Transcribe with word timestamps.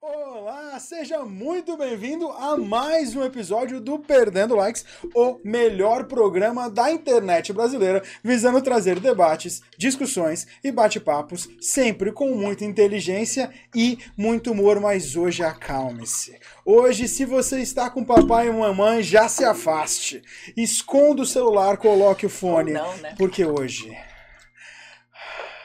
Olá, 0.00 0.78
seja 0.78 1.24
muito 1.24 1.76
bem-vindo 1.76 2.28
a 2.28 2.56
mais 2.56 3.16
um 3.16 3.24
episódio 3.24 3.80
do 3.80 3.98
Perdendo 3.98 4.54
Likes, 4.54 4.84
o 5.12 5.40
melhor 5.42 6.04
programa 6.04 6.70
da 6.70 6.92
internet 6.92 7.52
brasileira, 7.52 8.00
visando 8.22 8.62
trazer 8.62 9.00
debates, 9.00 9.60
discussões 9.76 10.46
e 10.62 10.70
bate-papos, 10.70 11.48
sempre 11.60 12.12
com 12.12 12.32
muita 12.36 12.64
inteligência 12.64 13.50
e 13.74 13.98
muito 14.16 14.52
humor, 14.52 14.78
mas 14.78 15.16
hoje 15.16 15.42
acalme-se. 15.42 16.38
Hoje, 16.64 17.08
se 17.08 17.24
você 17.24 17.58
está 17.58 17.90
com 17.90 18.04
papai 18.04 18.46
e 18.46 18.52
mamãe, 18.52 19.02
já 19.02 19.28
se 19.28 19.44
afaste. 19.44 20.22
Esconda 20.56 21.22
o 21.22 21.26
celular, 21.26 21.76
coloque 21.76 22.24
o 22.24 22.30
fone, 22.30 22.72
não, 22.72 22.96
né? 22.98 23.16
porque 23.18 23.44
hoje 23.44 23.90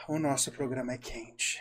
o 0.08 0.18
nosso 0.18 0.50
programa 0.50 0.92
é 0.92 0.98
quente. 0.98 1.60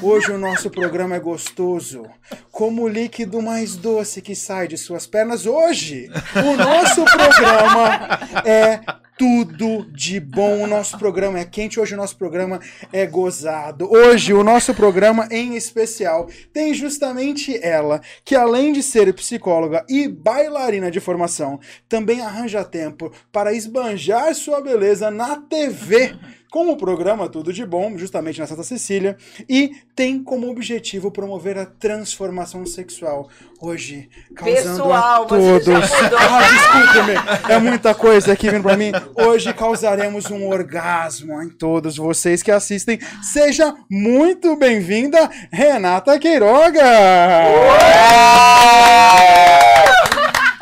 Hoje 0.00 0.30
o 0.30 0.38
nosso 0.38 0.70
programa 0.70 1.16
é 1.16 1.20
gostoso, 1.20 2.06
como 2.52 2.82
o 2.82 2.88
líquido 2.88 3.42
mais 3.42 3.76
doce 3.76 4.22
que 4.22 4.36
sai 4.36 4.68
de 4.68 4.76
suas 4.76 5.06
pernas. 5.06 5.46
Hoje 5.46 6.08
o 6.36 6.56
nosso 6.56 7.04
programa 7.04 8.20
é 8.44 8.80
tudo 9.18 9.84
de 9.90 10.20
bom. 10.20 10.62
O 10.62 10.66
nosso 10.66 10.96
programa 10.98 11.40
é 11.40 11.44
quente, 11.44 11.80
hoje 11.80 11.94
o 11.94 11.96
nosso 11.96 12.16
programa 12.16 12.60
é 12.92 13.04
gozado. 13.04 13.90
Hoje 13.90 14.32
o 14.32 14.44
nosso 14.44 14.72
programa 14.74 15.26
em 15.30 15.56
especial 15.56 16.28
tem 16.52 16.72
justamente 16.72 17.58
ela, 17.64 18.00
que 18.24 18.36
além 18.36 18.72
de 18.72 18.82
ser 18.82 19.12
psicóloga 19.12 19.84
e 19.88 20.06
bailarina 20.06 20.90
de 20.90 21.00
formação, 21.00 21.58
também 21.88 22.20
arranja 22.20 22.64
tempo 22.64 23.10
para 23.32 23.52
esbanjar 23.52 24.34
sua 24.34 24.60
beleza 24.60 25.10
na 25.10 25.36
TV 25.36 26.16
com 26.50 26.70
o 26.70 26.76
programa 26.76 27.28
Tudo 27.28 27.52
de 27.52 27.64
Bom, 27.64 27.96
justamente 27.98 28.40
na 28.40 28.46
Santa 28.46 28.62
Cecília, 28.62 29.16
e 29.48 29.72
tem 29.94 30.22
como 30.22 30.50
objetivo 30.50 31.10
promover 31.10 31.58
a 31.58 31.66
transformação 31.66 32.64
sexual. 32.64 33.28
Hoje, 33.60 34.08
causando 34.34 34.76
Pessoal, 34.76 35.22
a 35.22 35.26
todos. 35.26 35.44
mudou. 35.44 35.76
Ah, 35.76 36.42
desculpe-me, 36.42 37.52
é 37.52 37.58
muita 37.58 37.94
coisa 37.94 38.32
aqui 38.32 38.50
vindo 38.50 38.62
pra 38.62 38.76
mim. 38.76 38.92
Hoje 39.14 39.52
causaremos 39.52 40.30
um 40.30 40.48
orgasmo 40.48 41.42
em 41.42 41.48
todos 41.48 41.96
vocês 41.96 42.42
que 42.42 42.50
assistem. 42.50 42.98
Seja 43.22 43.74
muito 43.90 44.56
bem-vinda, 44.56 45.30
Renata 45.50 46.18
Queiroga! 46.18 46.82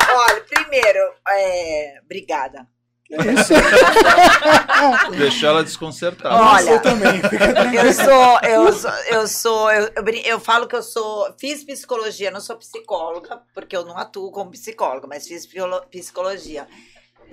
Olha, 0.09 0.41
primeiro, 0.49 0.99
é, 1.29 1.99
obrigada. 2.03 2.74
Isso, 3.09 3.53
Deixou 5.15 5.49
ela 5.49 5.63
desconcertada. 5.63 6.35
Olha, 6.35 6.71
eu 6.71 6.81
também. 6.81 7.21
Eu 7.73 7.93
sou, 7.93 8.39
eu 8.41 8.73
sou, 8.73 8.91
eu 8.91 9.27
sou, 9.27 9.71
eu, 9.71 9.91
eu, 9.95 10.13
eu 10.25 10.39
falo 10.39 10.67
que 10.67 10.75
eu 10.75 10.81
sou, 10.81 11.31
fiz 11.37 11.63
psicologia, 11.63 12.31
não 12.31 12.41
sou 12.41 12.55
psicóloga, 12.57 13.41
porque 13.53 13.77
eu 13.77 13.85
não 13.85 13.95
atuo 13.95 14.31
como 14.31 14.51
psicóloga, 14.51 15.05
mas 15.07 15.27
fiz 15.27 15.47
psicologia. 15.91 16.67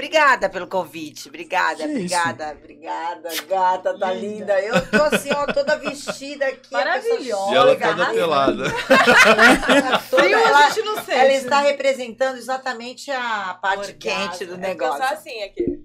Obrigada 0.07 0.49
pelo 0.49 0.67
convite, 0.67 1.29
obrigada, 1.29 1.77
Que 1.85 1.91
obrigada, 1.91 2.57
obrigada, 2.59 3.29
gata, 3.49 3.97
tá 3.97 4.13
linda. 4.13 4.61
Eu 4.61 4.85
tô 4.91 5.01
assim, 5.01 5.31
ó, 5.33 5.47
toda 5.47 5.77
vestida 5.77 6.45
aqui. 6.47 6.73
Maravilhosa. 6.73 7.53
E 7.53 7.55
ela 7.55 7.77
toda 7.77 8.07
pelada. 8.11 8.65
Toda- 10.11 10.23
Frio 10.25 10.37
ela, 10.39 10.67
a 10.67 10.71
gente 10.71 10.83
não 10.85 10.97
sente. 10.97 11.13
ela 11.13 11.33
está 11.33 11.61
representando 11.61 12.37
exatamente 12.37 13.13
a 13.13 13.57
parte 13.63 13.93
Orgasmo. 13.93 14.31
quente 14.31 14.45
do 14.45 14.55
É 14.55 14.59
negócio. 14.59 15.01
Eu 15.01 15.07
sou 15.07 15.17
assim 15.17 15.43
aqui. 15.45 15.83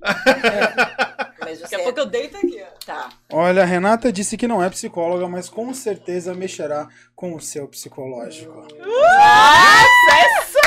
Mas 1.39 1.59
Daqui 1.59 1.75
a 1.75 1.79
pouco 1.83 1.99
eu 1.99 2.05
deito 2.07 2.37
aqui, 2.37 2.59
ó. 2.61 2.85
tá. 2.85 3.09
Olha, 3.31 3.61
a 3.61 3.65
Renata 3.65 4.11
disse 4.11 4.35
que 4.35 4.47
não 4.47 4.63
é 4.63 4.69
psicóloga, 4.71 5.27
mas 5.27 5.47
com 5.47 5.71
certeza 5.75 6.33
mexerá 6.33 6.87
com 7.15 7.35
o 7.35 7.39
seu 7.39 7.67
psicológico. 7.67 8.65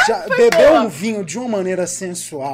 Já 0.07 0.27
bebeu 0.29 0.75
um 0.75 0.89
vinho 0.89 1.25
de 1.25 1.39
uma 1.39 1.49
maneira 1.49 1.87
sensual. 1.87 2.53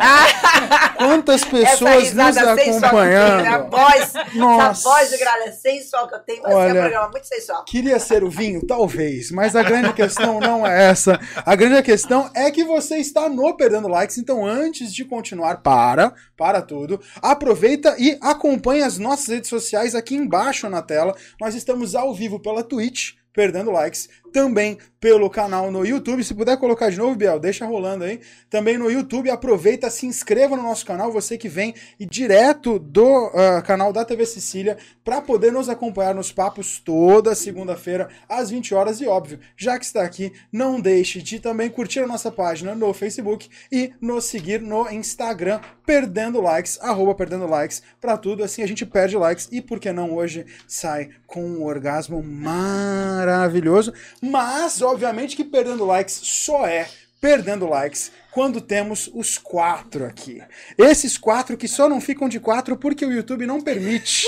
Quantas 0.96 1.44
pessoas 1.44 2.12
nos 2.12 2.34
tenho, 2.34 2.48
a 2.48 2.52
acompanhando. 2.52 3.70
voz, 3.70 4.12
Nossa. 4.34 4.88
voz 4.88 5.10
de 5.10 5.18
gralha 5.18 5.52
sensual 5.52 6.08
que 6.08 6.14
eu 6.14 6.18
tenho, 6.20 6.42
Olha. 6.44 6.72
um 6.72 6.76
programa 6.76 7.08
muito 7.10 7.26
sensual. 7.26 7.64
Queria 7.64 7.98
ser 7.98 8.24
o 8.24 8.30
vinho? 8.30 8.66
Talvez, 8.66 9.30
mas 9.30 9.54
a 9.54 9.62
grande 9.62 9.92
questão 9.92 10.40
não 10.40 10.66
é 10.66 10.90
essa. 10.90 11.20
A 11.44 11.54
grande 11.54 11.82
questão 11.82 12.30
é 12.34 12.50
que 12.50 12.64
você 12.64 12.96
está 12.96 13.28
no 13.28 13.56
Perdendo 13.56 13.88
Likes, 13.88 14.18
então 14.18 14.44
antes 14.44 14.92
de 14.92 15.04
continuar, 15.04 15.56
para, 15.62 16.12
para 16.36 16.62
tudo, 16.62 17.00
aproveita 17.20 17.96
e 17.98 18.18
acompanhe 18.20 18.82
as 18.82 18.98
nossas 18.98 19.28
redes 19.28 19.50
sociais 19.50 19.94
aqui 19.94 20.14
embaixo 20.14 20.68
na 20.68 20.82
tela. 20.82 21.14
Nós 21.40 21.54
estamos 21.54 21.94
ao 21.94 22.14
vivo 22.14 22.40
pela 22.40 22.62
Twitch, 22.62 23.12
Perdendo 23.32 23.70
Likes, 23.70 24.08
também 24.36 24.76
pelo 25.00 25.30
canal 25.30 25.70
no 25.70 25.86
YouTube. 25.86 26.22
Se 26.22 26.34
puder 26.34 26.58
colocar 26.58 26.90
de 26.90 26.98
novo, 26.98 27.16
Biel, 27.16 27.40
deixa 27.40 27.64
rolando 27.64 28.04
aí. 28.04 28.20
Também 28.50 28.76
no 28.76 28.90
YouTube, 28.90 29.30
aproveita, 29.30 29.88
se 29.88 30.04
inscreva 30.04 30.56
no 30.56 30.62
nosso 30.62 30.84
canal, 30.84 31.10
você 31.10 31.38
que 31.38 31.48
vem 31.48 31.74
e 31.98 32.04
direto 32.04 32.78
do 32.78 33.30
ah, 33.32 33.62
canal 33.62 33.94
da 33.94 34.04
TV 34.04 34.26
Sicília, 34.26 34.76
para 35.02 35.22
poder 35.22 35.52
nos 35.52 35.70
acompanhar 35.70 36.14
nos 36.14 36.32
papos 36.32 36.78
toda 36.78 37.34
segunda-feira, 37.34 38.10
às 38.28 38.50
20 38.50 38.74
horas. 38.74 39.00
E 39.00 39.06
óbvio, 39.06 39.40
já 39.56 39.78
que 39.78 39.86
está 39.86 40.02
aqui, 40.02 40.30
não 40.52 40.80
deixe 40.80 41.22
de 41.22 41.40
também 41.40 41.70
curtir 41.70 42.00
a 42.00 42.06
nossa 42.06 42.30
página 42.30 42.74
no 42.74 42.92
Facebook 42.92 43.48
e 43.72 43.92
nos 44.00 44.24
seguir 44.24 44.60
no 44.60 44.90
Instagram, 44.90 45.60
perdendo 45.86 46.42
likes, 46.42 46.78
arroba 46.82 47.14
perdendo 47.14 47.46
likes, 47.46 47.82
para 48.00 48.18
tudo. 48.18 48.42
Assim 48.42 48.62
a 48.62 48.68
gente 48.68 48.84
perde 48.84 49.16
likes 49.16 49.48
e, 49.50 49.62
por 49.62 49.80
que 49.80 49.92
não, 49.92 50.12
hoje 50.12 50.44
sai 50.66 51.08
com 51.26 51.42
um 51.42 51.64
orgasmo 51.64 52.22
maravilhoso. 52.22 53.94
Mas, 54.30 54.82
obviamente, 54.82 55.36
que 55.36 55.44
perdendo 55.44 55.84
likes 55.84 56.20
só 56.22 56.66
é 56.66 56.88
perdendo 57.20 57.68
likes 57.68 58.12
quando 58.30 58.60
temos 58.60 59.10
os 59.14 59.38
quatro 59.38 60.04
aqui. 60.04 60.42
Esses 60.76 61.16
quatro 61.16 61.56
que 61.56 61.66
só 61.66 61.88
não 61.88 62.00
ficam 62.00 62.28
de 62.28 62.38
quatro 62.38 62.76
porque 62.76 63.04
o 63.04 63.12
YouTube 63.12 63.46
não 63.46 63.60
permite. 63.60 64.26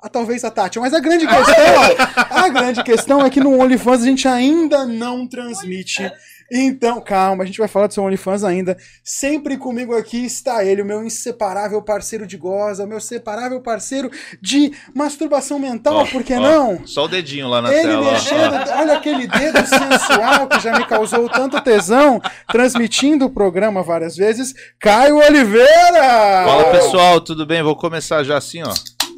Ah, 0.00 0.08
talvez 0.08 0.44
a 0.44 0.50
Tati, 0.50 0.78
mas 0.78 0.94
a 0.94 1.00
grande 1.00 1.26
questão, 1.26 2.06
a 2.30 2.48
grande 2.48 2.84
questão 2.84 3.26
é 3.26 3.30
que 3.30 3.40
no 3.40 3.60
OnlyFans 3.60 4.02
a 4.02 4.04
gente 4.04 4.28
ainda 4.28 4.86
não 4.86 5.26
transmite. 5.26 6.08
Então, 6.50 7.00
calma, 7.00 7.42
a 7.44 7.46
gente 7.46 7.58
vai 7.58 7.68
falar 7.68 7.88
do 7.88 7.94
seu 7.94 8.02
OnlyFans 8.02 8.42
ainda. 8.42 8.76
Sempre 9.04 9.58
comigo 9.58 9.94
aqui 9.94 10.24
está 10.24 10.64
ele, 10.64 10.80
o 10.80 10.84
meu 10.86 11.04
inseparável 11.04 11.82
parceiro 11.82 12.26
de 12.26 12.36
goza, 12.38 12.84
o 12.84 12.86
meu 12.86 13.00
separável 13.00 13.60
parceiro 13.60 14.10
de 14.40 14.72
masturbação 14.94 15.58
mental, 15.58 15.94
Ó, 15.96 16.06
por 16.06 16.22
que 16.22 16.34
ó, 16.34 16.40
não? 16.40 16.86
Só 16.86 17.04
o 17.04 17.08
dedinho 17.08 17.48
lá 17.48 17.60
na 17.60 17.72
Ele 17.72 17.88
tela. 17.88 18.08
ó. 18.08 18.12
mexendo, 18.12 18.70
olha 18.78 18.96
aquele 18.96 19.26
dedo 19.26 19.58
sensual 19.66 20.48
que 20.48 20.60
já 20.60 20.78
me 20.78 20.86
causou 20.86 21.28
tanto 21.28 21.60
tesão, 21.60 22.20
transmitindo 22.50 23.26
o 23.26 23.30
programa 23.30 23.82
várias 23.82 24.16
vezes. 24.16 24.54
Caio 24.80 25.16
Oliveira! 25.18 26.44
Fala 26.46 26.70
pessoal, 26.70 27.20
tudo 27.20 27.44
bem? 27.44 27.62
Vou 27.62 27.76
começar 27.76 28.22
já 28.24 28.38
assim, 28.38 28.62
ó. 28.62 28.72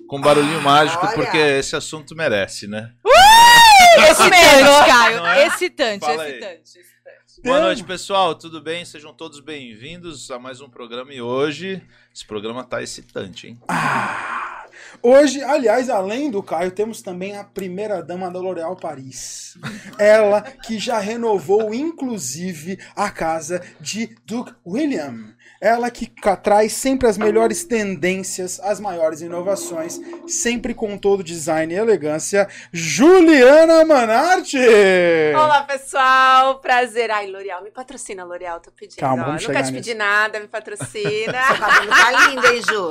Com 0.08 0.18
um 0.18 0.20
barulhinho 0.20 0.60
mágico, 0.62 1.06
olha. 1.06 1.14
porque 1.14 1.36
esse 1.38 1.76
assunto 1.76 2.16
merece, 2.16 2.66
né? 2.66 2.90
Excitante, 4.10 4.86
Caio. 4.88 5.16
Não 5.18 5.26
é? 5.28 5.46
Excitante, 5.46 6.00
Fala 6.00 6.22
aí. 6.24 6.30
excitante, 6.30 6.60
excitante. 6.64 6.89
Boa 7.42 7.60
noite, 7.60 7.82
pessoal. 7.82 8.34
Tudo 8.34 8.60
bem? 8.60 8.84
Sejam 8.84 9.14
todos 9.14 9.40
bem-vindos 9.40 10.30
a 10.30 10.38
mais 10.38 10.60
um 10.60 10.68
programa. 10.68 11.12
E 11.12 11.22
hoje, 11.22 11.82
esse 12.14 12.26
programa 12.26 12.62
tá 12.62 12.82
excitante, 12.82 13.48
hein? 13.48 13.58
Hoje, 15.02 15.42
aliás, 15.42 15.88
além 15.88 16.30
do 16.30 16.42
Caio, 16.42 16.70
temos 16.70 17.00
também 17.00 17.36
a 17.36 17.44
primeira 17.44 18.02
dama 18.02 18.30
da 18.30 18.38
L'Oréal 18.38 18.76
Paris. 18.76 19.56
Ela 19.98 20.42
que 20.42 20.78
já 20.78 20.98
renovou, 20.98 21.72
inclusive, 21.72 22.78
a 22.94 23.10
casa 23.10 23.62
de 23.80 24.14
Duke 24.26 24.52
William. 24.66 25.34
Ela 25.60 25.90
que 25.90 26.10
traz 26.42 26.72
sempre 26.72 27.06
as 27.06 27.18
melhores 27.18 27.64
tendências, 27.64 28.58
as 28.60 28.80
maiores 28.80 29.20
inovações, 29.20 30.00
sempre 30.26 30.72
com 30.72 30.96
todo 30.96 31.22
design 31.22 31.74
e 31.74 31.76
elegância. 31.76 32.48
Juliana 32.72 33.84
Manarte! 33.84 34.56
Olá, 35.36 35.62
pessoal. 35.64 36.60
Prazer. 36.60 37.10
Ai, 37.10 37.26
L'Oreal, 37.26 37.62
me 37.62 37.70
patrocina, 37.70 38.24
L'Oreal, 38.24 38.58
tô 38.60 38.72
pedindo. 38.72 39.00
Calma, 39.00 39.24
vamos 39.24 39.42
Nunca 39.42 39.62
te 39.62 39.70
nisso. 39.70 39.74
pedi 39.74 39.92
nada, 39.92 40.40
me 40.40 40.48
patrocina. 40.48 41.42
Cabelo 41.58 41.90
tá 41.90 42.26
lindo, 42.28 42.46
hein, 42.46 42.62
Ju? 42.66 42.90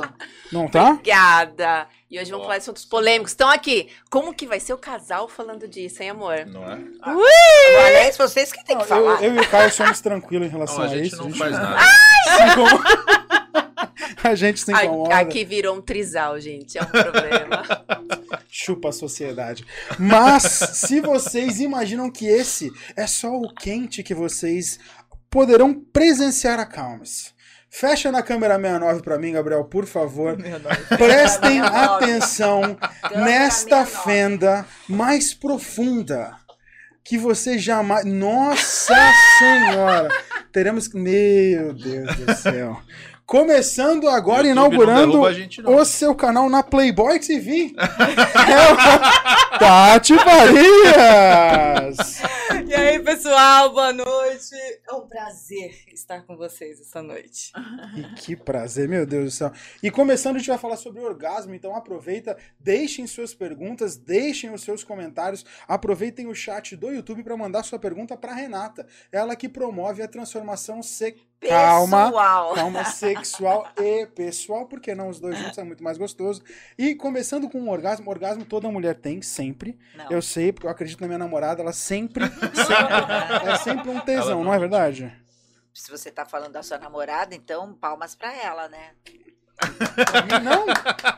Não 0.52 0.68
tá? 0.68 0.90
Obrigada. 0.90 1.88
E 2.10 2.18
hoje 2.18 2.28
vamos 2.32 2.44
falar 2.44 2.56
de 2.58 2.62
assuntos 2.62 2.84
polêmicos. 2.84 3.30
Estão 3.30 3.48
aqui. 3.48 3.88
Como 4.10 4.34
que 4.34 4.44
vai 4.44 4.58
ser 4.58 4.72
o 4.72 4.78
casal 4.78 5.28
falando 5.28 5.68
disso, 5.68 6.02
hein, 6.02 6.10
amor? 6.10 6.44
Não 6.44 6.64
é? 6.68 6.80
Aliás, 7.02 8.16
vocês 8.16 8.50
que 8.52 8.64
tem 8.64 8.76
que 8.76 8.88
Não, 8.90 8.96
eu, 8.98 9.04
falar. 9.14 9.22
eu 9.22 9.32
e 9.36 9.38
o 9.38 9.48
Caio 9.48 9.70
somos 9.72 10.00
tranquilos 10.00 10.48
em 10.48 10.50
relação 10.50 10.78
Não, 10.78 10.84
a 10.84 10.86
a, 10.86 10.88
gente 10.88 11.06
isso. 11.06 11.22
não 11.22 11.32
faz 11.32 11.52
nada. 11.52 11.80
incomoda. 12.50 12.84
a 14.24 14.34
gente 14.34 14.58
se 14.58 14.74
Ai, 14.74 14.86
incomoda. 14.86 15.14
Aqui 15.14 15.44
virou 15.44 15.76
um 15.76 15.80
trisal, 15.80 16.40
gente. 16.40 16.76
É 16.78 16.82
um 16.82 16.86
problema. 16.86 17.62
Chupa 18.50 18.88
a 18.88 18.92
sociedade. 18.92 19.64
Mas, 19.96 20.42
se 20.42 21.00
vocês 21.00 21.60
imaginam 21.60 22.10
que 22.10 22.26
esse 22.26 22.72
é 22.96 23.06
só 23.06 23.30
o 23.36 23.54
quente 23.54 24.02
que 24.02 24.16
vocês 24.16 24.80
poderão 25.30 25.72
presenciar 25.72 26.58
a 26.58 26.66
Calmes. 26.66 27.32
Fecha 27.72 28.10
na 28.10 28.20
câmera 28.22 28.56
69 28.56 29.00
pra 29.02 29.16
mim, 29.16 29.32
Gabriel, 29.32 29.64
por 29.64 29.86
favor. 29.86 30.36
Prestem 30.88 31.60
69. 31.60 32.04
atenção 32.04 32.60
nesta 33.14 33.84
69. 33.86 34.04
fenda 34.04 34.66
mais 34.88 35.32
profunda. 35.32 36.36
que 37.04 37.16
você 37.16 37.58
jamais. 37.58 38.04
Nossa 38.04 38.94
Senhora! 39.38 40.08
Teremos 40.52 40.88
que. 40.88 40.98
Meu 40.98 41.72
Deus 41.72 42.16
do 42.16 42.34
céu. 42.34 42.80
Começando 43.30 44.08
agora, 44.08 44.44
YouTube 44.44 44.50
inaugurando 44.50 45.18
não. 45.62 45.76
o 45.76 45.84
seu 45.84 46.16
canal 46.16 46.50
na 46.50 46.64
Playboy 46.64 47.20
TV. 47.20 47.72
é 47.78 48.72
o 48.72 49.56
Tati 49.56 50.16
Farias! 50.18 51.96
E 52.66 52.74
aí, 52.74 52.98
pessoal, 52.98 53.70
boa 53.70 53.92
noite. 53.92 54.56
É 54.88 54.92
um 54.94 55.06
prazer 55.06 55.72
estar 55.92 56.26
com 56.26 56.36
vocês 56.36 56.80
esta 56.80 57.00
noite. 57.04 57.52
E 57.96 58.02
que 58.16 58.34
prazer, 58.34 58.88
meu 58.88 59.06
Deus 59.06 59.24
do 59.26 59.30
céu. 59.30 59.52
E 59.80 59.92
começando, 59.92 60.34
a 60.34 60.38
gente 60.40 60.48
vai 60.48 60.58
falar 60.58 60.76
sobre 60.76 61.00
orgasmo, 61.00 61.54
então 61.54 61.76
aproveita, 61.76 62.36
deixem 62.58 63.06
suas 63.06 63.32
perguntas, 63.32 63.96
deixem 63.96 64.52
os 64.52 64.62
seus 64.62 64.82
comentários, 64.82 65.46
aproveitem 65.68 66.26
o 66.26 66.34
chat 66.34 66.74
do 66.74 66.90
YouTube 66.90 67.22
para 67.22 67.36
mandar 67.36 67.62
sua 67.62 67.78
pergunta 67.78 68.16
para 68.16 68.34
Renata, 68.34 68.88
ela 69.12 69.36
que 69.36 69.48
promove 69.48 70.02
a 70.02 70.08
transformação 70.08 70.82
sexual. 70.82 71.29
Calma, 71.48 72.06
Pessoal. 72.06 72.54
calma, 72.54 72.84
sexual 72.92 73.68
e 73.78 74.06
pessoal, 74.06 74.66
porque 74.66 74.94
não 74.94 75.08
os 75.08 75.18
dois 75.18 75.38
juntos 75.38 75.56
é 75.56 75.64
muito 75.64 75.82
mais 75.82 75.96
gostoso. 75.96 76.42
E 76.76 76.94
começando 76.94 77.48
com 77.48 77.58
o 77.62 77.70
orgasmo, 77.70 78.10
orgasmo 78.10 78.44
toda 78.44 78.70
mulher 78.70 78.94
tem, 78.94 79.22
sempre. 79.22 79.78
Não. 79.96 80.10
Eu 80.10 80.20
sei, 80.20 80.52
porque 80.52 80.66
eu 80.66 80.70
acredito 80.70 81.00
na 81.00 81.06
minha 81.06 81.18
namorada, 81.18 81.62
ela 81.62 81.72
sempre, 81.72 82.24
sempre 82.54 83.50
é 83.50 83.56
sempre 83.56 83.88
um 83.88 84.00
tesão, 84.00 84.32
Ela 84.32 84.44
não 84.44 84.54
é 84.54 84.58
verdade? 84.58 85.12
Se 85.72 85.90
você 85.90 86.10
tá 86.10 86.26
falando 86.26 86.52
da 86.52 86.62
sua 86.62 86.76
namorada, 86.78 87.34
então 87.34 87.72
palmas 87.74 88.14
pra 88.14 88.34
ela, 88.34 88.68
né? 88.68 88.90
Não. 90.42 90.66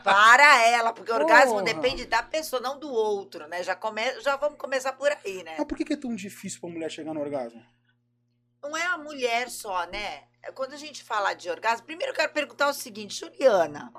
Para 0.03 0.65
ela, 0.67 0.93
porque 0.93 1.11
o 1.11 1.15
orgasmo 1.15 1.61
depende 1.61 2.05
da 2.05 2.23
pessoa, 2.23 2.61
não 2.61 2.79
do 2.79 2.89
outro, 2.91 3.47
né? 3.47 3.63
Já, 3.63 3.75
come... 3.75 4.01
Já 4.21 4.35
vamos 4.35 4.57
começar 4.57 4.93
por 4.93 5.11
aí, 5.11 5.43
né? 5.43 5.55
Mas 5.57 5.67
por 5.67 5.77
que 5.77 5.85
que 5.85 5.93
é 5.93 5.97
tão 5.97 6.15
difícil 6.15 6.59
pra 6.61 6.69
mulher 6.69 6.89
chegar 6.89 7.13
no 7.13 7.21
orgasmo? 7.21 7.61
Mulher 9.03 9.49
só, 9.49 9.85
né? 9.87 10.23
Quando 10.55 10.73
a 10.73 10.77
gente 10.77 11.03
fala 11.03 11.33
de 11.33 11.49
orgasmo, 11.49 11.85
primeiro 11.85 12.11
eu 12.11 12.15
quero 12.15 12.33
perguntar 12.33 12.67
o 12.69 12.73
seguinte, 12.73 13.17
Juliana. 13.19 13.91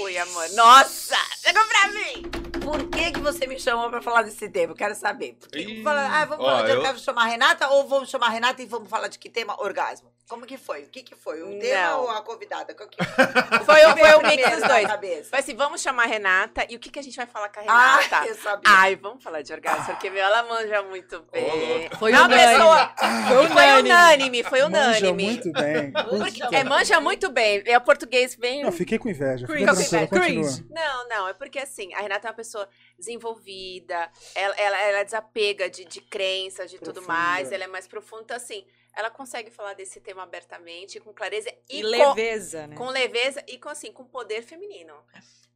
Oi, 0.00 0.18
amor. 0.18 0.48
Nossa, 0.50 1.16
chegou 1.42 1.64
pra 1.64 1.88
mim! 1.88 2.22
Por 2.62 2.88
que 2.90 3.10
que 3.12 3.20
você 3.20 3.46
me 3.46 3.58
chamou 3.58 3.88
pra 3.90 4.02
falar 4.02 4.22
desse 4.22 4.48
tema? 4.50 4.72
Eu 4.72 4.76
quero 4.76 4.94
saber. 4.94 5.34
Porque 5.40 5.58
Ih, 5.58 5.82
fala, 5.82 6.02
ah, 6.20 6.24
vamos 6.26 6.44
ó, 6.44 6.48
falar 6.50 6.62
de 6.64 6.70
eu- 6.72 6.76
orgasmo, 6.76 6.98
chamar 7.00 7.22
a 7.22 7.26
Renata 7.26 7.68
ou 7.70 7.88
vamos 7.88 8.10
chamar 8.10 8.26
a 8.26 8.30
Renata 8.30 8.62
e 8.62 8.66
vamos 8.66 8.88
falar 8.88 9.08
de 9.08 9.18
que 9.18 9.30
tema? 9.30 9.58
Orgasmo. 9.60 10.11
Como 10.28 10.46
que 10.46 10.56
foi? 10.56 10.84
O 10.84 10.88
que 10.88 11.02
que 11.02 11.14
foi? 11.14 11.42
O 11.42 11.58
tema 11.58 11.96
ou 11.98 12.08
a 12.10 12.22
convidada? 12.22 12.72
Qual 12.74 12.88
que 12.88 12.96
Foi, 13.66 13.84
o- 13.84 13.96
foi 13.98 14.14
o 14.14 14.22
mix 14.22 14.50
dos 14.60 14.66
dois. 14.68 14.86
cabeça? 14.86 15.28
Foi 15.30 15.38
assim, 15.40 15.54
vamos 15.54 15.82
chamar 15.82 16.04
a 16.04 16.06
Renata. 16.06 16.66
E 16.70 16.76
o 16.76 16.78
que, 16.78 16.90
que 16.90 16.98
a 16.98 17.02
gente 17.02 17.16
vai 17.16 17.26
falar 17.26 17.50
com 17.50 17.60
a 17.60 17.64
Ah, 17.66 17.96
Renata? 18.00 18.26
eu 18.28 18.34
sabia. 18.36 18.62
Ai, 18.66 18.96
vamos 18.96 19.22
falar 19.22 19.42
de 19.42 19.52
orgasmo, 19.52 19.84
porque 19.86 20.08
meu, 20.08 20.22
ela 20.24 20.42
manja 20.44 20.82
muito 20.84 21.20
bem. 21.30 21.44
louco. 21.80 21.96
Foi 21.98 22.12
unânime. 22.12 22.40
pessoa. 22.40 22.94
Foi 22.96 23.46
Foi 23.46 23.46
unânime. 23.48 23.90
unânime, 23.90 24.42
foi 24.44 24.62
Manja 24.62 24.66
unânime. 25.06 25.24
muito 25.24 25.52
bem. 25.52 25.92
Puta. 25.92 26.56
É, 26.56 26.64
manja 26.64 27.00
muito 27.00 27.30
bem. 27.30 27.62
É 27.66 27.76
o 27.76 27.80
português 27.82 28.34
bem. 28.34 28.62
Não, 28.62 28.72
fiquei 28.72 28.98
com 28.98 29.08
inveja. 29.10 29.46
Fica 29.46 29.52
Cringe. 29.74 30.08
continua. 30.08 30.08
Cringe. 30.08 30.66
Não, 30.70 31.08
não, 31.08 31.28
é 31.28 31.34
porque 31.34 31.58
assim, 31.58 31.92
a 31.94 32.00
Renata 32.00 32.28
é 32.28 32.30
uma 32.30 32.36
pessoa 32.36 32.66
desenvolvida, 32.98 34.10
ela, 34.34 34.54
ela, 34.56 34.78
ela 34.80 35.02
desapega 35.04 35.68
de, 35.68 35.84
de 35.84 36.00
crenças, 36.00 36.70
de 36.70 36.78
tudo 36.78 36.94
Profunda. 37.02 37.12
mais, 37.12 37.52
ela 37.52 37.64
é 37.64 37.66
mais 37.66 37.86
profunda. 37.86 38.22
Então, 38.22 38.36
assim, 38.36 38.64
ela 38.94 39.10
consegue 39.10 39.50
falar 39.50 39.74
desse 39.74 40.00
tema 40.00 40.22
abertamente, 40.22 41.00
com 41.00 41.12
clareza 41.12 41.48
e, 41.68 41.78
E 41.78 41.82
com, 41.82 41.88
leveza, 41.88 42.66
né? 42.66 42.76
com 42.76 42.88
leveza 42.88 43.42
e 43.48 43.58
com, 43.58 43.68
assim, 43.68 43.90
com 43.92 44.04
poder 44.04 44.42
feminino. 44.42 44.94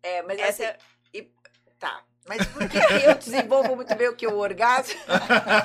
É, 0.03 0.23
mas 0.23 0.39
Essa 0.39 0.71
assim, 0.71 0.79
e- 1.13 1.31
tá. 1.79 2.05
Mas 2.29 2.45
por 2.49 2.69
que 2.69 2.81
que 2.81 2.95
eu 3.07 3.15
desenvolvo 3.15 3.77
muito 3.77 3.95
bem 3.95 4.09
o 4.09 4.17
que 4.17 4.27
o 4.27 4.37
orgasmo? 4.39 4.99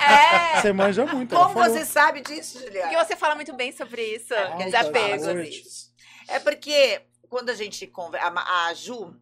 é! 0.00 0.60
Você 0.60 0.72
manja 0.72 1.04
muito. 1.06 1.34
Como 1.34 1.54
você 1.54 1.84
sabe 1.84 2.20
disso, 2.20 2.60
Juliana? 2.60 2.88
Porque 2.90 3.04
você 3.04 3.16
fala 3.16 3.34
muito 3.34 3.52
bem 3.54 3.72
sobre 3.72 4.02
isso. 4.04 4.32
É, 4.32 4.46
porque 4.46 4.62
a 4.62 4.66
gente 4.66 4.72
desapego. 4.76 5.40
isso. 5.40 5.92
É 6.28 6.38
porque 6.38 7.02
quando 7.28 7.50
a 7.50 7.54
gente 7.54 7.86
conversa, 7.88 8.28
a, 8.28 8.66
a 8.66 8.74
Ju 8.74 9.12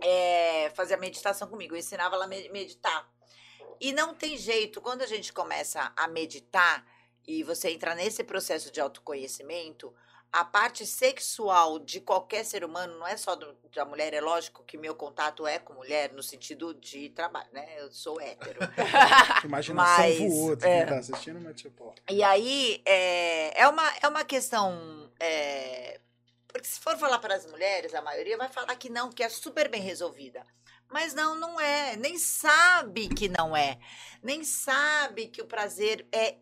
é, 0.00 0.70
fazia 0.74 0.96
meditação 0.96 1.48
comigo, 1.48 1.74
eu 1.74 1.78
ensinava 1.78 2.14
ela 2.16 2.24
a 2.24 2.28
me- 2.28 2.48
meditar. 2.50 3.08
E 3.80 3.92
não 3.92 4.14
tem 4.14 4.36
jeito, 4.36 4.80
quando 4.80 5.02
a 5.02 5.06
gente 5.06 5.32
começa 5.32 5.92
a 5.96 6.06
meditar 6.08 6.84
e 7.26 7.42
você 7.42 7.70
entra 7.70 7.94
nesse 7.94 8.22
processo 8.24 8.70
de 8.70 8.80
autoconhecimento, 8.80 9.94
a 10.32 10.44
parte 10.44 10.84
sexual 10.84 11.78
de 11.78 12.00
qualquer 12.00 12.44
ser 12.44 12.64
humano, 12.64 12.98
não 12.98 13.06
é 13.06 13.16
só 13.16 13.36
do- 13.36 13.56
da 13.72 13.84
mulher, 13.84 14.12
é 14.12 14.20
lógico 14.20 14.64
que 14.64 14.76
meu 14.76 14.94
contato 14.94 15.46
é 15.46 15.60
com 15.60 15.72
mulher 15.74 16.12
no 16.12 16.22
sentido 16.24 16.74
de 16.74 17.08
trabalho, 17.10 17.48
né? 17.52 17.66
Eu 17.78 17.90
sou 17.92 18.20
hétero. 18.20 18.58
Imaginação 19.44 19.96
Mas, 20.04 20.18
voou 20.18 20.52
é. 20.54 20.56
quem 20.56 20.86
tá 20.86 20.98
assistindo, 20.98 21.40
mas 21.40 21.54
tipo... 21.60 21.94
E 22.10 22.22
aí, 22.22 22.82
é, 22.84 23.60
é, 23.62 23.68
uma, 23.68 23.88
é 24.02 24.08
uma 24.08 24.24
questão. 24.24 25.08
é, 25.20 26.00
porque 26.48 26.66
se 26.66 26.80
for 26.80 26.96
falar 26.98 27.18
para 27.20 27.34
as 27.34 27.46
mulheres, 27.46 27.94
a 27.94 28.02
maioria 28.02 28.36
vai 28.36 28.48
falar 28.48 28.74
que 28.76 28.88
não, 28.88 29.10
que 29.10 29.22
é 29.22 29.28
super 29.28 29.68
bem 29.68 29.80
resolvida. 29.82 30.44
Mas 30.88 31.14
não, 31.14 31.34
não 31.34 31.60
é. 31.60 31.96
Nem 31.96 32.18
sabe 32.18 33.08
que 33.08 33.28
não 33.28 33.56
é. 33.56 33.78
Nem 34.22 34.44
sabe 34.44 35.28
que 35.28 35.42
o 35.42 35.46
prazer 35.46 36.06
é 36.12 36.36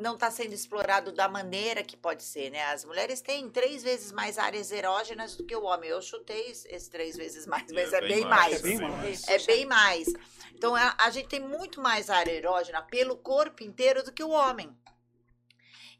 não 0.00 0.14
está 0.14 0.30
sendo 0.30 0.54
explorado 0.54 1.12
da 1.12 1.28
maneira 1.28 1.82
que 1.82 1.96
pode 1.96 2.22
ser, 2.22 2.50
né? 2.50 2.62
As 2.72 2.84
mulheres 2.84 3.20
têm 3.20 3.48
três 3.50 3.82
vezes 3.82 4.10
mais 4.10 4.38
áreas 4.38 4.72
erógenas 4.72 5.36
do 5.36 5.44
que 5.44 5.54
o 5.54 5.64
homem. 5.64 5.90
Eu 5.90 6.00
chutei 6.00 6.50
esse 6.50 6.90
três 6.90 7.16
vezes 7.16 7.46
mais, 7.46 7.70
mas 7.70 7.92
é, 7.92 8.00
bem 8.00 8.24
mais. 8.24 8.58
É 8.58 8.62
bem 8.62 8.78
mais. 8.78 9.28
É 9.28 9.38
bem 9.38 9.66
mais. 9.66 10.08
Então, 10.54 10.74
a, 10.74 10.96
a 10.98 11.10
gente 11.10 11.28
tem 11.28 11.40
muito 11.40 11.80
mais 11.80 12.08
área 12.08 12.32
erógena 12.32 12.82
pelo 12.82 13.16
corpo 13.16 13.62
inteiro 13.62 14.02
do 14.02 14.12
que 14.12 14.24
o 14.24 14.30
homem. 14.30 14.74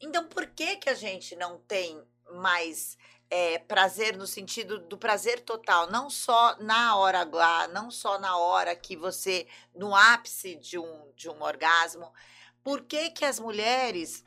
Então, 0.00 0.26
por 0.26 0.46
que 0.46 0.76
que 0.76 0.88
a 0.88 0.94
gente 0.94 1.36
não 1.36 1.58
tem 1.58 2.02
mais 2.32 2.96
é, 3.28 3.58
prazer 3.58 4.16
no 4.16 4.26
sentido 4.26 4.78
do 4.78 4.96
prazer 4.96 5.40
total? 5.40 5.90
Não 5.90 6.08
só 6.08 6.56
na 6.58 6.96
hora 6.96 7.20
H, 7.20 7.68
não 7.68 7.90
só 7.90 8.18
na 8.18 8.38
hora 8.38 8.74
que 8.74 8.96
você, 8.96 9.46
no 9.74 9.94
ápice 9.94 10.56
de 10.56 10.78
um, 10.78 11.12
de 11.14 11.28
um 11.28 11.42
orgasmo. 11.42 12.10
Por 12.62 12.82
que 12.82 13.10
que 13.10 13.24
as 13.24 13.38
mulheres... 13.38 14.24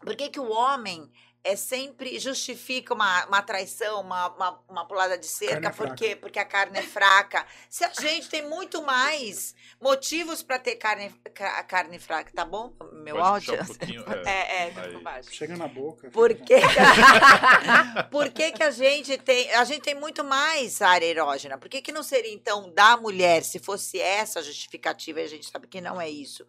Por 0.00 0.16
que 0.16 0.28
que 0.30 0.40
o 0.40 0.50
homem 0.50 1.10
é 1.44 1.56
sempre 1.56 2.18
justifica 2.20 2.94
uma, 2.94 3.26
uma 3.26 3.42
traição, 3.42 4.00
uma, 4.00 4.28
uma, 4.28 4.60
uma 4.68 4.86
pulada 4.86 5.18
de 5.18 5.26
cerca, 5.26 5.68
é 5.68 5.70
por 5.70 5.86
fraca. 5.88 5.94
quê? 5.96 6.14
Porque 6.14 6.38
a 6.38 6.44
carne 6.44 6.78
é 6.78 6.82
fraca. 6.82 7.44
Se 7.68 7.84
a 7.84 7.90
gente 8.00 8.28
tem 8.28 8.48
muito 8.48 8.82
mais 8.82 9.54
motivos 9.80 10.42
para 10.42 10.58
ter 10.58 10.76
carne, 10.76 11.10
ca- 11.34 11.62
carne 11.64 11.98
fraca, 11.98 12.30
tá 12.32 12.44
bom? 12.44 12.72
Meu 12.92 13.16
Pode 13.16 13.50
áudio? 13.50 13.62
um 13.62 13.66
pouquinho, 13.66 14.04
é. 14.24 14.30
É, 14.30 14.66
é, 14.66 14.70
tá 14.70 14.82
Aí. 14.82 15.02
baixo. 15.02 15.34
Chega 15.34 15.56
na 15.56 15.66
boca. 15.66 16.10
Por 16.10 16.32
que, 16.32 16.60
por 18.10 18.30
que, 18.30 18.52
que 18.52 18.62
a 18.62 18.70
gente 18.70 19.18
tem. 19.18 19.50
A 19.54 19.64
gente 19.64 19.82
tem 19.82 19.94
muito 19.96 20.22
mais 20.22 20.80
área 20.80 21.06
erógena. 21.06 21.58
Por 21.58 21.68
que, 21.68 21.82
que 21.82 21.90
não 21.90 22.04
seria, 22.04 22.32
então, 22.32 22.72
da 22.72 22.96
mulher, 22.96 23.42
se 23.42 23.58
fosse 23.58 24.00
essa 24.00 24.38
a 24.38 24.42
justificativa, 24.42 25.20
e 25.20 25.24
a 25.24 25.28
gente 25.28 25.50
sabe 25.50 25.66
que 25.66 25.80
não 25.80 26.00
é 26.00 26.08
isso. 26.08 26.46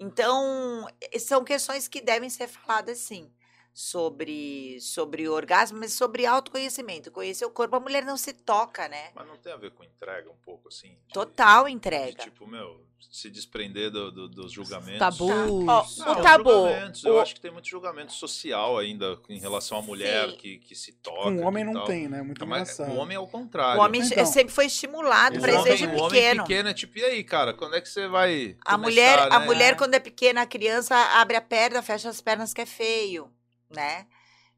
Então, 0.00 0.86
são 1.18 1.44
questões 1.44 1.88
que 1.88 2.00
devem 2.00 2.28
ser 2.28 2.48
faladas 2.48 2.98
sim. 2.98 3.30
Sobre, 3.76 4.78
sobre 4.80 5.28
orgasmo, 5.28 5.78
mas 5.80 5.92
sobre 5.94 6.24
autoconhecimento. 6.24 7.10
Conhecer 7.10 7.44
o 7.44 7.50
corpo. 7.50 7.74
A 7.74 7.80
mulher 7.80 8.04
não 8.04 8.16
se 8.16 8.32
toca, 8.32 8.86
né? 8.88 9.10
Mas 9.16 9.26
não 9.26 9.36
tem 9.36 9.52
a 9.52 9.56
ver 9.56 9.72
com 9.72 9.82
entrega 9.82 10.30
um 10.30 10.36
pouco 10.44 10.68
assim? 10.68 10.90
de- 11.08 11.12
Total 11.12 11.64
de, 11.64 11.72
entrega. 11.72 12.22
tipo, 12.22 12.46
meu, 12.46 12.80
se 13.10 13.28
desprender 13.28 13.90
do- 13.90 14.12
do- 14.12 14.28
dos 14.28 14.52
julgamentos. 14.52 15.00
Tabus. 15.00 15.28
Ó, 15.68 15.86
Não, 16.04 16.12
o 16.12 16.22
tabu. 16.22 16.50
julgamentos. 16.50 17.04
Eu 17.04 17.14
o- 17.16 17.20
acho 17.20 17.34
que 17.34 17.40
tem 17.40 17.50
muito 17.50 17.68
julgamento 17.68 18.12
social 18.12 18.78
ainda 18.78 19.18
em 19.28 19.40
relação 19.40 19.78
à 19.78 19.82
mulher 19.82 20.30
Sim. 20.30 20.36
que, 20.36 20.58
que 20.58 20.74
se 20.76 20.92
toca. 20.92 21.22
Com 21.24 21.36
o 21.38 21.42
homem 21.42 21.64
não 21.64 21.72
tal. 21.74 21.84
tem, 21.86 22.08
né? 22.08 22.22
Muito 22.22 22.44
engraçado. 22.44 22.92
o 22.92 22.96
homem 22.96 23.16
é 23.16 23.20
o 23.20 23.26
contrário. 23.26 23.80
O 23.80 23.84
homem 23.84 24.02
Então. 24.02 24.24
sempre 24.24 24.54
foi 24.54 24.66
estimulado 24.66 25.40
para 25.40 25.52
isso 25.52 25.64
desde 25.64 25.86
o 25.86 25.88
homem 25.96 26.08
pequeno. 26.10 26.42
pequeno 26.44 26.68
é 26.68 26.74
tipo, 26.74 26.96
e 26.98 27.04
aí, 27.04 27.24
cara, 27.24 27.52
quando 27.52 27.74
é 27.74 27.80
que 27.80 27.88
você 27.88 28.06
vai. 28.06 28.56
A 28.64 28.72
começar, 28.76 28.78
mulher, 28.78 29.18
a 29.32 29.40
né? 29.40 29.46
mulher, 29.46 29.76
quando 29.76 29.94
é 29.94 30.00
pequena, 30.00 30.42
a 30.42 30.46
criança 30.46 30.94
abre 30.96 31.36
a 31.36 31.40
perna, 31.42 31.82
fecha 31.82 32.08
as 32.08 32.20
pernas, 32.20 32.54
que 32.54 32.60
é 32.60 32.66
feio, 32.66 33.28
né? 33.74 34.06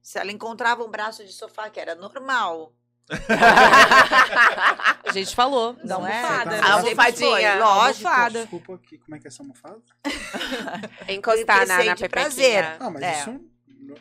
Se 0.02 0.18
ela 0.18 0.30
encontrava 0.30 0.84
um 0.84 0.90
braço 0.90 1.24
de 1.24 1.32
sofá, 1.32 1.68
que 1.70 1.80
era 1.80 1.94
normal. 1.94 2.72
A 5.04 5.12
gente 5.12 5.34
falou. 5.34 5.76
Não 5.84 6.02
da 6.02 6.10
é? 6.10 6.22
almofada. 6.22 6.60
A 6.64 6.72
almofadinha. 6.74 7.30
foi, 7.30 7.58
lógico. 7.58 8.06
Almofada. 8.08 8.40
Desculpa 8.40 8.74
aqui, 8.74 8.98
como 8.98 9.16
é 9.16 9.18
que 9.20 9.26
é 9.26 9.28
essa 9.28 9.42
almofada? 9.42 9.82
Encostar 11.08 11.66
na, 11.66 11.84
na 11.84 11.94
prazer. 12.08 12.76
Ah, 12.80 12.90
mas 12.90 13.02
É. 13.02 13.20
isso... 13.20 13.40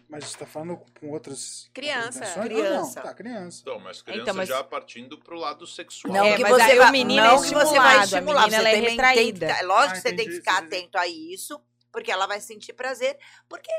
Mas 0.09 0.23
você 0.25 0.37
tá 0.39 0.47
falando 0.47 0.81
com 0.99 1.11
outras... 1.11 1.69
Criança. 1.71 2.25
Ah, 2.25 2.41
Criança. 2.43 2.95
não, 2.99 3.03
tá, 3.07 3.13
criança. 3.13 3.59
Então, 3.61 3.79
mas 3.79 4.01
criança 4.01 4.21
Então, 4.23 4.33
mas- 4.33 4.49
já 4.49 4.63
partindo 4.63 5.15
pro 5.19 5.37
lado 5.37 5.67
sexual. 5.67 6.11
Não 6.11 6.25
É, 6.25 6.35
que 6.37 6.43
você 6.43 6.61
aí 6.63 6.79
o 6.79 6.81
vai, 6.81 6.91
menino 6.91 7.21
não 7.21 7.35
é 7.35 7.37
que 7.37 7.43
você 7.43 7.53
vai 7.53 7.63
estimulado, 7.63 7.99
a 7.99 8.03
estimular, 8.03 8.41
menina, 8.45 8.57
você 8.63 8.67
ela 8.67 8.69
é 8.69 8.89
retraída. 8.89 9.53
Tem 9.53 9.65
lógico 9.67 9.91
Ah, 9.91 9.93
que 9.93 10.01
você 10.01 10.13
tem 10.15 10.25
que 10.27 10.31
ficar 10.37 10.63
entendi. 10.63 10.75
atento 10.77 10.97
a 10.97 11.07
isso, 11.07 11.61
porque 11.91 12.11
ela 12.11 12.25
vai 12.25 12.41
sentir 12.41 12.73
prazer, 12.73 13.15
porque 13.47 13.71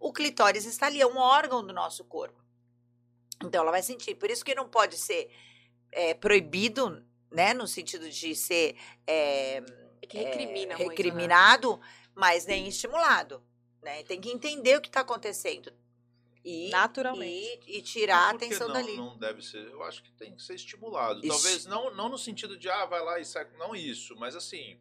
o 0.00 0.12
clitóris 0.12 0.64
está 0.64 0.86
ali, 0.86 1.00
é 1.00 1.06
um 1.06 1.18
órgão 1.18 1.64
do 1.64 1.72
nosso 1.72 2.04
corpo. 2.04 2.42
Então 3.44 3.62
ela 3.62 3.70
vai 3.70 3.82
sentir. 3.82 4.14
Por 4.14 4.30
isso 4.30 4.44
que 4.44 4.54
não 4.54 4.68
pode 4.68 4.96
ser 4.96 5.30
é, 5.92 6.14
proibido, 6.14 7.04
né? 7.30 7.54
No 7.54 7.68
sentido 7.68 8.08
de 8.10 8.34
ser. 8.34 8.76
é, 9.06 9.62
que 10.08 10.18
é, 10.18 10.24
recrimina 10.24 10.76
muito, 10.76 10.78
né? 10.78 10.88
recriminado, 10.88 11.80
mas 12.14 12.46
nem 12.46 12.66
estimulado. 12.66 13.42
Né? 13.82 14.02
Tem 14.02 14.20
que 14.20 14.30
entender 14.30 14.76
o 14.76 14.80
que 14.80 14.88
está 14.88 15.00
acontecendo. 15.00 15.72
E, 16.44 16.70
Naturalmente. 16.70 17.70
E, 17.70 17.78
e 17.78 17.82
tirar 17.82 18.28
a 18.28 18.30
atenção 18.30 18.68
não, 18.68 18.74
dali. 18.74 18.96
Não 18.96 19.18
deve 19.18 19.42
ser. 19.42 19.64
Eu 19.70 19.82
acho 19.84 20.02
que 20.02 20.10
tem 20.12 20.34
que 20.34 20.42
ser 20.42 20.54
estimulado. 20.54 21.20
Ixi. 21.20 21.28
Talvez 21.28 21.66
não, 21.66 21.94
não 21.94 22.08
no 22.08 22.18
sentido 22.18 22.58
de, 22.58 22.68
ah, 22.68 22.86
vai 22.86 23.02
lá 23.02 23.20
e 23.20 23.24
sai. 23.24 23.46
Não 23.58 23.76
isso, 23.76 24.16
mas 24.16 24.34
assim. 24.34 24.80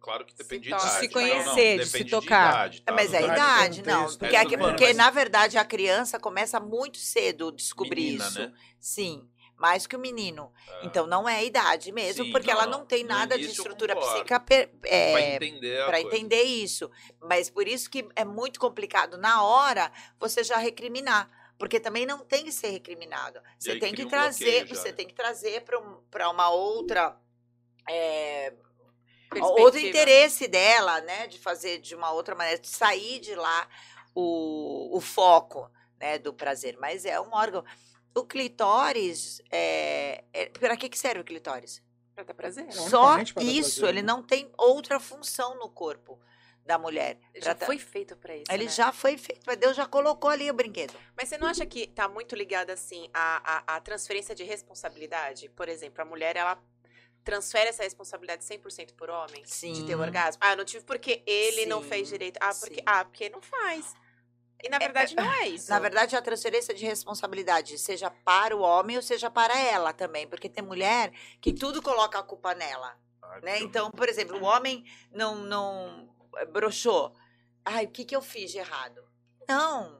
Claro 0.00 0.24
que 0.24 0.34
depende 0.34 0.62
de 0.62 0.68
idade. 0.70 0.84
De 0.84 0.90
se 0.90 1.14
Não, 1.14 1.20
não, 1.20 1.44
conhecer, 1.44 1.78
de 1.78 1.86
se 1.86 1.92
depende 1.92 2.10
tocar. 2.10 2.50
idade, 2.50 2.82
tá? 2.82 2.92
Mas 2.92 3.12
é 3.12 3.18
a 3.18 3.20
Não 3.20 3.32
idade, 3.34 3.82
não. 3.82 3.94
contexto, 4.02 4.18
Porque, 4.18 4.36
é, 4.36 4.44
bem, 4.44 4.58
porque 4.58 4.86
mas- 4.86 4.96
na 4.96 5.10
verdade, 5.10 5.58
a 5.58 5.64
criança 5.64 6.18
começa 6.18 6.58
muito 6.58 6.98
cedo 6.98 7.48
a 7.48 7.52
descobrir 7.52 8.00
Menina, 8.02 8.24
isso. 8.26 8.38
né? 8.40 8.52
Sim, 8.78 9.28
mais 9.56 9.86
que 9.86 9.94
o 9.94 9.98
menino. 9.98 10.50
Ah, 10.66 10.80
Então 10.84 11.06
não 11.06 11.28
é 11.28 11.36
a 11.36 11.44
idade 11.44 11.92
mesmo, 11.92 12.24
Sim, 12.24 12.32
porque 12.32 12.46
não, 12.46 12.54
ela 12.60 12.66
não. 12.66 12.78
não 12.78 12.86
tem 12.86 13.04
nada 13.04 13.36
de 13.38 13.44
estrutura 13.44 13.94
psíquica 13.94 14.42
é, 14.84 15.34
entender 15.36 15.84
para 15.84 16.00
coisa. 16.00 16.16
entender 16.16 16.42
isso. 16.44 16.90
Mas 17.20 17.50
por 17.50 17.68
isso 17.68 17.90
que 17.90 18.08
é 18.16 18.24
muito 18.24 18.58
complicado 18.58 19.18
na 19.18 19.42
hora 19.42 19.92
você 20.18 20.42
já 20.42 20.56
recriminar. 20.56 21.28
Porque 21.58 21.78
também 21.78 22.06
não 22.06 22.20
tem 22.20 22.42
que 22.46 22.52
ser 22.52 22.70
recriminado. 22.70 23.38
Você 23.58 23.78
tem 23.78 23.92
que 23.94 24.06
um 24.06 24.08
trazer, 24.08 24.66
já, 24.66 24.74
você 24.74 24.88
né? 24.88 24.94
tem 24.94 25.06
que 25.06 25.12
trazer 25.12 25.62
para 26.10 26.30
uma 26.30 26.48
outra. 26.48 27.14
é. 27.86 28.54
Outro 29.38 29.78
interesse 29.78 30.48
dela, 30.48 31.00
né, 31.02 31.26
de 31.28 31.38
fazer 31.38 31.78
de 31.78 31.94
uma 31.94 32.10
outra 32.12 32.34
maneira, 32.34 32.58
de 32.60 32.68
sair 32.68 33.20
de 33.20 33.34
lá 33.34 33.68
o, 34.14 34.96
o 34.96 35.00
foco, 35.00 35.70
né, 35.98 36.18
do 36.18 36.32
prazer. 36.32 36.76
Mas 36.80 37.04
é 37.04 37.20
um 37.20 37.32
órgão. 37.32 37.64
O 38.14 38.24
clitóris, 38.24 39.40
é, 39.50 40.24
é, 40.32 40.46
para 40.46 40.76
que 40.76 40.88
que 40.88 40.98
serve 40.98 41.20
o 41.20 41.24
clitóris? 41.24 41.82
Pra 42.14 42.24
dar 42.24 42.34
prazer. 42.34 42.64
Não, 42.64 42.88
Só 42.88 43.12
para 43.12 43.42
isso, 43.42 43.80
prazer, 43.80 43.88
ele 43.88 44.02
né? 44.02 44.06
não 44.12 44.22
tem 44.22 44.50
outra 44.58 44.98
função 44.98 45.56
no 45.56 45.68
corpo 45.68 46.18
da 46.66 46.76
mulher. 46.76 47.18
Já 47.36 47.54
tá- 47.54 47.66
foi 47.66 47.78
feito 47.78 48.16
pra 48.16 48.36
isso, 48.36 48.50
Ele 48.50 48.64
né? 48.64 48.70
já 48.70 48.92
foi 48.92 49.16
feito, 49.16 49.42
mas 49.46 49.56
Deus 49.56 49.76
já 49.76 49.86
colocou 49.86 50.28
ali 50.28 50.50
o 50.50 50.54
brinquedo. 50.54 50.92
Mas 51.16 51.28
você 51.28 51.38
não 51.38 51.46
acha 51.48 51.64
que 51.64 51.86
tá 51.86 52.08
muito 52.08 52.34
ligado, 52.34 52.70
assim, 52.70 53.08
à, 53.14 53.74
à, 53.74 53.76
à 53.76 53.80
transferência 53.80 54.34
de 54.34 54.42
responsabilidade? 54.44 55.48
Por 55.50 55.68
exemplo, 55.68 56.02
a 56.02 56.04
mulher, 56.04 56.36
ela 56.36 56.58
transfere 57.24 57.68
essa 57.68 57.82
responsabilidade 57.82 58.44
100% 58.44 58.94
por 58.94 59.10
homem? 59.10 59.42
Sim. 59.44 59.72
De 59.72 59.84
ter 59.84 59.94
orgasmo? 59.94 60.40
Ah, 60.42 60.52
eu 60.52 60.56
não 60.56 60.64
tive 60.64 60.84
porque 60.84 61.22
ele 61.26 61.66
não 61.66 61.82
Sim, 61.82 61.88
fez 61.88 62.08
direito. 62.08 62.38
Ah, 62.40 62.54
porque, 62.54 62.74
sim. 62.76 62.82
ah, 62.86 63.04
porque 63.04 63.28
não 63.28 63.40
faz. 63.42 63.94
E 64.62 64.68
na 64.68 64.78
verdade 64.78 65.16
não 65.16 65.32
é 65.32 65.48
isso. 65.48 65.70
Na 65.70 65.78
verdade, 65.78 66.14
a 66.16 66.22
transferência 66.22 66.74
de 66.74 66.84
responsabilidade, 66.84 67.78
seja 67.78 68.10
para 68.10 68.54
o 68.54 68.60
homem 68.60 68.96
ou 68.96 69.02
seja 69.02 69.30
para 69.30 69.58
ela 69.58 69.92
também, 69.92 70.26
porque 70.26 70.48
tem 70.48 70.62
mulher 70.62 71.12
que 71.40 71.52
tudo 71.52 71.80
coloca 71.80 72.18
a 72.18 72.22
culpa 72.22 72.54
nela. 72.54 72.94
Ah, 73.22 73.40
né? 73.42 73.60
Então, 73.60 73.90
por 73.90 74.08
exemplo, 74.08 74.38
o 74.38 74.44
homem 74.44 74.84
não, 75.12 75.36
não 75.36 76.14
eh, 76.36 76.46
broxou. 76.46 77.14
Ai, 77.64 77.86
o 77.86 77.90
que, 77.90 78.04
que 78.04 78.14
eu 78.14 78.20
fiz 78.20 78.50
de 78.50 78.58
errado? 78.58 79.02
Não. 79.48 79.99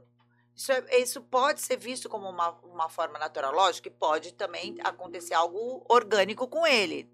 Isso, 0.61 0.73
é- 0.73 0.99
isso 0.99 1.23
pode 1.23 1.63
ser 1.63 1.79
visto 1.79 2.07
como 2.07 2.29
uma, 2.29 2.51
uma 2.63 2.89
forma 2.91 3.19
natural. 3.19 3.51
Lógico 3.51 3.85
que 3.85 3.91
pode 3.97 4.35
também 4.35 4.77
acontecer 4.85 5.33
algo 5.33 5.83
orgânico 5.89 6.47
com 6.47 6.67
ele. 6.67 7.11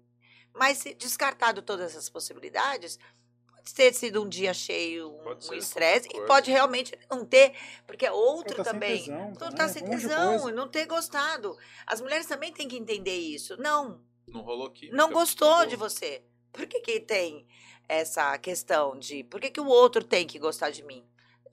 Mas 0.53 0.79
se 0.79 0.93
descartado 0.93 1.61
todas 1.61 1.91
essas 1.91 2.09
possibilidades, 2.09 2.99
pode 3.49 3.73
ter 3.73 3.93
sido 3.93 4.21
um 4.21 4.27
dia 4.27 4.53
cheio, 4.53 5.09
um 5.11 5.29
um 5.29 5.53
estresse, 5.53 6.09
qualquer 6.09 6.25
e 6.25 6.27
pode 6.27 6.51
realmente 6.51 6.99
não 7.09 7.23
ter, 7.25 7.53
porque 7.85 8.05
é 8.05 8.11
outro 8.11 8.57
Ou 8.57 8.63
tá 8.63 8.63
sem 8.65 8.73
também. 8.73 8.97
tesão 8.99 9.17
não 9.27 9.33
também, 9.33 9.55
tá 9.55 9.67
sem 9.69 9.83
um 9.83 9.85
monte 9.87 9.95
de 10.01 10.07
tesão, 10.09 10.49
não 10.51 10.67
ter 10.67 10.85
gostado. 10.85 11.57
As 11.85 12.01
mulheres 12.01 12.27
também 12.27 12.51
têm 12.51 12.67
que 12.67 12.75
entender 12.77 13.15
isso. 13.17 13.55
Não, 13.61 14.01
Não 14.27 14.41
rolou 14.41 14.69
química. 14.71 14.97
não 14.97 15.09
gostou 15.11 15.47
rolou. 15.49 15.65
de 15.67 15.77
você. 15.77 16.21
Por 16.51 16.65
que, 16.67 16.81
que 16.81 16.99
tem 16.99 17.47
essa 17.87 18.37
questão 18.39 18.97
de 18.99 19.23
por 19.23 19.39
que, 19.39 19.51
que 19.51 19.61
o 19.61 19.67
outro 19.67 20.03
tem 20.03 20.27
que 20.27 20.37
gostar 20.37 20.69
de 20.69 20.83
mim? 20.83 21.07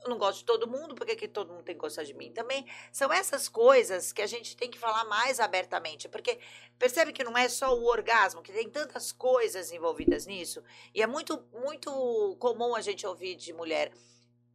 Eu 0.04 0.10
não 0.10 0.18
gosto 0.18 0.40
de 0.40 0.44
todo 0.44 0.68
mundo, 0.68 0.94
por 0.94 1.06
que, 1.06 1.26
todo 1.26 1.50
mundo 1.50 1.62
tem 1.62 1.74
que 1.74 1.80
gostar 1.80 2.04
de 2.04 2.12
mim? 2.12 2.30
Também 2.30 2.66
são 2.92 3.10
essas 3.10 3.48
coisas 3.48 4.12
que 4.12 4.20
a 4.20 4.26
gente 4.26 4.54
tem 4.54 4.70
que 4.70 4.78
falar 4.78 5.04
mais 5.06 5.40
abertamente, 5.40 6.10
porque 6.10 6.38
percebe 6.78 7.10
que 7.10 7.24
não 7.24 7.36
é 7.38 7.48
só 7.48 7.74
o 7.74 7.86
orgasmo, 7.86 8.42
que 8.42 8.52
tem 8.52 8.68
tantas 8.68 9.12
coisas 9.12 9.72
envolvidas 9.72 10.26
nisso, 10.26 10.62
e 10.94 11.00
é 11.00 11.06
muito, 11.06 11.42
muito 11.54 12.36
comum 12.38 12.74
a 12.74 12.82
gente 12.82 13.06
ouvir 13.06 13.34
de 13.34 13.54
mulher. 13.54 13.90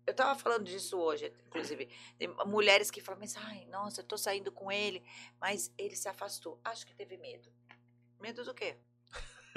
Eu 0.05 0.11
estava 0.11 0.37
falando 0.37 0.65
disso 0.65 0.97
hoje, 0.97 1.33
inclusive. 1.47 1.89
Mulheres 2.45 2.89
que 2.89 3.01
falam, 3.01 3.19
mas, 3.19 3.35
ai, 3.35 3.65
nossa, 3.65 4.01
eu 4.01 4.05
tô 4.05 4.17
saindo 4.17 4.51
com 4.51 4.71
ele, 4.71 5.03
mas 5.39 5.71
ele 5.77 5.95
se 5.95 6.07
afastou. 6.07 6.59
Acho 6.63 6.85
que 6.85 6.95
teve 6.95 7.17
medo. 7.17 7.51
Medo 8.19 8.43
do 8.43 8.53
quê? 8.53 8.75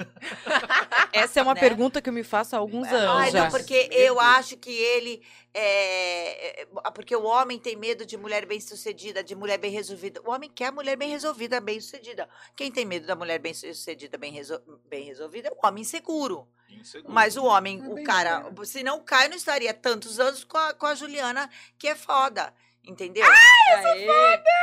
Essa 1.13 1.39
é 1.39 1.43
uma 1.43 1.53
Né? 1.53 1.59
pergunta 1.59 2.01
que 2.01 2.09
eu 2.09 2.13
me 2.13 2.23
faço 2.23 2.55
há 2.55 2.59
alguns 2.59 2.87
anos 2.87 3.09
Ai, 3.21 3.31
já. 3.31 3.43
não, 3.43 3.49
porque 3.51 3.89
eu 3.91 4.19
acho 4.19 4.57
que 4.57 4.71
ele. 4.71 5.21
É, 5.53 6.67
porque 6.95 7.15
o 7.15 7.23
homem 7.25 7.59
tem 7.59 7.75
medo 7.75 8.05
de 8.05 8.17
mulher 8.17 8.45
bem 8.45 8.59
sucedida, 8.59 9.23
de 9.23 9.35
mulher 9.35 9.57
bem 9.59 9.71
resolvida. 9.71 10.19
O 10.25 10.31
homem 10.31 10.49
quer 10.49 10.71
mulher 10.71 10.95
bem 10.95 11.09
resolvida, 11.11 11.61
bem 11.61 11.79
sucedida. 11.79 12.27
Quem 12.55 12.71
tem 12.71 12.85
medo 12.85 13.05
da 13.05 13.15
mulher 13.15 13.37
bem 13.39 13.53
sucedida, 13.53 14.17
bem, 14.17 14.31
resol- 14.31 14.61
bem 14.89 15.03
resolvida 15.05 15.49
é 15.49 15.51
o 15.51 15.67
homem 15.67 15.81
inseguro. 15.81 16.47
Inseguro. 16.69 17.13
Mas 17.13 17.37
o 17.37 17.45
homem, 17.45 17.79
É 17.83 17.87
o 17.87 18.03
cara, 18.03 18.43
se 18.63 18.81
não 18.81 18.97
o 18.97 19.03
Caio 19.03 19.29
não 19.29 19.37
estaria 19.37 19.73
tantos 19.73 20.19
anos 20.19 20.43
com 20.43 20.57
a, 20.57 20.73
com 20.73 20.87
a 20.87 20.95
Juliana, 20.95 21.47
que 21.77 21.87
é 21.87 21.93
foda. 21.95 22.51
Entendeu? 22.85 23.25
Aê. 23.25 24.05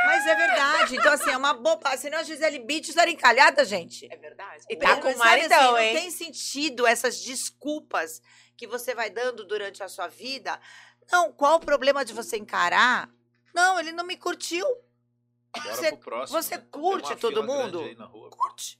Mas 0.05 0.25
é 0.27 0.35
verdade. 0.35 0.95
Então, 0.95 1.11
assim, 1.11 1.31
é 1.31 1.37
uma 1.37 1.53
bobagem. 1.53 1.97
Senão 1.97 2.19
a 2.19 2.23
Gisele 2.23 2.59
Beach 2.59 2.89
estaria 2.89 3.13
encalhada, 3.13 3.65
gente. 3.65 4.07
É 4.11 4.15
verdade. 4.15 4.63
E 4.69 4.73
E 4.73 4.77
tá 4.77 5.01
com 5.01 5.09
o 5.11 5.17
maridão, 5.17 5.75
assim, 5.75 5.83
hein? 5.85 5.93
Não 5.95 6.01
tem 6.01 6.11
sentido 6.11 6.85
essas 6.85 7.19
desculpas 7.21 8.21
que 8.55 8.67
você 8.67 8.93
vai 8.93 9.09
dando 9.09 9.43
durante 9.45 9.81
a 9.81 9.87
sua 9.89 10.07
vida. 10.07 10.59
Não, 11.11 11.31
qual 11.33 11.55
o 11.55 11.59
problema 11.65 12.05
de 12.05 12.13
você 12.13 12.37
encarar? 12.37 13.09
Não, 13.55 13.79
ele 13.79 13.91
não 13.91 14.05
me 14.05 14.15
curtiu. 14.15 14.65
Bora 15.53 15.75
você- 15.75 15.89
pro 15.89 15.97
próximo, 15.97 16.41
você 16.41 16.57
né? 16.57 16.67
Curte 16.71 17.15
todo 17.15 17.43
mundo? 17.43 17.81
aí 17.81 17.95
na 17.95 18.05
rua. 18.05 18.29
Curte. 18.29 18.79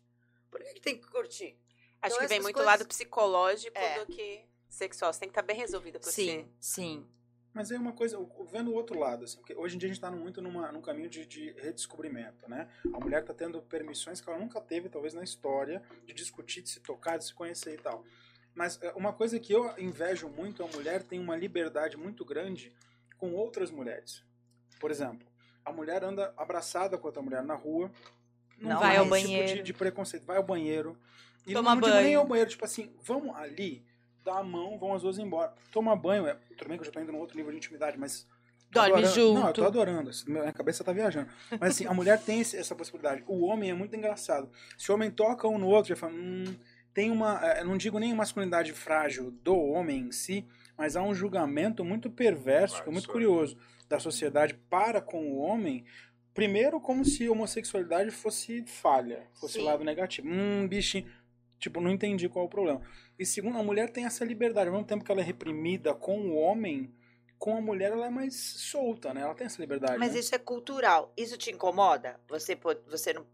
Por 0.51 0.61
que, 0.61 0.73
que 0.75 0.81
tem 0.81 0.97
que 1.01 1.07
curtir? 1.09 1.57
Acho 2.01 2.15
Então, 2.15 2.27
que 2.27 2.33
vem 2.33 2.39
muito 2.41 2.55
coisas- 2.55 2.71
lado 2.71 2.85
psicológico 2.87 3.77
É. 3.77 3.99
do 3.99 4.05
que 4.05 4.45
sexual. 4.69 5.11
Você 5.11 5.19
tem 5.19 5.29
que 5.29 5.31
estar 5.33 5.41
bem 5.41 5.55
resolvida 5.57 5.99
por 5.99 6.11
Sim, 6.11 6.49
sim. 6.59 7.05
Mas 7.53 7.71
aí 7.71 7.77
uma 7.77 7.91
coisa, 7.91 8.17
vendo 8.49 8.71
o 8.71 8.73
outro 8.73 8.97
lado, 8.97 9.25
assim, 9.25 9.37
porque 9.37 9.53
hoje 9.53 9.75
em 9.75 9.77
dia 9.77 9.87
a 9.87 9.91
gente 9.91 9.97
está 9.97 10.09
muito 10.09 10.41
numa, 10.41 10.71
num 10.71 10.81
caminho 10.81 11.09
de, 11.09 11.25
de 11.25 11.51
redescobrimento, 11.57 12.49
né? 12.49 12.69
A 12.93 12.99
mulher 12.99 13.21
está 13.21 13.33
tendo 13.33 13.61
permissões 13.61 14.21
que 14.21 14.29
ela 14.29 14.39
nunca 14.39 14.61
teve, 14.61 14.87
talvez, 14.87 15.13
na 15.13 15.23
história, 15.23 15.83
de 16.05 16.13
discutir, 16.13 16.61
de 16.61 16.69
se 16.69 16.79
tocar, 16.79 17.17
de 17.17 17.25
se 17.25 17.33
conhecer 17.33 17.73
e 17.73 17.77
tal. 17.77 18.05
Mas 18.55 18.79
é, 18.81 18.91
uma 18.93 19.11
coisa 19.11 19.37
que 19.39 19.53
eu 19.53 19.73
invejo 19.77 20.29
muito, 20.29 20.63
a 20.63 20.67
mulher 20.67 21.03
tem 21.03 21.19
uma 21.19 21.35
liberdade 21.35 21.97
muito 21.97 22.23
grande 22.23 22.73
com 23.17 23.33
outras 23.33 23.69
mulheres. 23.69 24.23
Por 24.79 24.89
exemplo, 24.89 25.27
a 25.65 25.71
mulher 25.73 26.03
anda 26.03 26.33
abraçada 26.37 26.97
com 26.97 27.07
outra 27.07 27.21
mulher 27.21 27.43
na 27.43 27.55
rua, 27.55 27.91
Não 28.57 28.79
vai 28.79 28.91
tem 28.91 28.99
ao 28.99 29.05
banheiro. 29.05 29.47
Tipo 29.47 29.57
de, 29.57 29.63
de 29.63 29.73
preconceito, 29.73 30.25
vai 30.25 30.37
ao 30.37 30.43
banheiro. 30.43 30.97
E 31.45 31.53
Toma 31.53 31.75
não 31.75 31.81
digo 31.81 31.93
nem 31.95 32.03
banho. 32.03 32.19
ao 32.19 32.25
banheiro, 32.27 32.49
tipo 32.49 32.63
assim, 32.63 32.93
vamos 33.01 33.35
ali, 33.35 33.83
dá 34.23 34.39
a 34.39 34.43
mão, 34.43 34.77
vão 34.77 34.93
as 34.93 35.01
duas 35.01 35.17
embora. 35.17 35.53
Toma 35.71 35.95
banho, 35.95 36.27
é, 36.27 36.35
tudo 36.57 36.67
bem 36.69 36.77
que 36.77 36.81
eu 36.81 36.85
já 36.85 36.91
tô 36.91 36.99
indo 36.99 37.11
num 37.11 37.19
outro 37.19 37.35
nível 37.37 37.51
de 37.51 37.57
intimidade, 37.57 37.97
mas. 37.97 38.27
tô 38.71 38.79
Dorme 38.79 38.91
adorando- 38.93 39.13
junto. 39.15 39.39
Não, 39.39 39.47
eu 39.47 39.53
tô 39.53 39.65
adorando, 39.65 40.11
minha 40.27 40.53
cabeça 40.53 40.83
tá 40.83 40.91
viajando. 40.93 41.29
Mas 41.59 41.71
assim, 41.75 41.85
a 41.85 41.93
mulher 41.93 42.19
tem 42.21 42.39
essa 42.41 42.75
possibilidade. 42.75 43.23
O 43.27 43.45
homem 43.45 43.69
é 43.69 43.73
muito 43.73 43.95
engraçado. 43.95 44.49
Se 44.77 44.91
o 44.91 44.95
homem 44.95 45.11
toca 45.11 45.47
um 45.47 45.57
no 45.57 45.67
outro, 45.67 45.89
já 45.89 45.95
fala, 45.95 46.13
hum, 46.13 46.55
tem 46.93 47.11
uma. 47.11 47.39
eh, 47.43 47.63
Não 47.63 47.77
digo 47.77 47.99
nem 47.99 48.13
masculinidade 48.13 48.71
frágil 48.73 49.31
do 49.43 49.55
homem 49.57 50.07
em 50.07 50.11
si, 50.11 50.45
mas 50.77 50.95
há 50.95 51.01
um 51.01 51.13
julgamento 51.13 51.83
muito 51.83 52.09
perverso, 52.09 52.81
que 52.83 52.89
é 52.89 52.91
muito 52.91 53.09
é. 53.09 53.11
curioso, 53.13 53.57
da 53.89 53.99
sociedade 53.99 54.53
para 54.69 55.01
com 55.01 55.21
o 55.31 55.37
homem. 55.39 55.83
Primeiro, 56.33 56.79
como 56.79 57.03
se 57.03 57.27
a 57.27 57.31
homossexualidade 57.31 58.09
fosse 58.09 58.63
falha, 58.65 59.23
fosse 59.33 59.55
Sim. 59.55 59.61
o 59.61 59.65
lado 59.65 59.83
negativo. 59.83 60.29
Hum, 60.29 60.65
bichinho. 60.65 61.05
Tipo, 61.61 61.79
não 61.79 61.91
entendi 61.91 62.27
qual 62.27 62.43
é 62.43 62.47
o 62.47 62.49
problema. 62.49 62.81
E 63.19 63.25
segundo, 63.25 63.57
a 63.59 63.63
mulher 63.63 63.89
tem 63.91 64.03
essa 64.03 64.25
liberdade. 64.25 64.67
Ao 64.67 64.73
mesmo 64.73 64.87
tempo 64.87 65.05
que 65.05 65.11
ela 65.11 65.21
é 65.21 65.23
reprimida 65.23 65.93
com 65.93 66.19
o 66.19 66.35
homem, 66.35 66.91
com 67.37 67.55
a 67.55 67.61
mulher 67.61 67.91
ela 67.91 68.07
é 68.07 68.09
mais 68.09 68.35
solta, 68.35 69.13
né? 69.13 69.21
Ela 69.21 69.35
tem 69.35 69.45
essa 69.45 69.61
liberdade. 69.61 69.99
Mas 69.99 70.13
né? 70.13 70.19
isso 70.19 70.33
é 70.33 70.39
cultural. 70.39 71.13
Isso 71.15 71.37
te 71.37 71.51
incomoda? 71.51 72.19
Você, 72.27 72.57
você 72.89 73.13
não, 73.13 73.25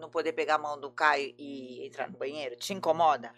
não 0.00 0.10
poder 0.10 0.32
pegar 0.32 0.56
a 0.56 0.58
mão 0.58 0.80
do 0.80 0.90
Caio 0.90 1.32
e 1.38 1.86
entrar 1.86 2.10
no 2.10 2.18
banheiro? 2.18 2.56
Te 2.56 2.74
incomoda? 2.74 3.32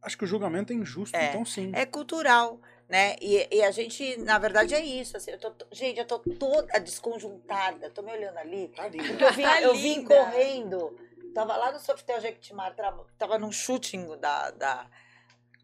Acho 0.00 0.16
que 0.16 0.24
o 0.24 0.26
julgamento 0.26 0.72
é 0.72 0.76
injusto, 0.76 1.14
É. 1.14 1.28
então 1.28 1.44
sim. 1.44 1.70
É 1.74 1.84
cultural, 1.84 2.58
né? 2.88 3.16
E, 3.20 3.46
e 3.56 3.62
a 3.62 3.70
gente, 3.70 4.16
na 4.20 4.38
verdade, 4.38 4.74
é 4.74 4.80
isso. 4.82 5.16
assim, 5.18 5.32
eu 5.32 5.38
tô, 5.38 5.52
gente, 5.72 5.98
eu 5.98 6.06
tô 6.06 6.18
toda 6.18 6.78
desconjuntada. 6.78 7.90
Tô 7.90 8.02
me 8.02 8.12
olhando 8.12 8.38
ali. 8.38 8.68
Tá. 8.68 8.84
Porque 8.88 9.22
eu 9.24 9.32
vim, 9.34 9.42
Tá 9.44 9.60
eu 9.60 9.74
vim 9.74 9.98
linda. 9.98 10.16
correndo. 10.16 10.98
Tava 11.36 11.54
lá 11.54 11.70
no 11.70 11.78
Sofitel 11.78 12.18
Jequitimar, 12.18 12.74
tava 13.18 13.38
num 13.38 13.52
shooting 13.52 14.16
da, 14.16 14.50
da, 14.52 14.86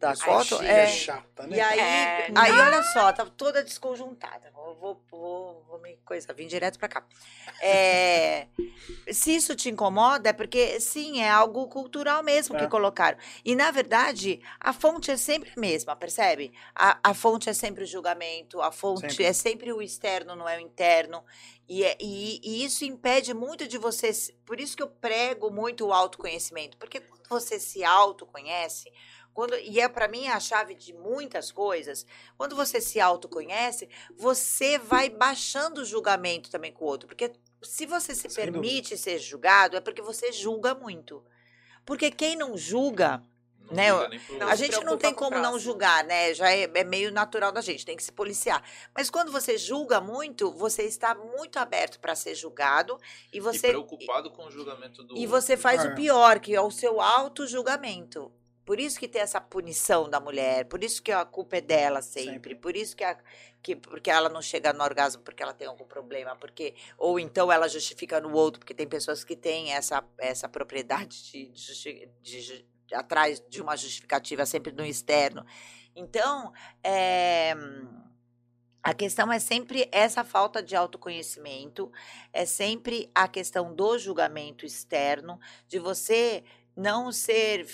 da 0.03 0.15
Sua 0.17 0.25
foto. 0.45 0.59
filha 0.59 0.69
É, 0.71 0.87
chata, 0.89 1.47
né? 1.47 1.57
e 1.57 1.61
aí, 1.61 1.79
É, 1.79 2.33
aí 2.35 2.51
olha 2.53 2.83
só, 2.83 3.13
tá 3.13 3.25
toda 3.25 3.63
desconjuntada. 3.63 4.51
Vou, 4.53 4.75
vou, 4.75 5.01
vou, 5.11 5.65
vou 5.69 5.79
me 5.81 5.97
coisa, 6.05 6.33
vim 6.35 6.49
direto 6.49 6.77
pra 6.79 6.89
cá. 6.89 7.05
É, 7.61 8.49
se 9.13 9.35
isso 9.37 9.55
te 9.55 9.69
incomoda, 9.71 10.31
é 10.31 10.33
porque 10.33 10.81
sim, 10.81 11.21
é 11.21 11.31
algo 11.31 11.69
cultural 11.69 12.23
mesmo 12.25 12.57
que 12.57 12.65
É. 12.65 12.69
colocaram. 12.69 13.17
E 13.45 13.55
na 13.55 13.71
verdade, 13.71 14.41
a 14.59 14.73
fonte 14.73 15.11
é 15.13 15.17
sempre 15.17 15.53
a 15.57 15.61
mesma, 15.61 15.95
percebe? 15.95 16.53
A, 16.75 16.99
a 17.03 17.15
fonte 17.15 17.49
é 17.49 17.53
sempre 17.53 17.85
o 17.85 17.87
julgamento, 17.87 18.61
a 18.61 18.73
fonte 18.73 19.03
Sempre. 19.11 19.25
é 19.25 19.33
sempre 19.33 19.73
o 19.73 19.81
externo, 19.81 20.35
não 20.35 20.49
é 20.49 20.57
o 20.57 20.61
interno. 20.61 21.25
E, 21.69 21.85
é- 21.85 21.97
e, 22.01 22.41
e 22.43 22.65
isso 22.65 22.85
impede 22.85 23.33
muito 23.33 23.69
de 23.69 23.79
você. 23.79 24.11
Por 24.45 24.59
isso 24.61 24.77
que 24.77 24.83
eu 24.83 24.89
prego 24.89 25.49
muito 25.51 25.87
o 25.87 25.93
autoconhecimento. 25.93 26.77
Porque 26.77 27.01
quando 27.01 27.29
você 27.29 27.59
se 27.61 27.85
autoconhece, 27.85 28.93
quando, 29.35 29.57
e 29.57 29.81
é 29.81 29.89
para 29.89 30.09
mim 30.09 30.29
a 30.29 30.39
chave 30.39 30.75
de 30.75 30.93
muitas 30.93 31.51
coisas, 31.51 32.05
quando 32.37 32.55
você 32.55 32.81
se 32.81 33.01
autoconhece, 33.01 33.89
você 34.17 34.79
vai 34.79 35.09
baixando 35.09 35.81
o 35.81 35.85
julgamento 35.85 36.51
também 36.51 36.73
com 36.73 36.85
o 36.85 36.89
outro. 36.89 37.07
Porque 37.09 37.33
se 37.63 37.87
você 37.87 38.15
se 38.15 38.29
Sem 38.29 38.47
dúvida. 38.47 38.53
permite 38.61 38.97
ser 38.99 39.19
julgado, 39.19 39.77
é 39.77 39.81
porque 39.81 40.03
você 40.03 40.33
julga 40.33 40.75
muito. 40.75 41.25
Porque 41.85 42.11
quem 42.11 42.37
não 42.37 42.57
julga, 42.57 43.23
Não 43.71 43.77
Né, 43.77 44.21
Não 44.39 44.49
a 44.49 44.55
gente 44.55 44.85
não 44.85 44.99
tem 44.99 45.15
como 45.15 45.39
não 45.39 45.59
julgar, 45.59 46.05
né? 46.05 46.35
Já 46.35 46.51
é, 46.51 46.71
é 46.75 46.85
meio 46.85 47.11
natural 47.11 47.51
da 47.53 47.61
gente, 47.63 47.87
tem 47.87 47.97
que 47.97 48.03
se 48.03 48.13
policiar. 48.13 48.63
Mas 48.95 49.09
quando 49.09 49.33
você 49.33 49.57
julga 49.57 49.99
muito, 50.01 50.53
você 50.53 50.83
está 50.83 51.15
muito 51.15 51.59
aberto 51.59 51.99
para 51.99 52.15
ser 52.15 52.35
julgado 52.35 52.99
e 53.33 53.39
E 53.39 53.41
você 53.41 53.69
preocupado 53.69 54.31
com 54.31 54.45
o 54.47 54.51
julgamento 54.51 55.03
do 55.05 55.17
e 55.17 55.27
você 55.27 55.57
faz 55.57 55.85
É. 55.85 55.89
o 55.89 55.95
pior, 55.95 56.39
que 56.41 56.55
é 56.55 56.61
o 56.61 56.71
seu 56.71 57.01
auto-julgamento. 57.01 58.31
Por 58.65 58.79
isso 58.79 58.99
que 58.99 59.09
tem 59.09 59.21
essa 59.21 59.41
punição 59.41 60.09
da 60.09 60.21
mulher, 60.21 60.67
por 60.67 60.85
isso 60.85 61.03
que 61.03 61.11
a 61.11 61.25
culpa 61.25 61.57
é 61.57 61.61
dela 61.61 62.01
sempre, 62.01 62.33
Sempre. 62.33 62.55
por 62.55 62.77
isso 62.77 62.97
que, 62.97 63.03
a, 63.03 63.19
que 63.61 63.75
porque 63.75 64.09
ela 64.09 64.29
não 64.29 64.41
chega 64.41 64.73
no 64.73 64.85
orgasmo 64.85 65.21
porque 65.23 65.43
ela 65.43 65.53
tem 65.53 65.67
algum 65.67 65.85
problema, 65.85 66.37
porque 66.37 66.75
ou 66.97 67.19
então 67.19 67.51
ela 67.51 67.69
justifica 67.69 68.21
no 68.21 68.33
outro, 68.33 68.61
porque 68.61 68.73
tem 68.75 68.87
pessoas 68.87 69.25
que 69.25 69.35
têm 69.35 69.73
essa, 69.73 70.05
essa 70.17 70.49
propriedade 70.49 71.25
de, 71.25 71.49
de, 71.49 72.09
de 72.23 72.41
ju- 72.41 72.65
atrás 72.93 73.43
de 73.49 73.61
uma 73.61 73.77
justificativa 73.77 74.47
sempre 74.47 74.71
no 74.73 74.85
externo. 74.85 75.45
Então, 75.97 76.53
é, 76.85 77.55
a 78.83 78.95
questão 78.95 79.33
é 79.33 79.39
sempre 79.39 79.89
essa 79.93 80.25
falta 80.25 80.63
de 80.63 80.75
autoconhecimento, 80.75 81.91
é 82.33 82.45
sempre 82.45 83.11
a 83.15 83.29
questão 83.29 83.75
do 83.75 83.99
julgamento 83.99 84.67
externo, 84.67 85.39
de 85.69 85.79
você 85.79 86.43
não 86.77 87.13
ser. 87.13 87.67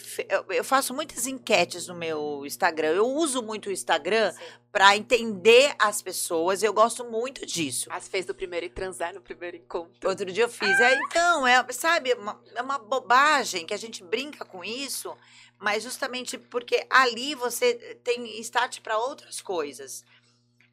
Eu, 0.50 0.64
faço 0.64 0.93
muitas 0.93 1.26
enquetes 1.26 1.87
no 1.87 1.95
meu 1.95 2.45
Instagram. 2.45 2.88
Eu 2.95 3.07
uso 3.07 3.43
muito 3.43 3.69
o 3.69 3.73
Instagram 3.73 4.35
para 4.73 4.97
entender 4.97 5.75
as 5.78 6.02
pessoas. 6.02 6.62
Eu 6.62 6.73
gosto 6.73 7.05
muito 7.05 7.47
disso. 7.47 7.88
As 7.93 8.09
fez 8.09 8.26
do 8.26 8.35
primeiro 8.35 8.67
e 8.67 8.71
transar 8.71 9.14
no 9.14 9.21
primeiro 9.21 9.57
encontro. 9.57 10.09
Outro 10.09 10.31
dia 10.33 10.45
eu 10.45 10.49
fiz. 10.49 10.78
É, 10.81 10.95
então, 10.95 11.47
é, 11.47 11.64
sabe, 11.73 12.12
uma- 12.14 12.43
é 12.55 12.61
uma 12.62 12.78
bobagem 12.78 13.64
que 13.67 13.75
a 13.75 13.78
gente 13.78 14.02
brinca 14.02 14.45
com 14.45 14.64
isso, 14.64 15.17
mas 15.59 15.83
justamente 15.83 16.37
porque 16.37 16.87
ali 16.90 17.35
você 17.35 17.75
tem 18.05 18.38
start 18.40 18.81
para 18.81 18.99
outras 18.99 19.40
coisas. 19.40 20.05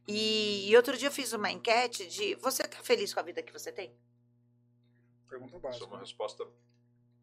E, 0.08 0.70
e 0.70 0.76
outro 0.76 0.98
dia 0.98 1.08
eu 1.08 1.12
fiz 1.12 1.32
uma 1.34 1.52
enquete 1.52 2.06
de 2.08 2.36
você 2.36 2.64
tá 2.64 2.78
feliz 2.84 3.14
com 3.14 3.20
a 3.20 3.24
vida 3.24 3.42
que 3.42 3.52
você 3.54 3.72
tem? 3.72 3.92
Pergunta 5.28 5.56
Isso 5.58 5.58
é 5.58 5.70
básica. 5.70 5.86
uma 5.88 6.00
resposta 6.00 6.48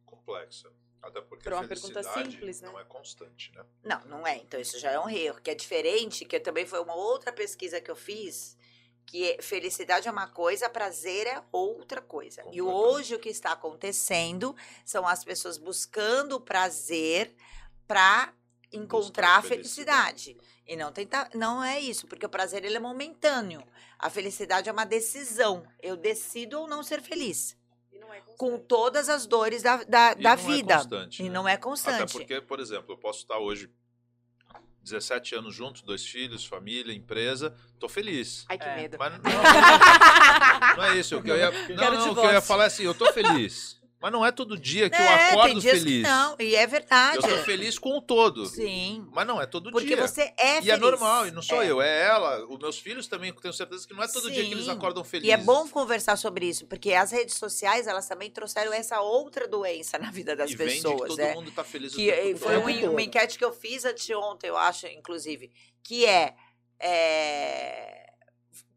complexa. 0.05 0.69
Até 1.03 1.21
porque 1.21 1.49
uma 1.49 1.67
pergunta 1.67 2.03
simples, 2.03 2.61
né? 2.61 2.69
não 2.69 2.79
é 2.79 2.85
constante, 2.85 3.53
né? 3.55 3.65
Não, 3.83 4.05
não 4.07 4.27
é. 4.27 4.37
Então 4.37 4.61
isso 4.61 4.79
já 4.79 4.93
é 4.93 5.01
um 5.01 5.09
erro, 5.09 5.41
que 5.43 5.51
é 5.51 5.55
diferente, 5.55 6.25
que 6.25 6.39
também 6.39 6.65
foi 6.65 6.81
uma 6.81 6.95
outra 6.95 7.33
pesquisa 7.33 7.81
que 7.81 7.91
eu 7.91 7.97
fiz, 7.97 8.57
que 9.05 9.33
é, 9.33 9.43
felicidade 9.43 10.07
é 10.07 10.11
uma 10.11 10.29
coisa, 10.29 10.71
prazer 10.71 11.27
é 11.27 11.43
outra 11.51 12.01
coisa. 12.01 12.45
E 12.53 12.63
hoje 12.63 13.17
o 13.17 13.19
que 13.19 13.29
está 13.29 13.53
acontecendo 13.53 14.55
são 14.85 15.07
as 15.07 15.25
pessoas 15.25 15.59
buscando 15.59 16.37
o 16.37 16.41
prazer 16.41 17.35
para 17.87 18.33
encontrar 18.73 19.43
felicidade. 19.43 20.25
felicidade. 20.25 20.53
E 20.67 20.77
não 20.77 20.93
tentar, 20.93 21.29
não 21.35 21.63
é 21.63 21.81
isso, 21.81 22.07
porque 22.07 22.25
o 22.25 22.29
prazer 22.29 22.65
ele 22.65 22.77
é 22.77 22.81
momentâneo. 22.81 23.63
A 23.99 24.09
felicidade 24.09 24.69
é 24.69 24.73
uma 24.73 24.87
decisão. 24.87 25.67
Eu 25.83 25.97
decido 25.97 26.61
ou 26.61 26.69
não 26.69 26.83
ser 26.83 27.03
feliz, 27.03 27.57
com 28.37 28.51
constante. 28.51 28.65
todas 28.69 29.09
as 29.09 29.27
dores 29.27 29.63
da, 29.63 29.77
da, 29.85 30.13
E 30.13 30.23
da 30.23 30.37
não 30.37 30.45
vida. 30.45 30.75
É 30.75 30.77
constante, 30.79 31.23
e 31.23 31.29
né? 31.29 31.31
não 31.31 31.49
é 31.49 31.53
Até 31.55 31.63
constante. 31.63 32.13
porque, 32.13 32.41
por 32.41 32.61
exemplo, 32.61 32.93
eu 32.93 32.99
posso 32.99 33.21
estar 33.21 33.39
hoje 33.39 33.71
17 34.83 35.37
anos 35.37 35.55
junto, 35.55 35.85
dois 35.85 36.05
filhos, 36.05 36.45
família, 36.45 36.93
empresa, 36.93 37.55
tô 37.79 37.89
feliz. 37.89 38.45
Ai, 38.49 38.59
que 38.59 38.65
É. 38.65 38.77
medo. 38.77 38.97
Mas 38.99 39.13
não, 39.13 40.77
não 40.77 40.85
é 40.85 40.97
isso. 40.99 41.17
O 41.17 41.23
que 41.23 41.31
eu 41.31 41.37
ia, 41.37 41.51
não, 41.77 41.91
não, 41.93 42.13
o 42.13 42.15
que 42.15 42.21
eu 42.27 42.33
ia 42.33 42.41
falar 42.41 42.65
é 42.65 42.67
assim, 42.67 42.83
eu 42.85 42.95
tô 42.95 43.13
feliz. 43.13 43.81
Mas 44.03 44.11
não 44.13 44.27
é 44.27 44.33
todo 44.33 44.59
dia 44.59 44.91
que 44.91 44.97
eu 44.97 45.01
É, 45.05 45.31
acordo 45.31 45.49
tem 45.53 45.59
dias 45.61 45.79
feliz. 45.79 46.03
Não, 46.03 46.35
e 46.41 46.57
é 46.57 46.67
verdade. 46.67 47.17
Eu 47.19 47.23
tô 47.23 47.39
feliz 47.45 47.79
com 47.79 47.97
o 47.97 48.03
todo. 48.03 48.47
Sim. 48.47 49.07
Mas 49.13 49.27
não 49.27 49.41
é 49.41 49.47
todo 49.47 49.71
Porque 49.71 49.87
dia. 49.95 49.97
você 49.97 50.23
é 50.37 50.55
feliz. 50.55 50.67
E 50.67 50.71
é 50.73 50.77
normal, 50.77 51.29
e 51.29 51.31
não 51.31 51.41
sou 51.41 51.63
É. 51.63 51.71
eu, 51.71 51.81
é 51.81 52.03
ela. 52.07 52.45
Os 52.47 52.59
meus 52.59 52.79
filhos 52.81 53.07
também, 53.07 53.31
eu 53.31 53.37
tenho 53.37 53.55
certeza 53.55 53.87
que 53.87 53.95
não 53.95 54.03
é 54.03 54.09
todo 54.09 54.31
dia 54.31 54.45
que 54.45 54.51
eles 54.53 54.65
Sim. 54.65 54.73
acordam 54.73 55.05
felizes. 55.05 55.29
E 55.29 55.33
é 55.33 55.37
bom 55.37 55.69
conversar 55.69 56.17
sobre 56.17 56.47
isso, 56.47 56.67
porque 56.67 56.93
as 56.93 57.13
redes 57.13 57.37
sociais, 57.37 57.87
elas 57.87 58.09
também 58.09 58.29
trouxeram 58.31 58.73
essa 58.73 59.01
outra 59.01 59.47
doença 59.47 59.97
na 59.99 60.11
vida 60.11 60.35
das 60.35 60.51
e 60.51 60.57
pessoas. 60.57 61.09
todo 61.09 61.21
é. 61.21 61.35
mundo 61.35 61.53
tá 61.53 61.63
feliz 61.63 61.93
o 61.93 61.97
Que 61.97 62.35
foi 62.37 62.57
um- 62.59 62.91
uma 62.91 63.03
enquete 63.03 63.39
que 63.39 63.45
eu 63.45 63.53
fiz 63.53 63.85
anteontem, 63.85 64.49
eu 64.49 64.57
acho, 64.57 64.87
inclusive, 64.89 65.53
que 65.85 66.05
é, 66.07 66.35
é, 66.81 68.02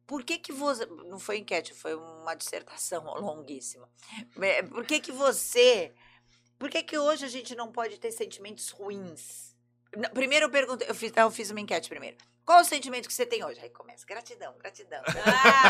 por 0.08 0.24
que 0.24 0.38
que 0.38 0.52
você, 0.52 0.86
não 0.86 1.20
foi 1.20 1.38
enquete, 1.38 1.74
foi 1.74 1.96
uma 1.96 2.36
dissertação 2.36 3.04
longuíssima. 3.20 3.90
É, 4.42 4.64
Por 4.64 4.86
que 4.86 5.00
que 5.00 5.12
você, 5.12 5.94
por 6.60 6.70
que 6.70 6.84
que 6.84 6.98
hoje 6.98 7.26
a 7.26 7.30
gente 7.30 7.56
não 7.56 7.72
pode 7.72 8.00
ter 8.00 8.12
sentimentos 8.12 8.70
ruins? 8.70 9.56
Primeiro 10.14 10.46
eu 10.46 10.50
perguntei, 10.50 10.90
eu 10.90 10.96
fiz, 10.96 11.12
eu 11.16 11.32
fiz 11.32 11.52
uma 11.52 11.62
enquete 11.62 11.90
primeiro. 11.90 12.18
Qual 12.46 12.62
o 12.62 12.64
sentimento 12.64 13.08
que 13.08 13.14
você 13.14 13.26
tem 13.26 13.44
hoje? 13.44 13.60
Aí 13.60 13.70
começa, 13.72 14.06
gratidão, 14.06 14.54
gratidão. 14.60 15.02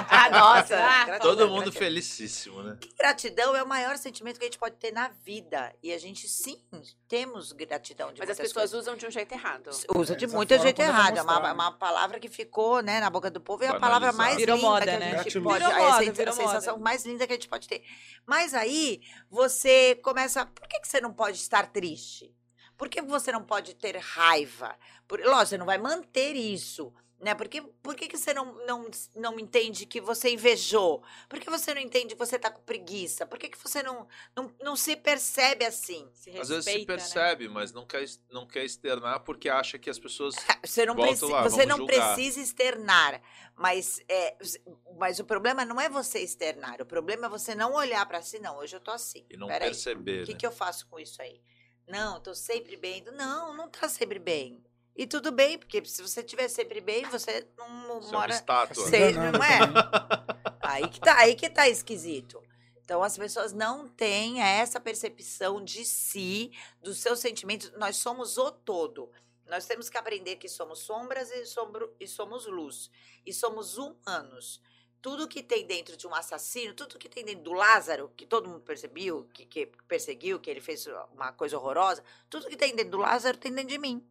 Ah, 0.09 0.29
nossa. 0.29 0.75
Gratidão, 0.75 1.19
Todo 1.19 1.47
mundo 1.47 1.61
gratidão. 1.71 1.79
felicíssimo, 1.79 2.61
né? 2.63 2.77
Gratidão 2.97 3.55
é 3.55 3.63
o 3.63 3.67
maior 3.67 3.97
sentimento 3.97 4.38
que 4.38 4.43
a 4.43 4.47
gente 4.47 4.57
pode 4.59 4.75
ter 4.75 4.91
na 4.91 5.07
vida. 5.07 5.73
E 5.81 5.93
a 5.93 5.97
gente, 5.97 6.27
sim, 6.27 6.61
temos 7.07 7.53
gratidão 7.53 8.11
de 8.11 8.19
Mas 8.19 8.29
as 8.29 8.38
pessoas 8.38 8.71
coisas. 8.71 8.79
usam 8.81 8.95
de 8.97 9.05
um 9.07 9.11
jeito 9.11 9.31
errado. 9.31 9.69
Usa 9.95 10.13
É, 10.13 10.15
de 10.17 10.27
muito 10.27 10.57
jeito 10.59 10.81
errado. 10.81 11.17
É 11.17 11.21
uma, 11.21 11.53
uma 11.53 11.71
palavra 11.71 12.19
que 12.19 12.27
ficou 12.27 12.81
né, 12.81 12.99
na 12.99 13.09
boca 13.09 13.31
do 13.31 13.39
povo 13.39 13.63
e 13.63 13.67
é 13.67 13.69
a 13.69 13.79
palavra 13.79 14.11
mais 14.11 14.35
Virou 14.35 14.55
linda 14.57 14.67
moda, 14.67 14.85
que 14.85 14.89
a 14.91 14.99
né? 14.99 15.23
gente 15.23 15.39
pode. 15.39 15.59
Virou 15.63 15.71
é 15.71 15.75
a 15.75 15.89
moda, 15.91 16.03
sen- 16.03 16.11
virou 16.11 16.33
a 16.33 16.38
sensação 16.38 16.73
moda. 16.73 16.83
mais 16.83 17.05
linda 17.05 17.25
que 17.25 17.33
a 17.33 17.35
gente 17.35 17.47
pode 17.47 17.67
ter. 17.69 17.83
Mas 18.25 18.53
aí 18.53 19.01
você 19.29 19.95
começa. 20.03 20.45
Por 20.45 20.67
que, 20.67 20.79
que 20.81 20.88
você 20.88 20.99
não 20.99 21.13
pode 21.13 21.38
estar 21.38 21.67
triste? 21.71 22.35
Por 22.77 22.89
que 22.89 23.01
você 23.01 23.31
não 23.31 23.43
pode 23.43 23.73
ter 23.75 23.97
raiva? 23.97 24.77
Por, 25.07 25.19
lógico, 25.21 25.47
você 25.47 25.57
não 25.57 25.65
vai 25.65 25.77
manter 25.77 26.35
isso. 26.35 26.93
Né? 27.17 27.33
Por, 27.33 27.47
que, 27.47 27.61
por 27.61 27.95
que, 27.95 28.07
que 28.09 28.17
você 28.17 28.33
não, 28.33 28.53
não, 28.65 28.91
não 29.15 29.39
entende 29.39 29.85
que 29.85 30.01
você 30.01 30.31
invejou? 30.31 31.01
Por 31.29 31.39
que 31.39 31.49
você 31.49 31.73
não 31.73 31.81
entende 31.81 32.13
que 32.13 32.19
você 32.19 32.38
tá 32.38 32.51
com 32.51 32.61
preguiça? 32.61 33.25
Por 33.25 33.39
que, 33.39 33.47
que 33.47 33.57
você 33.57 33.81
não, 33.81 34.05
não, 34.35 34.53
não 34.61 34.75
se 34.75 34.97
percebe 34.97 35.63
assim? 35.65 36.09
Se 36.13 36.29
Às 36.31 36.49
vezes 36.49 36.65
se 36.65 36.71
respeita, 36.71 36.93
né? 36.93 36.99
percebe, 36.99 37.47
mas 37.47 37.71
não 37.71 37.85
quer, 37.85 38.03
não 38.29 38.45
quer 38.45 38.65
externar 38.65 39.21
porque 39.21 39.47
acha 39.47 39.79
que 39.79 39.89
as 39.89 39.97
pessoas. 39.97 40.35
Você 40.63 40.85
não, 40.85 40.95
preci- 40.95 41.25
lá, 41.25 41.43
você 41.43 41.65
não 41.65 41.77
julgar. 41.77 42.15
precisa 42.15 42.41
externar, 42.41 43.21
mas, 43.55 44.03
é, 44.09 44.35
mas 44.97 45.17
o 45.19 45.23
problema 45.23 45.63
não 45.63 45.79
é 45.79 45.88
você 45.88 46.19
externar, 46.19 46.81
o 46.81 46.85
problema 46.85 47.27
é 47.27 47.29
você 47.29 47.55
não 47.55 47.73
olhar 47.73 48.05
pra 48.07 48.21
si, 48.21 48.39
não, 48.39 48.57
hoje 48.57 48.75
eu 48.75 48.79
tô 48.79 48.91
assim. 48.91 49.25
E 49.29 49.38
não 49.38 49.47
Peraí, 49.47 49.69
perceber. 49.69 50.23
o 50.23 50.25
que, 50.25 50.33
né? 50.33 50.38
que 50.39 50.45
eu 50.45 50.51
faço 50.51 50.88
com 50.88 50.99
isso 50.99 51.21
aí? 51.21 51.39
Não, 51.88 52.19
tô 52.19 52.34
sempre 52.34 52.76
bem. 52.76 53.04
Não, 53.13 53.56
não 53.56 53.69
tá 53.69 53.88
sempre 53.88 54.19
bem. 54.19 54.63
E 54.95 55.06
tudo 55.06 55.32
bem, 55.32 55.58
porque 55.58 55.84
se 55.86 56.02
você 56.02 56.21
estiver 56.21 56.48
sempre 56.48 56.80
bem, 56.80 57.04
você 57.06 57.45
não 57.58 58.00
Isso 58.00 58.08
é 58.08 58.12
uma 58.12 58.19
mora. 58.19 58.34
estátua. 58.34 58.88
Sei, 58.88 59.12
enganando 59.12 59.38
não 59.38 59.43
é? 59.45 59.60
Aí 60.62 60.88
que, 60.88 61.00
tá, 61.00 61.17
aí 61.17 61.36
que 61.36 61.50
tá 61.50 61.67
esquisito. 61.67 62.41
Então, 62.78 63.04
as 63.04 63.17
pessoas 63.17 63.52
não 63.52 63.89
têm 63.89 64.41
essa 64.41 64.80
percepção 64.80 65.62
de 65.62 65.84
si, 65.84 66.52
dos 66.82 67.00
seus 67.00 67.19
sentimentos. 67.19 67.71
Nós 67.78 67.98
somos 67.98 68.38
o 68.38 68.52
todo. 68.52 69.12
Nós 69.48 69.65
temos 69.65 69.89
que 69.89 69.98
aprender 69.98 70.38
que 70.38 70.48
somos 70.48 70.80
sombras 70.80 71.30
e, 71.32 71.45
sombro, 71.45 71.93
e 72.00 72.08
somos 72.08 72.45
luz. 72.45 72.89
E 73.26 73.34
somos 73.34 73.78
humanos. 73.78 74.62
Tudo 75.06 75.28
que 75.28 75.44
tem 75.44 75.68
dentro 75.68 75.96
de 75.96 76.08
um 76.08 76.15
assassino, 76.15 76.74
tudo 76.74 76.98
que 76.98 77.08
tem 77.08 77.24
dentro 77.24 77.44
do 77.44 77.54
Lázaro, 77.54 78.12
que 78.18 78.26
todo 78.26 78.50
mundo 78.50 78.62
percebeu, 78.62 79.30
que, 79.32 79.46
que 79.46 79.68
perseguiu, 79.88 80.39
que 80.39 80.50
ele 80.50 80.60
fez 80.60 80.88
uma 81.13 81.32
coisa 81.32 81.60
horrorosa, 81.60 82.04
tudo 82.28 82.48
que 82.48 82.58
tem 82.58 82.76
dentro 82.76 82.94
do 82.94 82.98
Lázaro 82.98 83.38
tem 83.38 83.54
dentro 83.54 83.70
de 83.70 83.78
mim. 83.78 84.04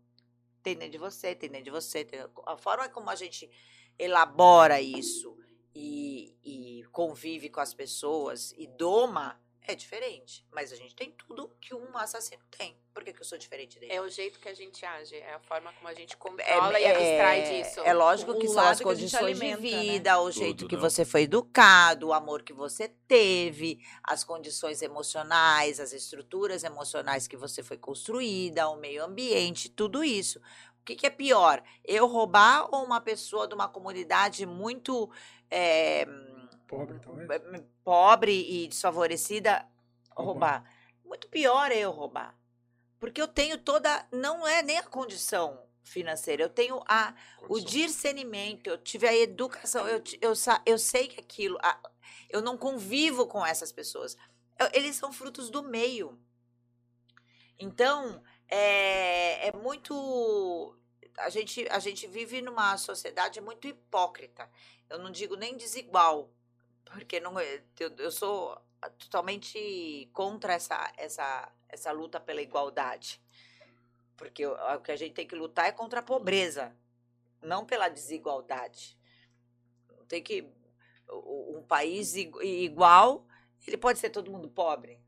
Tem 0.62 0.76
dentro 0.76 0.92
de 0.92 0.98
você, 0.98 1.34
tem 1.34 1.50
dentro 1.50 1.64
de 1.64 1.70
você. 1.72 2.04
tem- 2.04 2.20
a 2.46 2.56
forma 2.56 2.88
como 2.88 3.10
a 3.10 3.16
gente 3.16 3.50
elabora 3.98 4.80
isso 4.80 5.36
e, 5.74 6.32
e 6.44 6.84
convive 6.92 7.50
com 7.50 7.58
as 7.58 7.74
pessoas 7.74 8.54
e 8.56 8.68
doma 8.68 9.36
é 9.66 9.74
diferente. 9.74 10.44
Mas 10.52 10.72
a 10.72 10.76
gente 10.76 10.94
tem 10.94 11.10
tudo 11.10 11.50
que 11.60 11.74
um 11.74 11.96
assassino 11.96 12.42
tem. 12.50 12.76
Por 12.92 13.02
que, 13.02 13.12
que 13.12 13.20
eu 13.20 13.24
sou 13.24 13.38
diferente 13.38 13.78
dele? 13.80 13.92
É 13.92 14.00
o 14.00 14.08
jeito 14.08 14.38
que 14.38 14.48
a 14.48 14.54
gente 14.54 14.84
age, 14.84 15.16
é 15.16 15.34
a 15.34 15.40
forma 15.40 15.72
como 15.72 15.88
a 15.88 15.94
gente 15.94 16.16
controla 16.16 16.78
e 16.78 16.86
abstrai 16.86 17.42
disso. 17.42 17.80
É 17.80 17.92
lógico 17.92 18.32
O 18.32 18.38
que 18.38 18.46
são 18.46 18.62
as 18.62 18.80
condições 18.80 19.42
alimenta, 19.42 19.62
de 19.62 19.70
né? 19.70 19.82
vida, 19.82 20.20
o 20.20 20.30
jeito 20.30 20.58
Tudo, 20.58 20.68
que 20.68 20.76
né? 20.76 20.82
você 20.82 21.04
foi 21.04 21.22
educado, 21.22 22.08
o 22.08 22.12
amor 22.12 22.42
que 22.42 22.52
você 22.52 22.88
teve, 23.08 23.80
as 24.02 24.22
condições 24.22 24.82
emocionais, 24.82 25.80
as 25.80 25.92
estruturas 25.92 26.62
emocionais 26.62 27.26
que 27.26 27.36
você 27.36 27.62
foi 27.62 27.78
construída, 27.78 28.68
o 28.68 28.76
meio 28.76 29.02
ambiente, 29.02 29.68
tudo 29.70 30.04
isso. 30.04 30.38
O 30.80 30.84
que, 30.84 30.94
que 30.94 31.06
é 31.06 31.10
pior? 31.10 31.62
Eu 31.82 32.06
roubar 32.06 32.68
ou 32.70 32.84
uma 32.84 33.00
pessoa 33.00 33.48
de 33.48 33.54
uma 33.54 33.66
comunidade 33.66 34.44
muito 34.44 35.10
eh, 35.50 36.06
Pobre, 36.66 36.98
talvez. 36.98 37.28
pobre 37.84 38.32
e 38.64 38.68
desfavorecida 38.68 39.66
Roubar. 40.10 40.24
roubar? 40.62 40.74
Muito 41.04 41.28
pior 41.28 41.70
é 41.70 41.78
eu 41.78 41.90
roubar. 41.90 42.34
Porque 42.98 43.20
eu 43.20 43.28
tenho 43.28 43.58
toda. 43.58 44.06
Não 44.10 44.46
é 44.46 44.62
nem 44.62 44.78
a 44.78 44.82
condição 44.82 45.62
financeira, 45.82 46.42
eu 46.42 46.48
tenho 46.48 46.82
a, 46.88 47.14
o 47.48 47.60
discernimento, 47.60 48.68
eu 48.68 48.78
tive 48.78 49.06
a 49.06 49.14
educação, 49.14 49.86
eu, 49.86 50.02
eu, 50.20 50.32
eu 50.64 50.78
sei 50.78 51.08
que 51.08 51.20
aquilo. 51.20 51.58
a- 51.62 51.78
eu 52.30 52.40
não 52.40 52.56
convivo 52.56 53.26
com 53.26 53.44
essas 53.44 53.70
pessoas. 53.70 54.16
Eu- 54.58 54.70
eles 54.72 54.96
são 54.96 55.12
frutos 55.12 55.50
do 55.50 55.62
meio. 55.62 56.18
Então, 57.58 58.22
é, 58.48 59.48
é 59.48 59.52
muito. 59.52 60.76
A 61.18 61.28
gente, 61.28 61.66
a 61.70 61.78
gente 61.78 62.06
vive 62.08 62.42
numa 62.42 62.76
sociedade 62.76 63.40
muito 63.40 63.68
hipócrita. 63.68 64.50
Eu 64.90 64.98
não 64.98 65.10
digo 65.10 65.36
nem 65.36 65.56
desigual, 65.56 66.30
porque 66.84 67.20
não, 67.20 67.38
é- 67.38 67.62
eu, 67.78 67.90
eu 67.98 68.10
sou 68.10 68.56
totalmente 68.98 70.08
contra 70.12 70.54
essa, 70.54 70.92
essa, 70.96 71.52
essa 71.68 71.92
luta 71.92 72.20
pela 72.20 72.42
igualdade. 72.42 73.20
Porque 74.16 74.46
o, 74.46 74.80
que 74.80 74.92
a 74.92 74.96
gente 74.96 75.14
tem 75.14 75.26
que 75.26 75.34
lutar 75.34 75.66
é 75.66 75.72
contra 75.72 76.00
a 76.00 76.02
pobreza, 76.02 76.74
não 77.42 77.64
pela 77.66 77.88
desigualdade. 77.88 78.98
Tem 80.08 80.22
que. 80.22 80.48
Um 81.10 81.62
país 81.62 82.14
igu- 82.16 82.42
igual, 82.42 83.26
ele 83.66 83.76
pode 83.76 83.98
ser 83.98 84.10
todo 84.10 84.30
mundo 84.30 84.48
pobre. 84.48 84.98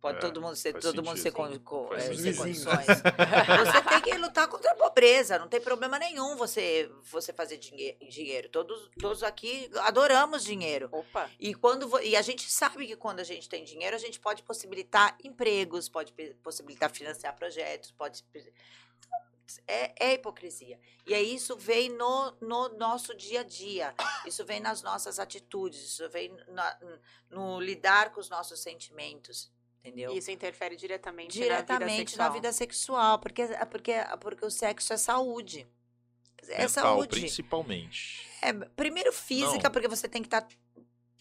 Pode 0.00 0.18
É, 0.18 0.20
todo 0.20 0.40
mundo 0.42 0.54
ser, 0.54 0.72
todo 0.74 1.02
mundo 1.02 1.16
ser, 1.16 1.32
sentido. 1.32 1.60
con, 1.60 1.86
co- 1.86 1.88
Faz 1.88 2.04
eh, 2.04 2.06
sentido. 2.08 2.22
ter 2.24 2.44
Vizinhos. 2.44 2.64
condições. 2.64 2.86
Você 3.66 3.82
tem 3.88 4.00
que 4.02 4.18
lutar 4.18 4.46
contra 4.46 4.70
a 4.70 4.74
pobreza, 4.74 5.38
não 5.38 5.48
tem 5.48 5.60
problema 5.60 5.98
nenhum 5.98 6.36
você, 6.36 6.88
você 7.10 7.32
fazer 7.32 7.56
dinhe- 7.56 7.96
dinheiro. 8.08 8.48
Todos, 8.50 8.90
todos 9.00 9.22
aqui 9.22 9.68
adoramos 9.80 10.44
dinheiro. 10.44 10.88
Opa, 10.92 11.30
E, 11.40 11.54
quando, 11.54 11.98
e 12.02 12.14
a 12.14 12.22
gente 12.22 12.48
sabe 12.50 12.86
que 12.86 12.94
quando 12.96 13.20
a 13.20 13.24
gente 13.24 13.48
tem 13.48 13.64
dinheiro, 13.64 13.96
a 13.96 13.98
gente 13.98 14.20
pode 14.20 14.42
possibilitar 14.42 15.16
empregos, 15.24 15.88
pode 15.88 16.12
possibilitar 16.42 16.90
financiar 16.90 17.34
projetos, 17.34 17.90
pode. 17.90 18.22
É, 19.66 20.08
é 20.08 20.14
hipocrisia. 20.14 20.78
E 21.06 21.14
aí 21.14 21.34
isso 21.34 21.56
vem 21.56 21.88
no, 21.88 22.32
no 22.40 22.68
nosso 22.70 23.14
dia 23.14 23.40
a 23.40 23.44
dia, 23.44 23.94
isso 24.26 24.44
vem 24.44 24.58
nas 24.60 24.82
nossas 24.82 25.18
atitudes, 25.20 25.80
isso 25.84 26.08
vem 26.10 26.36
na- 26.48 26.78
no 27.30 27.60
lidar 27.60 28.12
com 28.12 28.18
os 28.20 28.28
nossos 28.28 28.60
sentimentos, 28.60 29.50
entendeu? 29.88 30.12
isso 30.16 30.30
interfere 30.30 30.76
diretamente, 30.76 31.32
Diretamente 31.32 32.16
na 32.16 32.28
vida 32.28 32.52
sexual, 32.52 33.18
porque, 33.18 33.46
porque, 33.70 33.94
porque 34.20 34.44
o 34.44 34.50
sexo 34.50 34.92
é 34.92 34.96
saúde. 34.96 35.66
É 36.48 36.62
Mental, 36.62 36.68
saúde. 36.68 37.08
principalmente. 37.08 38.26
É, 38.40 38.52
primeiro 38.52 39.12
física, 39.12 39.64
Não. 39.64 39.70
porque 39.70 39.88
você 39.88 40.08
tem 40.08 40.22
que 40.22 40.28
estar. 40.28 40.46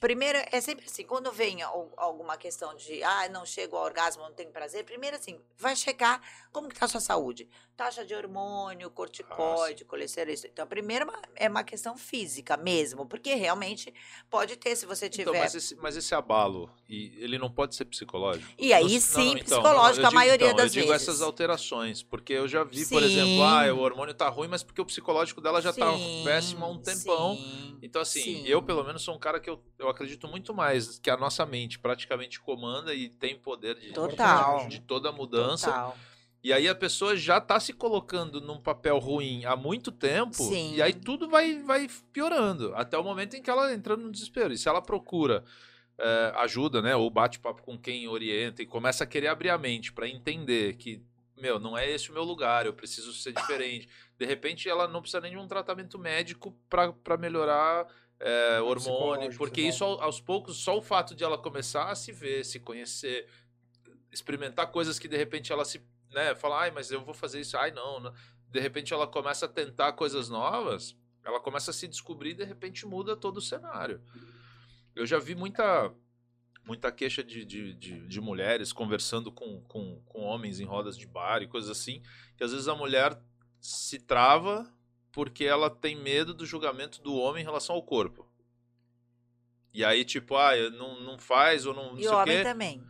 Primeiro, 0.05 0.37
é 0.51 0.61
sempre 0.61 0.85
assim, 0.85 1.03
quando 1.03 1.31
vem 1.31 1.63
al- 1.63 1.91
alguma 1.97 2.37
questão 2.37 2.75
de, 2.75 3.01
ah, 3.01 3.27
não 3.29 3.43
chego 3.43 3.75
ao 3.75 3.83
orgasmo, 3.85 4.21
não 4.21 4.31
tenho 4.31 4.51
prazer, 4.51 4.83
primeiro 4.85 5.15
assim, 5.17 5.39
vai 5.57 5.75
checar 5.75 6.21
como 6.51 6.69
que 6.69 6.75
tá 6.77 6.85
a 6.85 6.87
sua 6.87 6.99
saúde. 7.01 7.49
Taxa 7.75 8.05
de 8.05 8.13
hormônio, 8.13 8.91
corticoide, 8.91 9.83
colesterol. 9.83 10.31
Então, 10.45 10.63
a 10.63 10.67
primeira 10.67 11.05
é 11.05 11.07
uma- 11.07 11.21
é 11.37 11.49
uma 11.49 11.63
questão 11.63 11.97
física 11.97 12.55
mesmo, 12.55 13.03
porque 13.07 13.33
realmente 13.33 13.91
pode 14.29 14.55
ter, 14.57 14.75
se 14.75 14.85
você 14.85 15.09
tiver... 15.09 15.31
Então, 15.31 15.39
mas 15.41 15.55
esse, 15.55 15.75
mas 15.77 15.97
esse 15.97 16.13
abalo, 16.13 16.69
ele 16.87 17.39
não 17.39 17.49
pode 17.51 17.73
ser 17.75 17.85
psicológico? 17.85 18.53
E 18.59 18.73
aí 18.73 18.83
Não, 18.83 18.89
não, 18.91 18.99
sim, 18.99 19.29
então, 19.31 19.43
psicológico, 19.43 20.01
eu 20.01 20.05
a 20.05 20.09
digo- 20.09 20.13
maioria 20.19 20.45
então, 20.51 20.55
das 20.57 20.65
eu 20.75 20.81
digo 20.81 20.91
vezes. 20.91 21.07
essas 21.09 21.21
alterações, 21.23 22.03
porque 22.03 22.31
eu 22.33 22.47
já 22.47 22.63
vi, 22.63 22.85
por 22.85 23.01
Sim. 23.01 23.07
exemplo, 23.07 23.41
ah, 23.43 23.73
o 23.73 23.79
hormônio 23.79 24.13
tá 24.13 24.29
ruim, 24.29 24.47
mas 24.47 24.61
porque 24.61 24.79
o 24.79 24.85
psicológico 24.85 25.41
dela 25.41 25.59
já 25.63 25.73
tá 25.73 25.97
Sim, 25.97 26.21
péssimo 26.23 26.63
há 26.63 26.69
um 26.69 26.77
tempão. 26.77 27.35
sim, 27.35 27.79
Então, 27.81 28.01
assim, 28.01 28.21
sim. 28.21 28.43
eu 28.47 28.61
pelo 28.63 28.83
menos 28.83 29.01
sou 29.03 29.15
um 29.15 29.19
cara 29.19 29.39
que 29.39 29.49
eu, 29.49 29.61
eu 29.85 29.89
acredito 29.89 30.27
muito 30.27 30.53
mais 30.53 30.99
que 30.99 31.09
a 31.09 31.17
nossa 31.17 31.45
mente 31.45 31.79
praticamente 31.79 32.39
comanda 32.39 32.93
e 32.93 33.09
tem 33.09 33.37
poder 33.37 33.75
de, 33.75 33.93
Total. 33.93 34.67
de 34.67 34.81
toda 34.81 35.09
a 35.09 35.11
mudança. 35.11 35.71
Total. 35.71 35.97
E 36.43 36.53
aí 36.53 36.67
a 36.67 36.75
pessoa 36.75 37.15
já 37.15 37.41
tá 37.41 37.59
se 37.59 37.73
colocando 37.73 38.39
num 38.39 38.59
papel 38.59 38.99
ruim 38.99 39.45
há 39.45 39.55
muito 39.55 39.91
tempo. 39.91 40.35
Sim. 40.35 40.75
E 40.75 40.81
aí 40.81 40.93
tudo 40.93 41.27
vai, 41.27 41.63
vai 41.63 41.87
piorando. 42.13 42.71
Até 42.75 42.95
o 42.97 43.03
momento 43.03 43.35
em 43.35 43.41
que 43.41 43.49
ela 43.49 43.73
entra 43.73 43.97
no 43.97 44.11
desespero. 44.11 44.53
E 44.53 44.57
se 44.57 44.69
ela 44.69 44.79
procura 44.79 45.43
é, 45.97 46.33
ajuda, 46.35 46.83
né? 46.83 46.95
Ou 46.95 47.09
bate 47.09 47.39
papo 47.39 47.63
com 47.63 47.75
quem 47.75 48.07
orienta 48.07 48.61
e 48.61 48.65
começa 48.67 49.03
a 49.03 49.07
querer 49.07 49.27
abrir 49.27 49.49
a 49.49 49.57
mente 49.57 49.91
pra 49.91 50.07
entender 50.07 50.75
que, 50.75 51.01
meu, 51.35 51.59
não 51.59 51.75
é 51.75 51.89
esse 51.89 52.11
o 52.11 52.13
meu 52.13 52.23
lugar, 52.23 52.67
eu 52.67 52.73
preciso 52.73 53.11
ser 53.13 53.33
diferente. 53.33 53.89
De 54.15 54.25
repente 54.25 54.69
ela 54.69 54.87
não 54.87 55.01
precisa 55.01 55.21
nem 55.21 55.31
de 55.31 55.37
um 55.37 55.47
tratamento 55.47 55.97
médico 55.97 56.55
pra 56.69 57.17
melhorar 57.17 57.87
é, 58.19 58.59
hormônio. 58.61 58.79
Psicológico, 58.79 59.37
Porque 59.37 59.61
isso 59.61 59.83
ao- 59.83 60.01
aos 60.01 60.21
poucos, 60.21 60.57
só 60.57 60.77
o 60.77 60.81
fato 60.81 61.13
de 61.15 61.23
ela 61.23 61.37
começar 61.37 61.89
a 61.91 61.95
se 61.95 62.11
ver, 62.11 62.45
se 62.45 62.59
conhecer, 62.59 63.27
experimentar 64.11 64.71
coisas 64.71 64.97
que 64.99 65.07
de 65.07 65.17
repente 65.17 65.51
ela 65.51 65.65
se 65.65 65.81
né, 66.11 66.33
fala, 66.35 66.61
ai, 66.61 66.71
mas 66.71 66.91
eu 66.91 67.03
vou 67.03 67.13
fazer 67.13 67.41
isso, 67.41 67.57
ai, 67.57 67.71
não, 67.71 67.99
não. 67.99 68.13
De 68.49 68.59
repente 68.59 68.93
ela 68.93 69.05
começa 69.05 69.45
a 69.45 69.49
tentar 69.49 69.91
coisas 69.93 70.29
novas, 70.29 70.95
ela 71.25 71.39
começa 71.41 71.71
a 71.71 71.73
se 71.73 71.87
descobrir 71.87 72.29
e 72.31 72.35
de 72.35 72.43
repente 72.45 72.85
muda 72.85 73.17
todo 73.17 73.37
o 73.37 73.41
cenário. 73.41 74.01
Eu 74.95 75.05
já 75.05 75.19
vi 75.19 75.35
muita 75.35 75.93
muita 76.63 76.91
queixa 76.91 77.23
de, 77.23 77.45
de, 77.45 77.75
de, 77.75 78.07
de 78.07 78.21
mulheres 78.21 78.73
conversando 78.73 79.31
com, 79.31 79.61
com, 79.67 80.01
com 80.05 80.21
homens 80.23 80.59
em 80.59 80.65
rodas 80.65 80.97
de 80.97 81.05
bar 81.05 81.43
e 81.43 81.47
coisas 81.47 81.69
assim, 81.69 82.01
que 82.35 82.43
às 82.43 82.51
vezes 82.51 82.67
a 82.67 82.73
mulher 82.73 83.21
se 83.61 83.99
trava 83.99 84.67
porque 85.15 85.45
ela 85.45 85.69
tem 85.69 85.95
medo 85.95 86.33
do 86.33 86.45
julgamento 86.45 87.01
do 87.01 87.15
homem 87.15 87.41
em 87.41 87.45
relação 87.45 87.73
ao 87.73 87.81
corpo. 87.81 88.27
E 89.73 89.83
aí, 89.83 90.03
tipo, 90.03 90.35
ah, 90.35 90.51
não, 90.71 90.99
não 90.99 91.17
faz 91.17 91.65
ou 91.65 91.73
não, 91.73 91.93
não 91.93 91.97
E 91.97 92.03
sei 92.03 92.11
o 92.11 92.17
homem 92.17 92.37
quê. 92.37 92.43
também. 92.43 92.83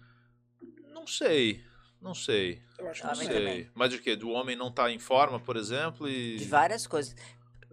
Não 0.91 1.05
sei, 1.05 1.63
não 2.01 2.15
sei. 2.15 2.63
Eu 2.79 2.89
acho 2.89 3.01
que 3.01 3.07
não 3.07 3.15
sei. 3.15 3.27
também. 3.27 3.71
Mas 3.75 3.91
de 3.91 3.99
quê? 3.99 4.15
Do 4.15 4.31
homem 4.31 4.55
não 4.55 4.69
estar 4.69 4.89
em 4.89 4.97
forma, 4.97 5.39
por 5.39 5.55
exemplo, 5.55 6.09
e. 6.09 6.37
De 6.37 6.45
várias 6.45 6.87
coisas. 6.87 7.15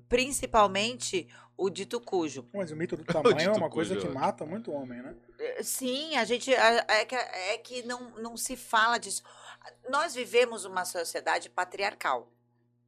Principalmente 0.06 1.26
o 1.56 1.70
dito 1.70 1.98
cujo. 1.98 2.46
Mas 2.52 2.70
o 2.70 2.76
mito 2.76 2.94
do 2.94 3.04
tamanho 3.04 3.40
é 3.40 3.56
uma 3.56 3.70
coisa 3.70 3.94
cujo, 3.94 4.06
que 4.06 4.12
ótimo. 4.12 4.20
mata 4.22 4.44
muito 4.44 4.70
homem, 4.70 5.00
né? 5.00 5.16
Eh, 5.38 5.62
Sim, 5.62 6.14
a 6.16 6.26
gente. 6.26 6.52
É 6.52 7.04
que, 7.06 7.14
é 7.14 7.56
que 7.56 7.82
não, 7.84 8.10
não 8.18 8.36
se 8.36 8.54
fala 8.54 8.98
disso. 8.98 9.22
Nós 9.88 10.14
vivemos 10.14 10.66
uma 10.66 10.84
sociedade 10.84 11.48
patriarcal. 11.48 12.30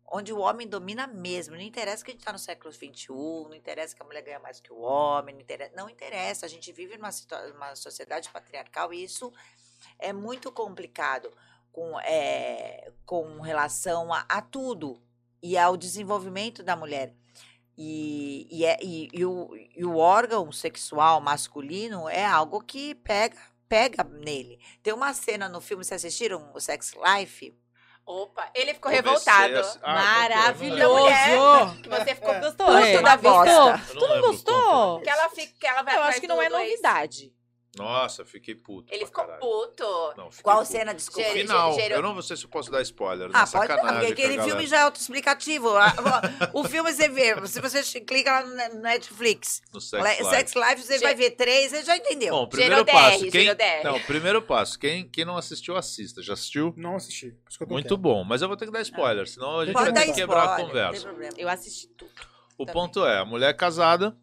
Onde 0.06 0.32
o 0.32 0.38
homem 0.38 0.68
domina 0.68 1.06
mesmo. 1.06 1.54
Não 1.54 1.62
interessa 1.62 2.04
que 2.04 2.10
a 2.10 2.12
gente 2.12 2.20
está 2.20 2.32
no 2.32 2.38
século 2.38 2.72
XXI, 2.72 3.08
não 3.08 3.54
interessa 3.54 3.94
que 3.94 4.02
a 4.02 4.04
mulher 4.04 4.22
ganha 4.22 4.38
mais 4.38 4.60
que 4.60 4.72
o 4.72 4.78
homem, 4.78 5.34
não 5.34 5.40
interessa. 5.42 5.72
Não 5.74 5.88
interessa. 5.88 6.46
A 6.46 6.48
gente 6.48 6.70
vive 6.72 6.96
numa 6.96 7.10
numa 7.52 7.74
sociedade 7.74 8.28
patriarcal 8.30 8.92
e 8.92 9.02
isso 9.02 9.32
é 9.98 10.12
muito 10.12 10.52
complicado 10.52 11.32
com, 11.72 11.98
é, 12.00 12.92
com 13.04 13.40
relação 13.40 14.12
a, 14.12 14.24
a 14.28 14.40
tudo 14.40 15.02
e 15.42 15.58
ao 15.58 15.76
desenvolvimento 15.76 16.62
da 16.62 16.76
mulher. 16.76 17.14
E, 17.76 18.46
e, 18.50 18.64
é, 18.64 18.78
e, 18.80 19.08
e 19.12 19.24
o, 19.24 19.50
e 19.76 19.84
o 19.84 19.96
órgão 19.96 20.52
sexual 20.52 21.20
masculino 21.20 22.08
é 22.08 22.24
algo 22.24 22.60
que 22.60 22.94
pega, 22.94 23.36
pega 23.68 24.04
nele. 24.04 24.60
Tem 24.82 24.92
uma 24.92 25.12
cena 25.12 25.48
no 25.48 25.60
filme, 25.60 25.84
vocês 25.84 26.04
assistiram? 26.04 26.50
O 26.54 26.60
Sex 26.60 26.94
Life? 26.94 27.52
Opa, 28.06 28.50
ele 28.54 28.74
ficou 28.74 28.90
Comecei 28.92 29.10
revoltado. 29.10 29.56
a- 29.56 29.78
Ah, 29.82 29.92
é? 29.92 30.28
Maravilhoso! 30.28 31.82
Que 31.82 31.88
você 31.88 32.14
ficou 32.14 32.34
Gostou? 32.40 32.66
Puto 32.66 32.78
Rê? 32.78 33.00
da 33.02 33.16
não 33.16 33.78
Tu 33.78 34.06
não 34.08 34.20
gostou? 34.20 35.00
Que 35.00 35.08
ela 35.10 35.28
fica, 35.30 35.52
que 35.58 35.66
ela 35.66 35.82
vai 35.82 35.96
Eu 35.96 36.02
acho 36.02 36.20
que 36.20 36.26
não 36.26 36.42
é 36.42 36.48
novidade. 36.50 37.32
Nossa, 37.78 38.24
fiquei 38.24 38.54
puto. 38.54 38.92
Ele 38.94 39.04
ficou 39.06 39.24
caralho. 39.24 39.40
puto. 39.40 39.84
Não, 40.16 40.30
Qual 40.42 40.58
puto. 40.58 40.70
cena? 40.70 40.94
Desculpa. 40.94 41.28
Gere- 41.28 41.40
final. 41.42 41.78
Eu 41.78 42.02
não 42.02 42.22
sei 42.22 42.36
se 42.36 42.44
eu 42.44 42.48
posso 42.48 42.70
dar 42.70 42.80
spoiler. 42.82 43.30
Ah, 43.32 43.40
né? 43.40 43.46
pode 43.46 43.50
falar, 43.50 43.66
Sacanagem 43.68 44.06
porque 44.08 44.22
aquele 44.22 44.42
filme 44.42 44.66
já 44.66 44.78
é 44.78 44.82
autoexplicativo. 44.82 45.68
O 46.52 46.64
filme 46.64 46.92
você 46.92 47.08
vê, 47.08 47.34
se 47.46 47.60
você 47.60 47.82
clica 48.00 48.30
lá 48.40 48.46
no 48.46 48.54
Ne- 48.54 48.68
Netflix, 48.80 49.62
No 49.72 49.80
Sex 49.80 50.02
Life. 50.04 50.24
Sex 50.30 50.52
Life, 50.54 50.82
você 50.82 50.98
vai 50.98 51.14
ver 51.14 51.30
três, 51.32 51.70
você 51.70 51.82
já 51.82 51.96
entendeu. 51.96 52.34
Bom, 52.34 52.46
primeiro 52.48 52.74
Gerou 52.76 52.86
passo. 52.86 53.24
DR, 53.24 53.30
quem... 53.30 53.46
Não, 53.84 54.00
primeiro 54.00 54.42
passo. 54.42 54.78
Quem, 54.78 55.08
quem 55.08 55.24
não 55.24 55.36
assistiu, 55.36 55.76
assista. 55.76 56.22
Já 56.22 56.34
assistiu? 56.34 56.72
Não 56.76 56.96
assisti. 56.96 57.34
Muito 57.68 57.88
quieto. 57.88 57.96
bom. 57.96 58.24
Mas 58.24 58.42
eu 58.42 58.48
vou 58.48 58.56
ter 58.56 58.66
que 58.66 58.72
dar 58.72 58.80
spoiler, 58.82 59.26
senão 59.28 59.60
a 59.60 59.64
gente 59.64 59.74
Pode 59.74 59.90
vai 59.92 60.02
ter 60.04 60.12
que 60.12 60.20
quebrar 60.20 60.42
a 60.42 60.60
spoiler, 60.60 60.66
não 60.66 60.72
tem 60.72 60.82
conversa. 60.84 61.06
problema. 61.08 61.34
Eu 61.38 61.48
assisti 61.48 61.88
tudo. 61.88 62.10
O 62.56 62.64
Também. 62.64 62.72
ponto 62.82 63.04
é, 63.06 63.18
a 63.18 63.24
mulher 63.24 63.50
é 63.50 63.54
casada 63.54 64.16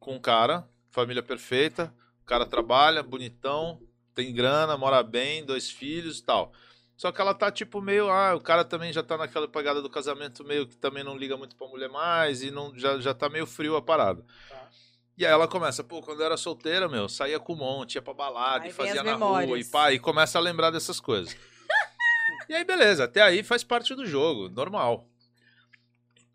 com 0.00 0.14
um 0.16 0.20
cara, 0.20 0.68
família 0.90 1.22
perfeita, 1.22 1.92
cara 2.26 2.44
trabalha, 2.44 3.02
bonitão, 3.02 3.80
tem 4.14 4.32
grana, 4.34 4.76
mora 4.76 5.02
bem, 5.02 5.44
dois 5.44 5.70
filhos 5.70 6.18
e 6.18 6.24
tal. 6.24 6.52
Só 6.96 7.12
que 7.12 7.20
ela 7.20 7.34
tá, 7.34 7.50
tipo, 7.50 7.80
meio. 7.80 8.08
Ah, 8.08 8.34
o 8.34 8.40
cara 8.40 8.64
também 8.64 8.92
já 8.92 9.02
tá 9.02 9.18
naquela 9.18 9.46
pegada 9.46 9.82
do 9.82 9.90
casamento, 9.90 10.42
meio 10.42 10.66
que 10.66 10.76
também 10.76 11.04
não 11.04 11.16
liga 11.16 11.36
muito 11.36 11.54
pra 11.54 11.68
mulher 11.68 11.90
mais 11.90 12.42
e 12.42 12.50
não, 12.50 12.76
já, 12.76 12.98
já 12.98 13.12
tá 13.12 13.28
meio 13.28 13.46
frio 13.46 13.76
a 13.76 13.82
parada. 13.82 14.24
Tá. 14.48 14.68
E 15.16 15.24
aí 15.24 15.32
ela 15.32 15.46
começa, 15.46 15.84
pô, 15.84 16.02
quando 16.02 16.20
eu 16.20 16.26
era 16.26 16.36
solteira, 16.36 16.88
meu, 16.88 17.08
saía 17.08 17.38
com 17.38 17.52
um 17.52 17.56
monte, 17.56 17.94
ia 17.94 18.02
pra 18.02 18.12
balada 18.12 18.64
Aí 18.64 18.70
e 18.70 18.72
fazia 18.72 19.02
na 19.02 19.14
rua 19.14 19.42
e 19.42 19.46
memórias. 19.46 19.68
pá, 19.68 19.92
e 19.92 19.98
começa 19.98 20.38
a 20.38 20.40
lembrar 20.40 20.70
dessas 20.70 21.00
coisas. 21.00 21.34
e 22.48 22.54
aí, 22.54 22.64
beleza, 22.64 23.04
até 23.04 23.22
aí 23.22 23.42
faz 23.42 23.62
parte 23.62 23.94
do 23.94 24.04
jogo, 24.06 24.48
normal. 24.48 25.06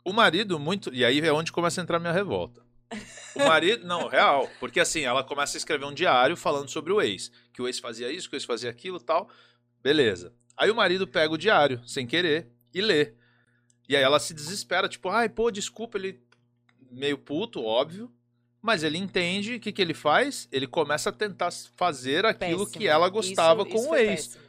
O 0.04 0.14
marido, 0.14 0.60
muito. 0.60 0.94
E 0.94 1.06
aí 1.06 1.20
é 1.20 1.32
onde 1.32 1.52
começa 1.52 1.80
a 1.80 1.84
entrar 1.84 1.98
a 1.98 2.00
minha 2.00 2.14
revolta. 2.14 2.62
O 3.36 3.40
marido, 3.40 3.86
não, 3.88 4.08
real. 4.08 4.50
Porque 4.60 4.80
assim, 4.80 5.02
ela 5.02 5.24
começa 5.24 5.56
a 5.56 5.60
escrever 5.60 5.86
um 5.86 5.94
diário 5.94 6.36
falando 6.36 6.70
sobre 6.70 6.92
o 6.92 7.02
ex. 7.02 7.32
Que 7.54 7.62
o 7.62 7.68
ex 7.68 7.80
fazia 7.80 8.12
isso, 8.12 8.30
que 8.30 8.36
o 8.36 8.38
ex 8.38 8.44
fazia 8.46 8.70
aquilo 8.70 9.00
tal. 9.00 9.30
Beleza. 9.82 10.34
Aí 10.58 10.70
o 10.70 10.76
marido 10.76 11.08
pega 11.08 11.34
o 11.34 11.38
diário, 11.38 11.82
sem 11.88 12.06
querer, 12.06 12.48
e 12.74 12.82
lê. 12.82 13.14
E 13.88 13.96
aí 13.96 14.04
ela 14.04 14.20
se 14.20 14.34
desespera, 14.34 14.88
tipo, 14.90 15.10
ai, 15.10 15.28
pô, 15.30 15.50
desculpa, 15.50 15.98
ele. 15.98 16.20
Meio 16.92 17.18
puto, 17.18 17.64
óbvio. 17.64 18.12
Mas 18.62 18.84
ele 18.84 18.98
entende 18.98 19.56
o 19.56 19.60
que, 19.60 19.72
que 19.72 19.82
ele 19.82 19.94
faz? 19.94 20.48
Ele 20.52 20.68
começa 20.68 21.10
a 21.10 21.14
tentar 21.14 21.50
fazer 21.76 22.26
aquilo 22.26 22.66
que 22.68 22.74
Péssimo. 22.74 22.92
ela 22.92 23.10
gostava 23.10 23.62
Isso- 23.64 23.72
com 23.72 23.78
isso 23.80 23.90
o 23.90 23.96
ex. 23.96 24.28
péssimo. 24.28 24.41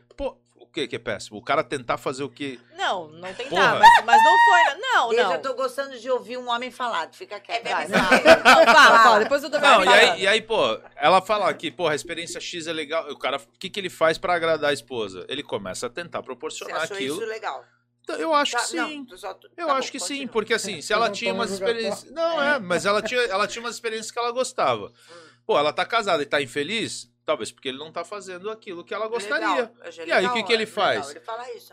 Pô, 0.63 0.65
o 0.65 0.67
que 0.69 0.87
que 0.87 0.97
é 0.97 0.99
péssimo? 0.99 1.39
O 1.39 1.43
cara 1.43 1.63
tentar 1.65 1.99
fazer 1.99 2.23
o 2.23 2.29
que. 2.29 2.61
Não, 2.77 3.09
não 3.09 3.21
nada, 3.21 3.79
mas, 3.81 4.05
mas 4.05 4.23
não 4.23 4.33
foi. 4.45 4.81
Não, 4.81 5.13
Eu 5.13 5.23
não. 5.25 5.31
já 5.33 5.39
tô 5.39 5.55
gostando 5.55 5.99
de 5.99 6.11
ouvir 6.11 6.37
um 6.39 6.49
homem 6.49 6.71
falar. 6.71 7.11
Fica 7.13 7.41
quieto. 7.41 7.67
É 7.67 7.71
vai. 7.73 7.87
verdade. 7.87 8.25
Não, 8.45 8.75
fala, 8.75 8.99
fala, 9.03 9.19
depois 9.21 9.43
eu 9.43 9.51
dou 9.51 9.61
Não, 9.61 9.85
e 9.85 9.89
aí, 9.89 10.21
e 10.23 10.27
aí, 10.29 10.41
pô, 10.43 10.79
ela 10.97 11.21
fala 11.21 11.53
que, 11.55 11.71
porra, 11.71 11.93
a 11.93 11.97
experiência 11.97 12.41
X 12.41 12.67
é 12.67 12.73
legal. 12.73 13.09
O 13.11 13.19
cara, 13.19 13.37
o 13.39 13.59
que, 13.59 13.69
que 13.69 13.81
ele 13.81 13.91
faz 13.91 14.19
pra 14.19 14.35
agradar 14.35 14.71
a 14.71 14.73
esposa? 14.73 15.25
Ele 15.29 15.43
começa 15.43 15.87
a 15.87 15.91
tentar 15.91 16.21
Você 16.21 16.25
proporcionar 16.27 16.83
achou 16.83 16.97
aquilo. 16.97 17.17
isso 17.17 17.27
legal? 17.27 17.65
Então, 18.03 18.17
Eu 18.17 18.35
acho 18.35 18.53
Tá, 18.53 18.59
que 18.61 18.67
sim. 18.67 19.07
não, 19.09 19.17
só- 19.17 19.39
Eu 19.57 19.67
tá 19.69 19.75
acho 19.75 19.89
bom, 19.89 19.93
que 19.93 20.01
sim, 20.01 20.09
continua. 20.15 20.33
porque 20.33 20.55
assim, 20.55 20.81
se 20.83 20.93
ela 20.93 21.07
não 21.07 21.13
tinha 21.13 21.33
umas 21.33 21.51
experiências. 21.53 22.11
Não, 22.11 22.43
é, 22.43 22.59
mas 22.59 22.85
ela 22.85 23.01
tinha, 23.03 23.21
ela 23.23 23.47
tinha 23.47 23.63
umas 23.65 23.75
experiências 23.77 24.11
que 24.11 24.19
ela 24.19 24.33
gostava. 24.33 24.93
Pô, 25.47 25.57
ela 25.59 25.73
tá 25.73 25.85
casada 25.85 26.23
e 26.23 26.27
tá 26.27 26.41
infeliz? 26.43 27.11
Talvez 27.25 27.53
porque 27.53 27.69
ele 27.69 27.79
não 27.79 27.93
tá 27.93 28.05
fazendo 28.05 28.51
aquilo 28.51 28.83
que 28.83 28.93
ela 28.93 29.07
gostaria. 29.07 29.71
Legal, 29.85 30.07
E 30.07 30.13
aí, 30.13 30.27
o 30.27 30.33
que 30.33 30.43
que 30.43 30.53
ele 30.53 30.65
é 30.65 30.67
faz? 30.67 31.15
legal, 31.15 31.23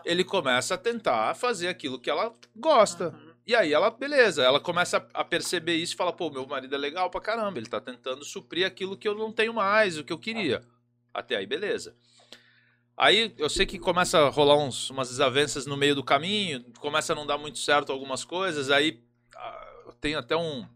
Ele. 0.06 0.12
Ele 0.12 0.24
começa 0.24 0.76
a 0.76 0.78
tentar 0.78 1.34
fazer 1.36 1.68
aquilo 1.68 2.00
que 2.00 2.10
ela 2.10 2.32
gosta. 2.56 3.10
Uhum. 3.10 3.30
E 3.48 3.56
aí 3.56 3.74
ela, 3.74 3.90
beleza, 3.90 4.44
ela 4.44 4.60
começa 4.60 5.08
a 5.12 5.24
perceber 5.24 5.76
isso 5.76 5.96
e 5.96 5.98
fala, 5.98 6.14
pô, 6.14 6.30
meu 6.30 6.46
marido 6.46 6.76
é 6.76 6.78
legal 6.78 7.10
pra 7.10 7.20
caramba, 7.20 7.58
ele 7.58 7.66
tá 7.66 7.82
tentando 7.82 8.24
suprir 8.24 8.64
aquilo 8.64 8.96
que 8.96 9.08
eu 9.08 9.16
não 9.16 9.32
tenho 9.32 9.54
mais, 9.56 9.98
o 9.98 10.04
que 10.04 10.14
eu 10.14 10.20
queria. 10.20 10.62
Até 11.12 11.36
aí, 11.36 11.48
beleza. 11.48 11.96
Aí 12.96 13.34
eu 13.40 13.50
sei 13.50 13.66
que 13.66 13.80
começa 13.80 14.20
a 14.20 14.30
rolar 14.30 14.58
uns, 14.58 14.90
umas 14.92 15.10
desavenças 15.10 15.66
no 15.66 15.78
meio 15.78 15.96
do 15.96 16.04
caminho, 16.04 16.64
começa 16.80 17.14
a 17.14 17.16
não 17.16 17.26
dar 17.26 17.38
muito 17.40 17.58
certo 17.58 17.92
algumas 17.92 18.24
coisas, 18.24 18.70
aí 18.70 19.02
ah, 19.36 19.94
tem 20.00 20.14
até 20.16 20.36
um. 20.36 20.68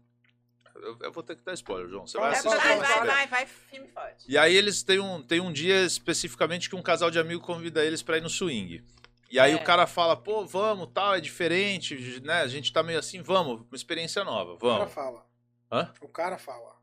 Eu, 0.84 0.98
eu 1.00 1.12
vou 1.12 1.22
ter 1.22 1.34
que 1.36 1.44
dar 1.44 1.54
spoiler, 1.54 1.88
João. 1.88 2.06
Você 2.06 2.18
vai 2.18 2.30
Vai, 2.30 2.38
assistir. 2.38 2.56
Vai, 2.58 2.78
vai 2.78 3.06
vai, 3.06 3.26
vai, 3.26 3.46
filme 3.46 3.88
forte. 3.88 4.24
E 4.28 4.36
aí 4.36 4.54
eles 4.54 4.82
têm 4.82 5.00
um, 5.00 5.22
tem 5.22 5.40
um 5.40 5.52
dia 5.52 5.82
especificamente 5.84 6.68
que 6.68 6.76
um 6.76 6.82
casal 6.82 7.10
de 7.10 7.18
amigo 7.18 7.40
convida 7.42 7.84
eles 7.84 8.02
pra 8.02 8.18
ir 8.18 8.20
no 8.20 8.28
swing. 8.30 8.84
E 9.30 9.38
aí 9.40 9.52
É. 9.52 9.56
o 9.56 9.64
cara 9.64 9.86
fala, 9.86 10.14
pô, 10.16 10.44
vamos, 10.44 10.88
tal, 10.94 11.14
é 11.14 11.20
diferente, 11.20 12.20
né? 12.22 12.42
A 12.42 12.46
gente 12.46 12.72
tá 12.72 12.82
meio 12.82 12.98
assim, 12.98 13.20
vamos, 13.22 13.62
uma 13.62 13.74
experiência 13.76 14.22
nova, 14.24 14.52
O 14.52 14.58
cara 14.58 14.74
vamos. 14.78 14.92
fala. 14.92 15.26
Hã? 15.72 15.92
O 16.00 16.08
cara 16.08 16.38
fala. 16.38 16.74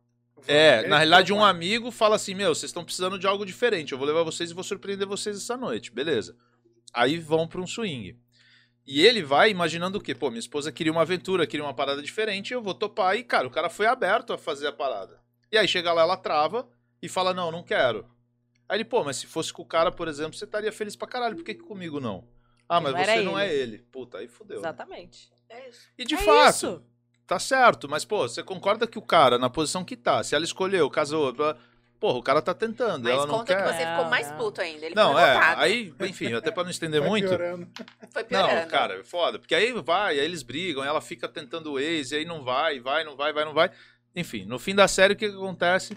É, 0.47 0.79
Ele 0.79 0.87
na 0.87 0.97
realidade 0.97 1.31
um 1.31 1.45
amigo 1.45 1.91
fala 1.91 2.15
assim, 2.15 2.33
meu, 2.33 2.53
vocês 2.55 2.69
estão 2.71 2.83
precisando 2.83 3.19
de 3.19 3.27
algo 3.27 3.45
diferente, 3.45 3.91
eu 3.91 3.97
vou 3.97 4.07
levar 4.07 4.23
vocês 4.23 4.49
e 4.49 4.53
vou 4.55 4.63
surpreender 4.63 5.07
vocês 5.07 5.37
essa 5.37 5.55
noite, 5.55 5.91
beleza. 5.91 6.35
Aí 6.93 7.19
vão 7.19 7.47
pra 7.47 7.61
um 7.61 7.67
swing. 7.67 8.19
E 8.85 9.05
ele 9.05 9.21
vai 9.23 9.49
imaginando 9.51 9.97
o 9.97 10.01
quê? 10.01 10.13
Pô, 10.15 10.29
minha 10.29 10.39
esposa 10.39 10.71
queria 10.71 10.91
uma 10.91 11.01
aventura, 11.01 11.45
queria 11.47 11.63
uma 11.65 11.73
parada 11.73 12.01
diferente, 12.01 12.51
eu 12.53 12.61
vou 12.61 12.73
topar. 12.73 13.15
E, 13.15 13.23
cara, 13.23 13.47
o 13.47 13.51
cara 13.51 13.69
foi 13.69 13.85
aberto 13.85 14.33
a 14.33 14.37
fazer 14.37 14.67
a 14.67 14.71
parada. 14.73 15.19
E 15.51 15.57
aí 15.57 15.67
chega 15.67 15.93
lá, 15.93 16.01
ela 16.01 16.17
trava 16.17 16.67
e 17.01 17.07
fala, 17.07 17.33
não, 17.33 17.51
não 17.51 17.63
quero. 17.63 18.05
Aí 18.67 18.77
ele, 18.77 18.85
pô, 18.85 19.03
mas 19.03 19.17
se 19.17 19.27
fosse 19.27 19.51
com 19.53 19.61
o 19.61 19.65
cara, 19.65 19.91
por 19.91 20.07
exemplo, 20.07 20.33
você 20.33 20.45
estaria 20.45 20.71
feliz 20.71 20.95
pra 20.95 21.07
caralho, 21.07 21.35
por 21.35 21.43
que, 21.43 21.53
que 21.53 21.63
comigo 21.63 21.99
não? 21.99 22.27
Ah, 22.67 22.77
Ele 22.77 22.83
mas 22.91 22.93
não 22.93 23.03
você 23.15 23.21
não 23.21 23.39
é 23.39 23.53
ele. 23.53 23.75
ele. 23.75 23.77
Puta, 23.91 24.17
aí 24.19 24.27
fudeu. 24.27 24.57
né? 24.57 24.61
Exatamente. 24.61 25.29
É 25.49 25.67
isso. 25.69 25.81
E 25.97 26.05
de 26.05 26.15
É 26.15 26.17
fato, 26.17 26.49
isso. 26.55 26.83
tá 27.27 27.37
certo, 27.37 27.89
mas, 27.89 28.05
pô, 28.05 28.27
você 28.27 28.41
concorda 28.41 28.87
que 28.87 28.97
o 28.97 29.01
cara, 29.01 29.37
na 29.37 29.49
posição 29.49 29.83
que 29.83 29.97
tá, 29.97 30.23
se 30.23 30.33
ela 30.35 30.45
escolheu, 30.45 30.89
casou, 30.89 31.33
blá, 31.33 31.57
porra, 32.01 32.17
o 32.17 32.23
cara 32.23 32.41
tá 32.41 32.51
tentando, 32.55 33.03
Mas 33.03 33.13
ela 33.13 33.27
não 33.27 33.37
conta 33.37 33.55
quer. 33.55 33.63
que 33.63 33.71
você 33.73 33.85
ficou 33.85 34.05
mais 34.05 34.31
puto 34.31 34.59
ainda. 34.59 34.87
Ele 34.87 34.95
Não, 34.95 35.13
foi 35.13 35.21
é, 35.21 35.37
aí, 35.55 35.93
enfim, 35.99 36.33
até 36.33 36.49
pra 36.49 36.63
não 36.63 36.71
estender 36.71 36.99
Vai 36.99 37.09
muito. 37.09 37.27
piorando. 37.27 37.67
Foi 38.11 38.23
piorando. 38.23 38.61
Não, 38.61 38.67
cara, 38.67 38.99
é 38.99 39.03
foda. 39.03 39.37
Porque 39.37 39.53
aí 39.53 39.71
vai, 39.71 40.19
aí 40.19 40.25
eles 40.25 40.41
brigam, 40.41 40.83
ela 40.83 40.99
fica 40.99 41.29
tentando 41.29 41.73
o 41.73 41.79
ex, 41.79 42.11
e 42.11 42.15
aí 42.15 42.25
não 42.25 42.43
vai, 42.43 42.79
vai, 42.79 43.03
não 43.03 43.15
vai, 43.15 43.31
vai, 43.31 43.45
não 43.45 43.53
vai. 43.53 43.69
Enfim, 44.15 44.45
no 44.45 44.57
fim 44.57 44.73
da 44.73 44.87
série, 44.87 45.13
o 45.13 45.15
que, 45.15 45.29
que 45.29 45.35
acontece? 45.35 45.95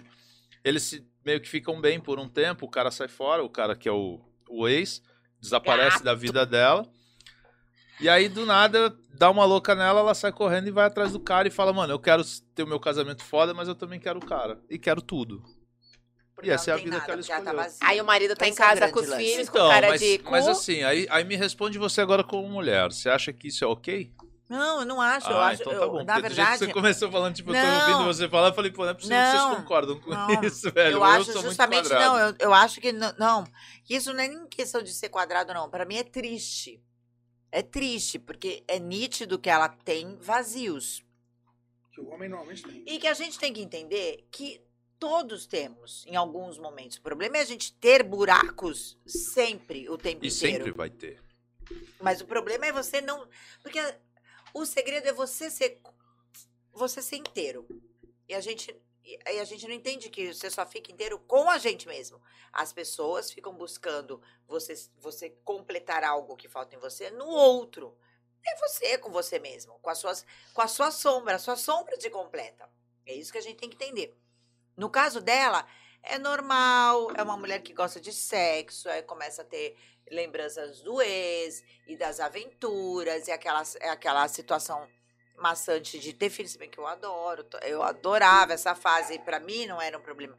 Eles 0.63 0.83
se, 0.83 1.03
meio 1.25 1.41
que 1.41 1.49
ficam 1.49 1.81
bem 1.81 1.99
por 1.99 2.19
um 2.19 2.29
tempo, 2.29 2.67
o 2.67 2.69
cara 2.69 2.91
sai 2.91 3.07
fora, 3.07 3.43
o 3.43 3.49
cara 3.49 3.75
que 3.75 3.89
é 3.89 3.91
o, 3.91 4.21
o 4.47 4.67
ex, 4.67 5.01
desaparece 5.41 5.97
Gato. 5.97 6.03
da 6.03 6.13
vida 6.13 6.45
dela. 6.45 6.87
E 7.99 8.07
aí, 8.07 8.29
do 8.29 8.45
nada, 8.45 8.95
dá 9.17 9.31
uma 9.31 9.45
louca 9.45 9.73
nela, 9.73 10.01
ela 10.01 10.13
sai 10.13 10.31
correndo 10.31 10.67
e 10.67 10.71
vai 10.71 10.85
atrás 10.85 11.13
do 11.13 11.19
cara 11.19 11.47
e 11.47 11.51
fala, 11.51 11.73
mano, 11.73 11.93
eu 11.93 11.99
quero 11.99 12.21
ter 12.53 12.61
o 12.61 12.67
meu 12.67 12.79
casamento 12.79 13.23
foda, 13.23 13.55
mas 13.55 13.67
eu 13.67 13.73
também 13.73 13.99
quero 13.99 14.19
o 14.19 14.25
cara. 14.25 14.59
E 14.69 14.77
quero 14.77 15.01
tudo. 15.01 15.41
Porque 16.35 16.49
E 16.49 16.51
essa 16.53 16.71
é 16.71 16.73
a 16.73 16.77
não 16.77 16.83
vida 16.83 16.99
que 16.99 17.11
ela 17.11 17.23
tá 17.23 17.33
escolheu. 17.35 17.55
vazia. 17.55 17.77
Aí 17.81 18.01
o 18.01 18.05
marido 18.05 18.35
tá 18.35 18.45
em 18.47 18.51
é 18.51 18.55
casa 18.55 18.91
com 18.91 18.99
os 18.99 19.07
lance. 19.07 19.23
filhos, 19.23 19.49
com 19.49 19.57
Então, 19.57 19.69
cara 19.69 19.87
mas, 19.89 20.01
de 20.01 20.17
cu. 20.19 20.31
mas 20.31 20.47
assim, 20.47 20.83
aí, 20.83 21.07
aí 21.09 21.23
me 21.23 21.35
responde 21.37 21.77
você 21.79 22.01
agora 22.01 22.23
como 22.23 22.47
mulher. 22.49 22.87
Você 22.91 23.09
acha 23.09 23.31
que 23.31 23.47
isso 23.47 23.63
é 23.63 23.67
ok? 23.67 24.11
Não, 24.49 24.81
eu 24.81 24.85
não 24.85 25.01
acho. 25.01 25.27
eu 25.27 25.37
ah, 25.37 25.47
acho 25.47 25.61
então 25.61 25.73
eu, 25.73 25.79
tá 25.79 25.87
bom. 25.87 26.03
Na 26.03 26.13
jeito 26.13 26.13
que 26.15 26.21
verdade, 26.35 26.57
você 26.59 26.73
começou 26.73 27.09
falando, 27.11 27.33
tipo, 27.35 27.49
eu 27.51 27.55
tô 27.55 27.67
Não. 27.67 27.81
ouvindo 27.97 28.13
você 28.13 28.29
falar, 28.29 28.49
eu 28.49 28.53
falei, 28.53 28.69
pô, 28.71 28.83
não 28.83 28.91
é 28.91 28.93
possível 28.93 29.17
que 29.17 29.23
Não. 29.23 29.41
vocês 29.47 29.57
concordam 29.59 29.99
com 29.99 30.09
Não. 30.11 30.43
isso, 30.43 30.71
velho. 30.71 30.97
eu 30.97 31.03
acho 31.03 31.31
sou 31.31 31.41
justamente 31.41 31.89
não. 31.89 32.19
Eu, 32.19 32.35
eu 32.39 32.53
acho 32.53 32.79
que 32.79 32.91
não, 32.91 33.13
não. 33.17 33.43
Isso 33.89 34.13
não 34.13 34.19
é 34.19 34.27
nem 34.27 34.45
questão 34.47 34.83
de 34.83 34.93
ser 34.93 35.09
quadrado, 35.09 35.53
não. 35.53 35.67
Pra 35.69 35.85
mim 35.85 35.95
é 35.95 36.03
triste. 36.03 36.79
É 37.51 37.61
triste, 37.63 38.19
porque 38.19 38.63
é 38.67 38.77
nítido 38.77 39.39
que 39.39 39.49
ela 39.49 39.69
tem 39.69 40.17
vazios. 40.19 41.01
Que 41.91 42.01
o 42.01 42.09
homem 42.09 42.27
normalmente 42.29 42.61
tem. 42.61 42.83
E 42.85 42.99
que 42.99 43.07
a 43.07 43.13
gente 43.13 43.39
tem 43.39 43.53
que 43.53 43.61
entender 43.61 44.27
que 44.29 44.61
todos 44.99 45.45
temos 45.45 46.05
em 46.07 46.15
alguns 46.15 46.57
momentos. 46.57 46.97
O 46.97 47.01
problema 47.01 47.37
é 47.37 47.41
a 47.41 47.45
gente 47.45 47.73
ter 47.73 48.03
buracos 48.03 48.97
sempre, 49.05 49.89
o 49.89 49.97
tempo 49.97 50.25
E 50.25 50.27
inteiro. 50.29 50.57
sempre 50.57 50.71
vai 50.71 50.89
ter. 50.89 51.21
Mas 51.99 52.21
o 52.21 52.25
problema 52.25 52.65
é 52.65 52.71
você 52.71 53.01
não. 53.01 53.27
Porque 53.61 53.79
o 54.53 54.65
segredo 54.65 55.07
é 55.07 55.13
você 55.13 55.49
ser. 55.49 55.81
Você 56.73 57.01
ser 57.01 57.17
inteiro. 57.17 57.67
E 58.27 58.33
a 58.33 58.41
gente. 58.41 58.75
E 59.03 59.39
a 59.39 59.43
gente 59.43 59.67
não 59.67 59.73
entende 59.75 60.09
que 60.09 60.33
você 60.33 60.49
só 60.49 60.65
fica 60.65 60.91
inteiro 60.91 61.19
com 61.19 61.47
a 61.47 61.59
gente 61.59 61.87
mesmo. 61.87 62.19
As 62.51 62.73
pessoas 62.73 63.31
ficam 63.31 63.53
buscando 63.53 64.19
você, 64.47 64.73
você 64.97 65.29
completar 65.43 66.03
algo 66.03 66.35
que 66.35 66.49
falta 66.49 66.75
em 66.75 66.79
você 66.79 67.11
no 67.11 67.27
outro. 67.27 67.95
É 68.43 68.55
você 68.57 68.97
com 68.97 69.11
você 69.11 69.37
mesmo, 69.37 69.73
com, 69.79 69.89
as 69.91 69.99
suas, 69.99 70.25
com 70.53 70.61
a 70.61 70.67
sua 70.67 70.89
sombra. 70.89 71.35
A 71.35 71.39
sua 71.39 71.55
sombra 71.55 71.97
te 71.97 72.09
completa. 72.09 72.67
É 73.05 73.13
isso 73.13 73.31
que 73.31 73.37
a 73.37 73.41
gente 73.41 73.57
tem 73.57 73.69
que 73.69 73.75
entender. 73.75 74.15
No 74.77 74.89
caso 74.89 75.21
dela, 75.21 75.65
é 76.03 76.17
normal, 76.17 77.11
é 77.15 77.23
uma 77.23 77.37
mulher 77.37 77.61
que 77.61 77.73
gosta 77.73 77.99
de 77.99 78.11
sexo, 78.11 78.89
aí 78.89 79.01
começa 79.01 79.41
a 79.41 79.45
ter 79.45 79.75
lembranças 80.11 80.81
do 80.81 81.01
ex 81.01 81.63
e 81.87 81.97
das 81.97 82.19
aventuras, 82.19 83.27
e 83.27 83.31
aquela, 83.31 83.63
é 83.79 83.89
aquela 83.89 84.27
situação 84.27 84.87
maçante 85.37 85.99
de 85.99 86.13
ter 86.13 86.29
filhos, 86.29 86.55
bem 86.55 86.69
que 86.69 86.77
eu 86.77 86.87
adoro, 86.87 87.45
eu 87.63 87.81
adorava 87.81 88.53
essa 88.53 88.75
fase, 88.75 89.19
pra 89.19 89.39
mim 89.39 89.65
não 89.65 89.81
era 89.81 89.97
um 89.97 90.01
problema. 90.01 90.37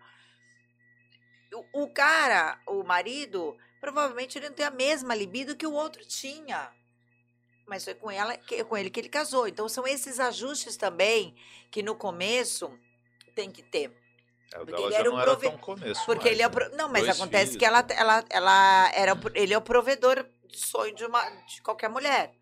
O, 1.72 1.85
o 1.85 1.88
cara, 1.92 2.61
o 2.66 2.83
marido, 2.83 3.57
provavelmente 3.81 4.38
ele 4.38 4.49
não 4.49 4.57
tem 4.57 4.66
a 4.66 4.70
mesma 4.70 5.14
libido 5.14 5.57
que 5.57 5.66
o 5.66 5.72
outro 5.72 6.05
tinha. 6.05 6.72
Mas 7.66 7.85
foi 7.85 7.94
com 7.94 8.11
ela, 8.11 8.38
com 8.68 8.77
ele 8.77 8.90
que 8.90 9.01
ele 9.01 9.09
casou. 9.09 9.49
Então 9.49 9.68
são 9.68 9.87
esses 9.87 10.20
ajustes 10.20 10.77
também 10.77 11.35
que 11.70 11.83
no 11.83 11.96
começo 11.96 12.79
tem 13.35 13.51
que 13.51 13.62
ter. 13.62 13.92
É, 14.54 14.59
Porque 14.59 14.72
dela 14.72 14.90
já 14.92 14.98
era 14.98 15.09
não 15.09 15.16
um 15.16 15.20
era 15.20 15.30
prove- 15.32 15.48
tão 15.50 15.59
começo. 15.59 16.04
Porque 16.06 16.24
mais, 16.24 16.32
ele 16.32 16.42
é 16.42 16.46
o 16.46 16.50
pro- 16.50 16.76
não, 16.76 16.88
mas 16.88 17.09
acontece 17.09 17.46
filhos. 17.52 17.56
que 17.59 17.64
ela, 17.64 17.85
ela, 17.90 18.24
ela 18.30 18.90
era, 18.94 19.12
ele 19.35 19.52
é 19.52 19.59
o 19.59 19.62
provedor 19.62 20.24
de 20.48 20.59
sonho 20.59 20.94
de 20.94 21.04
uma 21.04 21.22
de 21.46 21.61
qualquer 21.62 21.88
mulher. 21.90 22.32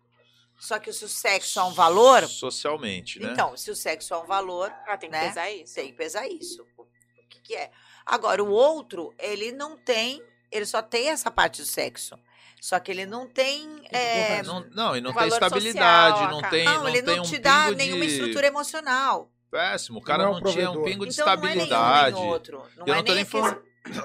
Só 0.59 0.79
que 0.79 0.93
se 0.93 1.03
o 1.03 1.09
sexo 1.09 1.59
é 1.59 1.63
um 1.63 1.73
valor, 1.73 2.25
Socialmente, 2.27 3.19
né? 3.19 3.29
então, 3.33 3.57
se 3.57 3.69
o 3.69 3.75
sexo 3.75 4.13
é 4.13 4.17
um 4.17 4.25
valor, 4.25 4.71
Ah, 4.87 4.97
tem 4.97 5.09
que 5.09 5.15
né? 5.15 5.27
pesar 5.27 5.51
isso. 5.51 5.75
tem 5.75 5.87
que 5.87 5.93
pesar 5.97 6.27
isso. 6.27 6.65
O 6.77 6.85
que, 7.27 7.41
que 7.41 7.55
é? 7.55 7.71
Agora, 8.05 8.41
o 8.41 8.49
outro, 8.49 9.13
ele 9.19 9.51
não 9.51 9.75
tem, 9.77 10.23
ele 10.51 10.65
só 10.65 10.81
tem 10.81 11.09
essa 11.09 11.29
parte 11.29 11.61
do 11.61 11.67
sexo. 11.67 12.17
Só 12.61 12.79
que 12.79 12.89
ele 12.89 13.05
não 13.05 13.27
tem. 13.27 13.81
é, 13.91 14.41
Não, 14.43 14.61
não, 14.71 14.95
e 14.95 15.01
não 15.01 15.13
tem 15.13 15.27
estabilidade, 15.27 16.17
social, 16.19 16.31
não 16.41 16.49
tem, 16.49 16.63
não, 16.65 16.79
não 16.83 16.87
ele 16.89 17.03
tem 17.03 17.15
não 17.17 17.23
um 17.23 17.27
te 17.27 17.37
dá 17.37 17.69
nenhuma 17.71 18.05
de... 18.05 18.11
estrutura 18.13 18.47
emocional. 18.47 19.29
Péssimo, 19.55 19.99
o 19.99 20.01
cara 20.01 20.23
Não 20.25 20.37
é 20.37 20.41
não, 20.41 20.49
um 20.49 20.53
tinha 20.53 20.71
um 20.71 20.83
pingo 20.83 21.05
de 21.05 21.13
então 21.13 21.25
não 21.25 21.31
é 21.31 21.35
estabilidade. 21.35 22.15
outro. 22.17 22.57
Não 22.75 22.85
Eu 22.87 22.93
é 22.93 22.97
não 22.97 23.03
tô 23.03 23.13
nem 23.13 23.23
nem 23.23 23.25
falando... 23.25 23.61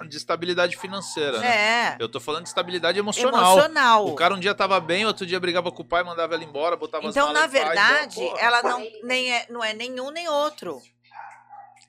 de 0.08 0.16
estabilidade 0.16 0.76
financeira, 0.76 1.38
né? 1.40 1.48
É. 1.48 1.96
Eu 1.98 2.08
tô 2.08 2.20
falando 2.20 2.42
de 2.44 2.50
estabilidade 2.50 2.98
emocional. 3.00 3.54
Emocional. 3.58 4.06
O 4.06 4.14
cara 4.14 4.34
um 4.34 4.38
dia 4.38 4.54
tava 4.54 4.78
bem, 4.78 5.04
outro 5.06 5.26
dia 5.26 5.40
brigava 5.40 5.72
com 5.72 5.82
o 5.82 5.84
pai, 5.84 6.04
mandava 6.04 6.34
ela 6.34 6.44
embora, 6.44 6.76
botava 6.76 7.08
as 7.08 7.14
Então, 7.16 7.26
malas 7.28 7.40
na 7.40 7.46
verdade, 7.48 8.20
então, 8.20 8.28
porra. 8.30 8.40
ela 8.46 8.62
não, 8.62 8.86
nem 9.02 9.32
é, 9.34 9.46
não 9.50 9.64
é 9.64 9.72
nenhum 9.74 10.10
nem 10.10 10.28
outro. 10.28 10.80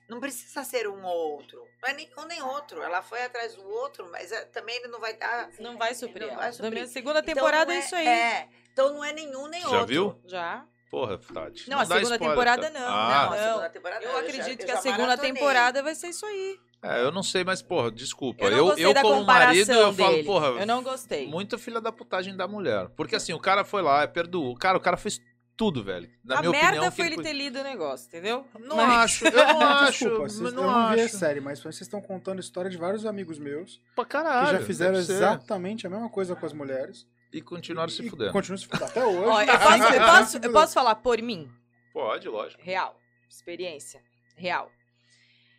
Não 0.08 0.18
precisa 0.20 0.64
ser 0.64 0.88
um 0.88 1.04
ou 1.04 1.32
outro. 1.36 1.62
Não 1.82 1.88
é 1.88 1.94
nenhum 1.94 2.24
nem 2.26 2.42
outro. 2.42 2.82
Ela 2.82 3.00
foi 3.02 3.22
atrás 3.24 3.54
do 3.54 3.66
outro, 3.68 4.08
mas 4.10 4.30
é, 4.32 4.44
também 4.46 4.74
ele 4.76 4.88
não 4.88 4.98
vai 5.00 5.12
estar. 5.12 5.48
Não 5.60 5.78
vai 5.78 5.94
suprir. 5.94 6.26
Não 6.28 6.36
vai 6.36 6.46
Na 6.46 6.52
suprir. 6.52 6.72
minha 6.72 6.86
segunda 6.86 7.20
Então, 7.20 7.34
temporada 7.34 7.66
não 7.66 7.74
é 7.74 7.78
isso 7.84 7.94
aí. 7.94 8.06
É. 8.08 8.48
Então 8.72 8.92
não 8.92 9.04
é 9.04 9.12
nenhum 9.12 9.46
nem 9.48 9.60
Já 9.62 9.68
outro. 9.68 9.86
viu? 9.86 10.20
Já. 10.26 10.64
Porra, 10.92 11.16
Tati. 11.16 11.70
Não, 11.70 11.78
a 11.78 11.84
dá 11.84 11.94
segunda 11.96 12.14
spoiler, 12.16 12.28
temporada 12.28 12.70
cara. 12.70 12.78
não, 12.78 12.86
Ah, 12.86 12.92
Não, 12.92 13.32
a 13.32 13.36
Não, 13.40 13.46
segunda 13.48 13.70
temporada 13.70 14.04
Eu 14.04 14.12
já- 14.12 14.18
acredito 14.18 14.48
eu 14.50 14.56
que 14.66 14.70
a 14.70 14.74
já 14.74 14.80
segunda 14.82 15.02
maratonei. 15.04 15.32
temporada 15.32 15.82
vai 15.82 15.94
ser 15.94 16.08
isso 16.08 16.26
aí. 16.26 16.58
É, 16.84 17.02
eu 17.02 17.10
não 17.10 17.22
sei, 17.22 17.42
mas, 17.44 17.62
porra, 17.62 17.90
desculpa. 17.90 18.44
Eu 18.44 18.50
não 18.50 18.58
Eu, 18.72 18.76
eu 18.76 18.92
da 18.94 19.00
como 19.00 19.24
marido, 19.24 19.72
eu 19.72 19.94
falo, 19.94 20.10
dele. 20.12 20.24
porra, 20.24 20.46
Eu 20.48 20.66
não 20.66 20.82
gostei. 20.82 21.26
muito 21.26 21.58
filha 21.58 21.80
da 21.80 21.90
putagem 21.90 22.36
da 22.36 22.46
mulher. 22.46 22.90
Porque 22.94 23.16
assim, 23.16 23.32
o 23.32 23.38
cara 23.40 23.64
foi 23.64 23.80
lá, 23.80 24.06
perdoou. 24.06 24.54
Cara, 24.54 24.76
o 24.76 24.80
cara 24.82 24.98
fez 24.98 25.18
tudo, 25.56 25.82
velho. 25.82 26.10
Na 26.22 26.38
a 26.38 26.40
minha 26.40 26.50
merda 26.52 26.68
opinião, 26.72 26.92
foi 26.92 27.08
que 27.08 27.14
ele 27.14 27.22
ter 27.22 27.32
lido 27.32 27.58
o 27.60 27.62
negócio, 27.62 28.08
entendeu? 28.08 28.44
Não 28.60 28.76
Mas- 28.76 28.90
acho, 29.04 29.24
eu 29.28 29.32
não 29.54 29.60
acho. 29.62 29.92
Desculpa, 30.04 30.28
vocês, 30.28 30.40
não 30.52 30.62
eu 30.64 30.70
não 30.70 30.92
vi 30.94 31.00
a 31.00 31.04
acho. 31.06 31.16
série, 31.16 31.40
mas 31.40 31.58
vocês 31.58 31.80
estão 31.80 32.02
contando 32.02 32.36
a 32.36 32.40
história 32.40 32.70
de 32.70 32.76
vários 32.76 33.06
amigos 33.06 33.38
meus 33.38 33.80
Pra 33.96 34.04
que 34.04 34.10
caralho. 34.10 34.58
já 34.58 34.60
fizeram 34.66 34.98
exatamente 34.98 35.86
a 35.86 35.90
mesma 35.90 36.10
coisa 36.10 36.36
com 36.36 36.44
as 36.44 36.52
mulheres. 36.52 37.06
E 37.32 37.40
continuaram 37.40 37.90
se 37.90 38.08
fudendo. 38.08 38.32
continuam 38.32 38.58
se 38.58 38.66
fudendo 38.66 38.84
até 38.84 39.04
hoje. 39.06 39.18
Ó, 39.28 39.40
eu, 39.42 39.58
posso, 39.58 39.94
eu, 39.94 40.00
posso, 40.06 40.36
eu 40.38 40.52
posso 40.52 40.74
falar 40.74 40.94
por 40.96 41.20
mim? 41.22 41.50
Pode, 41.92 42.28
lógico. 42.28 42.62
Real. 42.62 43.00
Experiência. 43.28 44.02
Real. 44.36 44.70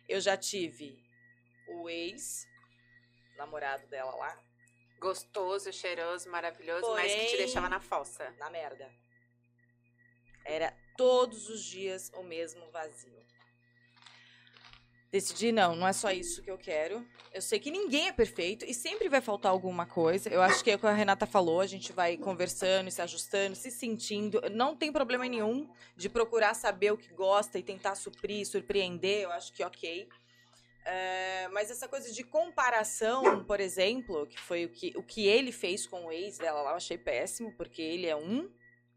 Eu 0.08 0.20
já 0.20 0.36
tive 0.36 1.02
o 1.68 1.88
ex, 1.88 2.46
namorado 3.36 3.86
dela 3.88 4.14
lá, 4.14 4.38
Gostoso, 5.00 5.70
cheiroso, 5.72 6.30
maravilhoso, 6.30 6.88
mas 6.92 7.12
que 7.12 7.18
te 7.18 7.24
Porém- 7.24 7.36
deixava 7.38 7.68
na 7.68 7.78
fossa. 7.80 8.30
na 8.38 8.48
merda. 8.48 8.90
Era 10.46 10.72
todos 10.96 11.48
os 11.50 11.62
dias 11.62 12.10
o 12.14 12.22
mesmo 12.22 12.70
vazio. 12.70 13.22
Decidi, 15.14 15.52
não, 15.52 15.76
não 15.76 15.86
é 15.86 15.92
só 15.92 16.10
isso 16.10 16.42
que 16.42 16.50
eu 16.50 16.58
quero. 16.58 17.06
Eu 17.32 17.40
sei 17.40 17.60
que 17.60 17.70
ninguém 17.70 18.08
é 18.08 18.12
perfeito 18.12 18.64
e 18.64 18.74
sempre 18.74 19.08
vai 19.08 19.20
faltar 19.20 19.52
alguma 19.52 19.86
coisa. 19.86 20.28
Eu 20.28 20.42
acho 20.42 20.64
que 20.64 20.72
é 20.72 20.74
o 20.74 20.78
que 20.78 20.88
a 20.88 20.92
Renata 20.92 21.24
falou, 21.24 21.60
a 21.60 21.68
gente 21.68 21.92
vai 21.92 22.16
conversando, 22.16 22.90
se 22.90 23.00
ajustando, 23.00 23.54
se 23.54 23.70
sentindo. 23.70 24.42
Não 24.50 24.74
tem 24.74 24.90
problema 24.90 25.24
nenhum 25.28 25.70
de 25.96 26.08
procurar 26.08 26.52
saber 26.54 26.92
o 26.92 26.96
que 26.96 27.14
gosta 27.14 27.60
e 27.60 27.62
tentar 27.62 27.94
suprir, 27.94 28.44
surpreender. 28.44 29.22
Eu 29.22 29.30
acho 29.30 29.52
que 29.52 29.62
ok. 29.62 30.08
É, 30.84 31.46
mas 31.52 31.70
essa 31.70 31.86
coisa 31.86 32.12
de 32.12 32.24
comparação, 32.24 33.44
por 33.44 33.60
exemplo, 33.60 34.26
que 34.26 34.40
foi 34.40 34.64
o 34.64 34.68
que, 34.68 34.94
o 34.96 35.02
que 35.04 35.28
ele 35.28 35.52
fez 35.52 35.86
com 35.86 36.06
o 36.06 36.10
ex 36.10 36.38
dela 36.38 36.60
lá, 36.60 36.70
eu 36.72 36.76
achei 36.76 36.98
péssimo, 36.98 37.52
porque 37.52 37.80
ele 37.80 38.08
é 38.08 38.16
um 38.16 38.50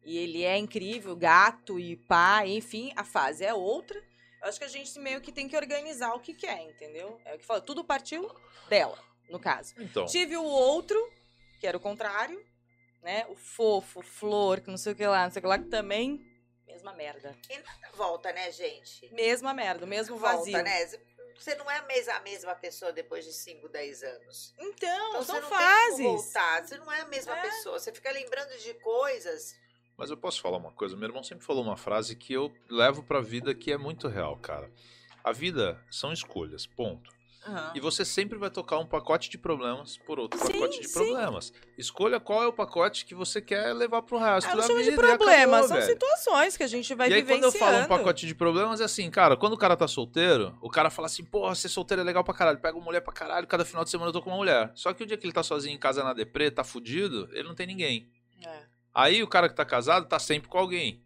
e 0.04 0.18
ele 0.18 0.44
é 0.44 0.58
incrível, 0.58 1.16
gato 1.16 1.80
e 1.80 1.96
pai, 1.96 2.54
enfim, 2.54 2.92
a 2.96 3.04
fase 3.04 3.46
é 3.46 3.54
outra. 3.54 4.07
Eu 4.42 4.48
acho 4.50 4.60
que 4.60 4.66
a 4.66 4.70
gente 4.70 4.98
meio 5.00 5.20
que 5.22 5.32
tem 5.32 5.48
que 5.48 5.56
organizar 5.56 6.14
o 6.14 6.20
que 6.20 6.34
quer, 6.34 6.62
entendeu? 6.62 7.20
É 7.26 7.34
o 7.36 7.40
que 7.40 7.46
fala, 7.46 7.60
tudo 7.62 7.84
partiu 7.84 8.30
dela, 8.70 8.98
no 9.30 9.40
caso. 9.40 9.74
Então, 9.78 10.06
Tive 10.06 10.38
o 10.38 10.44
outro, 10.44 10.98
que 11.60 11.66
era 11.68 11.76
o 11.78 11.80
contrário, 11.80 12.44
né? 13.02 13.26
O 13.30 13.36
fofo, 13.36 14.02
flor, 14.02 14.62
que 14.62 14.70
não 14.70 14.78
sei 14.78 14.94
o 14.94 14.96
que 14.96 15.06
lá, 15.06 15.24
não 15.26 15.32
sei 15.32 15.40
o 15.40 15.44
que 15.44 15.48
lá, 15.48 15.58
que 15.58 15.66
também, 15.70 16.24
mesma 16.68 16.94
merda. 16.94 17.36
Volta, 17.94 18.32
né, 18.32 18.52
gente? 18.52 19.12
Mesma 19.14 19.54
merda, 19.54 19.86
o 19.86 19.88
mesmo 19.88 20.18
vazio. 20.18 20.54
Volta, 20.54 20.64
né? 20.64 20.86
Você 21.40 21.54
não 21.56 21.70
é 21.70 21.78
a 21.78 21.84
mesma, 21.84 22.14
a 22.14 22.20
mesma 22.22 22.56
pessoa 22.56 22.92
depois 22.92 23.24
de 23.24 23.32
5, 23.32 23.70
10 23.70 24.02
anos. 24.04 24.54
Então, 24.58 25.10
Então 25.10 25.24
são 25.24 25.36
você 25.36 25.42
não 25.42 25.50
fases. 25.50 25.96
tem 25.98 26.06
como 26.06 26.18
voltar. 26.18 26.66
Você 26.68 26.78
não 26.78 26.92
é 26.92 27.02
a 27.02 27.06
mesma 27.08 27.38
É. 27.38 27.42
pessoa. 27.44 27.80
Você 27.80 27.92
fica 27.94 28.10
lembrando 28.12 28.58
de 28.58 28.74
coisas. 28.76 29.56
Mas 29.98 30.10
eu 30.10 30.18
posso 30.18 30.42
falar 30.42 30.58
uma 30.58 30.72
coisa. 30.72 30.96
Meu 30.96 31.08
irmão 31.10 31.24
sempre 31.24 31.46
falou 31.46 31.64
uma 31.64 31.76
frase 31.78 32.16
que 32.16 32.34
eu 32.34 32.52
levo 32.70 33.04
pra 33.04 33.20
vida 33.20 33.54
que 33.56 33.72
é 33.72 33.78
muito 33.78 34.08
real, 34.08 34.38
cara. 34.38 34.70
A 35.24 35.32
vida 35.32 35.82
são 35.90 36.14
escolhas, 36.14 36.66
ponto. 36.66 37.16
E 37.74 37.80
você 37.80 38.04
sempre 38.04 38.38
vai 38.38 38.50
tocar 38.50 38.78
um 38.78 38.86
pacote 38.86 39.30
de 39.30 39.38
problemas 39.38 39.98
por 40.00 40.20
outro 40.20 40.38
Sim, 40.38 40.52
pacote 40.52 40.82
de 40.82 40.88
sim. 40.90 40.94
problemas. 40.94 41.54
Escolha 41.78 42.20
qual 42.20 42.44
é 42.44 42.48
o 42.48 42.52
pacote 42.52 43.06
que 43.06 43.16
você 43.16 43.42
quer 43.42 43.72
levar 43.74 44.02
pro 44.02 44.18
resto 44.18 44.50
Ah, 44.52 44.56
da 44.56 44.68
vida. 44.68 44.84
de 44.84 44.90
e 44.90 44.94
acabou, 44.94 45.16
problemas, 45.18 45.68
são 45.68 45.78
velho. 45.78 45.88
situações 45.90 46.58
que 46.58 46.64
a 46.64 46.68
gente 46.68 46.94
vai 46.94 47.10
e 47.10 47.14
aí, 47.14 47.24
quando 47.24 47.46
eu 47.46 47.52
falo 47.54 47.78
um 47.78 47.88
pacote 47.88 48.28
de 48.28 48.36
problemas, 48.36 48.82
é 48.82 48.84
assim, 48.84 49.10
cara, 49.10 49.38
quando 49.38 49.54
o 49.54 49.58
cara 49.58 49.78
tá 49.78 49.88
solteiro, 49.88 50.58
o 50.62 50.70
cara 50.70 50.90
fala 50.90 51.06
assim, 51.06 51.24
porra, 51.24 51.56
ser 51.56 51.70
solteiro 51.70 52.02
é 52.02 52.04
legal 52.04 52.22
pra 52.22 52.34
caralho, 52.34 52.60
pega 52.60 52.76
uma 52.78 52.84
mulher 52.84 53.00
pra 53.00 53.14
caralho, 53.14 53.48
cada 53.48 53.64
final 53.64 53.86
de 53.86 53.92
semana 53.92 54.10
eu 54.10 54.14
tô 54.14 54.22
com 54.22 54.30
uma 54.30 54.36
mulher. 54.38 54.70
Só 54.76 54.94
que 54.94 55.04
o 55.04 55.06
dia 55.06 55.16
que 55.16 55.26
ele 55.26 55.32
tá 55.32 55.42
sozinho 55.42 55.74
em 55.74 55.80
casa 55.80 56.04
na 56.04 56.12
deprê, 56.14 56.52
tá 56.52 56.66
fudido, 56.66 57.30
ele 57.32 57.48
não 57.48 57.56
tem 57.56 57.66
ninguém. 57.66 58.12
É. 58.46 58.60
Aí 59.00 59.22
o 59.22 59.28
cara 59.28 59.48
que 59.48 59.56
tá 59.56 59.64
casado 59.64 60.08
tá 60.08 60.18
sempre 60.18 60.50
com 60.50 60.58
alguém. 60.58 61.02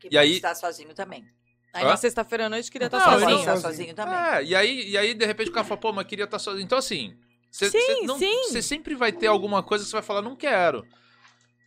Que 0.00 0.08
E 0.08 0.10
pode 0.10 0.18
aí- 0.18 0.32
estar 0.36 0.54
sozinho 0.54 0.92
também. 0.94 1.24
Aí 1.72 1.84
Hã? 1.84 1.88
na 1.88 1.96
sexta-feira 1.96 2.46
à 2.46 2.48
noite 2.48 2.70
queria 2.70 2.86
estar 2.86 2.96
ele 2.98 3.20
sozinho. 3.20 3.38
estar 3.38 3.52
sozinho. 3.56 3.62
sozinho 3.72 3.94
também. 3.94 4.14
É, 4.18 4.44
e 4.44 4.54
aí, 4.56 4.88
e 4.90 4.98
aí 4.98 5.14
de 5.14 5.24
repente 5.24 5.50
o 5.50 5.52
cara 5.52 5.64
fala, 5.64 5.80
pô, 5.80 5.92
mas 5.92 6.06
queria 6.06 6.24
estar 6.24 6.38
sozinho. 6.40 6.64
Então 6.64 6.78
assim, 6.78 7.16
você 7.50 7.70
Sim, 7.70 8.06
sim. 8.18 8.42
você 8.48 8.60
sempre 8.60 8.96
vai 8.96 9.12
ter 9.12 9.28
alguma 9.28 9.62
coisa 9.62 9.84
que 9.84 9.90
você 9.90 9.96
vai 9.96 10.02
falar, 10.02 10.22
não 10.22 10.34
quero. 10.34 10.84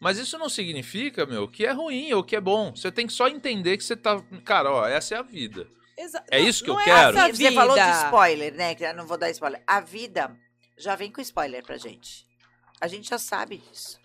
Mas 0.01 0.17
isso 0.17 0.37
não 0.37 0.49
significa, 0.49 1.25
meu, 1.25 1.47
que 1.47 1.65
é 1.65 1.71
ruim 1.71 2.11
ou 2.11 2.21
que 2.25 2.35
é 2.35 2.41
bom. 2.41 2.75
Você 2.75 2.91
tem 2.91 3.07
que 3.07 3.13
só 3.13 3.29
entender 3.29 3.77
que 3.77 3.83
você 3.85 3.95
tá. 3.95 4.21
Cara, 4.43 4.69
ó, 4.69 4.85
essa 4.85 5.15
é 5.15 5.17
a 5.17 5.21
vida. 5.21 5.65
Exa- 5.97 6.21
É 6.29 6.41
não- 6.41 6.47
isso 6.49 6.61
que 6.65 6.69
eu 6.69 6.73
não 6.75 6.83
quero? 6.83 7.17
É 7.17 7.21
essa 7.29 7.33
Você 7.37 7.51
falou 7.53 7.77
de 7.77 7.83
vida. 7.85 8.03
spoiler, 8.05 8.53
né? 8.53 8.75
Que 8.75 8.83
eu 8.83 8.93
não 8.93 9.07
vou 9.07 9.17
dar 9.17 9.29
spoiler. 9.29 9.63
A 9.65 9.79
vida 9.79 10.35
já 10.77 10.95
vem 10.97 11.09
com 11.09 11.21
spoiler 11.21 11.63
pra 11.63 11.77
gente. 11.77 12.25
A 12.81 12.87
gente 12.89 13.07
já 13.09 13.17
sabe 13.17 13.57
disso. 13.59 13.97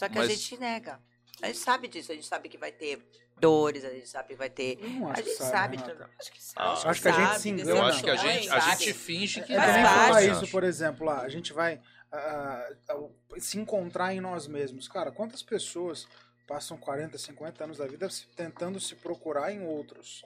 Só 0.00 0.08
que 0.08 0.16
Mas- 0.16 0.30
a 0.30 0.32
gente 0.34 0.56
nega. 0.58 0.98
A 1.42 1.46
gente 1.48 1.58
sabe 1.58 1.86
disso. 1.86 2.10
A 2.10 2.14
gente 2.14 2.26
sabe 2.26 2.48
que 2.48 2.56
vai 2.56 2.72
ter 2.72 3.06
dores, 3.38 3.84
a 3.84 3.90
gente 3.90 4.08
sabe 4.08 4.28
que 4.28 4.34
vai 4.34 4.48
ter. 4.48 4.78
Não 4.80 5.10
A 5.12 5.16
gente 5.16 5.30
sabe, 5.34 5.76
tudo. 5.76 6.06
Acho 6.18 6.32
que 6.32 6.38
Ah, 6.56 6.74
sabe. 6.76 6.88
acho 6.90 7.02
que 7.02 7.08
a 7.08 7.12
gente 7.12 7.40
se 7.40 7.52
decepções, 7.52 7.68
Eu 7.68 7.76
engana. 7.76 7.88
acho 7.90 8.02
que 8.04 8.10
a 8.10 8.16
gente, 8.16 8.48
a 8.48 8.60
gente 8.60 8.92
finge 8.94 9.42
que 9.42 9.52
É 9.52 9.56
parte. 9.56 9.82
falar 10.06 10.24
isso, 10.24 10.48
por 10.50 10.64
exemplo, 10.64 11.04
lá, 11.04 11.20
a 11.20 11.28
gente 11.28 11.52
vai 11.52 11.78
ah, 12.10 12.66
ah, 12.88 12.96
se 13.38 13.58
encontrar 13.58 14.14
em 14.14 14.20
nós 14.22 14.46
mesmos. 14.48 14.88
Cara, 14.88 15.12
quantas 15.12 15.42
pessoas 15.42 16.08
passam 16.46 16.78
40, 16.78 17.18
50 17.18 17.62
anos 17.64 17.76
da 17.76 17.86
vida 17.86 18.08
tentando 18.34 18.80
se 18.80 18.94
procurar 18.96 19.52
em 19.52 19.62
outros? 19.66 20.24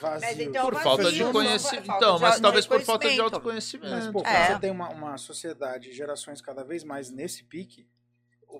Vazios. 0.00 0.22
Mas 0.32 0.40
então, 0.40 0.64
Por 0.64 0.74
vazio, 0.74 0.90
falta 0.90 1.12
de 1.12 1.22
não- 1.22 1.32
conhecimento. 1.32 1.90
Então, 1.92 2.16
de 2.16 2.22
mas 2.22 2.40
talvez 2.40 2.66
por 2.66 2.80
falta 2.82 3.08
de 3.08 3.20
autoconhecimento. 3.20 3.90
Mas, 3.94 4.08
pô, 4.10 4.20
É. 4.26 4.48
você 4.54 4.58
tem 4.58 4.70
uma, 4.72 4.88
uma 4.88 5.16
sociedade, 5.16 5.92
gerações 5.92 6.40
cada 6.40 6.64
vez 6.64 6.82
mais 6.82 7.10
nesse 7.10 7.44
pique, 7.44 7.86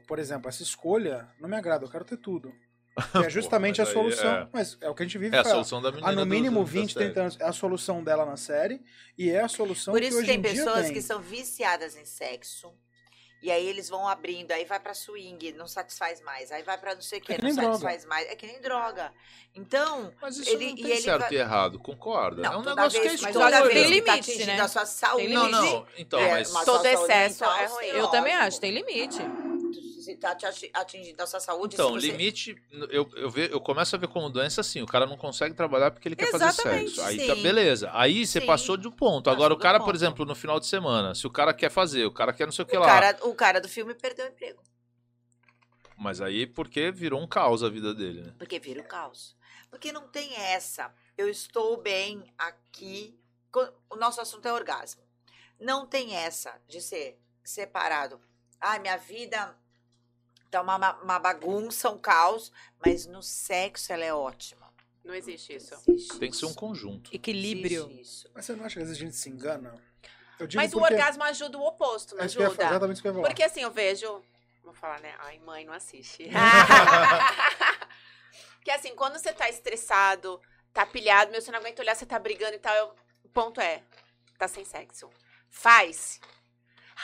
por 0.07 0.18
exemplo, 0.18 0.48
essa 0.48 0.62
escolha 0.62 1.29
não 1.40 1.48
me 1.48 1.57
agrada, 1.57 1.85
eu 1.85 1.90
quero 1.90 2.05
ter 2.05 2.16
tudo. 2.16 2.53
Que 3.12 3.26
é 3.26 3.31
justamente 3.31 3.79
mas 3.81 3.88
a 3.88 3.92
solução. 3.92 4.31
é- 4.35 4.48
Mas 4.53 4.76
é 4.81 4.90
o 4.90 4.94
que 4.94 5.03
a 5.03 5.07
gente 5.07 5.16
vive. 5.16 5.35
É 5.35 5.38
a 5.40 5.44
solução 5.44 5.81
da 5.81 5.90
menina. 5.90 6.09
Há 6.09 6.12
no 6.12 6.26
mínimo 6.26 6.61
da 6.64 6.70
20, 6.70 6.92
série. 6.92 7.05
30 7.07 7.20
anos. 7.20 7.40
É 7.40 7.44
a 7.44 7.53
solução 7.53 8.03
dela 8.05 8.26
na 8.26 8.37
série 8.37 8.83
e 9.16 9.31
é 9.31 9.40
a 9.40 9.48
solução 9.48 9.94
Por 9.94 10.00
que 10.00 10.09
isso 10.09 10.18
hoje 10.18 10.26
tem 10.26 10.42
pessoas 10.42 10.87
tem. 10.87 10.92
que 10.94 11.00
são 11.00 11.20
viciadas 11.20 11.96
em 11.96 12.05
sexo. 12.05 12.72
E 13.42 13.50
aí 13.50 13.66
eles 13.66 13.88
vão 13.88 14.07
abrindo, 14.07 14.50
aí 14.53 14.66
vai 14.66 14.79
pra 14.79 14.92
swing, 14.92 15.53
não 15.53 15.66
satisfaz 15.66 16.20
mais. 16.20 16.53
Aí 16.53 16.62
vai 16.62 16.76
pra 16.76 16.94
não 16.94 17.00
sei 17.00 17.20
o 17.20 17.22
que, 17.22 17.33
É 17.33 17.37
que 17.37 17.42
não 17.42 17.55
droga. 17.55 17.68
satisfaz 17.72 18.05
mais. 18.05 18.29
É 18.29 18.37
que 18.37 18.46
nem 18.46 18.61
droga. 18.61 19.11
Então, 19.55 20.12
Mas 20.20 20.37
isso 20.37 20.50
Ele- 20.50 20.66
não 20.66 20.72
e 20.72 20.83
tem 20.83 20.90
ele 20.90 21.00
certo 21.00 21.20
vai- 21.20 21.33
e 21.33 21.37
errado, 21.37 21.79
concorda? 21.79 22.42
não, 22.42 22.53
é 22.53 22.57
um 22.59 22.62
toda 22.62 22.74
negócio 22.76 23.00
vez, 23.00 23.18
que 23.20 23.26
é 23.26 23.33
toda 23.33 23.50
Tem 23.50 23.68
vez 23.72 23.87
que 23.88 24.03
tá 24.03 24.12
limite, 24.12 24.31
atingindo 24.31 24.46
né? 24.57 24.61
a 24.61 24.68
sua 24.68 24.85
saúde. 24.85 25.24
Tem 25.24 25.35
Não, 25.35 25.46
limite. 25.46 25.62
não. 25.72 25.87
Então, 25.96 26.20
É, 26.20 26.31
mas. 26.33 26.50
Todo 26.66 26.85
excesso 26.85 27.42
mental, 27.44 27.57
é 27.57 27.66
ruim. 27.66 27.87
Eu 27.87 28.09
também 28.09 28.35
acho, 28.35 28.61
tem 28.61 28.72
limite. 28.72 29.18
Se 30.10 30.16
tá 30.16 30.36
atingindo 30.74 31.22
a 31.22 31.26
sua 31.26 31.38
saúde, 31.38 31.74
Então, 31.74 31.92
você... 31.92 32.08
limite, 32.08 32.56
eu, 32.90 33.08
eu, 33.14 33.30
ve, 33.30 33.48
eu 33.52 33.60
começo 33.60 33.94
a 33.94 33.98
ver 33.98 34.08
como 34.08 34.28
doença 34.28 34.60
assim, 34.60 34.82
o 34.82 34.86
cara 34.86 35.06
não 35.06 35.16
consegue 35.16 35.54
trabalhar 35.54 35.90
porque 35.92 36.08
ele 36.08 36.16
quer 36.16 36.28
Exatamente, 36.34 36.62
fazer 36.62 36.84
sexo. 36.86 37.02
Aí 37.02 37.26
tá 37.26 37.36
sim. 37.36 37.42
beleza. 37.42 37.90
Aí 37.92 38.26
você 38.26 38.40
Sim. 38.40 38.46
passou 38.46 38.76
de 38.76 38.88
um 38.88 38.90
ponto. 38.90 39.24
Passou 39.24 39.36
Agora 39.36 39.54
o 39.54 39.58
cara, 39.58 39.78
por 39.78 39.86
ponto. 39.86 39.94
exemplo, 39.96 40.24
no 40.24 40.34
final 40.34 40.58
de 40.58 40.66
semana, 40.66 41.14
se 41.14 41.26
o 41.26 41.30
cara 41.30 41.54
quer 41.54 41.70
fazer, 41.70 42.04
o 42.06 42.12
cara 42.12 42.32
quer 42.32 42.44
não 42.46 42.52
sei 42.52 42.64
o 42.64 42.66
que 42.66 42.76
o, 42.76 42.80
lá. 42.80 42.86
cara, 42.86 43.18
o 43.22 43.34
cara 43.34 43.60
do 43.60 43.68
filme 43.68 43.94
perdeu 43.94 44.26
o 44.26 44.28
emprego. 44.30 44.60
Mas 45.96 46.20
aí 46.20 46.46
porque 46.46 46.90
virou 46.90 47.20
um 47.20 47.26
caos 47.26 47.62
a 47.62 47.68
vida 47.68 47.94
dele, 47.94 48.22
né? 48.22 48.34
Porque 48.38 48.58
vira 48.58 48.80
o 48.80 48.84
caos. 48.84 49.36
Porque 49.70 49.92
não 49.92 50.08
tem 50.08 50.34
essa. 50.34 50.92
Eu 51.16 51.28
estou 51.28 51.76
bem 51.76 52.24
aqui. 52.36 53.16
O 53.88 53.96
nosso 53.96 54.20
assunto 54.20 54.46
é 54.48 54.52
orgasmo. 54.52 55.02
Não 55.60 55.86
tem 55.86 56.16
essa 56.16 56.60
de 56.66 56.80
ser 56.80 57.20
separado. 57.44 58.20
Ai, 58.61 58.78
minha 58.78 58.96
vida 58.96 59.54
tá 60.51 60.61
uma, 60.62 60.78
ma- 60.78 60.98
uma 61.03 61.18
bagunça, 61.18 61.90
um 61.90 61.98
caos, 61.98 62.53
mas 62.84 63.07
no 63.07 63.22
sexo 63.22 63.92
ela 63.92 64.05
é 64.05 64.12
ótima. 64.12 64.68
Não 65.05 65.14
existe 65.14 65.55
isso. 65.55 65.74
Existe 65.88 66.18
Tem 66.18 66.30
que 66.30 66.36
ser 66.36 66.46
um 66.46 66.55
conjunto. 66.55 67.14
Equilíbrio. 67.14 67.88
Mas 68.34 68.44
você 68.44 68.55
não 68.55 68.64
acha 68.64 68.74
que 68.76 68.82
às 68.82 68.88
vezes 68.88 69.03
a 69.03 69.07
gente 69.07 69.16
se 69.16 69.30
engana? 69.30 69.74
Eu 70.38 70.46
digo 70.46 70.62
Mas 70.62 70.72
o 70.72 70.78
porque- 70.78 70.94
orgasmo 70.94 71.22
ajuda 71.24 71.59
o 71.59 71.66
oposto, 71.66 72.14
não 72.16 72.24
É 72.24 72.28
falar, 72.28 72.46
ajuda? 72.46 72.64
exatamente 72.66 72.92
isso 72.94 73.03
que 73.03 73.09
eu 73.09 73.12
ia 73.12 73.16
falar. 73.16 73.28
Porque 73.28 73.42
assim, 73.42 73.61
eu 73.62 73.70
vejo. 73.70 74.22
Vou 74.64 74.74
falar, 74.74 75.01
né? 75.01 75.14
Ai, 75.20 75.38
mãe, 75.40 75.64
não 75.64 75.72
assiste. 75.72 76.28
que 78.64 78.70
assim, 78.70 78.94
quando 78.94 79.18
você 79.18 79.32
tá 79.32 79.48
estressado, 79.48 80.40
tá 80.72 80.84
pilhado, 80.86 81.30
meu, 81.32 81.40
você 81.40 81.51
não 81.51 81.59
aguenta 81.59 81.82
olhar, 81.82 81.94
você 81.94 82.07
tá 82.07 82.18
brigando 82.18 82.55
e 82.55 82.59
tal. 82.59 82.74
eu- 82.74 82.94
O 83.24 83.28
ponto 83.28 83.61
é, 83.61 83.82
tá 84.38 84.48
sem 84.48 84.64
sexo. 84.64 85.09
Faz. 85.48 86.20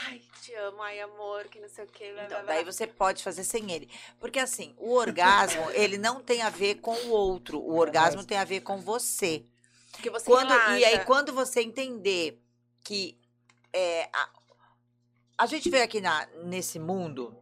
Ai, 0.04 0.20
te 0.42 0.54
amo, 0.54 0.82
ai, 0.82 1.00
amor, 1.00 1.44
que 1.44 1.58
não 1.60 1.68
sei 1.68 1.84
o 1.84 1.88
que. 1.88 2.04
Então, 2.24 2.44
daí 2.44 2.64
você 2.64 2.86
pode 2.86 3.22
fazer 3.22 3.44
sem 3.44 3.70
ele. 3.72 3.88
Porque 4.20 4.38
assim, 4.38 4.74
o 4.78 4.92
orgasmo, 4.94 5.70
ele 5.72 5.96
não 5.96 6.20
tem 6.22 6.42
a 6.42 6.50
ver 6.50 6.76
com 6.76 6.94
o 6.94 7.10
outro. 7.10 7.58
O 7.58 7.76
orgasmo 7.76 8.24
tem 8.24 8.36
a 8.36 8.44
ver 8.44 8.60
com 8.60 8.78
você. 8.78 9.44
Porque 9.92 10.10
você 10.10 10.26
Quando, 10.26 10.50
relaxa. 10.50 10.78
e 10.78 10.84
aí, 10.84 11.04
quando 11.04 11.32
você 11.32 11.62
entender 11.62 12.38
que 12.84 13.18
é, 13.72 14.08
a, 14.12 14.28
a 15.38 15.46
gente 15.46 15.70
veio 15.70 15.84
aqui 15.84 16.00
na, 16.00 16.26
nesse 16.44 16.78
mundo 16.78 17.34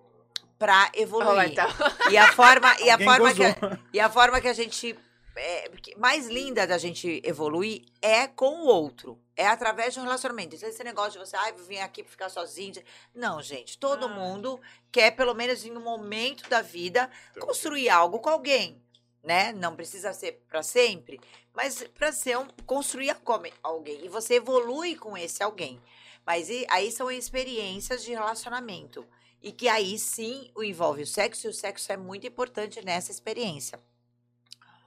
pra 0.59 0.91
evoluir. 0.95 1.35
Lá, 1.35 1.47
então. 1.47 1.69
E 2.11 2.17
a 2.17 2.33
forma, 2.33 2.75
e 2.81 2.89
a 2.89 2.95
Alguém 2.95 3.07
forma, 3.09 3.35
que, 3.35 3.45
a- 3.45 3.79
e 3.93 4.01
a 4.01 4.09
forma 4.09 4.41
que 4.41 4.49
a 4.49 4.53
gente. 4.53 4.97
É, 5.37 5.71
mais 5.97 6.27
linda 6.29 6.67
da 6.67 6.79
gente 6.79 7.21
evoluir 7.25 7.85
é 8.01 8.27
com 8.27 8.63
o 8.63 8.67
outro. 8.67 9.19
É 9.37 9.47
através 9.47 9.93
de 9.95 10.01
um 10.01 10.05
relacionamento. 10.05 10.55
Então, 10.55 10.69
esse 10.69 10.85
negócio 10.85 11.13
de 11.13 11.19
você, 11.27 11.37
ai, 11.37 11.53
vim 11.53 11.79
aqui 11.79 12.03
pra 12.03 12.11
ficar 12.13 12.29
sozinho. 12.29 12.75
Não, 13.15 13.43
gente, 13.43 13.77
todo 13.79 14.07
Ah. 14.07 14.09
mundo 14.09 14.61
quer, 14.93 15.11
pelo 15.13 15.35
menos 15.35 15.65
em 15.65 15.77
um 15.77 15.81
momento 15.83 16.49
da 16.49 16.63
vida, 16.63 17.11
construir 17.41 17.89
algo 17.89 18.21
com 18.21 18.29
alguém. 18.31 18.81
Né? 19.23 19.53
Não 19.53 19.75
precisa 19.75 20.13
ser 20.13 20.45
para 20.49 20.63
sempre, 20.63 21.19
mas 21.55 21.83
para 21.95 22.13
ser 22.13 22.39
um, 22.39 22.47
construir 22.67 23.17
alguém. 23.63 24.05
E 24.05 24.09
você 24.09 24.35
evolui 24.35 24.97
com 24.97 25.17
esse 25.17 25.43
alguém. 25.43 25.81
Mas 26.27 26.51
e- 26.51 26.67
aí 26.69 26.93
são 26.93 27.11
experiências 27.11 28.05
de 28.05 28.13
relacionamento. 28.13 29.07
E 29.43 29.51
que 29.51 29.67
aí 29.67 29.99
sim 29.99 30.51
o 30.55 30.63
envolve 30.63 31.03
o 31.03 31.07
sexo, 31.07 31.47
e 31.47 31.51
o 31.51 31.55
sexo 31.55 31.91
é 31.91 31.97
muito 31.97 32.27
importante 32.27 32.85
nessa 32.85 33.11
experiência. 33.11 33.81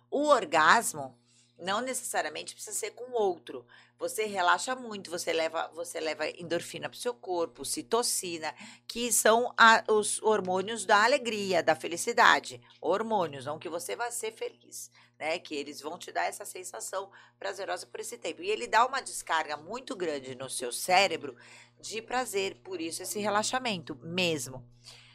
O 0.09 0.27
orgasmo 0.27 1.17
não 1.59 1.81
necessariamente 1.81 2.53
precisa 2.53 2.77
ser 2.77 2.91
com 2.91 3.11
outro. 3.13 3.65
Você 3.97 4.25
relaxa 4.25 4.75
muito, 4.75 5.09
você 5.09 5.33
leva, 5.33 5.69
você 5.73 5.99
leva 5.99 6.29
endorfina 6.29 6.87
para 6.87 6.95
o 6.95 6.99
seu 6.99 7.15
corpo, 7.15 7.65
citocina, 7.65 8.53
que 8.87 9.11
são 9.11 9.51
a- 9.57 9.83
os 9.87 10.21
hormônios 10.21 10.85
da 10.85 11.03
alegria, 11.03 11.63
da 11.63 11.75
felicidade. 11.75 12.61
Hormônios, 12.79 13.45
não 13.45 13.57
que 13.57 13.67
você 13.67 13.95
vai 13.95 14.11
ser 14.11 14.31
feliz, 14.33 14.91
né? 15.17 15.39
Que 15.39 15.55
eles 15.55 15.81
vão 15.81 15.97
te 15.97 16.11
dar 16.11 16.25
essa 16.25 16.45
sensação 16.45 17.09
prazerosa 17.39 17.87
por 17.87 17.99
esse 17.99 18.19
tempo. 18.19 18.43
E 18.43 18.51
ele 18.51 18.67
dá 18.67 18.85
uma 18.85 19.01
descarga 19.01 19.57
muito 19.57 19.95
grande 19.95 20.35
no 20.35 20.49
seu 20.49 20.71
cérebro 20.71 21.35
de 21.79 21.99
prazer, 21.99 22.57
por 22.57 22.79
isso 22.79 23.01
esse 23.01 23.19
relaxamento 23.19 23.95
mesmo. 24.03 24.63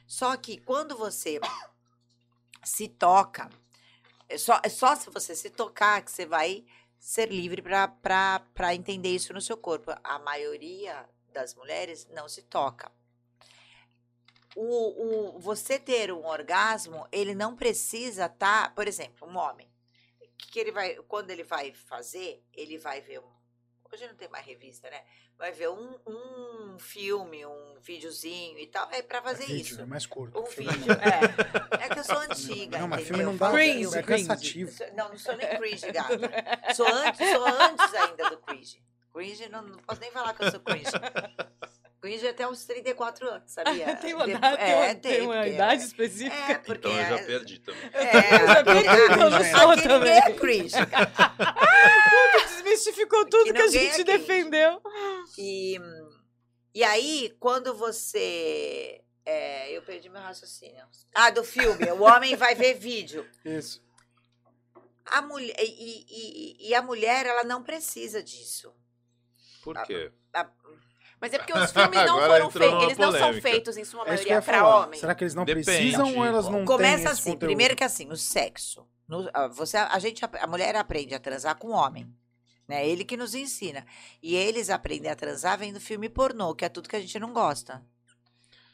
Só 0.08 0.36
que 0.36 0.58
quando 0.58 0.96
você 0.96 1.38
se 2.64 2.88
toca, 2.88 3.48
é 4.32 4.38
só, 4.38 4.60
é 4.62 4.68
só 4.68 4.96
se 4.96 5.10
você 5.10 5.36
se 5.36 5.50
tocar 5.50 6.02
que 6.02 6.10
você 6.10 6.24
vai 6.24 6.64
ser 6.98 7.30
livre 7.30 7.62
para 8.00 8.74
entender 8.74 9.10
isso 9.10 9.32
no 9.32 9.40
seu 9.40 9.56
corpo. 9.56 9.92
A 10.02 10.18
maioria 10.18 11.06
das 11.32 11.54
mulheres 11.54 12.08
não 12.10 12.28
se 12.28 12.42
toca. 12.42 12.90
O, 14.56 15.34
o, 15.34 15.38
você 15.38 15.78
ter 15.78 16.12
um 16.12 16.26
orgasmo, 16.26 17.06
ele 17.12 17.34
não 17.34 17.56
precisa 17.56 18.26
estar, 18.26 18.74
por 18.74 18.88
exemplo, 18.88 19.28
um 19.28 19.36
homem, 19.36 19.70
que, 20.38 20.58
ele 20.58 20.72
vai, 20.72 20.94
quando 21.08 21.30
ele 21.30 21.44
vai 21.44 21.72
fazer, 21.72 22.42
ele 22.52 22.78
vai 22.78 23.00
ver 23.00 23.22
hoje 23.92 24.06
não 24.06 24.14
tem 24.14 24.28
mais 24.28 24.44
revista, 24.46 24.88
né? 24.90 25.02
Vai 25.38 25.52
ver 25.52 25.68
um, 25.68 25.98
um 26.06 26.78
filme, 26.78 27.44
um 27.44 27.74
videozinho 27.80 28.58
e 28.58 28.66
tal, 28.66 28.88
é 28.90 29.02
para 29.02 29.20
fazer 29.22 29.46
Vídeo, 29.46 29.60
isso. 29.60 29.80
É 29.80 29.84
mais 29.84 30.06
curto. 30.06 30.40
Um 30.40 30.46
Filme 30.46 30.72
vídeo, 30.72 30.92
é. 30.92 31.84
É 31.84 31.88
que 31.88 31.98
eu 31.98 32.04
sou 32.04 32.18
antiga, 32.18 32.78
Não, 32.80 32.88
mas 32.88 33.06
filme 33.06 33.22
não 33.22 33.36
dá. 33.36 33.46
Fala 33.46 33.58
Cringe, 33.58 33.98
é 33.98 34.02
cansativo. 34.02 34.72
Não, 34.94 35.08
não 35.10 35.18
sou 35.18 35.36
nem 35.36 35.56
cringe, 35.56 35.90
gata. 35.92 36.74
Sou 36.74 36.86
antes, 36.86 37.28
sou 37.28 37.44
antes 37.46 37.94
ainda 37.94 38.30
do 38.30 38.36
cringe. 38.38 38.82
Cringe, 39.12 39.48
não, 39.50 39.62
não 39.62 39.78
posso 39.78 40.00
nem 40.00 40.10
falar 40.10 40.34
que 40.34 40.44
eu 40.44 40.50
sou 40.50 40.60
cringe. 40.60 40.90
É 42.04 42.28
até 42.28 42.48
uns 42.48 42.64
34 42.64 43.28
anos, 43.28 43.44
sabia? 43.52 43.94
tem 43.96 44.12
uma, 44.14 44.26
De- 44.26 44.32
data, 44.36 44.56
tem 44.56 44.74
uma, 44.74 44.84
é, 44.86 44.94
tem 44.94 45.20
uma 45.22 45.34
porque- 45.36 45.50
idade 45.50 45.82
específica? 45.84 46.52
É, 46.52 46.58
porque... 46.58 46.88
Então 46.88 46.90
eu 47.00 47.06
já 47.08 47.16
é- 47.20 47.24
perdi 47.24 47.58
também. 47.60 47.90
É, 47.92 48.02
já 48.46 48.64
perdi, 48.64 48.88
então 49.12 49.30
não 49.30 49.44
sou 49.44 49.76
ninguém 49.76 50.10
é 50.10 50.20
também. 50.22 50.36
cringe, 50.36 50.86
cara. 50.86 51.12
Desmistificou 52.48 53.24
tudo 53.26 53.44
Que 53.44 53.52
que, 53.52 53.62
a 53.62 53.66
gente 53.68 54.00
é 54.00 54.04
defendeu. 54.04 54.82
E, 55.38 55.78
e 56.74 56.82
aí, 56.82 57.36
quando 57.38 57.72
você... 57.74 59.00
é, 59.24 59.70
eu 59.76 59.82
perdi 59.82 60.08
meu 60.08 60.20
raciocínio. 60.22 60.84
Ah, 61.14 61.30
do 61.30 61.44
filme. 61.44 61.84
O 61.92 62.02
homem 62.02 62.34
vai 62.34 62.54
ver 62.56 62.74
vídeo. 62.74 63.24
Isso. 63.44 63.80
A 65.06 65.22
mulher, 65.22 65.54
e, 65.60 66.04
e- 66.08 66.68
e 66.68 66.74
a 66.74 66.82
mulher, 66.82 67.26
ela 67.26 67.44
não 67.44 67.62
precisa 67.62 68.20
disso. 68.22 68.74
Por 69.62 69.80
quê? 69.84 70.10
Mas 71.22 71.32
é 71.32 71.38
porque 71.38 71.52
os 71.52 71.70
filmes 71.72 71.94
não 72.04 72.18
Agora 72.18 72.26
foram 72.32 72.46
entrou 72.46 72.50
feitos, 72.50 72.72
numa 72.74 72.84
eles 72.84 72.98
não 72.98 73.10
são 73.12 73.20
polêmica. 73.20 73.48
feitos 73.48 73.76
em 73.78 73.84
sua 73.84 74.00
É 74.08 74.14
isso 74.14 74.24
que 74.24 74.28
eu 74.28 74.32
maioria 74.32 74.34
ia 74.34 74.42
pra 74.42 74.58
falar. 74.58 74.86
homem. 74.86 75.00
Será 75.00 75.14
que 75.14 75.22
eles 75.24 75.34
não 75.34 75.44
Depende, 75.44 75.64
precisam 75.64 76.16
ou 76.18 76.24
elas 76.26 76.44
não 76.48 76.56
têm 76.58 76.64
Começa 76.66 76.96
esse 77.04 77.06
assim, 77.08 77.30
conteúdo? 77.30 77.46
primeiro 77.46 77.76
que 77.76 77.84
assim, 77.84 78.04
no 78.04 78.16
sexo. 78.16 78.86
no- 79.08 79.30
ah, 79.32 79.46
você, 79.48 79.76
a 79.78 79.98
gente, 79.98 80.22
a 80.24 80.46
mulher 80.48 80.74
aprende 80.76 81.14
a 81.14 81.20
transar 81.20 81.54
com 81.56 81.68
o 81.68 81.72
homem. 81.72 82.12
Né? 82.68 82.86
Ele 82.86 83.04
que 83.04 83.16
nos 83.16 83.34
ensina. 83.34 83.84
E 84.22 84.34
eles 84.34 84.68
aprendem 84.70 85.10
a 85.10 85.14
transar 85.16 85.58
vendo 85.58 85.80
filme 85.80 86.08
pornô, 86.08 86.54
que 86.54 86.64
é 86.64 86.68
tudo 86.68 86.88
que 86.88 86.96
a 86.96 87.00
gente 87.00 87.18
não 87.18 87.32
gosta. 87.32 87.82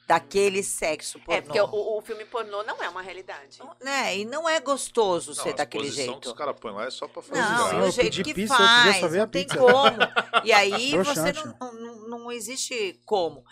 Daquele 0.08 0.62
sexo 0.62 1.20
pornô. 1.20 1.38
É, 1.38 1.42
porque 1.42 1.60
o, 1.60 1.98
o 1.98 2.00
filme 2.00 2.24
pornô 2.24 2.62
não 2.62 2.82
é 2.82 2.88
uma 2.88 3.02
realidade. 3.02 3.58
Né? 3.78 4.16
E 4.16 4.24
não 4.24 4.48
é 4.48 4.58
gostoso 4.58 5.34
Não, 5.34 5.42
ser 5.44 5.52
daquele 5.52 5.90
jeito. 5.90 6.18
que 6.18 6.28
os 6.28 6.32
caras 6.32 6.56
põem 6.58 6.72
lá 6.72 6.86
é 6.86 6.90
só 6.90 7.06
pra 7.06 7.20
fazer 7.20 7.38
Não, 7.38 7.72
eu 7.82 7.88
o 7.88 7.90
jeito 7.90 8.22
que 8.22 8.32
pizza, 8.32 8.56
faz, 8.56 9.12
não 9.12 9.28
tem 9.28 9.46
pizza. 9.46 9.58
como. 9.58 9.98
E 10.44 10.50
aí 10.50 10.96
você 11.04 11.32
não, 11.34 11.72
não, 11.74 12.08
não 12.08 12.32
existe 12.32 12.98
como. 13.04 13.44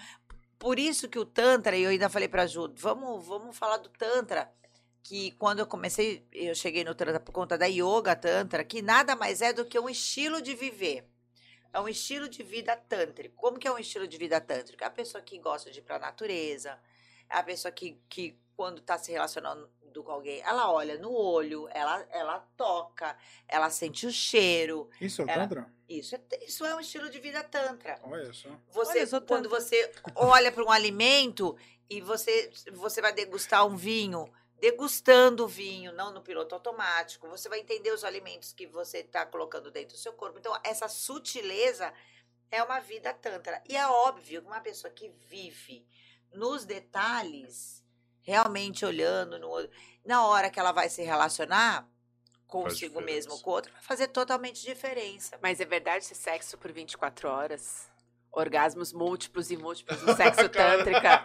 Por 0.58 0.78
isso 0.78 1.10
que 1.10 1.18
o 1.18 1.26
Tantra, 1.26 1.76
e 1.76 1.82
eu 1.82 1.90
ainda 1.90 2.08
falei 2.08 2.26
pra 2.26 2.46
Ju, 2.46 2.72
vamos, 2.74 3.26
vamos 3.26 3.54
falar 3.54 3.76
do 3.76 3.90
Tantra, 3.90 4.50
que 5.02 5.32
quando 5.32 5.58
eu 5.58 5.66
comecei, 5.66 6.26
eu 6.32 6.54
cheguei 6.54 6.84
no 6.84 6.94
Tantra 6.94 7.20
por 7.20 7.32
conta 7.32 7.58
da 7.58 7.66
Yoga 7.66 8.16
Tantra, 8.16 8.64
que 8.64 8.80
nada 8.80 9.14
mais 9.14 9.42
é 9.42 9.52
do 9.52 9.66
que 9.66 9.78
um 9.78 9.90
estilo 9.90 10.40
de 10.40 10.54
viver. 10.54 11.06
É 11.72 11.80
um 11.80 11.88
estilo 11.88 12.28
de 12.28 12.42
vida 12.42 12.74
tântrico. 12.76 13.34
Como 13.36 13.58
que 13.58 13.66
é 13.68 13.72
um 13.72 13.78
estilo 13.78 14.06
de 14.06 14.16
vida 14.16 14.40
tântrico? 14.40 14.82
É 14.82 14.86
a 14.86 14.90
pessoa 14.90 15.22
que 15.22 15.38
gosta 15.38 15.70
de 15.70 15.80
ir 15.80 15.82
pra 15.82 15.98
natureza, 15.98 16.78
é 17.28 17.36
a 17.36 17.42
pessoa 17.42 17.70
que, 17.72 18.00
que 18.08 18.38
quando 18.56 18.80
tá 18.80 18.96
se 18.98 19.12
relacionando 19.12 19.70
com 20.04 20.10
alguém, 20.10 20.42
ela 20.42 20.70
olha 20.70 20.98
no 20.98 21.10
olho, 21.10 21.66
ela, 21.72 22.06
ela 22.10 22.38
toca, 22.54 23.16
ela 23.48 23.70
sente 23.70 24.06
o 24.06 24.12
cheiro. 24.12 24.90
Isso 25.00 25.22
é 25.22 25.24
o 25.24 25.30
Era- 25.30 25.42
Tantra? 25.48 25.72
Isso 25.88 26.14
é, 26.14 26.20
isso 26.44 26.66
é 26.66 26.74
um 26.74 26.80
estilo 26.80 27.08
de 27.08 27.18
vida 27.18 27.42
tantra. 27.44 27.98
Olha 28.02 28.30
só. 28.32 28.50
Você, 28.72 28.98
Olha, 28.98 29.06
sou 29.06 29.20
quando 29.22 29.48
você 29.48 29.90
olha 30.14 30.52
para 30.52 30.62
um 30.62 30.70
alimento 30.70 31.56
e 31.88 32.00
você, 32.02 32.50
você 32.72 33.00
vai 33.00 33.12
degustar 33.14 33.66
um 33.66 33.74
vinho, 33.74 34.30
degustando 34.60 35.44
o 35.44 35.48
vinho, 35.48 35.92
não 35.92 36.10
no 36.10 36.22
piloto 36.22 36.54
automático, 36.54 37.28
você 37.28 37.48
vai 37.48 37.60
entender 37.60 37.92
os 37.92 38.04
alimentos 38.04 38.52
que 38.52 38.66
você 38.66 38.98
está 38.98 39.26
colocando 39.26 39.70
dentro 39.70 39.96
do 39.96 40.00
seu 40.00 40.12
corpo. 40.12 40.38
Então, 40.38 40.58
essa 40.64 40.88
sutileza 40.88 41.92
é 42.50 42.62
uma 42.62 42.80
vida 42.80 43.12
tantra. 43.12 43.62
E 43.68 43.76
é 43.76 43.86
óbvio 43.86 44.40
que 44.40 44.48
uma 44.48 44.60
pessoa 44.60 44.92
que 44.92 45.08
vive 45.28 45.86
nos 46.32 46.64
detalhes, 46.64 47.84
realmente 48.22 48.84
olhando 48.84 49.38
no 49.38 49.48
olho, 49.48 49.70
na 50.04 50.26
hora 50.26 50.50
que 50.50 50.58
ela 50.58 50.72
vai 50.72 50.88
se 50.88 51.02
relacionar 51.02 51.88
consigo 52.46 53.00
mesmo 53.00 53.38
com 53.40 53.50
o 53.50 53.52
outro, 53.54 53.72
vai 53.72 53.82
fazer 53.82 54.08
totalmente 54.08 54.62
diferença. 54.62 55.38
Mas 55.42 55.60
é 55.60 55.64
verdade 55.64 56.04
esse 56.04 56.14
sexo 56.14 56.56
por 56.56 56.72
24 56.72 57.28
horas? 57.28 57.90
Orgasmos 58.36 58.92
múltiplos 58.92 59.50
e 59.50 59.56
múltiplos 59.56 60.02
no 60.02 60.14
sexo 60.14 60.46
tântrica? 60.50 61.18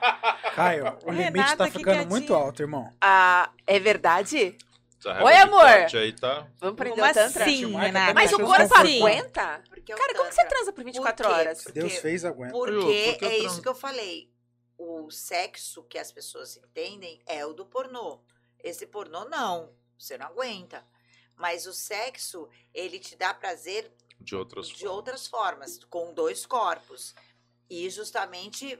Caio, 0.55 0.97
o 1.03 1.12
limite 1.12 1.24
Renata, 1.32 1.57
tá 1.57 1.66
que 1.70 1.78
ficando 1.78 2.07
muito 2.07 2.34
alto, 2.34 2.62
irmão. 2.64 2.91
Ah, 3.01 3.51
é 3.68 3.78
verdade? 3.80 4.57
Essa 4.97 5.22
Oi, 5.22 5.36
amor. 5.36 5.66
Aí, 5.66 6.14
tá? 6.14 6.47
Vamos 6.57 6.78
prender 6.78 6.99
Como 6.99 7.12
o 7.12 7.14
tantra? 7.14 7.45
Marca 7.45 7.80
Renata? 7.86 8.14
Mas 8.14 8.32
o 8.32 8.39
corpo 8.39 8.76
aguenta? 8.76 9.62
Porque 9.68 9.91
é 9.91 9.95
Cara, 9.97 10.14
como 10.16 10.30
que 10.30 10.36
você 10.36 10.45
transa 10.45 10.72
por 10.72 10.84
24 10.86 11.28
Por 11.28 11.34
quê? 11.34 11.39
horas? 11.41 11.64
Porque- 11.64 11.80
Deus 11.82 11.97
fez, 11.97 12.24
aguenta. 12.24 12.53
Porque 12.53 13.07
porque 13.20 13.26
é 13.26 13.38
isso 13.39 13.62
que 13.62 13.68
eu 13.68 13.76
falei. 13.76 14.32
O 14.78 15.12
sexo 15.12 15.84
que 15.84 15.97
as 15.97 16.14
pessoas 16.14 16.55
entendem 16.55 17.22
é 17.26 17.45
o 17.45 17.51
do 17.53 17.66
pornô. 17.66 18.22
Esse 18.64 18.88
pornô 18.88 19.26
não, 19.26 19.74
você 19.99 20.18
não 20.18 20.28
aguenta. 20.28 20.82
Mas 21.36 21.66
o 21.66 21.74
sexo, 21.74 22.47
ele 22.74 22.99
te 22.99 23.18
dá 23.18 23.34
prazer 23.34 23.91
De 24.22 24.36
outras 24.36 24.67
de 24.67 24.74
formas. 24.74 24.95
outras 24.95 25.28
formas, 25.28 25.84
com 25.86 26.13
dois 26.13 26.45
corpos. 26.45 27.15
E 27.69 27.89
justamente 27.89 28.78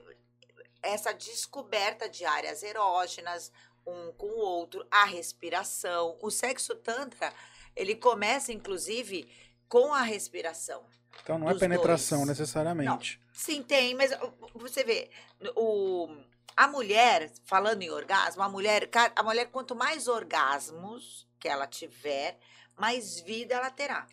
essa 0.82 1.14
descoberta 1.14 2.10
de 2.10 2.26
áreas 2.26 2.64
erógenas, 2.64 3.52
um 3.86 4.12
com 4.14 4.28
o 4.28 4.40
outro, 4.40 4.86
a 4.90 5.06
respiração. 5.06 6.18
O 6.22 6.30
sexo 6.30 6.76
tantra, 6.76 7.34
ele 7.76 7.96
começa 7.96 8.52
inclusive 8.52 9.30
com 9.68 9.94
a 9.94 10.02
respiração. 10.02 10.84
Então 11.24 11.38
não 11.38 11.50
é 11.50 11.58
penetração 11.58 12.20
dois. 12.20 12.30
necessariamente. 12.30 13.22
Sim, 13.34 13.64
tem, 13.64 13.96
mas 13.96 14.12
uh, 14.12 14.34
você 14.56 14.84
vê, 14.84 15.10
o, 15.56 16.08
a 16.56 16.68
mulher, 16.68 17.32
falando 17.46 17.82
em 17.82 17.90
orgasmo, 17.90 18.44
a 18.44 18.50
mulher, 18.50 18.90
a 19.16 19.24
mulher, 19.24 19.46
quanto 19.48 19.76
mais 19.76 20.08
orgasmos 20.08 21.28
que 21.40 21.48
ela 21.48 21.68
tiver, 21.68 22.38
mais 22.78 23.20
vida 23.20 23.56
ela 23.56 23.70
terá. 23.70 24.08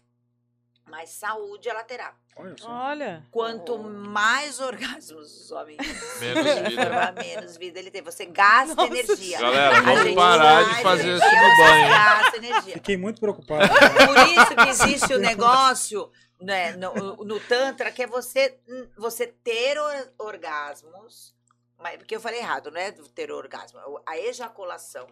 Mais 0.89 1.11
saúde 1.11 1.69
ela 1.69 1.83
terá. 1.85 2.15
Olha 2.37 2.57
só. 2.59 2.69
Olha. 2.71 3.27
Quanto 3.31 3.79
mais 3.79 4.61
orgasmos 4.61 5.45
os 5.45 5.51
homens 5.53 5.79
Menos 6.21 6.69
vida. 6.69 7.13
menos 7.13 7.57
vida 7.57 7.79
ele 7.79 7.91
tem. 7.91 8.03
Você 8.03 8.27
gasta 8.27 8.75
Nossa 8.75 8.87
energia. 8.89 9.39
Galera, 9.41 9.81
vamos 9.83 10.15
parar 10.15 10.65
de 10.65 10.83
fazer 10.83 11.15
isso 11.17 11.25
no 11.27 11.57
banho. 11.67 11.89
Gasta 11.89 12.37
energia. 12.37 12.75
Fiquei 12.75 12.97
muito 12.97 13.21
preocupado. 13.21 13.69
Por 13.69 14.17
isso 14.29 14.57
que 14.57 14.69
existe 14.69 15.15
o 15.15 15.19
negócio 15.19 16.11
né, 16.41 16.73
no, 16.77 17.17
no 17.25 17.41
Tantra, 17.41 17.91
que 17.91 18.03
é 18.03 18.07
você, 18.07 18.59
você 18.97 19.27
ter 19.27 19.79
or- 19.79 20.13
orgasmos. 20.19 21.35
Mas, 21.81 21.97
porque 21.97 22.15
eu 22.17 22.21
falei 22.21 22.41
errado, 22.41 22.71
não 22.73 22.81
é 22.81 22.93
ter 23.15 23.31
orgasmo, 23.31 23.79
é 23.79 23.83
a 24.07 24.19
ejaculação. 24.19 25.07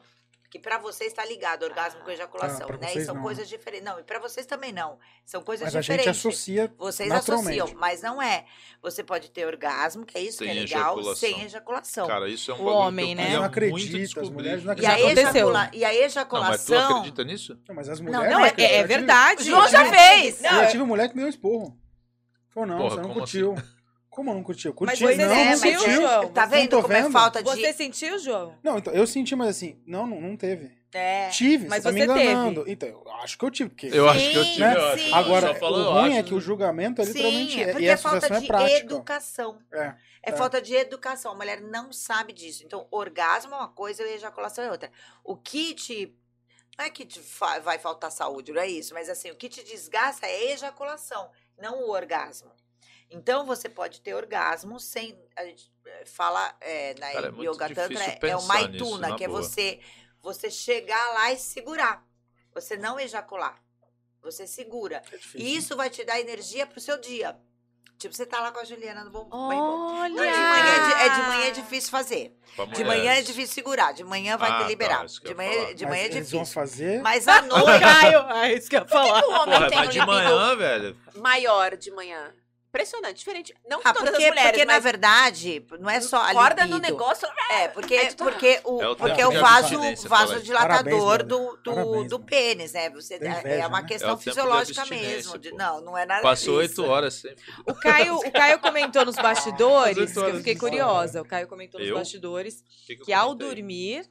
Que 0.49 0.59
pra 0.61 0.79
você 0.79 1.05
está 1.05 1.25
ligado 1.25 1.65
orgasmo 1.65 2.01
com 2.03 2.11
ejaculação, 2.11 2.69
Ah, 2.71 2.77
né? 2.77 2.95
E 2.95 3.05
são 3.05 3.17
não. 3.17 3.23
coisgente 3.23 3.49
diferentes. 3.49 3.85
Não, 3.85 3.99
e 3.99 4.03
pra 4.05 4.19
vocês 4.21 4.47
também 4.47 4.73
não. 4.73 4.97
São 5.25 5.43
coisas 5.43 5.65
Mas 5.67 5.75
a 5.77 5.81
gente 5.81 5.97
diferentes. 5.99 6.19
associa 6.21 6.73
Vocês 6.79 7.11
associam, 7.11 7.69
mas 7.77 8.01
não 8.01 8.23
é. 8.23 8.45
Você 8.81 9.03
pode 9.03 9.31
ter 9.31 9.45
orgasmo, 9.45 10.07
que 10.07 10.17
é 10.17 10.21
isso 10.23 10.39
Sem 10.39 10.47
que 10.47 10.53
é 10.57 10.61
legal, 10.61 10.95
ejaculação. 10.95 11.15
sem 11.17 11.43
ejaculação. 11.43 12.07
Cara, 12.07 12.29
isso 12.29 12.51
é 12.51 12.55
um 12.55 12.63
O 12.63 12.67
homem, 12.67 13.07
que 13.07 13.13
eu 13.13 13.17
né? 13.17 13.23
queria 13.25 13.39
Não 13.39 13.45
acredita, 13.45 14.21
as 14.21 14.31
mulheres 14.31 14.65
não 14.65 14.73
e, 14.73 14.87
a 14.87 14.91
acreditam. 14.91 15.07
aconteceu. 15.11 15.49
ejacula... 15.49 15.71
e 15.73 15.85
a 15.85 15.89
Não, 15.89 15.95
mas 15.95 15.99
tu 15.99 16.05
ejaculação. 16.07 16.91
acredita 16.99 17.25
nisso? 17.25 17.59
Não, 17.69 17.75
mas 17.75 17.89
as 17.89 18.01
Não, 18.01 18.07
mulheres. 18.13 18.31
Não, 18.33 18.45
é, 18.45 18.49
acreditam. 18.49 18.77
é 18.77 18.79
Eu 18.81 18.83
tive- 18.87 18.97
verdade. 18.99 19.45
João 19.45 19.69
já 19.69 19.85
Eu 19.85 19.91
fez! 19.93 20.41
Não, 20.41 20.63
Eu 20.63 20.71
tive 20.71 20.83
mulher 20.85 21.09
que 21.09 21.15
me 21.15 21.21
deu 21.23 21.27
um 21.27 21.31
esporro. 21.31 21.79
Falou, 22.51 22.69
não, 22.69 22.79
Porra, 22.79 22.91
você 22.95 23.01
não 23.03 23.13
curtiu. 23.13 23.55
Como 24.17 24.33
não 24.33 24.43
curtiu? 24.43 24.73
Curti, 24.73 25.03
Mas 25.05 25.15
você 25.17 25.27
não, 25.27 25.35
é, 25.35 25.51
não 25.51 25.57
sentiu, 25.59 25.79
curtiu. 25.81 26.01
João? 26.01 26.29
Tá 26.33 26.47
vendo 26.47 26.81
como 26.81 26.93
é 26.95 27.03
vendo. 27.03 27.13
falta 27.13 27.43
de. 27.43 27.51
Você 27.51 27.73
sentiu, 27.75 28.19
João? 28.19 28.57
Não, 28.63 28.79
então, 28.79 28.95
eu 28.95 29.07
senti, 29.07 29.37
mas 29.37 29.49
assim, 29.49 29.79
não, 29.87 30.07
não, 30.07 30.19
não 30.19 30.37
teve. 30.39 30.71
É. 30.91 31.29
Tive, 31.29 31.69
Mas 31.69 31.83
você 31.83 31.89
tá 31.91 31.93
me 31.93 32.01
você 32.01 32.07
teve. 32.07 32.23
enganando. 32.23 32.65
Então, 32.67 32.89
eu 32.89 33.13
acho 33.23 33.37
que 33.37 33.45
eu 33.45 33.51
tive. 33.51 33.69
Porque... 33.69 33.91
Eu 33.93 34.09
acho 34.09 34.31
que 34.31 34.35
eu 34.39 34.45
Sim, 34.45 34.51
tive. 34.53 34.61
né? 34.65 34.75
eu 34.75 34.87
acho. 34.87 35.05
sim. 35.05 35.13
Agora, 35.13 35.49
Só 35.49 35.55
falou, 35.57 35.79
o 35.79 35.83
eu 35.83 35.93
ruim 35.93 36.09
acho. 36.13 36.17
é 36.19 36.23
que 36.23 36.35
o 36.35 36.41
julgamento 36.41 37.03
é 37.03 37.05
literalmente 37.05 37.53
Sim, 37.53 37.61
é 37.61 37.63
é, 37.65 37.67
porque 37.73 37.85
e 37.85 37.91
a 37.91 37.93
é 37.93 37.97
falta 37.99 38.31
de 38.31 38.45
é 38.45 38.47
prática. 38.47 38.77
educação. 38.79 39.59
É. 39.71 39.79
É, 40.23 40.31
É. 40.31 40.33
falta 40.33 40.63
de 40.63 40.75
educação. 40.75 41.33
A 41.33 41.35
mulher 41.35 41.61
não 41.61 41.93
sabe 41.93 42.33
disso. 42.33 42.63
Então, 42.65 42.87
orgasmo 42.91 43.53
é 43.53 43.59
uma 43.59 43.69
coisa 43.69 44.03
e 44.03 44.15
ejaculação 44.15 44.65
é 44.65 44.71
outra. 44.71 44.91
O 45.23 45.37
que 45.37 45.75
te. 45.75 46.17
Não 46.79 46.87
é 46.87 46.91
que 46.91 47.05
te 47.05 47.21
fa- 47.21 47.59
vai 47.59 47.79
faltar 47.79 48.11
saúde, 48.11 48.51
não 48.53 48.63
é 48.63 48.67
isso. 48.69 48.95
Mas 48.95 49.11
assim, 49.11 49.31
o 49.31 49.37
que 49.37 49.51
te 49.51 49.63
desgasta 49.63 50.27
é 50.27 50.31
a 50.31 50.53
ejaculação, 50.55 51.29
não 51.61 51.83
o 51.83 51.91
orgasmo. 51.91 52.51
Então, 53.11 53.47
você 53.47 53.69
pode 53.69 54.01
ter 54.01 54.15
orgasmo 54.15 54.81
sem. 54.81 55.17
A 55.37 55.45
gente 55.45 55.71
eh, 55.87 56.05
fala 56.07 56.55
é, 56.61 56.95
na 56.99 57.13
Cara, 57.13 57.29
é 57.29 57.43
Yoga 57.43 57.69
Tantra, 57.69 57.89
difícil 57.89 58.13
é, 58.23 58.29
é 58.31 58.37
o 58.37 58.43
Maituna, 58.43 59.07
nisso, 59.07 59.17
que 59.17 59.25
é 59.25 59.29
boa. 59.29 59.43
você, 59.43 59.81
você 60.23 60.51
chegar 60.51 61.13
lá 61.15 61.33
e 61.33 61.37
segurar. 61.39 62.05
Você 62.53 62.77
não 62.77 62.99
ejacular. 62.99 63.63
Você 64.23 64.47
segura. 64.47 65.03
É 65.13 65.17
difícil. 65.17 65.41
E 65.41 65.57
isso 65.57 65.77
vai 65.77 65.89
te 65.89 66.03
dar 66.05 66.19
energia 66.21 66.67
pro 66.67 66.81
seu 66.81 66.99
dia. 67.01 67.37
Tipo, 67.99 68.15
você 68.15 68.27
tá 68.27 68.41
lá 68.41 68.51
com 68.53 68.59
a 68.59 68.65
Juliana 68.65 69.05
no 69.05 69.11
bom. 69.11 69.29
Olha! 69.31 70.09
Não, 70.09 70.17
de 70.17 70.21
manhã 70.23 70.75
é, 70.75 70.81
di- 70.87 71.03
é 71.03 71.09
de 71.09 71.23
manhã 71.29 71.45
é 71.47 71.51
difícil 71.53 71.91
fazer. 71.91 72.37
De 72.75 72.85
manhã 72.85 73.13
é 73.15 73.23
difícil 73.23 73.55
segurar. 73.55 73.93
De 73.93 74.05
manhã 74.05 74.37
vai 74.37 74.51
Ah, 74.51 74.67
te 74.67 74.77
tá, 74.77 75.07
que 75.07 75.27
eu 75.29 75.31
de 75.31 75.35
manhã, 75.35 75.75
de 75.75 75.85
Mas 75.85 75.91
manhã 75.93 76.03
é 76.03 76.07
eles 76.07 76.31
vão 76.31 76.41
difícil. 76.43 76.55
fazer. 76.61 77.01
Mas 77.03 77.27
à 77.29 77.41
noite. 77.43 77.85
é 78.45 78.53
isso 78.55 78.69
que 78.69 78.77
eu 78.77 78.81
ia 78.81 78.87
falar. 78.89 79.23
O 79.25 79.31
homem 79.31 79.55
Porra, 79.55 79.69
tem 79.69 79.79
mas 79.79 79.89
um 79.89 79.93
de 79.93 80.07
manhã, 80.07 80.57
velho. 80.57 80.97
maior 81.15 81.77
de 81.77 81.91
manhã. 81.91 82.35
Impressionante, 82.77 83.17
diferente. 83.17 83.55
Não 83.69 83.81
Ah, 83.83 83.93
todas 83.95 84.11
porque, 84.11 84.25
as 84.25 84.29
mulheres, 84.31 84.51
porque 84.51 84.65
na 84.67 84.79
verdade, 84.79 85.67
não 85.81 85.89
é 85.89 86.01
só 86.01 86.19
a 86.19 86.31
acorda 86.31 86.63
libido. 86.65 86.77
no 86.77 86.83
negócio. 86.83 87.27
É, 87.51 87.69
porque, 87.69 87.95
É 87.95 88.13
porque 88.15 88.61
o, 88.65 88.83
É 88.83 88.89
o 88.91 88.97
porque 88.97 89.15
tempo 89.17 89.29
o 89.37 89.41
vaso, 89.41 90.09
vaso 90.09 90.41
dilatador 90.43 90.85
Parabéns, 90.85 91.29
do, 91.29 91.57
do, 91.57 91.75
Parabéns, 91.75 92.09
do 92.11 92.21
pênis, 92.21 92.73
né? 92.73 92.91
Você, 92.91 93.15
é- 93.15 93.17
inveja, 93.17 93.49
é 93.49 93.67
uma 93.67 93.81
né? 93.81 93.89
questão 93.89 94.11
É 94.11 94.13
o 94.13 94.17
tempo 94.17 94.25
de 94.31 94.31
fisiológica 94.37 94.87
mesmo. 94.87 95.39
de- 95.39 95.53
não, 95.53 95.81
não 95.81 95.97
é 95.97 96.05
nada 96.05 96.21
Passou 96.23 96.57
oito 96.57 96.85
horas 96.85 97.15
sempre. 97.15 97.43
O 97.67 97.75
Caio, 97.75 98.17
o 98.17 98.31
Caio 98.31 98.59
comentou 98.59 99.05
nos 99.07 99.17
bastidores, 99.17 100.13
que 100.13 100.19
eu 100.19 100.37
fiquei 100.37 100.55
curiosa. 100.57 101.23
O 101.23 101.25
Caio 101.25 101.49
comentou 101.49 101.81
nos 101.81 101.89
Eu? 101.89 101.97
bastidores 101.97 102.63
Que, 102.87 102.97
que 102.97 103.05
que 103.07 103.13
ao 103.13 103.35
dormir, 103.35 104.05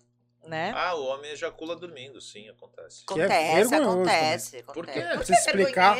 né? 0.47 0.71
Ah, 0.75 0.95
o 0.95 1.05
homem 1.05 1.31
ejacula 1.31 1.75
dormindo, 1.75 2.19
sim, 2.21 2.49
acontece. 2.49 3.05
Que 3.05 3.19
é 3.19 3.25
Acontece, 3.25 3.75
acontece, 3.75 4.63
Por 4.63 4.71
acontece. 4.71 4.97
quê? 4.97 4.97
Por 5.03 5.15
Pra 5.15 5.17
que 5.19 5.25
você 5.25 5.33
explicar- 5.33 5.97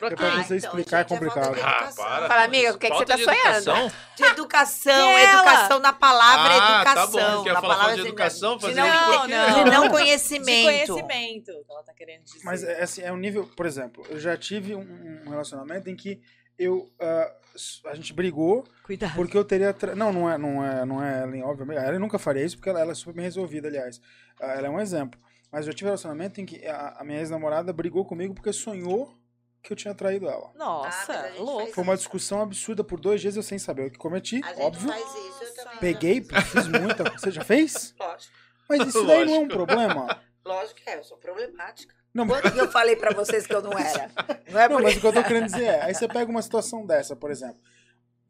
Pra 0.00 0.16
pra 0.16 0.30
você 0.42 0.56
então, 0.56 0.56
explicar 0.56 0.96
é 0.96 1.00
gente, 1.00 1.08
complicado. 1.08 1.56
Ah, 1.62 1.92
para. 1.94 2.28
Fala, 2.28 2.42
amiga, 2.44 2.72
o 2.74 2.78
que 2.78 2.86
é 2.86 2.90
que 2.90 2.96
você 2.96 3.04
tá 3.04 3.16
de 3.16 3.22
educação? 3.22 3.92
De 4.16 4.24
educação, 4.24 5.10
ela? 5.18 5.40
educação 5.42 5.78
na 5.78 5.92
palavra, 5.92 6.54
Ah, 6.56 6.84
tá 6.84 6.90
educação. 6.92 7.36
bom, 7.38 7.44
quer 7.44 7.52
na 7.52 7.60
falar 7.60 7.74
palavra 7.76 7.94
de 7.96 8.00
educação, 8.08 8.56
de 8.56 8.74
não, 8.74 8.86
Não, 8.88 9.28
não. 9.28 9.64
de 9.64 9.70
não 9.70 9.82
De 9.84 9.90
conhecimento. 9.90 10.94
conhecimento, 10.94 11.50
ela 11.70 11.82
tá 11.82 11.92
querendo 11.94 12.24
dizer. 12.24 12.40
Mas 12.44 12.62
é 12.64 12.82
assim, 12.82 13.02
é 13.02 13.12
um 13.12 13.16
nível, 13.18 13.46
por 13.56 13.66
exemplo, 13.66 14.04
eu 14.08 14.18
já 14.18 14.36
tive 14.36 14.74
um, 14.74 15.22
um 15.26 15.30
relacionamento 15.30 15.88
em 15.90 15.94
que 15.96 16.20
eu 16.58 16.90
ah, 17.00 17.32
s- 17.54 17.80
a 17.86 17.94
gente 17.94 18.12
brigou 18.12 18.64
Cuidado. 18.84 19.14
porque 19.14 19.36
eu 19.36 19.44
teria 19.44 19.72
tra- 19.72 19.94
não, 19.94 20.12
não 20.12 20.30
é, 20.30 20.36
não 20.38 20.64
é, 20.64 20.84
não 20.84 21.04
é 21.04 21.22
Ellen, 21.24 21.42
obviamente. 21.44 21.78
A 21.78 21.86
Ellen 21.88 21.98
nunca 22.00 22.18
faria 22.18 22.44
isso 22.44 22.56
porque 22.56 22.68
ela, 22.70 22.80
ela 22.80 22.92
é 22.92 22.94
super 22.94 23.14
bem 23.14 23.24
resolvida, 23.24 23.68
aliás. 23.68 24.00
Ah, 24.40 24.52
ela 24.54 24.66
é 24.66 24.70
um 24.70 24.80
exemplo. 24.80 25.20
Mas 25.52 25.66
eu 25.66 25.74
tive 25.74 25.86
um 25.86 25.90
relacionamento 25.90 26.40
em 26.40 26.46
que 26.46 26.64
a, 26.66 26.96
a 26.98 27.04
minha 27.04 27.18
ex-namorada 27.18 27.72
brigou 27.72 28.04
comigo 28.04 28.34
porque 28.34 28.52
sonhou 28.52 29.12
que 29.62 29.72
eu 29.72 29.76
tinha 29.76 29.94
traído 29.94 30.28
ela. 30.28 30.50
Nossa, 30.54 31.12
Ah, 31.12 31.32
louco. 31.38 31.72
Foi 31.72 31.84
uma 31.84 31.96
discussão 31.96 32.40
absurda 32.42 32.82
por 32.82 32.98
dois 33.00 33.20
dias 33.20 33.36
eu 33.36 33.42
sem 33.42 33.58
saber 33.58 33.86
o 33.86 33.90
que 33.90 33.98
cometi, 33.98 34.40
A 34.44 34.48
gente 34.54 34.60
óbvio. 34.62 34.88
faz 34.88 35.04
isso, 35.04 35.44
eu 35.44 35.54
também. 35.64 35.78
Peguei, 35.80 36.22
fiz 36.52 36.66
muita. 36.68 37.04
Você 37.12 37.30
já 37.30 37.44
fez? 37.44 37.94
Lógico, 37.98 38.32
Mas 38.68 38.86
isso 38.88 39.04
daí 39.06 39.24
não 39.24 39.34
é 39.34 39.38
um 39.38 39.40
Lógico. 39.42 39.54
problema. 39.54 40.20
lógico 40.44 40.80
que 40.80 40.90
é, 40.90 40.98
eu 40.98 41.04
sou 41.04 41.16
problemática. 41.18 41.94
Não, 42.12 42.24
mas- 42.24 42.40
Quando 42.40 42.54
que 42.54 42.60
eu 42.60 42.70
falei 42.72 42.96
pra 42.96 43.12
vocês 43.14 43.46
que 43.46 43.54
eu 43.54 43.62
não 43.62 43.72
era? 43.78 44.10
Não 44.50 44.58
é 44.60 44.68
Não, 44.68 44.76
por 44.78 44.82
mas 44.82 44.96
o 44.96 45.00
que 45.00 45.06
eu 45.06 45.12
tô 45.12 45.22
querendo 45.22 45.44
dizer 45.44 45.62
é, 45.64 45.82
aí 45.84 45.94
você 45.94 46.08
pega 46.08 46.28
uma 46.28 46.42
situação 46.42 46.84
dessa, 46.84 47.14
por 47.14 47.30
exemplo. 47.30 47.58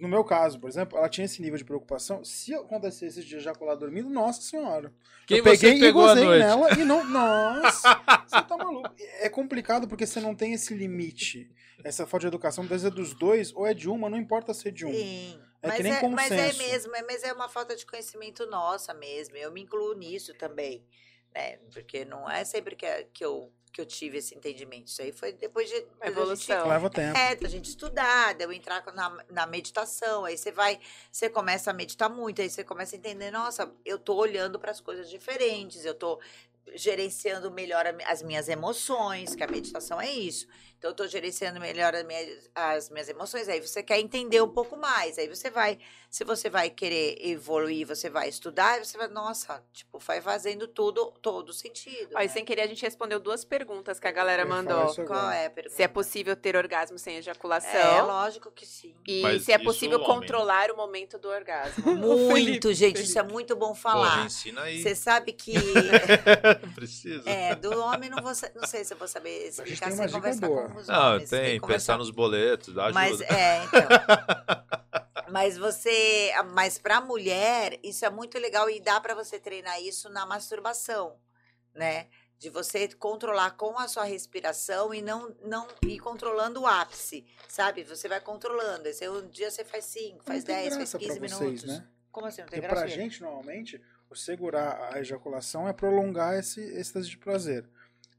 No 0.01 0.09
meu 0.09 0.24
caso, 0.24 0.59
por 0.59 0.68
exemplo, 0.68 0.96
ela 0.96 1.09
tinha 1.09 1.26
esse 1.26 1.42
nível 1.42 1.59
de 1.59 1.64
preocupação. 1.64 2.24
Se 2.24 2.55
acontecesse 2.55 3.22
de 3.22 3.36
ejacular 3.36 3.76
dormindo, 3.76 4.09
nossa 4.09 4.40
senhora. 4.40 4.92
Quem 5.26 5.38
eu 5.38 5.44
peguei 5.44 5.74
e 5.74 5.92
gozei 5.92 6.24
noite? 6.24 6.42
nela 6.42 6.72
e 6.72 6.84
não. 6.84 7.05
Nossa, 7.11 8.01
você 8.26 8.42
tá 8.42 8.57
maluco. 8.57 8.90
É 9.20 9.28
complicado 9.28 9.86
porque 9.86 10.07
você 10.07 10.20
não 10.20 10.34
tem 10.34 10.55
esse 10.55 10.74
limite. 10.74 11.51
Essa 11.84 12.07
falta 12.07 12.22
de 12.22 12.28
educação, 12.28 12.64
às 12.64 12.70
vezes 12.70 12.86
é 12.86 12.90
dos 12.90 13.14
dois, 13.14 13.53
ou 13.55 13.66
é 13.66 13.74
de 13.74 13.88
uma, 13.88 14.09
não 14.09 14.18
importa 14.18 14.55
ser 14.55 14.72
de 14.72 14.86
um. 14.86 14.92
Sim. 14.92 15.40
É 15.62 15.68
mas, 15.68 15.76
que 15.76 15.82
nem 15.82 15.92
é, 15.92 16.09
mas 16.09 16.30
é 16.30 16.36
consenso. 16.36 16.59
mesmo, 16.59 16.96
é, 16.96 17.03
mas 17.03 17.22
é 17.22 17.32
uma 17.32 17.48
falta 17.48 17.76
de 17.76 17.84
conhecimento 17.84 18.46
nossa 18.46 18.94
mesmo. 18.94 19.36
Eu 19.36 19.53
me 19.53 19.61
incluo 19.61 19.94
nisso 19.94 20.32
também. 20.34 20.84
Né? 21.34 21.59
Porque 21.72 22.05
não 22.05 22.28
é 22.28 22.44
sempre 22.44 22.74
que, 22.74 22.86
que, 23.12 23.24
eu, 23.24 23.53
que 23.73 23.81
eu 23.81 23.87
tive 23.87 24.18
esse 24.18 24.35
entendimento. 24.35 24.89
Isso 24.89 25.01
aí 25.03 25.12
foi 25.12 25.33
depois 25.33 25.68
de. 25.68 25.85
Evolução. 26.03 26.57
gente- 26.59 26.68
Leva 26.68 26.91
tempo. 26.91 27.16
É, 27.16 27.35
da 27.37 27.49
gente 27.49 27.68
estudar, 27.68 28.35
de 28.35 28.45
eu 28.45 28.53
entrar 28.53 28.85
na, 28.95 29.25
na 29.31 29.47
meditação, 29.47 30.25
aí 30.25 30.37
você 30.37 30.51
vai, 30.51 30.79
você 31.11 31.29
começa 31.31 31.71
a 31.71 31.75
meditar 31.75 32.09
muito, 32.11 32.43
aí 32.43 32.51
você 32.51 32.64
começa 32.64 32.97
a 32.97 32.99
entender, 32.99 33.31
nossa, 33.31 33.73
eu 33.85 33.99
tô 33.99 34.14
olhando 34.16 34.59
para 34.59 34.71
as 34.71 34.81
coisas 34.81 35.09
diferentes, 35.09 35.85
eu 35.85 35.95
tô 35.95 36.21
gerenciando 36.75 37.51
melhor 37.51 37.85
as 38.07 38.23
minhas 38.23 38.49
emoções, 38.49 39.35
que 39.35 39.43
a 39.43 39.47
meditação 39.49 40.01
é 40.01 40.11
isso. 40.11 40.47
Então, 40.81 40.93
eu 40.93 40.95
tô 40.97 41.07
gerenciando 41.07 41.61
melhor 41.61 41.95
a 41.95 42.03
minha- 42.03 42.39
as 42.55 42.89
minhas 42.89 43.07
emoções. 43.07 43.51
Aí 43.51 43.61
você 43.61 43.83
quer 43.83 44.01
entender 44.01 44.41
um 44.41 44.49
pouco 44.49 44.78
mais. 44.78 45.18
Aí 45.18 45.28
você 45.28 45.51
vai, 45.51 45.78
se 46.09 46.24
você 46.24 46.49
vai 46.49 46.70
querer 46.70 47.18
evoluir, 47.20 47.87
você 47.87 48.09
vai 48.09 48.31
estudar, 48.31 48.72
aí 48.78 48.85
você 48.87 48.97
vai, 48.97 49.07
nossa, 49.09 49.62
tipo, 49.74 49.99
vai 49.99 50.22
fazendo 50.22 50.66
tudo, 50.66 51.12
todo 51.20 51.53
sentido. 51.53 52.12
E 52.12 52.14
né? 52.14 52.28
sem 52.28 52.47
querer, 52.47 52.62
a 52.62 52.66
gente 52.66 52.81
respondeu 52.81 53.20
duas 53.20 53.45
perguntas 53.45 54.01
que 54.01 54.09
a 54.09 54.11
galera 54.11 54.45
Eu 54.45 54.49
mandou. 54.49 54.95
Qual 55.05 55.31
é 55.31 55.47
a 55.47 55.51
pergunta? 55.51 55.76
Se 55.76 55.83
é 55.83 55.89
possível 55.89 56.35
ter 56.35 56.57
orgasmo 56.57 56.99
sem 56.99 57.18
ejaculação. 57.18 57.70
É, 57.78 58.01
lógico 58.01 58.51
que 58.51 58.64
sim. 58.64 58.95
E 59.07 59.20
Mas 59.20 59.43
se 59.45 59.53
é 59.53 59.59
possível 59.59 60.01
controlar 60.01 60.70
o 60.70 60.76
momento 60.78 61.18
do 61.18 61.28
orgasmo. 61.28 61.85
Muito, 61.95 62.72
gente, 62.72 63.03
isso 63.03 63.18
é 63.18 63.22
muito 63.22 63.55
bom 63.55 63.74
falar. 63.74 64.24
ensina 64.24 64.62
aí. 64.62 64.83
Você 64.83 64.95
sabe 64.95 65.33
que 65.35 65.53
Precisa. 66.74 67.28
é, 67.28 67.55
do 67.55 67.78
homem 67.81 68.09
não 68.09 68.22
vou 68.22 68.33
não 68.55 68.66
sei 68.66 68.85
se 68.85 68.95
eu 68.95 68.99
vou 68.99 69.09
saber 69.09 69.49
explicar 69.49 69.91
sem 69.93 70.09
conversar 70.09 70.47
boa. 70.49 70.68
com 70.68 70.70
os 70.79 70.87
Não, 70.89 71.14
homens. 71.14 71.31
tem, 71.31 71.55
que 71.55 71.61
conversar 71.61 71.95
pensar 71.95 71.99
nos 71.99 72.11
boletos, 72.11 72.75
dá 72.75 72.87
ajuda. 72.87 73.01
Mas 73.01 73.21
é, 73.23 73.64
então. 73.64 73.81
mas 75.31 75.57
você, 75.59 76.33
mas 76.55 76.79
para 76.79 77.01
mulher, 77.01 77.79
isso 77.83 78.05
é 78.05 78.11
muito 78.11 78.39
legal 78.39 78.68
e 78.71 78.81
dá 78.81 79.01
para 79.01 79.14
você 79.14 79.39
treinar 79.39 79.81
isso 79.83 80.09
na 80.11 80.27
masturbação, 80.27 81.16
né? 81.75 82.07
De 82.39 82.49
você 82.49 82.89
controlar 82.89 83.51
com 83.53 83.79
a 83.79 83.87
sua 83.87 84.05
respiração 84.05 84.95
e 84.95 85.03
não 85.03 85.35
não 85.45 85.68
ir 85.87 85.99
controlando 85.99 86.62
o 86.62 86.66
ápice, 86.66 87.27
sabe? 87.47 87.85
Você 87.85 88.09
vai 88.09 88.21
controlando. 88.21 88.89
Esse 88.89 89.07
um 89.09 89.29
dia 89.29 89.51
você 89.51 89.64
faz 89.64 89.85
5, 89.85 90.25
faz 90.25 90.39
Não 90.45 90.47
tem 90.47 90.57
10, 90.57 90.66
faz 90.68 90.77
graça 90.79 90.99
pra 90.99 91.07
15 91.09 91.18
vocês, 91.21 91.41
minutos. 91.41 91.64
né? 91.64 91.87
Como 92.11 92.27
assim? 92.27 92.41
Não 92.41 92.49
tem 92.49 92.61
Porque 92.61 92.68
pra 92.75 92.81
graça? 92.81 92.95
gente, 92.97 93.23
normalmente, 93.23 93.81
o 94.09 94.16
segurar 94.16 94.91
a 94.93 94.99
ejaculação 95.01 95.68
é 95.68 95.73
prolongar 95.73 96.37
esse 96.39 96.61
êxtase 96.61 97.09
de 97.11 97.18
prazer. 97.18 97.68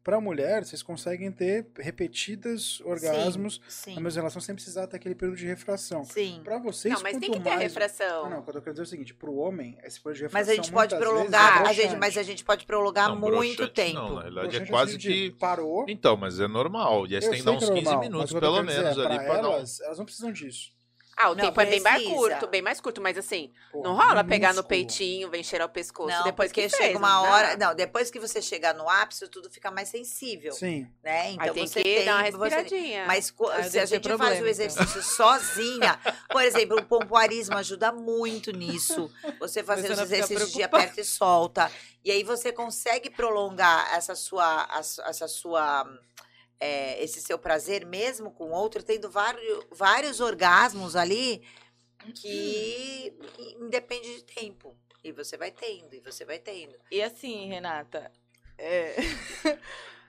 Pra 0.04 0.20
mulher, 0.20 0.66
vocês 0.66 0.82
conseguem 0.82 1.32
ter 1.32 1.68
repetidas 1.78 2.82
orgasmos 2.82 3.62
Sim, 3.68 3.94
na 3.96 4.02
mesma 4.02 4.22
relação 4.22 4.42
sem 4.42 4.56
precisar 4.56 4.88
ter 4.88 4.98
aquele 4.98 5.14
período 5.14 5.38
de 5.38 5.46
refração. 5.46 6.04
sim. 6.04 6.42
Pra 6.44 6.58
vocês, 6.58 6.96
Não, 6.96 7.02
mas 7.04 7.18
tem 7.18 7.32
que 7.32 7.40
ter 7.40 7.50
a 7.50 7.52
mais... 7.52 7.62
refração. 7.64 8.26
Ah, 8.26 8.30
não, 8.30 8.42
quando 8.42 8.56
eu 8.56 8.62
quero 8.64 8.74
dizer 8.74 8.82
é 8.82 8.86
o 8.86 8.88
seguinte, 8.88 9.14
pro 9.14 9.36
homem, 9.36 9.78
esse 9.84 10.00
período 10.00 10.18
de 10.18 10.24
refração 10.24 10.40
Mas 10.40 10.50
a 10.50 10.56
gente 10.56 10.72
pode 10.72 10.96
prolongar, 10.98 11.64
vezes, 11.64 11.68
a 11.68 11.72
é 11.72 11.88
gente, 11.88 12.00
mas 12.00 12.18
a 12.18 12.24
gente 12.24 12.44
pode 12.44 12.66
prolongar 12.66 13.10
Não, 13.10 13.18
muito 13.18 13.68
tempo. 13.68 13.94
Não, 13.94 14.16
na 14.16 14.22
verdade 14.24 14.58
é 14.58 14.66
quase 14.66 14.98
que. 14.98 15.32
Parou, 15.40 15.86
Então, 15.88 16.18
mas 16.18 16.40
é 16.40 16.48
normal. 16.48 17.06
E 17.08 17.16
aí 17.16 17.22
tem 17.22 17.32
que 17.34 17.44
dar 17.44 17.52
uns 17.52 17.64
é 17.64 17.68
15 17.74 17.84
normal, 17.84 18.00
minutos, 18.00 18.32
o 18.32 18.40
pelo 18.40 18.64
dizer 18.64 18.82
menos, 18.82 18.98
é, 18.98 19.06
ali 19.06 19.20
um. 19.20 19.54
elas, 19.54 19.80
elas 19.82 19.98
não 20.00 20.06
precisam 20.06 20.32
disso. 20.32 20.72
Ah, 21.18 21.30
o 21.30 21.36
Não 21.36 21.46
tempo 21.46 21.62
é 21.62 21.66
bem 21.66 21.80
mais 21.82 21.96
precisa. 22.02 22.16
curto, 22.20 22.48
bem 22.48 22.62
mais 22.62 22.82
curto, 22.82 23.02
mas 23.02 23.18
assim, 23.18 23.52
Pô, 23.72 23.84
não 23.84 23.96
rola 23.96 24.24
pegar 24.24 24.54
no 24.54 24.64
peitinho, 24.64 25.30
vem 25.30 25.44
cheirar 25.44 25.68
o 25.68 25.70
pescoço 25.72 26.10
Não, 26.10 26.24
depois 26.24 26.50
porque 26.50 26.64
que 26.64 26.70
fez, 26.70 26.82
chega 26.88 26.98
uma 26.98 27.22
hora. 27.22 27.58
Não, 27.58 27.76
depois 27.76 28.10
que 28.10 28.20
você 28.20 28.42
chegar 28.42 28.74
no 28.74 28.90
ápice, 28.90 29.28
tudo 29.28 29.50
fica 29.50 29.70
mais 29.70 29.90
sensível. 29.90 30.54
Sim. 30.54 30.88
Né? 31.04 31.32
Então 31.32 31.46
Aí 31.48 31.52
tem 31.54 31.68
você 31.68 31.84
que 31.84 31.96
tem. 31.96 32.06
dar 32.06 32.16
uma 32.24 32.32
você- 32.32 32.56
respiradinha. 32.56 33.06
Mas 33.06 33.30
co- 33.30 33.50
Ah, 33.50 33.62
se 33.64 33.78
a 33.78 33.86
gente 33.86 34.08
faz 34.08 34.18
problema, 34.18 34.44
o 34.46 34.48
exercício 34.48 35.04
sozinha, 35.04 36.00
por 36.30 36.42
exemplo, 36.44 36.78
o 36.80 36.86
pompoarismo 36.86 37.58
ajuda 37.58 37.92
muito 37.92 38.52
nisso. 38.52 39.12
Você 39.40 39.64
fazer 39.64 39.88
Você 39.88 39.94
os 39.94 40.00
exercícios 40.00 40.52
de 40.54 40.64
aperta 40.64 41.02
e 41.02 41.04
solta. 41.04 41.70
E 42.04 42.10
aí 42.10 42.24
você 42.24 42.52
consegue 42.52 43.10
prolongar 43.12 43.94
essa 43.96 44.16
sua, 44.16 44.68
essa 45.06 45.28
sua, 45.28 45.86
é, 46.62 47.04
esse 47.04 47.20
seu 47.20 47.40
prazer 47.40 47.84
mesmo 47.86 48.30
com 48.32 48.46
o 48.46 48.52
outro, 48.52 48.84
tendo 48.84 49.10
vários, 49.10 49.66
vários 49.72 50.20
orgasmos 50.20 50.96
ali 50.96 51.42
que 52.14 53.12
independe 53.60 54.16
de 54.18 54.24
tempo. 54.24 54.78
E 55.04 55.12
você 55.12 55.36
vai 55.36 55.50
tendo, 55.50 55.96
e 55.96 56.00
você 56.00 56.24
vai 56.24 56.38
tendo. 56.38 56.76
E 56.92 57.02
assim, 57.02 57.48
Renata, 57.48 58.12
é... 58.56 58.96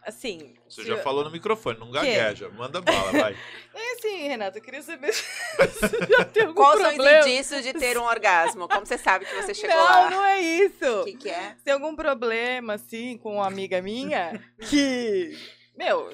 assim... 0.05 0.55
Você 0.69 0.85
já 0.85 0.95
eu- 0.95 1.03
falou 1.03 1.25
no 1.25 1.31
microfone, 1.31 1.79
não 1.79 1.91
gagueja. 1.91 2.51
Manda 2.51 2.83
bala, 2.83 3.11
vai. 3.13 3.35
É 3.75 3.93
assim, 3.95 4.29
Renata, 4.29 4.59
eu 4.59 4.63
queria 4.63 4.83
saber 4.83 5.13
se 5.15 5.25
você 5.81 6.07
já 6.07 6.25
tem 6.27 6.43
algum 6.43 6.55
Quais 6.55 6.79
são 6.81 6.91
os 6.91 6.95
problema. 6.97 7.27
indícios 7.27 7.63
de 7.63 7.73
ter 7.73 7.97
um 7.97 8.05
orgasmo? 8.05 8.69
Como 8.69 8.85
você 8.85 8.99
sabe 8.99 9.25
que 9.25 9.35
você 9.35 9.55
chegou 9.55 9.75
não, 9.75 9.85
lá? 9.85 10.11
não 10.11 10.25
é 10.25 10.41
isso. 10.41 11.01
O 11.01 11.05
que, 11.05 11.17
que 11.17 11.31
é? 11.31 11.57
Tem 11.65 11.73
algum 11.73 11.97
problema, 11.97 12.75
assim, 12.75 13.17
com 13.17 13.37
uma 13.37 13.47
amiga 13.47 13.81
minha, 13.81 14.45
que... 14.69 15.39
Meu, 15.85 16.11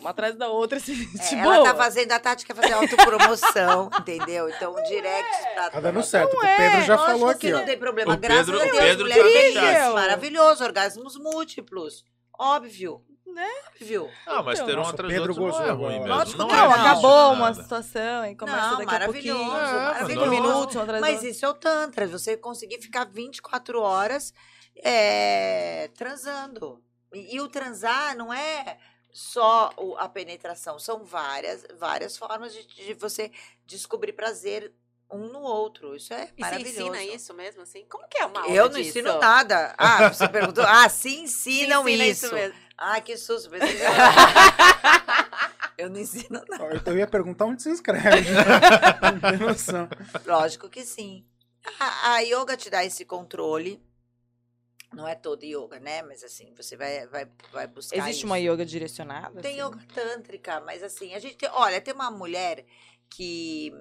uma 0.00 0.10
atrás 0.10 0.36
da 0.36 0.48
outra, 0.48 0.78
assim, 0.78 0.92
É, 1.32 1.42
boa. 1.42 1.54
ela 1.56 1.64
tá 1.64 1.74
fazendo 1.74 2.12
a 2.12 2.20
tática 2.20 2.54
fazer 2.54 2.72
autopromoção, 2.74 3.90
entendeu? 4.00 4.48
Então, 4.48 4.74
direct 4.84 5.42
pra. 5.54 5.70
Tá 5.70 5.80
dando 5.80 6.02
certo, 6.02 6.32
Não 6.32 6.38
o 6.38 6.40
Pedro 6.42 6.78
é, 6.78 6.82
já 6.84 6.94
Lógico 6.96 7.18
falou 7.18 7.28
que 7.28 7.34
aqui, 7.46 7.50
não 7.52 7.62
ó. 7.62 7.64
tem 7.64 7.78
problema. 7.78 8.14
O 8.14 8.16
Graças 8.18 8.46
Pedro- 8.46 8.60
a 8.60 8.64
Deus, 8.64 8.78
Pedro 8.78 9.04
mulher 9.04 9.22
feliz. 9.22 9.94
Maravilhoso, 9.94 10.64
orgasmos 10.64 11.16
múltiplos. 11.16 12.04
Óbvio. 12.38 13.02
Né? 13.26 13.46
Óbvio. 13.80 14.10
Ah, 14.26 14.42
mas 14.42 14.60
ter 14.60 14.76
um 14.76 14.82
atrás 14.82 15.12
Pedro 15.12 15.32
do 15.34 15.42
outro 15.44 15.60
não 15.60 15.68
é 15.68 15.70
ruim 15.70 15.98
mesmo. 16.00 16.08
Lógico 16.14 16.38
não, 16.38 16.50
é 16.50 16.52
Não, 16.54 16.64
não. 16.64 16.72
acabou 16.72 17.32
uma 17.34 17.54
situação 17.54 18.26
e 18.26 18.34
começa 18.34 18.56
Não, 18.70 18.78
daqui 18.78 18.82
a 18.82 18.92
maravilhoso, 18.92 19.40
pouquinho. 19.44 19.60
É, 19.60 19.84
maravilhoso. 19.84 20.30
Minutos, 20.30 20.76
um 20.76 21.00
Mas 21.00 21.22
isso 21.22 21.44
é 21.44 21.48
o 21.48 21.54
Tantra, 21.54 22.06
você 22.08 22.36
conseguir 22.36 22.80
ficar 22.82 23.04
24 23.04 23.80
horas 23.80 24.32
é, 24.82 25.88
transando. 25.96 26.82
E, 27.14 27.36
e 27.36 27.40
o 27.40 27.48
transar 27.48 28.16
não 28.16 28.32
é 28.32 28.76
só 29.18 29.72
o- 29.76 29.96
a 29.96 30.08
penetração, 30.08 30.78
são 30.78 31.02
várias, 31.04 31.66
várias 31.76 32.16
formas 32.16 32.52
de, 32.54 32.64
de 32.66 32.94
você 32.94 33.32
descobrir 33.66 34.12
prazer 34.12 34.72
um 35.10 35.26
no 35.28 35.40
outro. 35.40 35.96
Isso 35.96 36.14
é 36.14 36.24
E 36.24 36.26
você 36.26 36.40
maravilhoso. 36.40 36.80
ensina 36.94 37.02
isso 37.02 37.34
mesmo, 37.34 37.62
assim? 37.62 37.84
Como 37.88 38.06
que 38.08 38.18
é 38.18 38.26
uma 38.26 38.42
aula 38.42 38.54
Eu 38.54 38.64
não 38.68 38.76
disso? 38.78 38.90
ensino 38.90 39.18
nada. 39.18 39.74
Ah, 39.76 40.08
você 40.12 40.28
perguntou. 40.30 40.62
Ah, 40.64 40.88
sim, 40.88 41.26
Se 41.26 41.50
ensinam 41.62 41.88
ensina 41.88 42.04
isso. 42.06 42.32
mesmo. 42.32 42.56
Ah, 42.76 43.00
que 43.00 43.16
susto. 43.16 43.50
Eu 45.76 45.90
não 45.90 45.98
ensino 46.00 46.26
nada. 46.30 46.46
Ó, 46.64 46.90
Eu 46.90 46.98
ia 46.98 47.06
perguntar 47.06 47.44
onde 47.46 47.62
se 47.62 47.70
inscreve. 47.70 48.28
não 49.02 49.18
tem 49.20 49.38
noção. 49.38 49.88
Lógico 50.26 50.68
que 50.68 50.84
sim. 50.84 51.24
A, 51.78 52.14
a 52.14 52.18
yoga 52.20 52.56
te 52.56 52.68
dá 52.70 52.84
esse 52.84 53.04
controle. 53.04 53.82
Não 54.92 55.06
é 55.06 55.14
todo 55.14 55.44
yoga, 55.44 55.78
né? 55.78 56.02
Mas 56.02 56.24
assim, 56.24 56.52
você 56.54 56.76
vai, 56.76 57.06
vai, 57.06 57.28
vai 57.52 57.66
buscar. 57.66 57.96
Existe 57.96 58.18
isso. 58.18 58.26
uma 58.26 58.38
yoga 58.38 58.64
direcionada? 58.64 59.40
Tem 59.40 59.60
assim? 59.60 59.68
yoga 59.68 59.86
tântrica, 59.94 60.60
mas 60.60 60.82
assim, 60.82 61.14
a 61.14 61.18
gente 61.18 61.36
tem, 61.36 61.48
olha, 61.52 61.80
tem 61.80 61.92
uma 61.92 62.10
mulher 62.10 62.64
que 63.10 63.72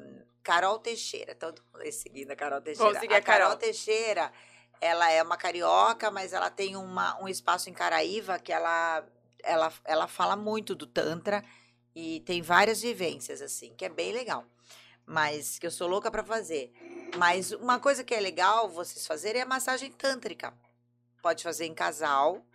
Carol 0.43 0.79
Teixeira, 0.79 1.35
todo 1.35 1.61
mundo 1.71 1.81
aí 1.81 1.91
seguindo 1.91 2.31
a 2.31 2.35
Carol 2.35 2.61
Teixeira. 2.61 2.87
Vamos 2.87 3.01
seguir 3.01 3.15
a 3.15 3.21
Carol. 3.21 3.55
Teixeira, 3.55 4.31
ela 4.79 5.11
é 5.11 5.21
uma 5.23 5.37
carioca, 5.37 6.11
mas 6.11 6.33
ela 6.33 6.49
tem 6.49 6.75
uma, 6.75 7.21
um 7.21 7.27
espaço 7.27 7.69
em 7.69 7.73
Caraíva 7.73 8.39
que 8.39 8.51
ela, 8.51 9.05
ela, 9.43 9.73
ela 9.85 10.07
fala 10.07 10.35
muito 10.35 10.75
do 10.75 10.85
tantra 10.85 11.43
e 11.95 12.19
tem 12.21 12.41
várias 12.41 12.81
vivências 12.81 13.41
assim, 13.41 13.73
que 13.75 13.85
é 13.85 13.89
bem 13.89 14.11
legal. 14.11 14.45
Mas 15.05 15.57
que 15.57 15.65
eu 15.65 15.71
sou 15.71 15.87
louca 15.87 16.11
pra 16.11 16.23
fazer. 16.23 16.71
Mas 17.17 17.51
uma 17.53 17.79
coisa 17.79 18.03
que 18.03 18.13
é 18.13 18.19
legal 18.19 18.69
vocês 18.69 19.07
fazerem 19.07 19.41
é 19.41 19.43
a 19.43 19.47
massagem 19.47 19.91
tântrica. 19.91 20.53
Pode 21.21 21.43
fazer 21.43 21.65
em 21.65 21.73
casal. 21.73 22.45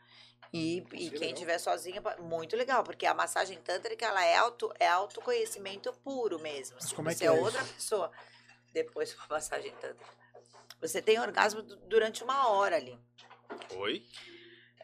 E, 0.52 0.84
e 0.92 1.04
Sim, 1.04 1.10
quem 1.16 1.34
tiver 1.34 1.58
sozinha, 1.58 2.02
pode- 2.02 2.20
muito 2.20 2.54
legal, 2.56 2.84
porque 2.84 3.06
a 3.06 3.14
massagem 3.14 3.58
tântrica 3.62 4.04
ela 4.04 4.22
é, 4.24 4.36
auto, 4.36 4.70
é 4.78 4.86
autoconhecimento 4.86 5.90
puro 6.04 6.38
mesmo. 6.38 6.74
Mas 6.76 6.84
assim, 6.86 6.94
como 6.94 7.08
é 7.08 7.12
você 7.14 7.18
que 7.20 7.24
é, 7.24 7.28
é 7.28 7.34
isso? 7.34 7.42
outra 7.44 7.64
pessoa 7.64 8.12
depois 8.72 9.14
com 9.14 9.22
a 9.24 9.36
massagem 9.36 9.72
tântrica. 9.80 10.12
Você 10.80 11.00
tem 11.00 11.18
orgasmo 11.18 11.62
du- 11.62 11.76
durante 11.86 12.22
uma 12.22 12.48
hora 12.48 12.76
ali. 12.76 12.98
Oi? 13.76 14.04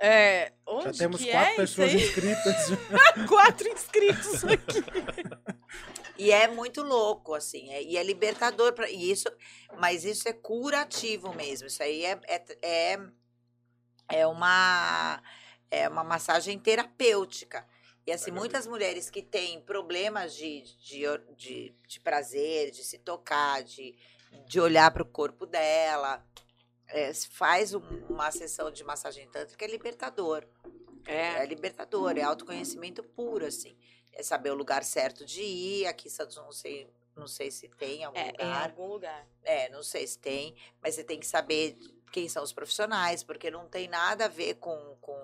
É, 0.01 0.53
onde 0.65 0.85
Já 0.85 0.93
temos 0.93 1.21
que 1.21 1.31
quatro 1.31 1.53
é 1.53 1.57
pessoas 1.57 1.93
isso 1.93 2.05
inscritas. 2.07 2.67
quatro 3.29 3.69
inscritos 3.69 4.45
aqui. 4.45 4.85
E 6.17 6.31
é 6.33 6.49
muito 6.49 6.83
louco, 6.83 7.35
assim, 7.35 7.71
é- 7.73 7.83
e 7.83 7.97
é 7.97 8.03
libertador 8.03 8.73
para 8.73 8.89
e 8.89 9.11
isso, 9.11 9.29
mas 9.79 10.05
isso 10.05 10.29
é 10.29 10.33
curativo 10.33 11.35
mesmo. 11.35 11.67
Isso 11.67 11.83
aí 11.83 12.05
é, 12.05 12.21
é, 12.27 12.45
é, 12.63 13.01
é 14.09 14.27
uma 14.27 15.23
é 15.71 15.89
uma 15.89 16.03
massagem 16.03 16.59
terapêutica. 16.59 17.67
E 18.07 18.13
assim, 18.13 18.31
muitas 18.31 18.67
mulheres 18.67 19.11
que 19.11 19.21
têm 19.23 19.61
problemas 19.61 20.35
de, 20.35 20.63
de, 20.79 21.03
de, 21.37 21.75
de 21.87 22.01
prazer, 22.01 22.71
de 22.71 22.83
se 22.83 22.97
tocar, 22.99 23.63
de, 23.63 23.95
de 24.47 24.59
olhar 24.59 24.91
para 24.91 25.03
o 25.03 25.07
corpo 25.07 25.45
dela, 25.45 26.25
é, 26.87 27.13
faz 27.13 27.75
um- 27.75 27.83
uma 28.09 28.31
sessão 28.31 28.71
de 28.71 28.83
massagem 28.83 29.29
tântrica, 29.29 29.63
é 29.63 29.69
libertador. 29.69 30.43
É 31.05 31.43
É. 31.43 31.47
libertador, 31.47 32.17
é 32.17 32.23
autoconhecimento 32.23 33.03
puro, 33.03 33.45
assim. 33.45 33.77
É 34.15 34.23
saber 34.23 34.51
o 34.51 34.55
lugar 34.55 34.83
certo 34.85 35.25
de 35.27 35.43
ir. 35.43 35.87
Aqui 35.87 36.09
em 36.09 36.11
Santos 36.11 36.37
não 36.37 36.51
sei, 36.51 36.91
não 37.19 37.27
sei 37.27 37.51
se 37.51 37.69
tem 37.79 38.01
em 38.01 38.05
algum 38.05 38.19
É, 38.19 38.29
em 38.29 38.33
lugar. 38.47 38.63
algum 38.65 38.87
lugar. 38.87 39.27
É, 39.45 39.69
não 39.71 39.83
sei 39.83 40.07
se 40.07 40.19
tem, 40.19 40.55
mas 40.83 40.95
você 40.95 41.05
tem 41.05 41.19
que 41.19 41.27
saber 41.27 41.77
quem 42.13 42.29
são 42.29 42.43
os 42.43 42.53
profissionais, 42.53 43.23
porque 43.23 43.51
não 43.51 43.67
tem 43.69 43.89
nada 43.89 44.27
a 44.27 44.29
ver 44.29 44.55
com, 44.55 44.97
com 45.01 45.19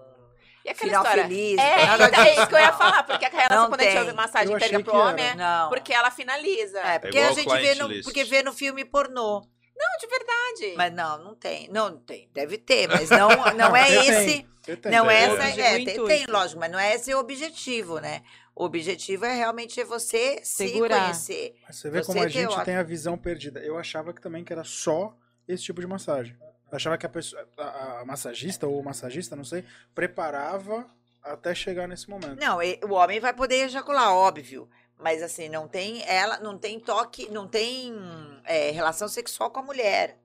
E 0.64 0.68
aquela 0.68 0.88
final 0.88 1.02
história? 1.02 1.22
feliz. 1.24 1.58
É, 1.60 1.86
nada 1.86 2.06
então, 2.08 2.24
é 2.24 2.32
isso 2.34 2.46
que 2.46 2.54
eu 2.54 2.58
ia 2.58 2.72
falar, 2.72 3.02
porque 3.04 3.24
a 3.24 3.28
relação 3.28 3.68
quando 3.68 3.80
a 3.80 3.84
gente 3.84 3.98
ouve 3.98 4.12
massagem 4.12 4.58
tântrica 4.58 4.84
pro 4.84 4.96
homem 4.96 5.24
é 5.26 5.34
Não. 5.34 5.68
porque 5.70 5.92
ela 5.94 6.10
finaliza. 6.10 6.78
É, 6.80 6.98
porque 6.98 7.16
igual 7.18 7.30
a 7.32 7.34
gente 7.34 7.56
vê 7.56 7.74
no, 7.76 7.86
list. 7.88 8.04
porque 8.04 8.24
vê 8.24 8.42
no 8.42 8.52
filme 8.52 8.84
pornô. 8.84 9.40
Não, 9.76 9.98
de 9.98 10.06
verdade. 10.06 10.74
Mas 10.76 10.92
não, 10.92 11.18
não 11.24 11.34
tem. 11.34 11.68
Não, 11.68 11.90
não 11.90 11.98
tem. 11.98 12.28
Deve 12.32 12.58
ter, 12.58 12.86
mas 12.86 13.10
não, 13.10 13.28
não 13.56 13.74
é 13.76 13.90
esse. 14.06 14.46
tem. 14.62 14.90
Não 14.90 15.10
é 15.10 15.24
essa. 15.24 15.60
É, 15.60 15.76
o 15.78 15.84
tem, 15.84 16.04
tem, 16.06 16.26
lógico, 16.28 16.60
mas 16.60 16.70
não 16.70 16.78
é 16.78 16.94
esse 16.94 17.12
o 17.14 17.18
objetivo, 17.18 17.98
né? 17.98 18.22
O 18.54 18.64
objetivo 18.64 19.24
é 19.24 19.34
realmente 19.34 19.82
você 19.82 20.40
Segurar. 20.44 20.96
se 20.96 21.28
conhecer. 21.28 21.56
Mas 21.66 21.76
Você 21.76 21.90
vê 21.90 22.02
Você 22.02 22.06
como 22.06 22.24
a 22.24 22.28
gente 22.28 22.64
tem 22.64 22.76
a 22.76 22.82
visão 22.82 23.18
perdida. 23.18 23.60
Eu 23.60 23.76
achava 23.76 24.12
que 24.12 24.20
também 24.20 24.44
que 24.44 24.52
era 24.52 24.64
só 24.64 25.16
esse 25.48 25.64
tipo 25.64 25.80
de 25.80 25.86
massagem. 25.86 26.36
Eu 26.40 26.76
achava 26.76 26.96
que 26.96 27.04
a, 27.04 27.08
pessoa, 27.08 27.46
a, 27.58 28.00
a 28.00 28.04
massagista 28.04 28.66
ou 28.66 28.80
o 28.80 28.84
massagista, 28.84 29.34
não 29.34 29.44
sei, 29.44 29.64
preparava 29.94 30.88
até 31.22 31.54
chegar 31.54 31.88
nesse 31.88 32.08
momento. 32.08 32.38
Não, 32.38 32.58
o 32.88 32.92
homem 32.92 33.18
vai 33.18 33.32
poder 33.32 33.64
ejacular, 33.64 34.12
óbvio. 34.12 34.68
Mas 34.98 35.22
assim, 35.22 35.48
não 35.48 35.66
tem 35.66 36.02
ela, 36.06 36.38
não 36.38 36.56
tem 36.56 36.78
toque, 36.78 37.28
não 37.30 37.48
tem 37.48 37.94
é, 38.44 38.70
relação 38.70 39.08
sexual 39.08 39.50
com 39.50 39.60
a 39.60 39.62
mulher. 39.62 40.18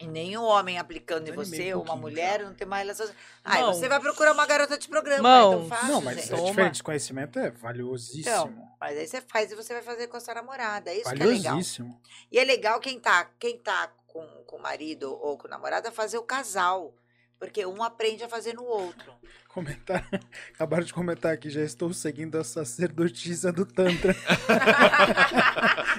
E 0.00 0.06
nem 0.06 0.34
o 0.34 0.42
homem 0.42 0.78
aplicando 0.78 1.28
em 1.28 1.32
Desanimei 1.32 1.60
você, 1.60 1.74
um 1.74 1.78
ou 1.78 1.84
uma 1.84 1.94
mulher, 1.94 2.42
não 2.42 2.54
tem 2.54 2.66
uma 2.66 2.78
relação. 2.78 3.06
Aí 3.44 3.62
você 3.64 3.86
vai 3.86 4.00
procurar 4.00 4.32
uma 4.32 4.46
garota 4.46 4.78
de 4.78 4.88
programa, 4.88 5.22
Mãos. 5.22 5.52
é 5.52 5.58
tão 5.58 5.68
fácil, 5.68 5.88
não, 5.88 6.00
mas 6.00 6.16
gente. 6.16 6.32
é 6.32 6.36
diferente. 6.36 6.72
Esse 6.72 6.82
conhecimento 6.82 7.38
é 7.38 7.50
valiosíssimo. 7.50 8.20
Então, 8.20 8.74
mas 8.80 8.96
aí 8.96 9.06
você 9.06 9.20
faz 9.20 9.52
e 9.52 9.54
você 9.54 9.74
vai 9.74 9.82
fazer 9.82 10.06
com 10.06 10.16
a 10.16 10.20
sua 10.20 10.34
namorada. 10.34 10.90
É 10.90 10.96
isso 10.96 11.14
que 11.14 11.22
é 11.22 11.26
legal. 11.26 11.42
valiosíssimo. 11.42 12.00
E 12.32 12.38
é 12.38 12.44
legal 12.44 12.80
quem 12.80 12.98
tá, 12.98 13.30
quem 13.38 13.58
tá 13.58 13.92
com, 14.06 14.26
com 14.46 14.56
o 14.56 14.62
marido 14.62 15.12
ou 15.20 15.36
com 15.36 15.46
o 15.46 15.50
namorado 15.50 15.92
fazer 15.92 16.16
o 16.16 16.22
casal. 16.22 16.94
Porque 17.40 17.64
um 17.64 17.82
aprende 17.82 18.22
a 18.22 18.28
fazer 18.28 18.52
no 18.52 18.64
outro. 18.64 19.14
Comentar. 19.48 20.06
Acabaram 20.52 20.84
de 20.84 20.92
comentar 20.92 21.32
aqui, 21.32 21.48
já 21.48 21.62
estou 21.62 21.90
seguindo 21.94 22.36
a 22.36 22.44
sacerdotisa 22.44 23.50
do 23.50 23.64
Tantra. 23.64 24.14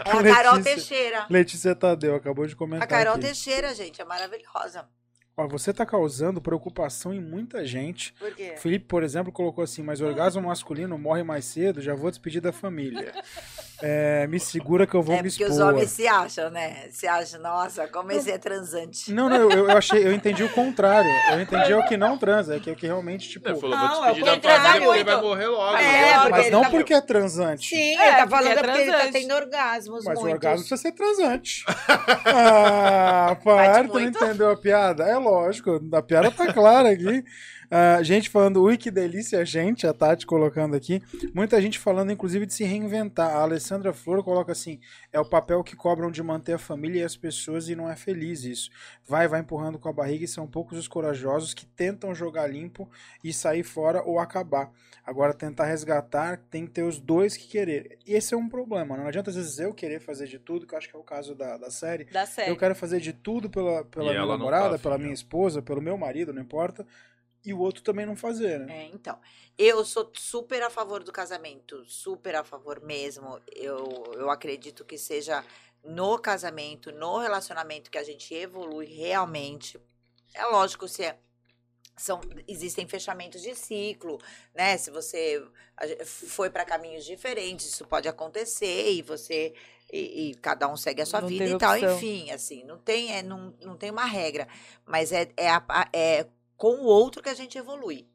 É 0.03 0.29
a 0.29 0.35
Carol 0.35 0.55
Letícia. 0.55 0.75
Teixeira. 0.75 1.25
Letícia 1.29 1.75
Tadeu 1.75 2.15
acabou 2.15 2.47
de 2.47 2.55
comentar. 2.55 2.85
A 2.85 2.87
Carol 2.87 3.15
aqui. 3.15 3.25
Teixeira, 3.25 3.73
gente, 3.73 4.01
é 4.01 4.05
maravilhosa. 4.05 4.87
Ó, 5.37 5.47
você 5.47 5.73
tá 5.73 5.85
causando 5.85 6.41
preocupação 6.41 7.13
em 7.13 7.21
muita 7.21 7.65
gente. 7.65 8.13
Por 8.19 8.35
quê? 8.35 8.53
O 8.57 8.59
Felipe, 8.59 8.85
por 8.85 9.01
exemplo, 9.01 9.31
colocou 9.31 9.63
assim, 9.63 9.81
mas 9.81 10.01
o 10.01 10.05
orgasmo 10.05 10.41
masculino 10.41 10.97
morre 10.97 11.23
mais 11.23 11.45
cedo, 11.45 11.81
já 11.81 11.95
vou 11.95 12.09
despedir 12.11 12.41
da 12.41 12.51
família. 12.51 13.11
É, 13.83 14.27
me 14.27 14.39
segura 14.39 14.85
que 14.85 14.93
eu 14.93 15.01
vou 15.01 15.15
É 15.15 15.23
me 15.23 15.29
porque 15.31 15.41
expor. 15.43 15.57
os 15.57 15.59
homens 15.59 15.89
se 15.89 16.07
acham, 16.07 16.51
né? 16.51 16.87
Se 16.91 17.07
acham, 17.07 17.41
nossa, 17.41 17.87
como 17.87 18.11
esse 18.11 18.29
é 18.29 18.37
transante. 18.37 19.11
Não, 19.11 19.27
não, 19.27 19.37
eu, 19.37 19.49
eu 19.67 19.71
achei, 19.75 20.05
eu 20.05 20.13
entendi 20.13 20.43
o 20.43 20.49
contrário. 20.53 21.09
Eu 21.31 21.41
entendi 21.41 21.73
o 21.73 21.83
que 21.87 21.97
não 21.97 22.15
transa, 22.15 22.57
é 22.57 22.59
que 22.59 22.69
é 22.69 22.73
o 22.73 22.75
que 22.75 22.85
realmente, 22.85 23.27
tipo. 23.27 23.49
Ele 23.49 23.59
falou, 23.59 23.75
Não, 23.75 23.87
vou 23.95 24.05
é 24.05 24.11
o 24.11 24.13
despedir 24.13 24.25
da 24.25 24.33
contrário. 24.35 24.61
família 24.61 24.85
porque 24.85 24.99
ele 24.99 25.03
Muito. 25.03 25.15
vai 25.15 25.21
morrer 25.23 25.47
logo. 25.47 25.77
É, 25.77 25.81
né? 25.81 26.13
porque 26.19 26.29
Mas 26.29 26.41
ele 26.45 26.51
não 26.51 26.61
tá- 26.61 26.69
porque 26.69 26.93
é 26.93 27.01
transante. 27.01 27.69
Sim, 27.69 27.75
É, 27.75 27.89
ele 27.89 27.97
tá 27.97 28.27
porque 28.27 28.29
falando 28.29 28.47
é 28.47 28.51
é 28.51 28.55
porque 28.63 28.77
ele 28.81 28.91
tá 28.91 29.07
tendo 29.11 29.33
orgasmos 29.33 30.05
Mas 30.05 30.17
o 30.19 30.21
muitos. 30.21 30.31
orgasmo 30.35 30.57
precisa 30.67 30.77
ser 30.79 30.91
transante. 30.91 31.65
Ah, 32.25 33.35
para, 33.43 33.83
tu 33.87 33.93
não 33.95 33.99
entendeu 34.01 34.51
a 34.51 34.55
piada? 34.57 35.05
É 35.05 35.17
lógico, 35.21 35.79
a 35.93 36.01
piada 36.01 36.31
tá 36.31 36.51
clara 36.51 36.89
aqui. 36.91 37.23
Ah, 37.73 38.03
gente 38.03 38.29
falando, 38.29 38.61
ui, 38.61 38.75
que 38.75 38.91
delícia, 38.91 39.45
gente, 39.45 39.87
a 39.87 39.93
Tati 39.93 40.25
colocando 40.25 40.75
aqui. 40.75 41.01
Muita 41.33 41.61
gente 41.61 41.79
falando, 41.79 42.11
inclusive, 42.11 42.45
de 42.45 42.53
se 42.53 42.65
reinventar. 42.65 43.31
A 43.31 43.43
Alessandra 43.43 43.93
Flor 43.93 44.21
coloca 44.25 44.51
assim: 44.51 44.77
é 45.09 45.17
o 45.21 45.23
papel 45.23 45.63
que 45.63 45.73
cobram 45.73 46.11
de 46.11 46.21
manter 46.21 46.51
a 46.51 46.57
família 46.57 46.99
e 46.99 47.03
as 47.05 47.15
pessoas 47.15 47.69
e 47.69 47.75
não 47.75 47.89
é 47.89 47.95
feliz 47.95 48.43
isso. 48.43 48.69
Vai, 49.07 49.25
vai 49.25 49.39
empurrando 49.39 49.79
com 49.79 49.87
a 49.87 49.93
barriga 49.93 50.25
e 50.25 50.27
são 50.27 50.45
poucos 50.45 50.77
os 50.77 50.85
corajosos 50.85 51.53
que 51.53 51.65
tentam 51.65 52.13
jogar 52.13 52.45
limpo 52.45 52.89
e 53.23 53.31
sair 53.31 53.63
fora 53.63 54.03
ou 54.03 54.19
acabar. 54.19 54.69
Agora, 55.05 55.33
tentar 55.33 55.65
resgatar, 55.65 56.41
tem 56.49 56.65
que 56.65 56.73
ter 56.73 56.83
os 56.83 56.99
dois 56.99 57.37
que 57.37 57.47
querer. 57.47 57.97
Esse 58.05 58.33
é 58.33 58.37
um 58.37 58.49
problema. 58.49 58.97
Não 58.97 59.07
adianta, 59.07 59.29
às 59.29 59.37
vezes, 59.37 59.57
eu 59.59 59.73
querer 59.73 60.01
fazer 60.01 60.27
de 60.27 60.37
tudo, 60.37 60.67
que 60.67 60.73
eu 60.73 60.77
acho 60.77 60.89
que 60.89 60.95
é 60.95 60.99
o 60.99 61.03
caso 61.03 61.33
da, 61.33 61.57
da 61.57 61.71
série. 61.71 62.03
Da 62.05 62.25
série. 62.25 62.51
Eu 62.51 62.57
quero 62.57 62.75
fazer 62.75 62.99
de 62.99 63.13
tudo 63.13 63.49
pela, 63.49 63.85
pela 63.85 64.07
E 64.07 64.09
minha 64.09 64.25
namorada, 64.25 64.77
tá 64.77 64.83
pela 64.83 64.97
minha 64.97 65.07
né? 65.07 65.13
esposa, 65.13 65.61
pelo 65.61 65.81
meu 65.81 65.97
marido, 65.97 66.33
não 66.33 66.41
importa. 66.41 66.85
E 67.43 67.53
o 67.53 67.59
outro 67.59 67.81
também 67.81 68.05
não 68.05 68.15
fazer, 68.15 68.59
né? 68.59 68.83
É, 68.83 68.85
então, 68.93 69.19
eu 69.57 69.83
sou 69.83 70.11
super 70.13 70.61
a 70.61 70.69
favor 70.69 71.03
do 71.03 71.11
casamento, 71.11 71.83
super 71.85 72.35
a 72.35 72.43
favor 72.43 72.81
mesmo. 72.81 73.39
Eu, 73.55 74.11
eu 74.13 74.29
acredito 74.29 74.85
que 74.85 74.97
seja 74.97 75.43
no 75.83 76.19
casamento, 76.19 76.91
no 76.91 77.17
relacionamento 77.17 77.89
que 77.89 77.97
a 77.97 78.03
gente 78.03 78.33
evolui 78.33 78.85
realmente. 78.85 79.79
É 80.33 80.45
lógico 80.45 80.87
se 80.87 81.03
é, 81.03 81.17
são 81.97 82.21
existem 82.47 82.87
fechamentos 82.87 83.41
de 83.41 83.55
ciclo, 83.55 84.19
né? 84.53 84.77
Se 84.77 84.91
você 84.91 85.43
foi 86.05 86.49
para 86.49 86.65
caminhos 86.65 87.05
diferentes, 87.05 87.67
isso 87.67 87.85
pode 87.85 88.07
acontecer 88.07 88.91
e 88.91 89.01
você 89.01 89.53
e, 89.91 90.29
e 90.31 90.35
cada 90.35 90.67
um 90.67 90.77
segue 90.77 91.01
a 91.01 91.05
sua 91.05 91.21
Não 91.21 91.27
vida 91.27 91.45
e 91.45 91.57
tal, 91.57 91.73
opção. 91.73 91.95
enfim, 91.95 92.31
assim, 92.31 92.63
não 92.63 92.77
tem 92.77 93.13
é, 93.13 93.21
não, 93.21 93.53
não 93.61 93.75
tem 93.75 93.91
uma 93.91 94.05
regra, 94.05 94.47
mas 94.85 95.11
é 95.11 95.29
é, 95.35 95.49
é 95.93 96.27
com 96.61 96.75
o 96.75 96.83
outro 96.83 97.23
que 97.23 97.29
a 97.29 97.33
gente 97.33 97.57
evolui. 97.57 98.07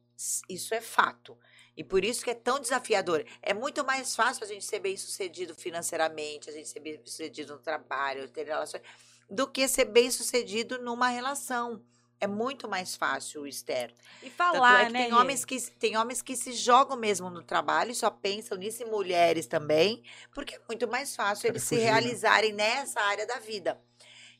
Isso 0.49 0.72
é 0.72 0.80
fato. 0.80 1.36
E 1.76 1.82
por 1.82 2.05
isso 2.05 2.22
que 2.22 2.30
é 2.30 2.34
tão 2.34 2.61
desafiador. 2.61 3.24
É 3.42 3.53
muito 3.53 3.84
mais 3.84 4.14
fácil 4.14 4.44
a 4.44 4.47
gente 4.47 4.64
ser 4.64 4.78
bem 4.78 4.97
sucedido 4.97 5.53
financeiramente, 5.53 6.49
a 6.49 6.53
gente 6.53 6.68
ser 6.68 6.78
bem 6.78 6.97
sucedido 7.05 7.55
no 7.55 7.59
trabalho, 7.59 8.28
ter 8.28 8.47
relações, 8.47 8.84
do 9.28 9.49
que 9.49 9.66
ser 9.66 9.86
bem 9.86 10.12
sucedido 10.12 10.78
numa 10.78 11.09
relação. 11.09 11.82
É 12.20 12.28
muito 12.28 12.68
mais 12.68 12.94
fácil 12.94 13.42
o 13.42 13.47
externo. 13.49 13.97
E 14.22 14.30
Tanto 14.30 14.36
falar, 14.36 14.82
é 14.82 14.86
que 14.86 14.92
né? 14.92 15.05
tem 15.07 15.14
homens 15.14 15.44
que 15.44 15.61
tem 15.72 15.97
homens 15.97 16.22
que 16.22 16.36
se 16.36 16.53
jogam 16.53 16.97
mesmo 16.97 17.28
no 17.28 17.42
trabalho 17.42 17.90
e 17.90 17.97
só 17.97 18.11
pensam 18.11 18.57
nisso 18.57 18.80
e 18.84 18.86
mulheres 18.86 19.49
também, 19.49 20.05
porque 20.32 20.55
é 20.55 20.61
muito 20.68 20.86
mais 20.86 21.16
fácil 21.16 21.42
Querem 21.42 21.55
eles 21.57 21.64
se 21.64 21.74
fugir, 21.74 21.84
né? 21.84 21.90
realizarem 21.90 22.53
nessa 22.53 23.01
área 23.01 23.26
da 23.26 23.40
vida. 23.40 23.78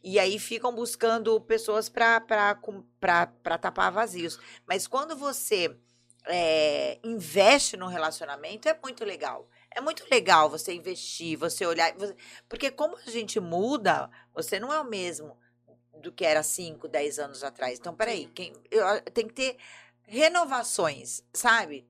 E 0.03 0.19
aí 0.19 0.39
ficam 0.39 0.75
buscando 0.75 1.41
pessoas 1.41 1.89
para 1.89 2.55
tapar 3.61 3.91
vazios. 3.91 4.39
Mas 4.67 4.87
quando 4.87 5.17
você 5.17 5.77
é, 6.27 6.99
investe 7.05 7.77
no 7.77 7.87
relacionamento, 7.87 8.69
é 8.69 8.79
muito 8.83 9.05
legal. 9.05 9.49
É 9.71 9.81
muito 9.81 10.05
legal 10.11 10.51
você 10.51 10.73
investir, 10.73 11.37
você 11.39 11.65
olhar. 11.67 11.95
você- 11.97 12.17
porque 12.49 12.71
como 12.71 12.97
a 12.97 13.11
gente 13.11 13.39
muda, 13.39 14.11
você 14.35 14.59
não 14.59 14.73
é 14.73 14.81
o 14.81 14.85
mesmo 14.85 15.39
do 16.01 16.13
que 16.13 16.25
era 16.25 16.43
5, 16.43 16.89
10 16.89 17.19
anos 17.19 17.43
atrás. 17.45 17.79
Então, 17.79 17.95
peraí, 17.95 18.27
quem, 18.27 18.53
eu, 18.71 19.01
tem 19.13 19.27
que 19.27 19.35
ter 19.35 19.57
renovações, 20.03 21.23
sabe? 21.33 21.89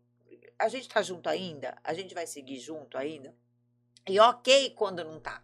A 0.59 0.69
gente 0.69 0.89
tá 0.89 1.03
junto 1.03 1.29
ainda? 1.29 1.77
A 1.85 1.93
gente 1.95 2.15
vai 2.15 2.27
seguir 2.27 2.59
junto 2.59 2.97
ainda? 2.97 3.35
E 4.09 4.19
ok 4.21 4.71
quando 4.71 5.05
não 5.05 5.21
tá. 5.21 5.43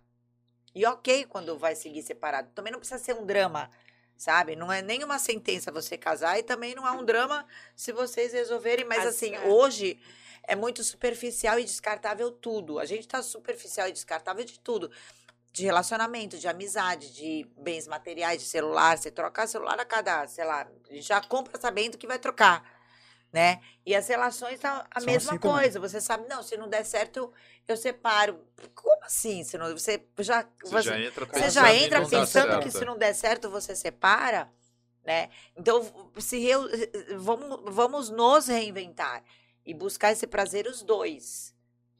E 0.75 0.87
ok 0.87 1.27
quando 1.27 1.59
vai 1.59 1.75
seguir 1.75 2.03
separado. 2.03 2.51
Também 2.55 2.73
não 2.73 2.79
precisa 2.79 3.03
ser 3.03 3.14
um 3.14 3.27
drama, 3.27 3.70
sabe? 4.16 4.57
Não 4.57 4.73
é 4.73 4.81
nenhuma 4.83 5.18
sentença 5.18 5.70
você 5.70 5.99
casar 5.99 6.39
e 6.39 6.43
também 6.43 6.75
não 6.75 6.87
é 6.87 6.93
um 6.93 7.05
drama 7.05 7.47
se 7.77 7.93
vocês 7.93 8.33
resolverem. 8.33 8.85
Mas 8.85 9.01
As- 9.01 9.14
assim, 9.14 9.35
é. 9.35 9.41
hoje 9.47 10.01
é 10.45 10.57
muito 10.57 10.83
superficial 10.83 11.59
e 11.59 11.64
descartável 11.64 12.31
tudo. 12.31 12.79
A 12.79 12.85
gente 12.85 13.07
tá 13.07 13.23
superficial 13.23 13.89
e 13.89 13.93
descartável 13.93 14.45
de 14.45 14.59
tudo. 14.59 14.91
De 15.53 15.64
relacionamento, 15.64 16.39
de 16.39 16.49
amizade, 16.49 17.12
de 17.12 17.47
bens 17.59 17.87
materiais, 17.87 18.41
de 18.41 18.49
celular. 18.49 18.97
Você 18.97 19.11
trocar 19.11 19.47
celular 19.47 19.79
a 19.79 19.85
cada, 19.85 20.27
sei 20.27 20.45
lá, 20.45 20.66
já 20.93 21.20
compra 21.20 21.61
sabendo 21.61 21.99
que 21.99 22.07
vai 22.07 22.18
trocar, 22.18 22.64
né? 23.33 23.61
E 23.85 23.95
as 23.95 24.07
relações 24.07 24.61
tá 24.61 24.87
a 24.91 25.01
São 25.01 25.07
mesma 25.07 25.33
assim 25.33 25.41
também. 25.41 25.57
coisa. 25.57 25.80
Você 25.80 26.01
sabe, 26.01 26.28
não, 26.28 26.43
se 26.43 26.57
não 26.57 26.68
der 26.68 26.85
certo, 26.85 27.33
eu 27.66 27.76
separo. 27.76 28.39
Como 28.74 29.03
assim? 29.05 29.43
Se 29.43 29.57
não, 29.57 29.72
você 29.72 30.05
já, 30.18 30.47
Você 30.62 30.83
já 30.83 31.01
entra 31.01 31.24
você 31.26 31.41
pensando 31.41 31.53
já 31.53 31.74
entra 31.74 32.01
pensando 32.07 32.61
que 32.61 32.70
se 32.70 32.85
não 32.85 32.99
der 32.99 33.14
certo, 33.14 33.49
você 33.49 33.74
separa, 33.74 34.53
né? 35.03 35.30
Então, 35.57 36.12
se 36.18 36.39
reu- 36.39 36.68
vamos, 37.16 37.74
vamos 37.74 38.11
nos 38.11 38.49
reinventar 38.49 39.24
e 39.64 39.72
buscar 39.72 40.12
esse 40.12 40.26
prazer 40.26 40.66
os 40.66 40.83
dois. 40.83 41.51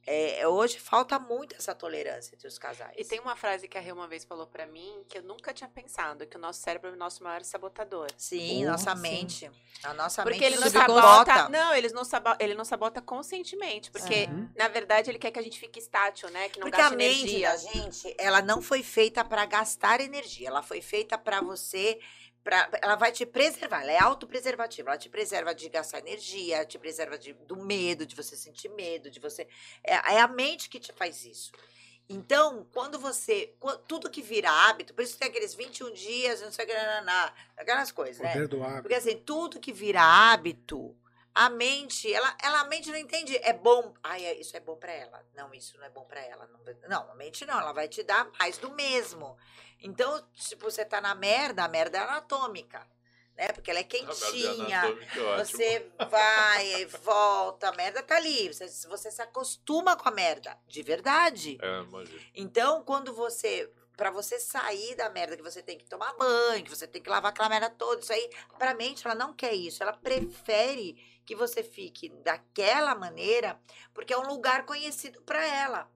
É, 0.05 0.46
hoje 0.48 0.80
falta 0.80 1.18
muito 1.18 1.55
essa 1.57 1.74
tolerância 1.74 2.34
entre 2.34 2.48
os 2.48 2.59
casais. 2.59 2.92
E 2.98 3.05
tem 3.05 3.20
uma 3.20 3.36
frase 3.36 3.68
que 3.68 3.78
a 3.78 3.80
Rê 3.80 3.92
uma 3.92 4.09
vez 4.09 4.24
falou 4.24 4.46
pra 4.46 4.66
mim 4.66 5.05
que 5.09 5.18
eu 5.18 5.22
nunca 5.22 5.53
tinha 5.55 5.68
pensado, 5.68 6.26
que 6.26 6.36
o 6.36 6.40
nosso 6.40 6.61
cérebro 6.61 6.90
é 6.90 6.92
o 6.92 6.96
nosso 6.96 7.22
maior 7.22 7.42
sabotador. 7.44 8.09
Sim, 8.16 8.64
nossa 8.64 8.96
sim. 8.96 9.03
mente. 9.03 9.50
A 9.84 9.94
nossa 9.94 10.22
Porque 10.24 10.38
mente 10.40 10.46
ele 10.46 10.57
não 10.57 10.64
nos 10.64 10.72
sabota. 10.72 11.48
Não, 11.48 11.74
ele 11.74 11.88
não, 11.90 12.05
sabo, 12.05 12.30
ele 12.40 12.55
não 12.55 12.64
sabota 12.64 13.00
conscientemente. 13.00 13.90
Porque, 13.90 14.26
Uhum. 14.30 14.48
na 14.57 14.68
verdade, 14.68 15.11
ele 15.11 15.18
quer 15.18 15.30
que 15.30 15.38
a 15.38 15.42
gente 15.42 15.59
fique 15.59 15.78
estátil, 15.78 16.28
né? 16.30 16.48
Que 16.48 16.59
não 16.59 16.66
Porque 16.68 16.80
a 16.80 16.84
gaste 16.84 16.96
mente 16.96 17.20
energia. 17.36 17.50
da 17.50 17.57
gente, 17.57 18.14
ela 18.18 18.42
não 18.42 18.61
foi 18.61 18.82
feita 18.82 19.24
para 19.24 19.44
gastar 19.46 20.00
energia. 20.00 20.48
Ela 20.48 20.62
foi 20.62 20.80
feita 20.80 21.16
para 21.16 21.40
você. 21.40 21.98
Pra, 22.45 22.68
ela 22.82 22.97
vai 22.97 23.12
te 23.12 23.24
preservar, 23.24 23.82
ela 23.82 23.93
é 23.93 23.99
autopreservativa. 23.99 24.90
Ela 24.90 24.99
te 24.99 25.09
preserva 25.09 25.55
de 25.55 25.68
gastar 25.68 25.99
energia, 26.01 26.57
ela 26.57 26.64
te 26.64 26.78
preserva 26.78 27.16
de, 27.16 27.32
do 27.32 27.57
medo, 27.57 28.05
de 28.05 28.16
você 28.16 28.36
sentir 28.36 28.68
medo, 28.70 29.11
de 29.11 29.20
você. 29.20 29.47
É, 29.84 29.95
é 30.14 30.20
a 30.20 30.28
mente 30.28 30.68
que 30.68 30.80
te 30.80 30.93
faz 30.93 31.24
isso. 31.24 31.53
Então, 32.09 32.66
quando 32.72 32.99
você. 32.99 33.55
Tudo 33.86 34.11
que 34.11 34.22
vira 34.22 34.51
hábito, 34.51 34.93
por 34.93 35.03
isso 35.03 35.18
tem 35.18 35.28
aqueles 35.28 35.55
21 35.55 35.93
dias, 35.93 36.43
não 36.43 36.51
sei 36.51 36.64
o 36.64 36.68
que, 36.68 36.74
aquelas 37.57 37.93
coisas, 37.93 38.18
né? 38.18 38.32
Porque 38.82 38.95
assim, 38.95 39.16
tudo 39.16 39.61
que 39.61 39.72
vira 39.72 40.03
hábito, 40.03 40.97
a 41.35 41.49
mente, 41.49 42.12
ela, 42.12 42.37
ela 42.43 42.61
a 42.61 42.64
mente 42.64 42.91
não 42.91 42.99
entende. 42.99 43.37
É 43.43 43.53
bom. 43.53 43.95
Ai, 44.03 44.24
é- 44.24 44.39
isso 44.39 44.57
é 44.57 44.61
bom 44.61 44.76
pra 44.76 44.93
ela. 44.93 45.24
Não, 45.35 45.53
isso 45.55 45.76
não 45.78 45.85
é 45.85 45.91
bom 45.91 46.05
pra 46.05 46.20
ela. 46.20 46.47
Não, 46.47 46.61
não, 46.89 47.11
a 47.11 47.14
mente 47.14 47.47
não, 47.47 47.59
ela 47.59 47.72
vai 47.72 47.89
te 47.89 48.03
dar 48.03 48.30
mais 48.39 48.59
do 48.59 48.70
mesmo. 48.72 49.37
Então, 49.80 50.22
tipo, 50.35 50.70
você 50.70 50.85
tá 50.85 51.01
na 51.01 51.14
merda, 51.14 51.64
a 51.64 51.68
merda 51.68 51.99
é 51.99 52.01
anatômica. 52.03 52.87
Né? 53.35 53.49
Porque 53.49 53.70
ela 53.70 53.80
é 53.80 53.85
quentinha. 53.89 54.83
Você 55.39 55.91
vai 56.11 56.83
e 56.83 56.85
volta, 56.85 57.70
a 57.70 57.72
merda 57.72 58.03
tá 58.03 58.16
ali. 58.16 58.53
Você, 58.53 58.66
você 58.87 59.11
se 59.11 59.22
acostuma 59.22 59.97
com 59.97 60.09
a 60.09 60.12
merda, 60.12 60.59
de 60.68 60.83
verdade. 60.83 61.57
É, 61.62 61.80
imagina. 61.80 62.20
Então, 62.35 62.85
quando 62.85 63.12
você. 63.14 63.72
Pra 63.97 64.11
você 64.11 64.39
sair 64.41 64.97
da 64.97 65.11
merda, 65.11 65.37
que 65.37 65.43
você 65.43 65.62
tem 65.62 65.76
que 65.76 65.85
tomar 65.85 66.14
banho, 66.14 66.64
que 66.64 66.70
você 66.70 66.87
tem 66.87 67.01
que 67.01 67.11
lavar 67.11 67.30
aquela 67.30 67.49
merda 67.49 67.68
toda, 67.68 68.01
isso 68.01 68.12
aí, 68.12 68.30
pra 68.59 68.72
mente, 68.74 69.07
ela 69.07 69.14
não 69.14 69.35
quer 69.35 69.53
isso. 69.53 69.83
Ela 69.83 69.93
prefere 69.93 70.97
que 71.25 71.35
você 71.35 71.62
fique 71.62 72.09
daquela 72.25 72.95
maneira, 72.95 73.59
porque 73.95 74.12
é 74.12 74.18
um 74.18 74.27
lugar 74.27 74.64
conhecido 74.64 75.20
pra 75.23 75.45
ela. 75.45 75.89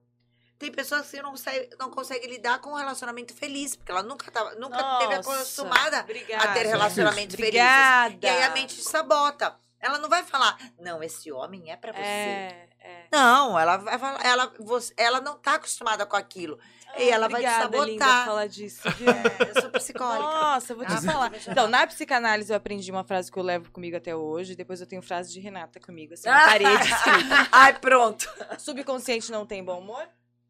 Tem 0.58 0.72
pessoas 0.72 1.10
que 1.10 1.20
não, 1.20 1.32
consegue, 1.32 1.76
não 1.78 1.90
conseguem 1.90 2.30
lidar 2.30 2.60
com 2.60 2.70
um 2.70 2.76
relacionamento 2.76 3.34
feliz, 3.34 3.76
porque 3.76 3.92
ela 3.92 4.02
nunca, 4.02 4.30
tava, 4.30 4.54
nunca 4.54 4.98
teve 4.98 5.16
Nossa, 5.16 5.30
acostumada 5.30 6.00
Obrigada. 6.00 6.44
a 6.44 6.52
ter 6.54 6.66
relacionamentos 6.66 7.36
felizes. 7.36 7.60
Obrigada. 7.60 8.26
E 8.26 8.28
aí 8.28 8.42
a 8.42 8.50
mente 8.50 8.80
sabota. 8.80 9.54
Ela 9.78 9.98
não 9.98 10.08
vai 10.08 10.22
falar, 10.24 10.56
não, 10.78 11.02
esse 11.02 11.30
homem 11.30 11.70
é 11.70 11.76
pra 11.76 11.92
você. 11.92 12.00
É, 12.00 12.68
é. 12.80 13.06
Não, 13.12 13.58
ela 13.58 13.76
vai 13.76 13.98
falar, 13.98 14.24
ela, 14.24 14.52
você, 14.58 14.94
ela 14.96 15.20
não 15.20 15.38
tá 15.38 15.54
acostumada 15.54 16.06
com 16.06 16.16
aquilo. 16.16 16.58
E 16.98 17.08
ela 17.10 17.28
vai 17.28 17.42
te 17.42 17.46
Obrigada, 17.46 17.62
sabotar. 17.64 17.86
linda, 17.88 18.24
falar 18.24 18.46
disso? 18.46 18.88
É, 18.88 19.50
eu 19.56 19.60
sou 19.62 19.70
psicólica. 19.70 20.22
Nossa, 20.22 20.72
eu 20.72 20.76
vou 20.76 20.86
te 20.86 20.92
Ah, 20.92 21.02
falar. 21.02 21.32
Então, 21.48 21.68
na 21.68 21.86
psicanálise 21.86 22.50
eu 22.52 22.56
aprendi 22.56 22.90
uma 22.90 23.04
frase 23.04 23.30
que 23.30 23.38
eu 23.38 23.42
levo 23.42 23.70
comigo 23.70 23.96
até 23.96 24.14
hoje. 24.16 24.54
Depois 24.56 24.80
eu 24.80 24.86
tenho 24.86 25.02
frase 25.02 25.32
de 25.32 25.40
Renata 25.40 25.78
comigo, 25.80 26.14
assim, 26.14 26.28
Ah. 26.28 26.32
na 26.34 26.46
parede 26.46 26.82
escrita. 26.82 27.48
Ai, 27.52 27.78
pronto. 27.78 28.28
Subconsciente 28.58 29.30
não 29.30 29.44
tem 29.46 29.62
bom 29.64 29.78
humor? 29.80 30.06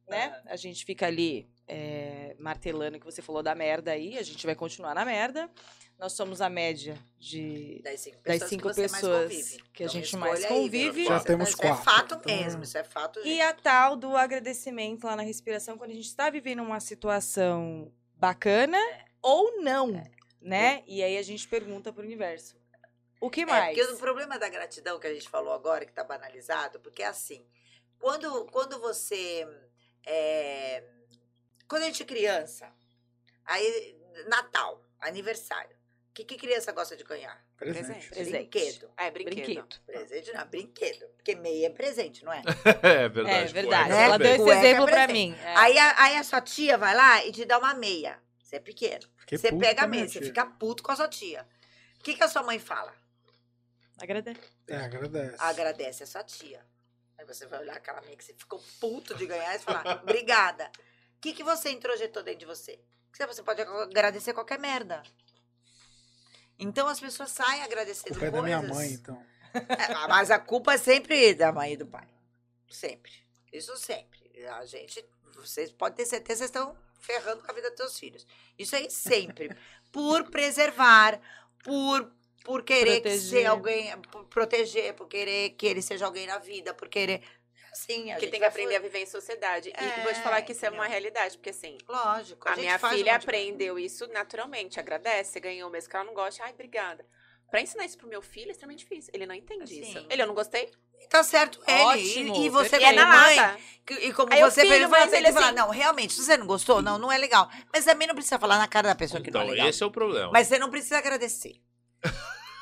né? 0.08 0.40
A 0.46 0.54
gente 0.54 0.84
fica 0.84 1.04
ali 1.06 1.48
é, 1.66 2.36
martelando 2.38 2.96
que 2.96 3.04
você 3.04 3.20
falou 3.20 3.42
da 3.42 3.56
merda 3.56 3.90
aí, 3.90 4.16
a 4.16 4.22
gente 4.22 4.46
vai 4.46 4.54
continuar 4.54 4.94
na 4.94 5.04
merda. 5.04 5.50
Nós 5.98 6.12
somos 6.12 6.42
a 6.42 6.50
média 6.50 6.94
de 7.18 7.80
Das 7.82 8.00
cinco 8.00 8.18
das 8.22 8.36
pessoas 8.38 8.50
cinco 8.50 8.68
que 8.68 8.74
pessoas 8.82 9.22
convive. 9.32 9.62
que 9.72 9.82
a 9.82 9.86
Então, 9.86 9.94
gente 10.00 10.16
mais 10.16 10.44
aí, 10.44 10.48
convive. 10.48 10.78
Verônica. 11.04 11.18
Já 11.18 11.24
temos 11.24 11.48
Isso 11.48 11.56
quatro, 11.56 11.80
é 11.80 11.84
fato 11.84 12.14
então- 12.16 12.36
mesmo, 12.36 12.62
isso 12.64 12.78
é 12.78 12.84
fato. 12.84 13.18
E 13.20 13.22
gente. 13.24 13.40
a 13.40 13.54
tal 13.54 13.96
do 13.96 14.14
agradecimento 14.16 15.04
lá 15.04 15.16
na 15.16 15.22
respiração, 15.22 15.78
quando 15.78 15.92
a 15.92 15.94
gente 15.94 16.06
está 16.06 16.28
vivendo 16.28 16.62
uma 16.62 16.80
situação 16.80 17.90
bacana 18.14 18.78
ou 19.22 19.62
não, 19.62 19.90
né? 20.40 20.82
E 20.86 21.02
aí 21.02 21.16
a 21.16 21.22
gente 21.22 21.48
pergunta 21.48 21.90
pro 21.92 22.02
universo. 22.02 22.56
O 23.18 23.30
que 23.30 23.40
É, 23.40 23.46
mais? 23.46 23.74
porque 23.78 23.92
o 23.92 23.96
problema 23.96 24.38
da 24.38 24.48
gratidão 24.50 25.00
que 25.00 25.06
a 25.06 25.14
gente 25.14 25.28
falou 25.30 25.54
agora, 25.54 25.86
que 25.86 25.92
tá 25.92 26.04
banalizado, 26.04 26.78
porque 26.80 27.02
é 27.02 27.06
assim, 27.06 27.42
quando, 27.98 28.44
quando 28.52 28.78
você. 28.78 29.48
é, 30.04 30.84
quando 31.66 31.82
a 31.82 31.86
gente 31.86 32.02
é 32.02 32.06
criança, 32.06 32.70
aí, 33.44 33.98
Natal, 34.28 34.84
aniversário, 35.00 35.74
o 35.74 35.75
que, 36.16 36.24
que 36.24 36.36
criança 36.36 36.72
gosta 36.72 36.96
de 36.96 37.04
ganhar? 37.04 37.38
Presente. 37.58 38.08
Presente. 38.08 38.30
Brinquedo. 38.30 38.90
É, 38.96 39.10
brinquedo. 39.10 39.34
Brinquedo. 39.34 39.80
Presente 39.84 40.32
não, 40.32 40.46
brinquedo. 40.46 41.06
Porque 41.16 41.34
meia 41.34 41.66
é 41.66 41.70
presente, 41.70 42.24
não 42.24 42.32
é? 42.32 42.42
É 42.82 43.08
verdade. 43.08 43.36
É 43.36 43.52
verdade. 43.52 43.88
Né? 43.90 44.02
Ela 44.02 44.18
deu 44.18 44.28
esse 44.28 44.38
Cueca 44.38 44.58
exemplo 44.60 44.86
pra 44.86 45.06
presente. 45.06 45.12
mim. 45.12 45.36
É. 45.42 45.56
Aí, 45.56 45.78
a, 45.78 46.02
aí 46.02 46.16
a 46.16 46.24
sua 46.24 46.40
tia 46.40 46.78
vai 46.78 46.94
lá 46.94 47.24
e 47.26 47.32
te 47.32 47.44
dá 47.44 47.58
uma 47.58 47.74
meia. 47.74 48.18
Você 48.42 48.56
é 48.56 48.60
pequeno. 48.60 49.06
Fiquei 49.18 49.36
você 49.36 49.52
pega 49.52 49.82
a 49.82 49.86
meia, 49.86 50.08
você 50.08 50.22
fica 50.22 50.46
puto 50.46 50.82
com 50.82 50.92
a 50.92 50.96
sua 50.96 51.08
tia. 51.08 51.46
O 52.00 52.02
que, 52.02 52.14
que 52.14 52.22
a 52.22 52.28
sua 52.28 52.42
mãe 52.42 52.58
fala? 52.58 52.94
Agradece. 53.98 54.40
É, 54.68 54.76
agradece. 54.76 55.36
agradece 55.38 56.02
a 56.04 56.06
sua 56.06 56.22
tia. 56.24 56.64
Aí 57.18 57.26
você 57.26 57.46
vai 57.46 57.60
olhar 57.60 57.76
aquela 57.76 58.00
meia 58.00 58.16
que 58.16 58.24
você 58.24 58.32
ficou 58.32 58.62
puto 58.80 59.14
de 59.14 59.26
ganhar 59.26 59.54
e 59.54 59.58
falar, 59.58 60.00
obrigada. 60.02 60.70
O 61.16 61.20
que, 61.20 61.34
que 61.34 61.42
você 61.42 61.70
introjetou 61.70 62.22
dentro 62.22 62.40
de 62.40 62.46
você? 62.46 62.78
Você 63.12 63.42
pode 63.42 63.62
agradecer 63.62 64.32
qualquer 64.32 64.58
merda. 64.58 65.02
Então 66.58 66.88
as 66.88 67.00
pessoas 67.00 67.30
saem 67.30 67.62
agradecendo 67.62 68.16
é 68.16 68.18
coisas. 68.18 68.32
da 68.32 68.42
minha 68.42 68.62
mãe, 68.62 68.92
então. 68.92 69.22
É, 69.56 70.06
mas 70.08 70.30
a 70.30 70.38
culpa 70.38 70.74
é 70.74 70.76
sempre 70.78 71.32
da 71.32 71.50
mãe 71.50 71.72
e 71.72 71.76
do 71.78 71.86
pai. 71.86 72.06
Sempre. 72.68 73.10
Isso 73.50 73.74
sempre. 73.78 74.20
A 74.50 74.66
gente, 74.66 75.02
vocês 75.34 75.72
podem 75.72 75.96
ter 75.96 76.04
certeza, 76.04 76.40
vocês 76.40 76.50
estão 76.50 76.76
ferrando 77.00 77.42
com 77.42 77.50
a 77.50 77.54
vida 77.54 77.70
dos 77.70 77.78
seus 77.78 77.98
filhos. 77.98 78.26
Isso 78.58 78.76
aí 78.76 78.90
sempre. 78.90 79.56
por 79.90 80.30
preservar, 80.30 81.18
por, 81.64 82.12
por 82.44 82.62
querer 82.64 82.96
que 82.96 83.08
Proteger. 83.08 83.40
ser 83.40 83.46
alguém, 83.46 83.98
por 84.02 84.24
proteger, 84.26 84.92
por 84.94 85.08
querer 85.08 85.50
que 85.50 85.66
ele 85.66 85.80
seja 85.80 86.04
alguém 86.04 86.26
na 86.26 86.38
vida, 86.38 86.74
por 86.74 86.88
querer. 86.88 87.22
Assim, 87.76 88.10
a 88.10 88.16
Que 88.16 88.26
tem 88.28 88.40
que 88.40 88.46
aprender 88.46 88.76
a 88.76 88.80
viver 88.80 89.00
em 89.02 89.06
sociedade. 89.06 89.70
É, 89.76 90.00
e 90.00 90.02
vou 90.02 90.12
te 90.12 90.20
falar 90.20 90.40
que 90.42 90.52
isso 90.52 90.64
é 90.64 90.70
uma 90.70 90.76
entendeu? 90.86 90.90
realidade, 90.92 91.36
porque 91.36 91.50
assim, 91.50 91.76
Lógico. 91.88 92.48
a, 92.48 92.52
gente 92.52 92.60
minha 92.60 92.76
um 92.76 92.78
filha 92.78 92.96
de 92.96 93.02
coisa. 93.04 93.16
aprendeu 93.16 93.78
isso 93.78 94.06
naturalmente. 94.08 94.80
Agradece, 94.80 95.32
você 95.32 95.40
ganhou 95.40 95.68
mesmo 95.70 95.90
que 95.90 95.96
ela 95.96 96.04
não 96.04 96.14
gosta. 96.14 96.42
Ai, 96.44 96.52
obrigada. 96.52 97.04
Pra 97.50 97.60
ensinar 97.60 97.84
isso 97.84 97.96
pro 97.98 98.08
meu 98.08 98.22
filho 98.22 98.48
é 98.48 98.52
extremamente 98.52 98.80
difícil. 98.80 99.10
Ele 99.14 99.26
não 99.26 99.34
entende 99.34 99.64
Assim. 99.64 99.82
isso. 99.82 100.06
Ele, 100.10 100.22
eu 100.22 100.26
não 100.26 100.34
gostei. 100.34 100.70
Tá 101.10 101.22
certo 101.22 101.60
ele. 101.68 101.80
Ótimo, 101.82 102.34
E, 102.36 102.46
e 102.46 102.48
você. 102.48 102.76
E 102.78 102.82
é 102.82 102.86
como 102.88 102.96
na 102.96 103.06
mãe, 103.06 103.56
que- 103.86 103.94
E 103.94 104.12
como 104.12 104.32
Aí 104.32 104.40
você 104.40 104.62
filho, 104.62 104.72
fez, 104.74 104.88
vai 104.90 105.00
mas 105.02 105.12
ele 105.12 105.26
que 105.26 105.32
falar, 105.32 105.46
assim- 105.48 105.54
não, 105.56 105.68
realmente, 105.70 106.12
se 106.14 106.24
você 106.24 106.36
não 106.36 106.46
gostou, 106.46 106.82
não, 106.82 106.98
não 106.98 107.12
é 107.12 107.18
legal. 107.18 107.48
Mas 107.72 107.84
também 107.84 108.08
não 108.08 108.14
precisa 108.14 108.38
falar 108.38 108.58
na 108.58 108.66
cara 108.66 108.88
da 108.88 108.94
pessoa 108.96 109.22
que 109.22 109.30
não 109.30 109.40
Então, 109.42 109.48
é 109.52 109.54
legal. 109.54 109.68
esse 109.68 109.82
é 109.82 109.86
o 109.86 109.90
problema. 109.90 110.30
Mas 110.32 110.48
você 110.48 110.58
não 110.58 110.70
precisa 110.70 110.98
agradecer. 110.98 111.60
Mas, 112.02 112.10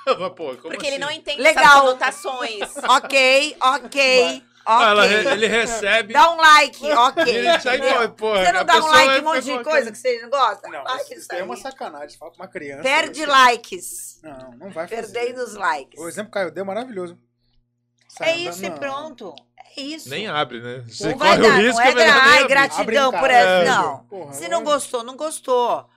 pô, 0.37 0.49
como 0.49 0.57
Porque 0.63 0.77
assim? 0.79 0.87
ele 0.89 0.99
não 0.99 1.11
entende 1.11 1.41
Legal. 1.41 1.81
conotações. 1.81 2.61
ok, 2.89 3.57
ok, 3.61 4.43
Ah, 4.67 4.91
ela 4.91 5.07
ele 5.07 5.47
recebe. 5.47 6.13
Dá 6.13 6.31
um 6.33 6.37
like, 6.37 6.85
ok. 6.93 7.23
entendeu? 7.49 7.89
embora, 7.91 8.09
porra, 8.09 8.45
Você 8.47 8.53
não 8.53 8.65
dá 8.65 8.77
um 8.77 8.87
like 8.87 9.15
em 9.15 9.21
um 9.21 9.25
monte 9.25 9.43
de 9.45 9.65
coisa 9.65 9.93
que 9.93 9.99
você 9.99 10.23
não 10.23 10.31
gosta? 10.31 10.69
Não, 10.69 10.83
like 10.85 11.03
isso, 11.13 11.21
isso 11.21 11.33
é 11.33 11.37
aí. 11.37 11.43
uma 11.43 11.57
sacanagem. 11.57 12.19
Fala 12.19 12.31
com 12.31 12.37
uma 12.39 12.49
criança. 12.49 12.83
Perde 12.83 13.21
você- 13.21 13.27
likes. 13.27 14.21
Não, 14.23 14.51
não 14.53 14.71
vai 14.71 14.89
fazer. 14.89 15.13
Perdendo 15.13 15.43
os 15.45 15.55
likes. 15.55 16.01
O 16.01 16.09
exemplo 16.09 16.31
que 16.31 16.39
Caio 16.39 16.51
deu 16.51 16.63
é 16.63 16.67
maravilhoso. 16.67 17.19
É 18.21 18.37
isso 18.37 18.65
e 18.65 18.71
pronto. 18.71 19.35
É 19.77 19.81
isso. 19.81 20.09
Nem 20.09 20.29
abre, 20.29 20.61
né? 20.61 20.85
Você 20.89 21.09
Não 21.11 21.19
vai 21.19 21.37
corre 21.37 21.49
dar, 21.51 21.55
o 21.59 21.61
risco 21.63 21.81
não 21.81 21.87
é 21.89 21.93
gra- 21.93 22.15
abrir. 22.35 22.49
gratidão 22.49 23.11
por 23.13 23.31
essa. 23.31 23.49
É, 23.49 23.65
Não. 23.65 23.99
porra, 24.05 24.33
Se 24.33 24.49
não 24.49 24.63
gostou, 24.63 25.03
não 25.03 25.17
gostou. 25.17 25.89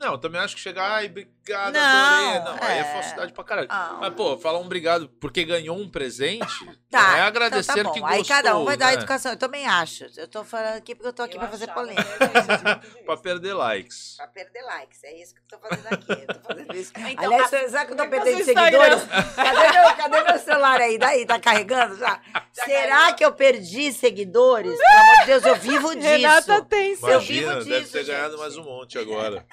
Não, 0.00 0.12
eu 0.12 0.18
também 0.18 0.40
acho 0.40 0.54
que 0.54 0.60
chegar, 0.60 0.88
ai, 0.92 1.06
obrigado, 1.06 1.72
Não, 1.74 1.80
adorei. 1.80 2.40
Não, 2.60 2.68
aí 2.68 2.76
é 2.78 2.80
é. 2.82 2.84
falsidade 2.84 3.32
pra 3.32 3.42
caralho. 3.42 3.66
Ah. 3.68 3.96
Mas, 4.00 4.14
pô, 4.14 4.38
falar 4.38 4.60
um 4.60 4.64
obrigado 4.64 5.08
porque 5.20 5.44
ganhou 5.44 5.76
um 5.76 5.88
presente, 5.90 6.46
Tá. 6.88 7.00
é 7.00 7.14
então 7.16 7.26
agradecer 7.26 7.74
tá 7.74 7.82
bom. 7.84 7.92
que 7.92 8.00
gostou, 8.00 8.16
Aí 8.18 8.24
cada 8.24 8.56
um 8.56 8.64
vai 8.64 8.76
dar 8.76 8.86
né? 8.86 8.92
educação. 8.94 9.32
Eu 9.32 9.36
também 9.36 9.66
acho. 9.66 10.06
Eu 10.16 10.26
tô 10.28 10.42
falando 10.44 10.76
aqui 10.76 10.94
porque 10.94 11.08
eu 11.08 11.12
tô 11.12 11.22
aqui 11.22 11.34
Eu 11.36 11.40
pra 11.40 11.48
fazer 11.48 11.66
polêmica. 11.68 12.02
Pra 13.04 13.16
perder 13.16 13.52
likes. 13.54 14.14
Pra 14.16 14.26
perder 14.28 14.62
likes. 14.62 15.02
É 15.04 15.14
isso 15.20 15.34
que 15.34 15.40
eu 15.40 15.58
tô 15.58 15.68
fazendo 15.68 15.86
aqui. 15.92 16.12
Eu 16.12 16.26
tô 16.34 16.40
fazendo 16.48 16.74
isso. 16.76 16.92
Então, 16.96 17.24
Aliás, 17.24 17.52
a- 17.52 17.68
será 17.68 17.84
que 17.84 17.92
eu 17.92 17.96
tô 17.96 18.02
é 18.04 18.08
perdendo 18.08 18.38
tá 18.38 18.44
seguidores? 18.44 19.02
Cadê 19.36 19.72
meu, 19.72 19.96
cadê 19.96 20.22
meu 20.22 20.38
celular 20.38 20.80
aí? 20.80 20.98
Daí, 20.98 21.26
tá 21.26 21.38
carregando 21.40 21.96
já? 21.98 22.20
será 22.52 23.12
que 23.12 23.24
eu 23.24 23.32
perdi 23.32 23.92
seguidores? 23.92 24.78
Pelo 24.78 25.00
amor 25.00 25.20
de 25.20 25.26
Deus, 25.26 25.44
eu 25.44 25.56
vivo 25.56 25.94
disso. 25.94 26.06
Renata 26.08 26.62
tem 26.64 26.94
sim. 26.96 27.06
Eu 27.10 27.20
vivo 27.20 27.42
Imagina, 27.50 27.64
deve 27.64 27.80
disso, 27.80 27.92
ter 27.92 28.04
ganhado 28.04 28.30
gente. 28.30 28.40
mais 28.40 28.56
um 28.56 28.62
monte 28.64 28.98
agora. 28.98 29.44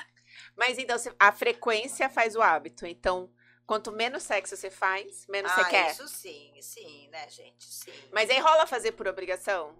Mas 0.55 0.77
então, 0.77 0.97
se- 0.97 1.13
a 1.19 1.31
frequência 1.31 2.09
faz 2.09 2.35
o 2.35 2.41
hábito. 2.41 2.85
Então, 2.85 3.29
quanto 3.65 3.91
menos 3.91 4.23
sexo 4.23 4.55
você 4.55 4.69
faz, 4.69 5.25
menos 5.27 5.51
ah, 5.51 5.55
você 5.55 5.69
quer. 5.69 5.91
isso 5.91 6.07
sim, 6.07 6.53
sim, 6.61 7.09
né, 7.11 7.27
gente? 7.29 7.65
Sim. 7.65 7.91
Mas 8.11 8.29
aí 8.29 8.39
rola 8.39 8.65
fazer 8.65 8.91
por 8.93 9.07
obrigação? 9.07 9.75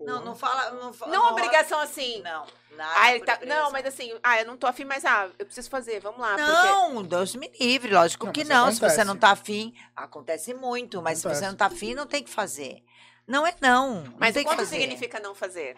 Não, 0.00 0.20
não 0.24 0.34
fala... 0.34 0.72
Não, 0.72 0.92
fa- 0.92 1.06
Não 1.06 1.30
obrigação 1.30 1.78
assim. 1.78 2.20
Não, 2.22 2.44
nada 2.72 2.92
Ah, 2.96 3.24
tá- 3.24 3.46
não, 3.46 3.70
mas 3.70 3.86
assim, 3.86 4.12
ah, 4.20 4.40
eu 4.40 4.46
não 4.46 4.56
tô 4.56 4.66
afim, 4.66 4.84
mas 4.84 5.04
ah, 5.04 5.30
eu 5.38 5.46
preciso 5.46 5.70
fazer, 5.70 6.00
vamos 6.00 6.18
lá. 6.20 6.30
porque- 6.30 6.42
Não, 6.42 7.04
Deus 7.04 7.36
me 7.36 7.48
livre, 7.60 7.92
lógico 7.94 8.26
Não, 8.26 8.32
que 8.32 8.42
não. 8.42 8.66
Se 8.72 8.78
você 8.80 8.84
acontece. 8.86 9.04
não 9.04 9.16
tá 9.16 9.30
afim, 9.30 9.72
acontece 9.94 10.52
muito, 10.54 11.00
mas 11.00 11.18
se 11.18 11.26
Acontece. 11.26 11.44
você 11.44 11.50
não 11.50 11.56
tá 11.56 11.66
afim, 11.66 11.94
não 11.94 12.06
tem 12.08 12.24
que 12.24 12.30
fazer. 12.30 12.82
Não 13.28 13.46
é 13.46 13.54
não. 13.60 14.02
não 14.02 14.14
Mas 14.18 14.34
tem 14.34 14.42
que 14.42 14.50
quanto 14.50 14.58
fazer. 14.58 14.80
significa 14.80 15.20
não 15.20 15.36
fazer? 15.36 15.76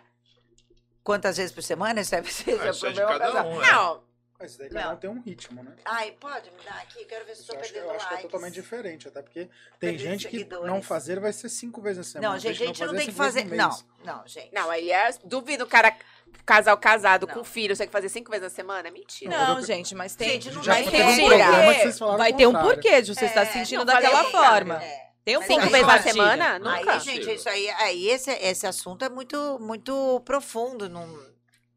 Quantas 1.02 1.36
vezes 1.36 1.52
por 1.52 1.62
semana? 1.62 2.00
Isso 2.00 2.14
é, 2.14 2.20
isso 2.22 2.50
é 2.50 2.70
isso 2.70 2.86
é 2.86 2.92
de 2.92 3.00
problema 3.02 3.42
um, 3.44 3.58
né? 3.60 3.70
Não, 3.72 4.02
Mas 4.44 4.58
daí 4.58 4.68
cada 4.68 4.88
Não. 4.88 4.92
um 4.92 4.96
tem 4.98 5.10
um 5.10 5.20
ritmo, 5.22 5.62
né? 5.62 5.72
Ai, 5.86 6.10
pode 6.20 6.50
me 6.50 6.62
dar 6.62 6.74
aqui? 6.82 7.02
Quero 7.06 7.24
ver 7.24 7.34
se 7.34 7.40
estou 7.40 7.56
eu 7.56 7.62
perdendo 7.62 7.84
eu 7.84 7.90
acho 7.92 8.06
que 8.06 8.12
é 8.12 8.16
likes. 8.16 8.30
totalmente 8.30 8.54
diferente, 8.54 9.08
até 9.08 9.22
porque 9.22 9.40
tem 9.40 9.50
Perder 9.80 9.98
gente 9.98 10.28
que 10.28 10.36
seguidores. 10.36 10.66
não 10.66 10.82
fazer 10.82 11.18
vai 11.18 11.32
ser 11.32 11.48
cinco 11.48 11.80
vezes 11.80 11.96
na 11.96 12.04
semana. 12.04 12.34
Não, 12.34 12.38
gente, 12.38 12.62
a 12.62 12.66
gente 12.66 12.84
não 12.84 12.94
tem 12.94 13.06
que 13.06 13.12
fazer. 13.12 13.44
Não, 13.46 13.70
não, 14.04 14.22
gente. 14.26 14.52
não, 14.52 14.68
aí 14.68 14.90
é. 14.90 15.14
Duvido 15.24 15.64
o 15.64 15.66
cara, 15.66 15.96
casal 16.44 16.76
casado 16.76 17.26
Não. 17.26 17.32
com 17.34 17.42
filho, 17.42 17.74
você 17.74 17.84
tem 17.84 17.88
que 17.88 17.92
fazer 17.92 18.10
cinco 18.10 18.30
vezes 18.30 18.42
na 18.42 18.50
semana? 18.50 18.86
É 18.86 18.90
mentira. 18.90 19.30
Não, 19.30 19.62
gente, 19.62 19.94
mas 19.94 20.14
tem. 20.14 20.32
Gente, 20.32 20.50
não 20.50 20.60
tem 20.60 20.90
teve 20.90 21.22
um 21.22 21.92
falaram 21.96 22.18
Vai 22.18 22.32
ter 22.34 22.46
um 22.46 22.52
porquê 22.52 23.00
de 23.00 23.14
você 23.14 23.24
estar 23.24 23.42
É, 23.42 23.46
se 23.46 23.52
sentindo 23.54 23.78
não 23.78 23.86
daquela 23.86 24.24
forma. 24.24 24.82
É. 24.84 25.04
Tem 25.24 25.38
um 25.38 25.40
Mas 25.40 25.48
Cinco 25.48 25.70
vezes 25.70 25.86
na 25.86 26.02
semana? 26.02 26.58
Nunca. 26.58 26.92
Aí, 26.92 27.00
gente, 27.00 27.32
isso 27.32 27.48
aí, 27.48 27.70
aí 27.70 28.08
esse, 28.10 28.30
esse 28.30 28.66
assunto 28.66 29.06
é 29.06 29.08
muito, 29.08 29.58
muito 29.58 30.20
profundo. 30.20 30.86
Não... 30.86 31.33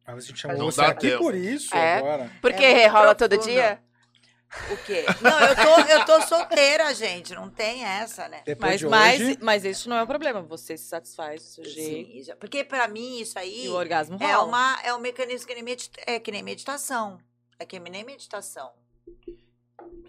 Mas 0.08 0.24
a 0.24 0.28
gente 0.28 0.40
chamou 0.40 0.58
Não 0.58 0.66
você 0.72 0.82
aqui 0.82 1.10
tempo. 1.10 1.24
por 1.24 1.36
isso 1.36 1.76
É. 1.76 1.98
agora. 1.98 2.32
Porque 2.42 2.64
É 2.64 2.88
rola 2.88 3.14
todo 3.14 3.38
dia? 3.38 3.80
O 4.72 4.78
quê? 4.78 5.04
Não, 5.22 5.40
eu 5.42 5.56
tô, 5.56 5.92
eu 5.92 6.06
tô 6.06 6.22
solteira, 6.22 6.94
gente. 6.96 7.36
Não 7.36 7.50
tem 7.50 7.84
essa, 7.84 8.30
né? 8.30 8.42
Depois 8.46 8.72
Mas, 8.72 8.80
de 8.80 8.88
mas, 8.88 9.22
hoje, 9.22 9.38
mas 9.42 9.66
isso 9.66 9.90
não 9.90 9.98
é 9.98 10.04
o 10.04 10.08
problema. 10.08 10.42
Você 10.44 10.78
se 10.78 10.86
satisfaz 10.86 11.42
do 11.42 11.48
seu 11.50 11.66
jeito. 11.66 12.26
Sim, 12.26 12.34
porque 12.40 12.64
pra 12.64 12.88
mim 12.88 13.20
isso 13.20 13.38
aí 13.38 13.66
E 13.66 13.68
o 13.70 13.74
orgasmo 13.74 14.16
rola. 14.18 14.32
é, 14.32 14.38
uma, 14.38 14.80
é 14.86 14.94
um 14.94 15.00
mecanismo 15.00 15.46
que 15.46 15.54
nem, 15.54 15.64
medita- 15.64 16.02
é 16.08 16.18
que 16.18 16.32
nem 16.32 16.42
meditação. 16.42 17.20
É 17.60 17.66
que 17.66 17.78
nem 17.78 18.06
meditação. 18.06 18.72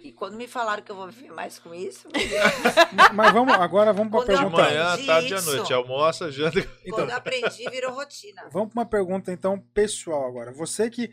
E 0.02 0.12
quando 0.12 0.36
me 0.36 0.46
falaram 0.46 0.82
que 0.82 0.90
eu 0.90 0.96
vou 0.96 1.08
viver 1.08 1.32
mais 1.32 1.58
com 1.58 1.74
isso, 1.74 2.08
mas 3.14 3.32
vamos 3.32 3.54
agora 3.54 3.92
vamos 3.92 4.10
para 4.10 4.20
eu 4.20 4.26
De 4.26 4.42
pergunta. 4.42 4.62
manhã, 4.62 5.06
tarde 5.06 5.32
e 5.32 5.34
à 5.34 5.38
isso. 5.38 5.56
noite. 5.56 5.72
Almoça, 5.72 6.30
janta. 6.30 6.58
Então, 6.58 6.98
quando 6.98 7.10
eu 7.10 7.16
aprendi, 7.16 7.68
virou 7.70 7.92
rotina. 7.92 8.48
vamos 8.50 8.72
para 8.72 8.80
uma 8.80 8.86
pergunta 8.86 9.32
então 9.32 9.58
pessoal 9.74 10.26
agora. 10.26 10.52
Você 10.52 10.88
que 10.88 11.10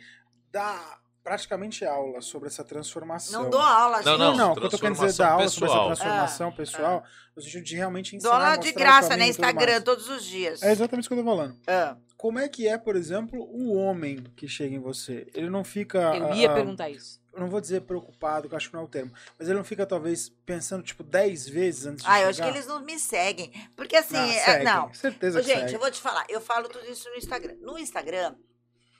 dá 0.51 0.99
praticamente 1.25 1.83
aula 1.83 2.21
sobre 2.21 2.47
essa 2.47 2.63
transformação. 2.63 3.43
Não 3.43 3.49
dou 3.49 3.59
aula, 3.59 3.97
Não, 3.97 4.03
gente. 4.03 4.19
Não, 4.19 4.31
não, 4.31 4.37
não, 4.37 4.51
o 4.51 4.55
que 4.55 4.65
eu 4.65 4.69
tô 4.69 4.77
querendo 4.77 4.99
dizer 4.99 5.17
dar 5.17 5.31
aula 5.31 5.49
sobre 5.49 5.65
essa 5.65 5.77
pessoal. 5.79 5.85
transformação 5.87 6.47
Ah, 6.49 6.51
pessoal, 6.51 7.03
no 7.35 7.41
sentido 7.41 7.63
de 7.63 7.75
realmente 7.75 8.15
ensinar 8.15 8.31
Dou 8.31 8.41
aula 8.41 8.57
de 8.57 8.71
graça, 8.71 9.17
né? 9.17 9.27
Instagram, 9.27 9.81
todos 9.81 10.07
os 10.07 10.23
dias. 10.23 10.61
É 10.61 10.71
exatamente 10.71 11.01
isso 11.01 11.09
que 11.09 11.19
eu 11.19 11.23
tô 11.23 11.29
falando. 11.29 11.57
Ah. 11.65 11.97
Como 12.15 12.37
é 12.37 12.47
que 12.47 12.67
é, 12.67 12.77
por 12.77 12.95
exemplo, 12.95 13.41
o 13.41 13.73
homem 13.73 14.23
que 14.35 14.47
chega 14.47 14.75
em 14.75 14.79
você? 14.79 15.27
Ele 15.33 15.49
não 15.49 15.63
fica. 15.63 16.15
Eu 16.15 16.33
ia 16.35 16.51
ah, 16.51 16.53
perguntar 16.53 16.89
isso. 16.91 17.19
Eu 17.35 17.41
não 17.41 17.49
vou 17.49 17.59
dizer 17.59 17.81
preocupado, 17.81 18.47
que 18.47 18.53
eu 18.53 18.57
acho 18.57 18.69
que 18.69 18.73
não 18.75 18.81
é 18.81 18.85
o 18.85 18.87
termo. 18.87 19.11
Mas 19.37 19.49
ele 19.49 19.57
não 19.57 19.65
fica, 19.65 19.85
talvez, 19.85 20.29
pensando, 20.45 20.81
tipo, 20.83 21.03
10 21.03 21.49
vezes 21.49 21.85
antes 21.85 22.03
de 22.05 22.09
Ah, 22.09 22.21
eu 22.21 22.29
acho 22.29 22.41
que 22.41 22.47
eles 22.47 22.65
não 22.65 22.79
me 22.79 22.97
seguem. 22.97 23.51
Porque 23.75 23.97
assim, 23.97 24.13
Não, 24.15 24.23
é- 24.23 24.39
seguem, 24.45 24.63
não. 24.63 24.93
Certeza 24.93 25.41
que 25.41 25.47
gente, 25.47 25.59
segue. 25.59 25.73
eu 25.73 25.79
vou 25.79 25.91
te 25.91 25.99
falar, 25.99 26.25
eu 26.29 26.39
falo 26.39 26.69
tudo 26.69 26.89
isso 26.89 27.09
no 27.09 27.15
Instagram. 27.17 27.55
No 27.59 27.77
Instagram, 27.77 28.35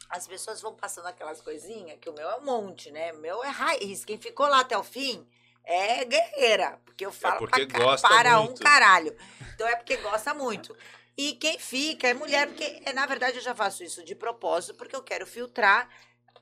as 0.09 0.27
pessoas 0.27 0.61
vão 0.61 0.75
passando 0.75 1.07
aquelas 1.07 1.39
coisinhas, 1.41 1.97
que 1.99 2.09
o 2.09 2.13
meu 2.13 2.29
é 2.29 2.35
um 2.35 2.43
monte, 2.43 2.91
né? 2.91 3.13
O 3.13 3.19
meu 3.19 3.41
é 3.41 3.47
raiz. 3.49 4.03
Quem 4.03 4.17
ficou 4.17 4.47
lá 4.47 4.59
até 4.59 4.77
o 4.77 4.83
fim 4.83 5.25
é 5.63 6.03
guerreira, 6.03 6.77
porque 6.83 7.05
eu 7.05 7.11
falo 7.13 7.39
porque 7.39 7.65
pra, 7.65 7.79
gosta 7.79 8.07
para 8.07 8.41
um 8.41 8.45
muito. 8.47 8.61
caralho. 8.61 9.15
Então 9.55 9.65
é 9.67 9.75
porque 9.77 9.95
gosta 9.97 10.33
muito. 10.33 10.75
E 11.17 11.33
quem 11.35 11.57
fica 11.57 12.09
é 12.09 12.13
mulher, 12.13 12.47
porque 12.47 12.81
é, 12.85 12.91
na 12.91 13.05
verdade 13.05 13.37
eu 13.37 13.41
já 13.41 13.55
faço 13.55 13.81
isso 13.81 14.03
de 14.03 14.13
propósito, 14.13 14.75
porque 14.75 14.93
eu 14.95 15.01
quero 15.01 15.25
filtrar 15.25 15.89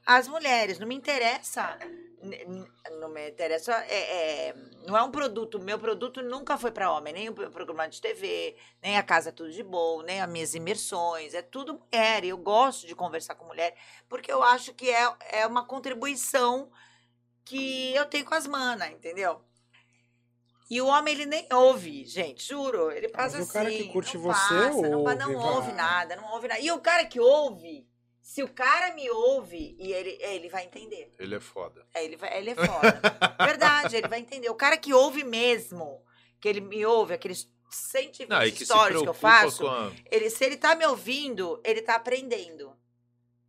as 0.06 0.28
mulheres. 0.28 0.80
Não 0.80 0.88
me 0.88 0.96
interessa. 0.96 1.78
Não 3.00 3.10
me 3.10 3.30
interessa. 3.30 3.74
É, 3.88 4.50
é- 4.50 4.56
não 4.88 4.98
é 4.98 5.04
um 5.04 5.12
produto. 5.12 5.60
Meu 5.60 5.78
produto 5.80 6.22
nunca 6.22 6.58
foi 6.58 6.72
para 6.72 6.92
homem, 6.92 7.14
nem 7.14 7.30
o 7.30 7.34
programa 7.34 7.88
de 7.88 8.02
TV, 8.02 8.56
nem 8.82 8.98
a 8.98 9.04
casa 9.04 9.32
tudo 9.32 9.52
de 9.52 9.64
bom, 9.64 10.02
nem 10.02 10.22
as 10.22 10.30
minhas 10.30 10.54
imersões. 10.54 11.34
É 11.34 11.42
tudo 11.42 11.80
mulher. 11.80 12.24
E 12.24 12.30
eu 12.30 12.38
gosto 12.38 12.88
de 12.88 12.96
conversar 12.96 13.36
com 13.36 13.46
mulher, 13.46 13.76
porque 14.08 14.32
eu 14.32 14.42
acho 14.44 14.74
que 14.74 14.90
é, 14.90 15.14
é 15.32 15.48
uma 15.48 15.66
contribuição 15.66 16.72
que 17.46 17.94
eu 17.94 18.06
tenho 18.06 18.26
com 18.26 18.36
as 18.36 18.48
manas, 18.48 18.90
entendeu? 18.90 19.42
E 20.70 20.82
o 20.82 20.88
homem, 20.88 21.14
ele 21.14 21.26
nem 21.26 21.48
ouve, 21.54 22.06
gente, 22.06 22.48
juro. 22.48 22.90
Ele 22.90 23.10
passa 23.10 23.38
Mas 23.38 23.50
o 23.50 23.54
cara 23.54 23.70
que 23.70 23.78
assim, 23.80 23.92
curte 23.92 24.18
não 24.18 24.24
você 24.24 24.54
passa, 24.56 24.90
não, 24.90 25.00
ouve, 25.02 25.16
não 25.16 25.34
vai. 25.34 25.52
ouve 25.54 25.72
nada, 25.74 26.16
não 26.16 26.32
ouve 26.32 26.48
nada. 26.48 26.60
E 26.62 26.72
o 26.72 26.80
cara 26.80 27.06
que 27.06 27.20
ouve, 27.20 27.88
se 28.24 28.42
o 28.42 28.48
cara 28.48 28.96
me 28.96 29.10
ouve, 29.12 29.76
e 29.78 29.92
ele, 29.92 30.18
ele 30.22 30.48
vai 30.48 30.64
entender. 30.64 31.14
Ele 31.20 31.36
é 31.36 31.40
foda. 31.42 31.86
É, 31.94 32.06
Ele, 32.06 32.16
vai, 32.16 32.38
ele 32.38 32.52
é 32.52 32.56
foda. 32.56 33.02
Verdade, 33.46 33.98
ele 33.98 34.08
vai 34.08 34.20
entender. 34.20 34.50
O 34.50 34.56
cara 34.56 34.78
que 34.78 34.94
ouve 34.94 35.26
mesmo, 35.26 36.02
que 36.40 36.48
ele 36.48 36.62
me 36.62 36.86
ouve, 36.86 37.14
aqueles 37.14 37.52
120 37.70 38.30
Não, 38.30 38.40
que 38.40 38.52
se 38.60 38.66
stories 38.66 39.02
que 39.02 39.10
eu 39.10 39.14
faço, 39.14 39.68
a... 39.68 39.92
ele, 40.10 40.30
se 40.30 40.46
ele 40.46 40.56
tá 40.56 40.74
me 40.74 40.86
ouvindo, 40.86 41.60
ele 41.66 41.82
tá 41.82 41.96
aprendendo. 41.96 42.74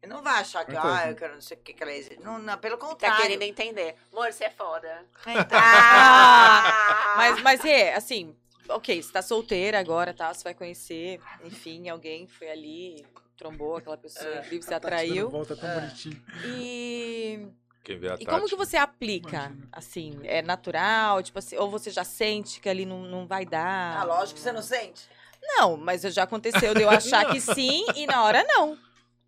Ele 0.02 0.12
não 0.12 0.22
vai 0.24 0.40
achar 0.40 0.64
que, 0.66 0.76
ah, 0.76 1.08
eu 1.08 1.14
quero 1.14 1.34
não 1.34 1.40
sei 1.40 1.56
o 1.56 1.60
que 1.60 1.72
que 1.72 1.82
ela 1.82 1.92
é. 1.92 2.16
Não, 2.20 2.38
não, 2.40 2.58
pelo 2.58 2.76
Tá 2.76 2.86
contrário. 2.86 3.22
querendo 3.22 3.42
entender. 3.42 3.94
Amor, 4.12 4.32
você 4.32 4.44
é 4.44 4.50
foda. 4.50 5.06
Então, 5.24 5.58
Ah, 5.58 7.14
mas, 7.16 7.42
mas 7.42 7.64
é, 7.64 7.94
assim, 7.94 8.36
ok, 8.68 9.00
você 9.00 9.12
tá 9.12 9.22
solteira 9.22 9.78
agora, 9.78 10.12
tá? 10.12 10.34
Você 10.34 10.42
vai 10.42 10.52
conhecer, 10.54 11.20
enfim, 11.44 11.88
alguém 11.88 12.26
foi 12.26 12.50
ali, 12.50 13.06
trombou 13.36 13.76
aquela 13.76 13.96
pessoa 13.96 14.26
É. 14.28 14.38
incrível, 14.38 14.62
você 14.62 14.70
Tá 14.70 14.76
atraiu. 14.76 15.30
Volta 15.30 15.56
tão 15.56 15.68
É. 15.68 15.80
bonitinho. 15.80 16.22
E, 16.46 17.48
Quem 17.82 17.98
vê 17.98 18.10
a 18.10 18.16
e 18.18 18.24
como 18.24 18.46
que 18.46 18.56
você 18.56 18.76
aplica? 18.76 19.28
Imagina. 19.46 19.68
Assim, 19.72 20.20
é 20.24 20.40
natural, 20.42 21.22
tipo 21.22 21.38
assim, 21.38 21.56
ou 21.56 21.70
você 21.70 21.90
já 21.90 22.04
sente 22.04 22.60
que 22.60 22.68
ali 22.68 22.86
não, 22.86 23.02
não 23.02 23.26
vai 23.26 23.44
dar? 23.44 23.98
ah, 24.00 24.04
lógico 24.04 24.34
que 24.38 24.40
você 24.44 24.52
não 24.52 24.62
sente. 24.62 25.08
Não, 25.42 25.76
mas 25.76 26.00
já 26.02 26.22
aconteceu 26.22 26.72
de 26.74 26.82
eu 26.82 26.88
achar 26.88 27.26
que 27.30 27.38
sim 27.40 27.84
e 27.94 28.06
na 28.06 28.22
hora 28.24 28.42
não. 28.44 28.78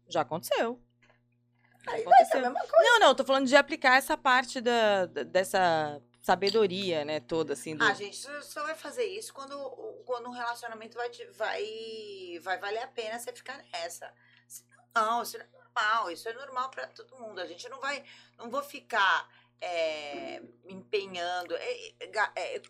Já 0.08 0.22
aconteceu. 0.22 0.80
Aí 1.86 2.02
vai 2.02 2.24
ser 2.24 2.38
a 2.38 2.38
aconteceu. 2.38 2.40
mesma 2.40 2.60
coisa. 2.60 2.76
Não, 2.90 2.98
não, 3.00 3.14
tô 3.14 3.24
falando 3.24 3.46
de 3.46 3.54
aplicar 3.56 3.96
essa 3.96 4.16
parte 4.16 4.60
da, 4.60 5.06
da- 5.06 5.22
dessa 5.22 6.00
sabedoria, 6.26 7.04
né, 7.04 7.20
toda, 7.20 7.52
assim, 7.52 7.76
do... 7.76 7.84
Ah, 7.84 7.94
gente, 7.94 8.16
só 8.42 8.64
vai 8.64 8.74
fazer 8.74 9.04
isso 9.04 9.32
quando, 9.32 9.56
quando 10.04 10.26
um 10.26 10.32
relacionamento 10.32 10.96
vai, 10.96 11.08
vai, 11.36 12.40
vai 12.42 12.58
valer 12.58 12.82
a 12.82 12.88
pena 12.88 13.16
você 13.16 13.32
ficar 13.32 13.64
nessa. 13.72 14.12
Não, 14.92 15.22
isso 15.22 15.38
não 15.38 15.44
é 15.44 15.48
normal, 15.52 16.10
isso 16.10 16.28
é 16.28 16.32
normal 16.32 16.68
pra 16.70 16.88
todo 16.88 17.16
mundo. 17.16 17.40
A 17.40 17.46
gente 17.46 17.68
não 17.68 17.78
vai, 17.80 18.04
não 18.36 18.50
vou 18.50 18.60
ficar 18.60 19.30
é, 19.60 20.42
empenhando. 20.64 21.54
É, 21.54 21.94
é, 22.00 22.56
é, 22.56 22.62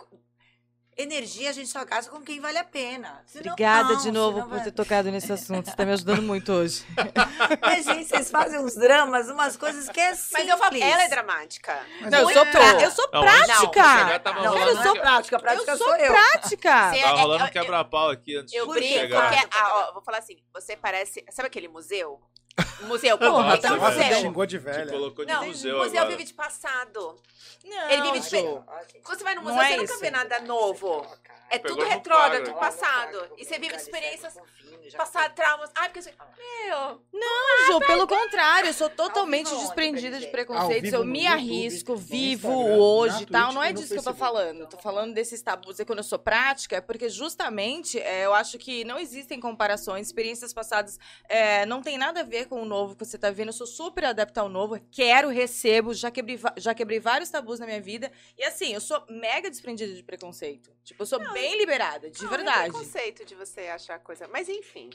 energia 0.96 1.50
a 1.50 1.52
gente 1.52 1.68
só 1.68 1.84
gasta 1.84 2.10
com 2.10 2.20
quem 2.22 2.40
vale 2.40 2.58
a 2.58 2.64
pena. 2.64 3.22
Senão, 3.26 3.52
Obrigada 3.52 3.92
não, 3.94 4.00
de 4.02 4.10
novo 4.10 4.40
por 4.42 4.48
vai- 4.50 4.64
ter 4.64 4.70
tocado 4.72 5.10
nesse 5.10 5.30
assunto. 5.32 5.68
Você 5.68 5.76
tá 5.76 5.84
me 5.84 5.92
ajudando 5.92 6.22
muito 6.22 6.50
hoje. 6.52 6.84
Mas, 7.60 7.84
gente, 7.84 8.06
vocês 8.08 8.30
fazem 8.30 8.58
uns 8.58 8.74
dramas, 8.74 9.28
umas 9.28 9.56
coisas 9.56 9.88
que 9.88 10.00
é 10.00 10.14
simples. 10.14 10.32
Mas 10.32 10.48
eu 10.48 10.56
falo, 10.58 10.76
ela 10.76 11.02
é 11.04 11.08
dramática. 11.08 11.78
Mas 12.00 12.10
Não, 12.10 12.20
eu 12.20 12.30
é- 12.30 12.32
sou, 12.32 12.46
pra, 12.46 12.82
eu 12.82 12.90
sou 12.90 13.04
de 13.04 13.10
prática. 13.10 14.20
Não, 14.32 14.42
rolando 14.42 14.58
não 14.58 14.58
eu 14.58 14.78
é 14.80 14.82
sou- 14.82 14.94
prática, 15.00 15.38
prática 15.38 15.70
eu 15.72 15.76
sou, 15.76 15.86
sou 15.86 15.96
eu. 15.96 16.12
prática. 16.12 16.90
Você- 16.92 17.00
Tava 17.02 17.18
é- 17.18 17.22
rolando 17.22 17.44
eu- 17.44 17.50
quebra-pau 17.50 18.10
aqui 18.10 18.36
antes 18.36 18.54
Eu 18.54 18.66
de 18.66 18.72
brinco, 18.72 18.94
chegar. 18.94 19.30
porque, 19.30 19.48
ah, 19.52 19.74
ó, 19.88 19.92
vou 19.92 20.02
falar 20.02 20.18
assim, 20.18 20.36
você 20.54 20.76
parece, 20.76 21.24
sabe 21.30 21.48
aquele 21.48 21.68
museu? 21.68 22.20
Museu, 22.82 23.18
pô, 23.18 23.24
Nossa, 23.24 23.38
o 23.40 23.42
é 23.42 23.48
Nossa, 23.50 23.76
Nossa, 23.76 23.98
museu? 24.04 24.20
xingou 24.20 24.46
de 24.46 24.58
Te 24.58 24.64
velha. 24.64 24.90
colocou 24.92 25.24
de 25.24 25.32
Não, 25.32 25.46
museu, 25.46 25.76
museu 25.78 26.00
agora. 26.00 26.10
vive 26.16 26.24
de 26.24 26.34
passado. 26.34 27.20
Não, 27.64 27.90
Ele 27.90 28.02
vive 28.12 28.20
de-. 28.20 28.42
Quando 29.02 29.18
você 29.18 29.24
vai 29.24 29.34
no 29.34 29.42
Não 29.42 29.52
museu, 29.52 29.62
é 29.62 29.68
você 29.70 29.76
nunca 29.76 29.92
isso. 29.92 30.00
vê 30.00 30.10
nada 30.10 30.40
novo. 30.40 31.06
É 31.48 31.58
Pegou 31.58 31.78
tudo 31.78 31.88
retrógrado, 31.88 32.44
tudo 32.44 32.58
passado. 32.58 33.30
E 33.36 33.44
você 33.44 33.58
vive 33.58 33.76
experiências 33.76 34.36
passadas, 34.96 35.34
traumas. 35.34 35.70
Ai, 35.74 35.88
porque 35.88 36.02
você... 36.02 36.12
Meu, 36.36 37.00
Ju, 37.66 37.80
pelo 37.86 38.06
contrário, 38.06 38.68
eu 38.68 38.74
sou 38.74 38.90
totalmente 38.90 39.48
vivo 39.48 39.60
desprendida 39.60 40.18
de 40.18 40.26
preconceitos. 40.28 40.92
Eu 40.92 41.04
me 41.04 41.24
YouTube, 41.24 41.32
arrisco, 41.32 41.96
vivo 41.96 42.50
hoje 42.50 43.22
e 43.22 43.26
tal. 43.26 43.52
Não 43.52 43.62
é 43.62 43.72
disso 43.72 43.92
que 43.92 43.98
eu 43.98 44.02
tô 44.02 44.14
falando. 44.14 44.60
Eu 44.60 44.66
tô 44.66 44.76
falando 44.76 45.14
desses 45.14 45.40
tabus. 45.42 45.78
E 45.78 45.84
quando 45.84 45.98
eu 45.98 46.04
sou 46.04 46.18
prática, 46.18 46.76
é 46.76 46.80
porque 46.80 47.08
justamente 47.08 47.98
é, 47.98 48.26
eu 48.26 48.34
acho 48.34 48.58
que 48.58 48.84
não 48.84 48.98
existem 48.98 49.38
comparações. 49.38 50.06
Experiências 50.06 50.52
passadas 50.52 50.98
é, 51.28 51.64
não 51.66 51.82
tem 51.82 51.96
nada 51.98 52.20
a 52.20 52.24
ver 52.24 52.46
com 52.46 52.60
o 52.62 52.64
novo 52.64 52.96
que 52.96 53.04
você 53.04 53.18
tá 53.18 53.30
vendo. 53.30 53.48
Eu 53.48 53.52
sou 53.52 53.66
super 53.66 54.04
adepta 54.04 54.40
ao 54.40 54.48
novo. 54.48 54.80
Quero, 54.90 55.28
recebo. 55.28 55.94
Já 55.94 56.10
quebrei, 56.10 56.38
já 56.56 56.74
quebrei 56.74 56.98
vários 57.00 57.30
tabus 57.30 57.60
na 57.60 57.66
minha 57.66 57.80
vida. 57.80 58.10
E 58.36 58.44
assim, 58.44 58.72
eu 58.72 58.80
sou 58.80 59.04
mega 59.08 59.48
desprendida 59.50 59.92
de 59.94 60.02
preconceito. 60.02 60.70
Tipo, 60.84 61.02
eu 61.02 61.06
sou 61.06 61.18
bem 61.40 61.58
liberada, 61.58 62.10
de 62.10 62.22
não, 62.22 62.28
não 62.30 62.34
é 62.34 62.36
verdade. 62.38 62.70
preconceito 62.70 63.24
de 63.24 63.34
você 63.34 63.62
achar 63.68 63.98
coisa. 64.00 64.26
Mas 64.28 64.48
enfim. 64.48 64.90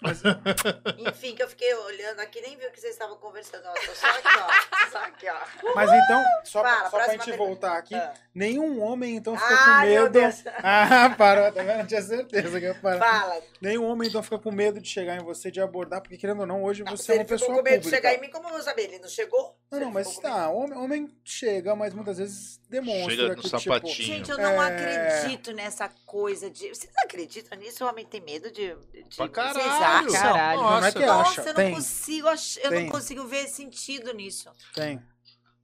Enfim, 0.98 1.34
que 1.34 1.42
eu 1.42 1.48
fiquei 1.48 1.74
olhando 1.74 2.20
aqui, 2.20 2.40
nem 2.40 2.56
vi 2.56 2.64
o 2.66 2.70
que 2.70 2.80
vocês 2.80 2.94
estavam 2.94 3.18
conversando. 3.18 3.66
Ó, 3.66 3.74
só 3.94 4.06
aqui, 4.08 4.28
ó. 4.38 4.90
Só 4.90 4.98
aqui, 4.98 5.26
ó. 5.28 5.74
Mas 5.74 5.90
então, 5.92 6.24
só, 6.42 6.62
Fala, 6.62 6.80
pra, 6.80 6.90
só 6.90 6.96
pra 6.96 7.08
gente 7.08 7.24
pergunta. 7.26 7.46
voltar 7.46 7.76
aqui, 7.76 7.94
Ah. 7.94 8.14
nenhum 8.34 8.80
homem 8.82 9.16
então 9.16 9.36
fica 9.36 9.54
Ai, 9.54 9.88
com 9.88 10.04
medo. 10.04 10.18
Ah, 10.64 11.14
parou, 11.18 11.52
tá 11.52 11.62
vendo? 11.62 11.80
Eu 11.80 11.86
Tinha 11.86 12.00
certeza 12.00 12.58
que 12.58 12.64
ia 12.64 12.74
parar. 12.76 12.98
Fala. 12.98 13.42
Nenhum 13.60 13.84
homem 13.84 14.08
então 14.08 14.22
fica 14.22 14.38
com 14.38 14.50
medo 14.50 14.80
de 14.80 14.88
chegar 14.88 15.16
em 15.16 15.22
você, 15.22 15.50
de 15.50 15.60
abordar, 15.60 16.00
porque 16.00 16.16
querendo 16.16 16.40
ou 16.40 16.46
não, 16.46 16.64
hoje 16.64 16.82
Não, 16.82 16.96
você 16.96 17.12
é 17.12 17.14
ele 17.16 17.24
uma 17.24 17.24
ficou 17.28 17.38
pessoa 17.38 17.58
com 17.58 17.62
medo 17.62 17.74
de 17.82 17.82
pública. 17.90 17.96
chegar 18.08 18.14
em 18.14 18.20
mim, 18.22 18.30
como 18.30 18.48
eu 18.48 18.52
vou 18.52 18.62
saber? 18.62 18.84
Ele 18.84 19.00
não 19.00 19.08
chegou? 19.08 19.54
Não, 19.70 19.78
não, 19.78 19.90
mas 19.92 20.16
com 20.16 20.22
tá, 20.22 20.48
homem, 20.50 20.76
homem 20.76 21.16
chega, 21.24 21.76
mas 21.76 21.94
muitas 21.94 22.18
vezes 22.18 22.60
demonstra 22.68 23.10
Chega 23.14 23.28
no 23.28 23.34
que, 23.36 23.42
tipo, 23.42 23.58
sapatinho. 23.60 23.94
Gente, 23.94 24.28
eu 24.28 24.36
não 24.36 24.60
É. 24.60 24.66
acredito 25.14 25.52
nessa 25.52 25.88
coisa 26.04 26.50
de. 26.50 26.68
Vocês 26.70 26.92
acreditam 27.04 27.56
nisso? 27.56 27.84
O 27.84 27.88
homem 27.88 28.04
tem 28.04 28.20
medo 28.20 28.50
de. 28.50 28.74
de... 28.74 29.04
Pra 29.16 29.26
Vocês 29.26 29.30
caralho. 29.30 30.08
acham? 30.08 30.12
Caralho. 30.22 30.60
Não, 30.60 30.70
não 30.80 30.84
é 30.86 30.92
que 30.92 30.98
Nossa, 31.06 31.20
acha, 31.30 31.36
Nossa, 31.40 31.50
eu 31.50 31.54
tem. 31.54 31.68
não 31.68 31.74
consigo 31.76 32.28
ach... 32.28 32.56
eu 32.56 32.70
Tem. 32.70 32.82
não 32.84 32.90
consigo 32.90 33.24
ver 33.26 33.46
sentido 33.46 34.12
nisso. 34.12 34.50
tem. 34.74 35.00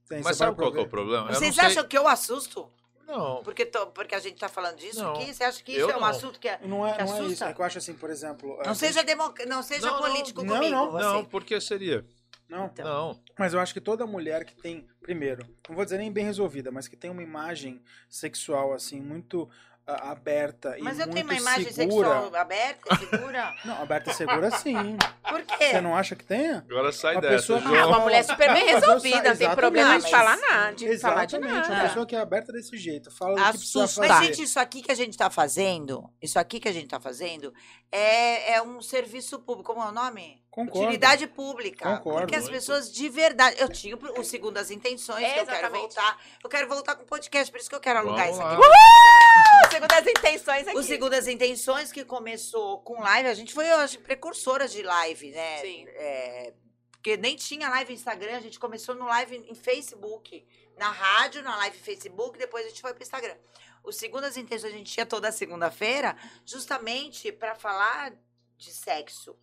tem. 0.07 0.21
Mas 0.21 0.37
você 0.37 0.45
sabe 0.45 0.55
qual 0.55 0.71
que 0.71 0.79
é 0.79 0.83
o 0.83 0.87
problema? 0.87 1.27
Vocês 1.27 1.41
não 1.57 1.63
sei... 1.63 1.65
acham 1.65 1.85
que 1.85 1.97
eu 1.97 2.07
assusto? 2.07 2.71
Não. 3.05 3.41
Porque, 3.43 3.65
tô- 3.65 3.87
porque 3.87 4.15
a 4.15 4.19
gente 4.19 4.37
tá 4.37 4.49
falando 4.49 4.75
disso 4.77 5.01
Não, 5.01 5.13
aqui? 5.13 5.33
Você 5.33 5.43
acha 5.43 5.63
que 5.63 5.71
isso 5.71 5.81
eu 5.81 5.91
é 5.91 5.95
um 5.97 5.99
não. 6.01 6.07
assunto 6.07 6.39
que 6.39 6.47
é. 6.47 6.59
Não 6.63 6.85
é, 6.87 6.93
Que 6.93 7.03
não 7.03 7.17
é 7.17 7.23
isso. 7.25 7.43
É 7.43 7.53
que 7.53 7.59
eu 7.61 7.65
acho 7.65 7.77
assim, 7.77 7.93
por 7.93 8.09
exemplo. 8.09 8.57
Não 8.63 8.71
a 8.71 8.75
seja, 8.75 9.01
democ... 9.03 9.39
não 9.45 9.63
seja 9.63 9.85
Não, 9.87 9.93
não, 10.01 10.01
político 10.09 10.43
não, 10.43 10.55
comigo, 10.55 10.75
não, 10.75 10.91
você. 10.91 11.03
Não, 11.03 11.25
porque 11.25 11.59
seria. 11.61 12.05
Não, 12.49 12.65
Então. 12.67 12.85
Não. 12.85 13.21
mas 13.37 13.53
eu 13.53 13.59
acho 13.59 13.73
que 13.73 13.81
toda 13.81 14.05
mulher 14.07 14.45
que 14.45 14.55
tem, 14.55 14.87
primeiro, 15.01 15.45
não 15.67 15.75
vou 15.75 15.83
dizer 15.83 15.97
nem 15.97 16.11
bem 16.11 16.23
resolvida, 16.25 16.71
mas 16.71 16.87
que 16.87 16.95
tem 16.95 17.09
uma 17.11 17.21
imagem 17.23 17.81
sexual, 18.09 18.73
assim, 18.73 19.01
muito 19.01 19.49
ah, 19.89 20.11
aberta 20.11 20.77
e 20.77 20.81
Mas 20.81 20.99
eu 20.99 21.05
muito 21.05 21.15
tenho 21.15 21.27
uma 21.27 21.35
imagem 21.39 21.71
segura. 21.71 22.07
sexual 22.09 22.35
aberta 22.35 22.93
e 22.93 22.97
segura? 23.07 23.55
Não, 23.63 23.81
aberta 23.81 24.11
e 24.11 24.13
segura 24.13 24.51
sim. 24.51 24.97
Por 25.29 25.41
quê? 25.43 25.69
Você 25.71 25.79
não 25.81 25.95
acha 25.95 26.13
que 26.13 26.25
tenha? 26.25 26.65
Agora 26.69 26.91
sai 26.91 27.15
Uma 27.15 27.21
dessa, 27.21 27.33
pessoa- 27.35 27.59
João. 27.61 27.75
Ah, 27.75 27.87
uma 27.87 27.99
mulher 28.01 28.23
super 28.23 28.53
bem 28.53 28.65
mas 28.65 28.83
resolvida, 28.83 29.29
não 29.29 29.37
tem 29.37 29.55
problema 29.55 29.97
de 29.99 30.05
exatamente. 30.07 30.11
falar 30.11 30.37
nada, 30.37 30.75
de 30.75 30.97
falar 30.99 31.25
de 31.25 31.35
Exatamente, 31.37 31.67
uma 31.69 31.75
nada. 31.75 31.87
pessoa 31.87 32.05
que 32.05 32.15
é 32.17 32.19
aberta 32.19 32.51
desse 32.51 32.77
jeito. 32.77 33.09
Fala 33.11 33.31
o 33.31 33.35
que 33.35 33.57
precisa 33.57 33.83
Assusta. 33.85 34.01
fazer. 34.07 34.13
Mas, 34.13 34.25
gente, 34.27 34.43
isso 34.43 34.59
aqui 34.59 34.81
que 34.81 34.91
a 34.91 34.95
gente 34.95 35.17
tá 35.17 35.29
fazendo, 35.29 36.09
isso 36.21 36.37
aqui 36.37 36.59
que 36.59 36.67
a 36.67 36.73
gente 36.73 36.87
tá 36.87 36.99
fazendo, 36.99 37.53
é, 37.89 38.53
é 38.55 38.61
um 38.61 38.81
serviço 38.81 39.39
público. 39.39 39.73
Como 39.73 39.85
é 39.85 39.89
o 39.89 39.93
nome? 39.93 40.43
Concordo. 40.57 40.87
Utilidade 40.87 41.27
pública. 41.27 41.97
Concordo. 41.97 42.21
Porque 42.21 42.35
as 42.35 42.45
Muito. 42.45 42.53
pessoas 42.55 42.91
de 42.91 43.07
verdade. 43.09 43.57
Eu 43.59 43.69
tinha 43.69 43.95
o 43.95 44.23
segundo 44.23 44.57
as 44.57 44.71
intenções, 44.71 45.19
que 45.19 45.39
eu 45.39 45.45
quero 45.45 45.51
Exatamente. 45.51 45.81
voltar. 45.81 46.21
Eu 46.43 46.49
quero 46.49 46.67
voltar 46.67 46.95
com 46.95 47.05
podcast, 47.05 47.51
por 47.51 47.59
isso 47.59 47.69
que 47.69 47.75
eu 47.75 47.79
quero 47.79 47.99
alugar 47.99 48.25
Vamos 48.31 48.39
isso 48.39 48.43
lá. 48.43 48.53
aqui. 48.55 49.71
Segundo 49.71 49.91
as 49.91 50.07
intenções 50.07 50.67
aqui. 50.67 50.77
O 50.79 50.81
Segundo 50.81 51.13
as 51.13 51.27
Intenções, 51.27 51.91
que 51.91 52.03
começou 52.03 52.79
com 52.79 52.99
live, 52.99 53.29
a 53.29 53.35
gente 53.35 53.53
foi, 53.53 53.69
eu 53.69 53.77
acho, 53.77 53.99
precursora 53.99 54.67
de 54.67 54.81
live, 54.81 55.29
né? 55.29 55.57
Sim. 55.59 55.85
É, 55.89 56.53
porque 56.91 57.15
nem 57.17 57.35
tinha 57.35 57.69
live 57.69 57.91
no 57.91 57.95
Instagram, 57.95 58.37
a 58.37 58.41
gente 58.41 58.57
começou 58.57 58.95
no 58.95 59.05
live 59.05 59.45
em 59.47 59.53
Facebook, 59.53 60.43
na 60.75 60.89
rádio, 60.89 61.43
na 61.43 61.55
live 61.57 61.77
Facebook, 61.77 62.35
depois 62.39 62.65
a 62.65 62.69
gente 62.69 62.81
foi 62.81 62.95
pro 62.95 63.03
Instagram. 63.03 63.35
O 63.83 63.91
Segundo 63.91 64.23
as 64.23 64.35
Intenções 64.35 64.73
a 64.73 64.75
gente 64.75 64.91
tinha 64.91 65.05
toda 65.05 65.31
segunda-feira, 65.31 66.17
justamente 66.43 67.31
para 67.31 67.53
falar 67.53 68.11
de 68.57 68.71
sexo, 68.71 69.37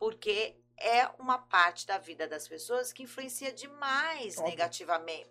porque 0.00 0.56
é 0.78 1.06
uma 1.18 1.38
parte 1.38 1.86
da 1.86 1.98
vida 1.98 2.26
das 2.26 2.48
pessoas 2.48 2.90
que 2.90 3.02
influencia 3.02 3.52
demais 3.52 4.38
Óbvio. 4.38 4.50
negativamente. 4.50 5.28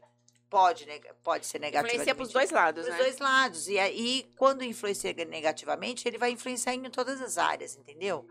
Pode, 0.47 0.86
pode 1.24 1.45
ser 1.45 1.59
negativamente. 1.59 1.95
Influencia 1.95 2.15
pros 2.15 2.32
dois 2.32 2.51
lados, 2.51 2.86
Dos 2.86 2.93
né? 2.93 2.97
dois 2.99 3.17
lados. 3.17 3.67
E 3.67 3.78
aí, 3.78 4.32
quando 4.38 4.63
influencia 4.63 5.13
negativamente, 5.26 6.07
ele 6.07 6.17
vai 6.17 6.32
influenciar 6.32 6.74
em 6.74 6.89
todas 6.89 7.20
as 7.22 7.38
áreas, 7.38 7.76
entendeu? 7.76 8.28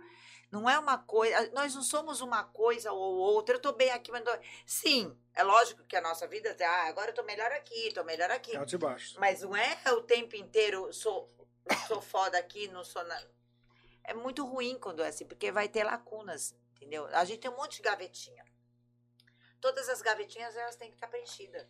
Não 0.50 0.68
é 0.68 0.78
uma 0.78 0.98
coisa. 0.98 1.50
Nós 1.52 1.74
não 1.74 1.82
somos 1.82 2.20
uma 2.20 2.42
coisa 2.42 2.90
ou 2.92 3.16
outra. 3.16 3.56
Eu 3.56 3.60
tô 3.60 3.72
bem 3.72 3.90
aqui, 3.90 4.10
mas. 4.10 4.24
Não... 4.24 4.38
Sim, 4.64 5.16
é 5.34 5.42
lógico 5.42 5.84
que 5.84 5.94
a 5.94 6.00
nossa 6.00 6.26
vida. 6.26 6.56
Ah, 6.60 6.88
agora 6.88 7.10
eu 7.10 7.14
tô 7.14 7.22
melhor 7.22 7.52
aqui, 7.52 7.92
tô 7.92 8.02
melhor 8.02 8.30
aqui. 8.30 8.56
Altos 8.56 8.74
e 8.74 8.78
baixos. 8.78 9.16
Mas 9.18 9.42
não 9.42 9.54
é 9.54 9.76
o 9.92 10.02
tempo 10.02 10.34
inteiro, 10.34 10.92
sou, 10.92 11.30
sou 11.86 12.00
foda 12.00 12.38
aqui, 12.38 12.66
não 12.68 12.82
sou 12.82 13.04
nada. 13.04 13.37
É 14.08 14.14
muito 14.14 14.42
ruim 14.46 14.78
quando 14.78 15.02
é 15.02 15.08
assim, 15.08 15.26
porque 15.26 15.52
vai 15.52 15.68
ter 15.68 15.84
lacunas, 15.84 16.54
entendeu? 16.74 17.04
A 17.08 17.26
gente 17.26 17.40
tem 17.40 17.50
um 17.50 17.56
monte 17.56 17.76
de 17.76 17.82
gavetinha. 17.82 18.42
Todas 19.60 19.86
as 19.90 20.00
gavetinhas, 20.00 20.56
elas 20.56 20.76
têm 20.76 20.88
que 20.88 20.96
estar 20.96 21.08
preenchidas. 21.08 21.66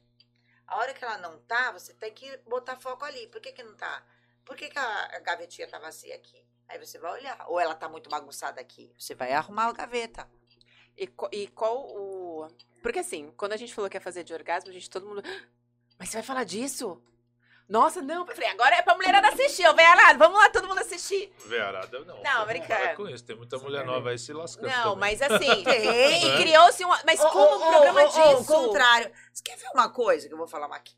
A 0.64 0.76
hora 0.76 0.95
que 0.95 1.05
ela 1.05 1.18
não 1.18 1.41
tá, 1.41 1.72
você 1.72 1.93
tem 1.95 2.14
que 2.14 2.36
botar 2.47 2.76
foco 2.76 3.05
ali. 3.05 3.26
Por 3.26 3.41
que 3.41 3.51
que 3.51 3.64
não 3.64 3.74
tá? 3.74 4.07
Por 4.45 4.57
que 4.57 4.68
que 4.68 4.78
a 4.78 5.18
gavetinha 5.18 5.66
tá 5.66 5.80
vazia 5.80 6.14
aqui? 6.14 6.47
Aí 6.68 6.78
você 6.78 6.97
vai 6.97 7.11
olhar. 7.14 7.45
Ou 7.49 7.59
ela 7.59 7.74
tá 7.74 7.89
muito 7.89 8.09
bagunçada 8.09 8.61
aqui. 8.61 8.95
Você 8.97 9.16
vai 9.16 9.32
arrumar 9.32 9.64
a 9.66 9.72
gaveta. 9.72 10.30
E, 10.97 11.11
e 11.32 11.49
qual 11.49 11.89
o. 11.89 12.47
Porque 12.82 13.01
assim, 13.01 13.32
quando 13.36 13.55
a 13.55 13.57
gente 13.57 13.74
falou 13.74 13.91
que 13.91 13.97
ia 13.97 14.01
fazer 14.01 14.22
de 14.22 14.32
orgasmo, 14.32 14.70
a 14.70 14.72
gente 14.72 14.89
todo 14.89 15.07
mundo. 15.07 15.22
"Ah, 15.24 15.49
Mas 15.99 16.11
você 16.11 16.18
vai 16.18 16.22
falar 16.24 16.45
disso? 16.45 17.03
Nossa, 17.69 18.01
não. 18.01 18.27
Eu 18.27 18.35
falei, 18.35 18.49
agora 18.49 18.77
é 18.77 18.83
pra 18.83 18.95
mulherada 18.95 19.29
assistir. 19.29 19.62
Eu 19.62 19.75
venho 19.75 19.95
lá, 19.95 20.12
vamos 20.14 20.39
lá, 20.39 20.49
todo 20.49 20.66
mundo 20.66 20.79
assisir. 20.79 21.31
Verada, 21.47 22.01
não. 22.01 22.23
Não, 22.23 22.47
brincando. 22.47 22.81
Para 22.81 22.97
com 22.97 23.09
isso. 23.09 23.25
Tem 23.25 23.37
muita 23.37 23.59
mulher 23.59 23.85
nova 23.85 24.09
aí 24.11 24.19
se 24.19 24.33
lascando. 24.33 24.69
Não, 24.69 24.95
também. 24.95 24.99
mas 24.99 25.23
assim. 25.23 25.64
Tem. 25.64 26.09
E 26.29 26.37
criou-se 26.39 26.85
um. 26.85 26.89
Mas 27.05 27.21
Ô, 27.21 27.29
como 27.29 27.47
ô, 27.47 27.57
o 27.57 27.71
programa 27.71 28.01
ô, 28.01 28.05
ô, 28.05 28.07
ô, 28.07 28.11
disso? 28.11 28.21
Ao 28.21 28.45
contrário. 28.45 29.12
Você 29.33 29.43
quer 29.43 29.57
ver 29.57 29.69
uma 29.75 29.91
coisa 29.91 30.27
que 30.27 30.33
eu 30.33 30.39
vou 30.39 30.49
falar 30.49 30.75
aqui? 30.75 30.97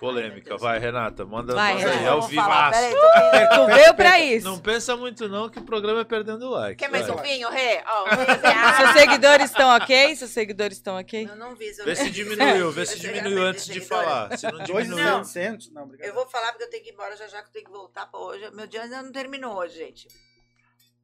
Polêmica, 0.00 0.56
vai, 0.56 0.78
Renata. 0.78 1.26
Manda, 1.26 1.54
Vai, 1.54 1.74
manda 1.74 1.86
aí, 1.90 1.92
Renata, 1.98 2.10
ao 2.12 2.20
vou 2.22 2.30
falar. 2.30 2.70
vivaço. 2.70 2.96
Peraí, 2.96 3.30
pensando. 3.48 3.66
Tu 3.68 3.74
veio 3.74 3.94
pra 3.94 4.20
isso. 4.20 4.46
Não 4.46 4.58
pensa 4.58 4.96
muito 4.96 5.28
não 5.28 5.50
que 5.50 5.58
o 5.58 5.62
programa 5.62 6.00
é 6.00 6.04
perdendo 6.04 6.48
like. 6.48 6.76
Quer 6.76 6.88
mais 6.90 7.06
vai. 7.06 7.16
um 7.16 7.20
vinho, 7.22 7.50
Rê? 7.50 7.82
Ó, 7.86 8.06
Seus 8.80 8.90
seguidores 8.92 9.50
estão 9.50 9.68
ok? 9.76 10.16
Seus 10.16 10.30
seguidores 10.30 10.78
estão 10.78 10.96
ok? 10.98 11.28
Eu 11.30 11.36
não 11.36 11.54
vi. 11.54 11.66
eu 11.76 11.84
Vê 11.84 11.94
se 11.94 12.10
diminuiu, 12.10 12.72
vê 12.72 12.86
se 12.86 12.98
diminuiu 12.98 13.42
antes 13.42 13.66
de 13.66 13.80
falar. 13.82 14.38
Se 14.38 14.50
não 14.50 14.64
Dois 14.64 14.86
diminuiu. 14.86 15.04
Não. 15.04 15.22
700? 15.24 15.70
Não, 15.70 15.82
obrigado. 15.82 16.08
Eu 16.08 16.14
vou 16.14 16.26
falar 16.30 16.48
porque 16.52 16.64
eu 16.64 16.70
tenho 16.70 16.82
que 16.82 16.88
ir 16.88 16.92
embora 16.94 17.14
já 17.14 17.26
já 17.28 17.42
que 17.42 17.48
eu 17.48 17.52
tenho 17.52 17.66
que 17.66 17.70
voltar 17.70 18.06
pra 18.06 18.18
hoje. 18.18 18.50
Meu 18.52 18.66
dia 18.66 18.82
ainda 18.82 19.02
não 19.02 19.12
terminou 19.12 19.54
hoje, 19.58 19.76
gente. 19.76 20.08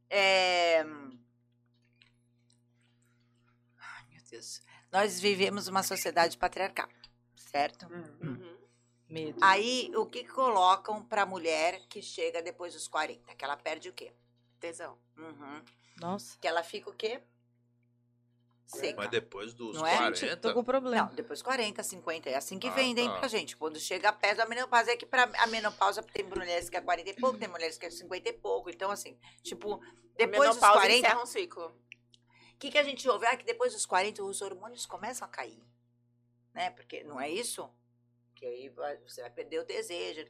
É... 0.09 0.81
Ai, 3.79 4.05
meu 4.11 4.23
Deus. 4.31 4.63
Nós 4.91 5.21
vivemos 5.21 5.69
uma 5.69 5.83
sociedade 5.83 6.39
patriarcal, 6.39 6.89
certo? 7.37 7.87
Hum. 8.23 8.46
Medo. 9.17 9.39
Aí, 9.43 9.91
o 9.97 10.05
que 10.05 10.25
colocam 10.25 11.03
pra 11.03 11.25
mulher 11.25 11.81
que 11.89 12.03
chega 12.03 12.43
depois 12.43 12.75
dos 12.75 12.87
40? 12.87 13.35
Que 13.35 13.45
ela 13.45 13.57
perde 13.57 13.89
o 13.89 13.93
quê? 13.93 14.13
Tesão. 14.61 14.99
Uhum. 15.17 15.63
Nossa, 16.01 16.37
Que 16.39 16.47
ela 16.47 16.63
fica 16.63 16.91
o 16.91 16.93
quê? 16.93 17.23
Seca. 18.67 18.97
Mas 18.97 19.11
depois 19.11 19.55
dos 19.55 19.77
Não 19.77 19.87
é? 19.87 19.97
40. 19.97 20.37
tô 20.39 20.53
com 20.53 20.65
problema. 20.65 21.07
Não, 21.07 21.15
depois 21.15 21.41
40, 21.41 21.83
50. 21.83 22.29
É 22.29 22.35
assim 22.35 22.59
que 22.59 22.67
Ah, 22.69 22.73
vendem 22.73 23.09
tá. 23.09 23.19
pra 23.21 23.29
gente. 23.29 23.57
Quando 23.57 23.79
chega 23.79 24.13
perto 24.13 24.39
da 24.39 24.47
menopausa, 24.47 24.91
é 24.91 24.97
que 24.97 25.07
pra 25.07 25.31
a 25.39 25.47
menopausa 25.47 26.03
tem 26.03 26.25
mulheres 26.25 26.69
que 26.69 26.77
é 26.77 26.81
40 26.81 27.11
e 27.11 27.15
pouco, 27.15 27.39
tem 27.39 27.49
mulheres 27.49 27.79
que 27.79 27.87
é 27.87 27.91
50 27.91 28.29
e 28.29 28.33
pouco. 28.33 28.69
Então, 28.69 28.91
assim, 28.91 29.17
tipo, 29.43 29.81
depois 30.17 30.49
dos 30.49 30.57
Menopausa 30.57 30.81
40. 30.81 30.99
encerra 31.07 31.23
um 31.23 31.27
ciclo. 31.27 31.67
O 32.55 32.59
que, 32.59 32.71
que 32.71 32.79
a 32.79 32.83
gente 32.83 33.09
ouve? 33.09 33.25
Ah, 33.27 33.37
que 33.37 33.45
depois 33.45 33.73
dos 33.73 33.87
40 33.87 34.23
os 34.25 34.43
hormônios 34.43 34.85
começam 34.85 35.27
a 35.27 35.31
cair. 35.31 35.63
Né? 36.53 36.71
Porque 36.71 37.05
não 37.05 37.21
é 37.21 37.31
isso? 37.31 37.71
Que 38.37 38.47
aí 38.47 38.69
vai- 38.69 38.99
você 38.99 39.23
vai 39.23 39.31
perder 39.31 39.61
o 39.61 39.65
desejo. 39.65 40.25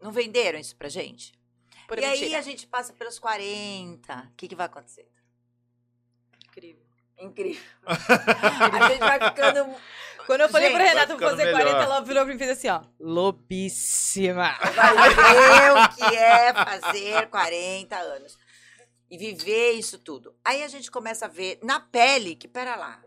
Não 0.00 0.10
venderam 0.10 0.58
isso 0.58 0.74
pra 0.74 0.88
gente? 0.88 1.38
Por 1.86 1.98
e 1.98 2.04
aí 2.04 2.18
mentira. 2.20 2.38
a 2.38 2.42
gente 2.42 2.66
passa 2.66 2.92
pelos 2.92 3.18
40. 3.18 4.28
O 4.32 4.34
que, 4.36 4.48
que 4.48 4.56
vai 4.56 4.66
acontecer? 4.66 5.08
Incrível. 6.46 6.82
Incrível. 7.18 7.62
a 7.86 8.88
gente 8.88 8.98
vai 8.98 9.20
ficando. 9.28 9.76
Quando 10.26 10.40
eu 10.42 10.48
falei 10.48 10.68
Gente, 10.68 10.76
pra 10.78 10.84
Renata 10.88 11.06
vai 11.08 11.18
vou 11.18 11.28
fazer 11.30 11.42
ficando 11.46 11.52
40, 11.58 11.78
melhor. 11.78 11.84
ela 11.84 12.00
virou 12.00 12.22
pra 12.24 12.32
mim 12.32 12.36
e 12.36 12.38
fez 12.38 12.50
assim, 12.50 12.68
ó. 12.68 12.82
Lobíssima. 12.98 14.56
Vai 14.58 15.14
ver 15.14 15.72
o 15.72 15.88
que 15.96 16.16
é 16.16 16.54
fazer 16.54 17.28
40 17.28 17.96
anos. 17.98 18.38
E 19.10 19.18
viver 19.18 19.72
isso 19.72 19.98
tudo. 19.98 20.34
Aí 20.44 20.62
a 20.62 20.68
gente 20.68 20.90
começa 20.90 21.24
a 21.26 21.28
ver 21.28 21.58
na 21.62 21.80
pele 21.80 22.36
que, 22.36 22.46
pera 22.48 22.76
lá. 22.76 23.02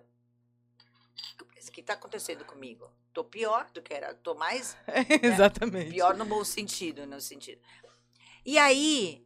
O 1.39 1.71
que 1.71 1.79
está 1.81 1.93
acontecendo 1.93 2.43
comigo? 2.45 2.91
Tô 3.13 3.23
pior 3.23 3.69
do 3.73 3.81
que 3.81 3.93
era. 3.93 4.13
Tô 4.15 4.33
mais 4.33 4.75
Exatamente. 5.21 5.91
pior 5.91 6.17
no 6.17 6.25
bom 6.25 6.43
sentido, 6.43 7.05
no 7.05 7.21
sentido. 7.21 7.61
E 8.45 8.57
aí, 8.57 9.25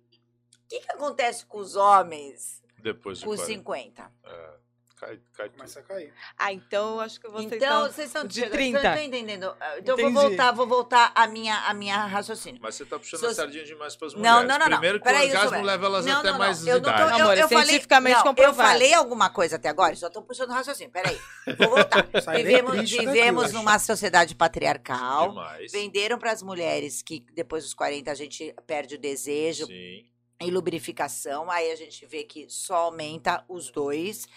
o 0.66 0.68
que, 0.68 0.80
que 0.82 0.92
acontece 0.92 1.46
com 1.46 1.58
os 1.58 1.76
homens 1.76 2.62
Depois 2.80 3.20
de 3.20 3.26
com 3.26 3.36
40. 3.36 3.48
50? 3.48 4.12
É, 4.26 4.58
cai, 5.00 5.20
cai 5.34 5.48
tudo. 5.50 5.58
Começa 5.58 5.80
a 5.80 5.84
cair. 5.84 6.14
Ah, 6.38 6.52
então 6.54 6.96
eu 6.96 7.00
acho 7.02 7.20
que 7.20 7.28
eu 7.28 7.32
vou 7.32 7.42
Então, 7.42 7.58
aceitar. 7.58 7.82
vocês 7.82 8.08
estão 8.08 8.26
de 8.26 8.34
chegando- 8.34 8.52
30. 8.52 8.78
Estão 8.78 8.98
entendendo? 9.04 9.56
Então, 9.78 9.98
eu 9.98 10.12
vou 10.12 10.22
voltar, 10.22 10.52
vou 10.52 10.68
voltar 10.68 11.12
a 11.16 11.28
minha, 11.28 11.56
a 11.68 11.74
minha 11.74 12.06
raciocínio. 12.06 12.60
Mas 12.62 12.76
você 12.76 12.86
tá 12.86 12.98
puxando 13.00 13.26
a 13.26 13.34
sardinha 13.34 13.64
demais 13.64 13.96
pras 13.96 14.14
Não, 14.14 14.20
mulheres. 14.20 14.48
não, 14.48 14.58
não, 14.60 14.66
não. 14.66 14.78
Primeiro 14.78 15.00
que 15.00 15.08
o 15.08 15.12
orgasmo 15.12 15.40
Silvério. 15.42 15.66
leva 15.66 15.86
elas 15.86 16.06
Não, 16.06 16.20
até 16.20 16.32
não, 16.32 16.38
mais 16.38 16.62
não. 16.64 16.68
Eu 16.68 16.76
não 16.76 16.84
tô, 16.84 16.90
idade. 16.90 17.02
eu, 17.12 17.16
Amor, 17.26 17.38
eu 17.38 17.46
é 17.46 17.48
falei, 17.48 17.66
cientificamente 17.68 18.14
não, 18.14 18.20
eu 18.22 18.24
comprovado. 18.26 18.70
falei 18.70 18.94
alguma 18.94 19.30
coisa 19.30 19.56
até 19.56 19.70
agora, 19.70 19.96
só 19.96 20.10
tô 20.10 20.22
puxando 20.22 20.50
raciocínio. 20.52 20.92
Peraí, 20.92 21.20
vou 21.58 21.70
voltar. 21.70 22.08
Vivemos 22.36 22.76
daqui, 22.76 22.98
vivemos 23.00 23.48
eu 23.54 23.60
numa 23.60 23.80
sociedade 23.80 24.36
patriarcal. 24.36 25.30
Demais. 25.30 25.72
Venderam 25.72 26.18
para 26.18 26.32
as 26.32 26.42
mulheres 26.42 27.02
que 27.02 27.26
depois 27.34 27.64
dos 27.64 27.74
40 27.74 28.12
a 28.12 28.16
gente 28.16 28.54
perde 28.66 28.96
o 28.96 28.98
desejo 29.00 29.66
Sim. 29.68 30.06
e 30.42 30.52
lubrificação. 30.52 31.50
Aí 31.52 31.72
a 31.72 31.76
gente 31.76 32.06
vê 32.06 32.24
que 32.24 32.46
só 32.50 32.76
aumenta 32.76 33.44
os 33.48 33.70
dois. 33.72 34.28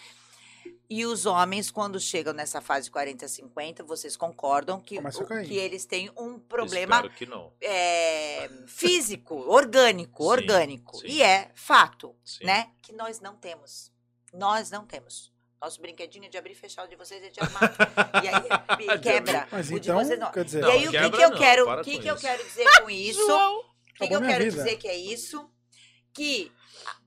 E 0.93 1.05
os 1.05 1.25
homens, 1.25 1.71
quando 1.71 1.97
chegam 2.01 2.33
nessa 2.33 2.59
fase 2.59 2.91
40, 2.91 3.25
50, 3.25 3.81
vocês 3.85 4.17
concordam 4.17 4.81
que, 4.81 4.99
o- 4.99 5.43
que 5.47 5.55
eles 5.57 5.85
têm 5.85 6.11
um 6.17 6.37
problema 6.37 6.97
Espero 6.97 7.13
que 7.13 7.25
não. 7.25 7.53
é, 7.61 8.49
físico, 8.67 9.35
orgânico, 9.35 10.21
Sim, 10.25 10.29
orgânico. 10.29 10.97
sim. 10.97 11.07
E 11.07 11.21
é 11.21 11.49
fato, 11.55 12.13
Sim. 12.25 12.43
né? 12.45 12.71
Que 12.81 12.91
nós 12.91 13.21
não 13.21 13.37
temos. 13.37 13.89
Nós 14.33 14.69
não 14.69 14.85
temos. 14.85 15.31
Nosso 15.61 15.79
brinquedinho 15.79 16.29
de 16.29 16.37
abrir 16.37 16.51
e 16.51 16.55
fechar 16.55 16.83
o 16.83 16.89
de 16.89 16.97
vocês 16.97 17.23
é 17.23 17.29
de 17.29 17.39
armar. 17.39 17.73
e 18.21 18.27
aí 18.27 18.97
De 18.97 18.99
quebra. 18.99 19.47
Mas 19.49 19.67
o 19.71 19.79
de 19.79 19.89
então, 19.89 20.03
vocês 20.03 20.19
não. 20.19 20.31
quer 20.31 20.43
dizer, 20.43 20.61
e 20.63 20.71
aí 20.71 20.87
o 20.89 20.91
que, 20.91 21.09
que 21.11 21.21
eu 21.23 21.29
não, 21.29 21.37
quero, 21.37 21.69
o 21.79 21.83
que, 21.83 21.99
que 21.99 22.07
eu 22.09 22.15
quero 22.17 22.43
dizer 22.43 22.67
com 22.81 22.89
isso? 22.89 23.31
O 23.31 23.63
que, 23.95 24.07
que 24.09 24.13
eu 24.15 24.21
quero 24.21 24.43
vida. 24.43 24.57
dizer 24.63 24.75
que 24.77 24.87
é 24.89 24.97
isso? 24.97 25.49
Que 26.13 26.51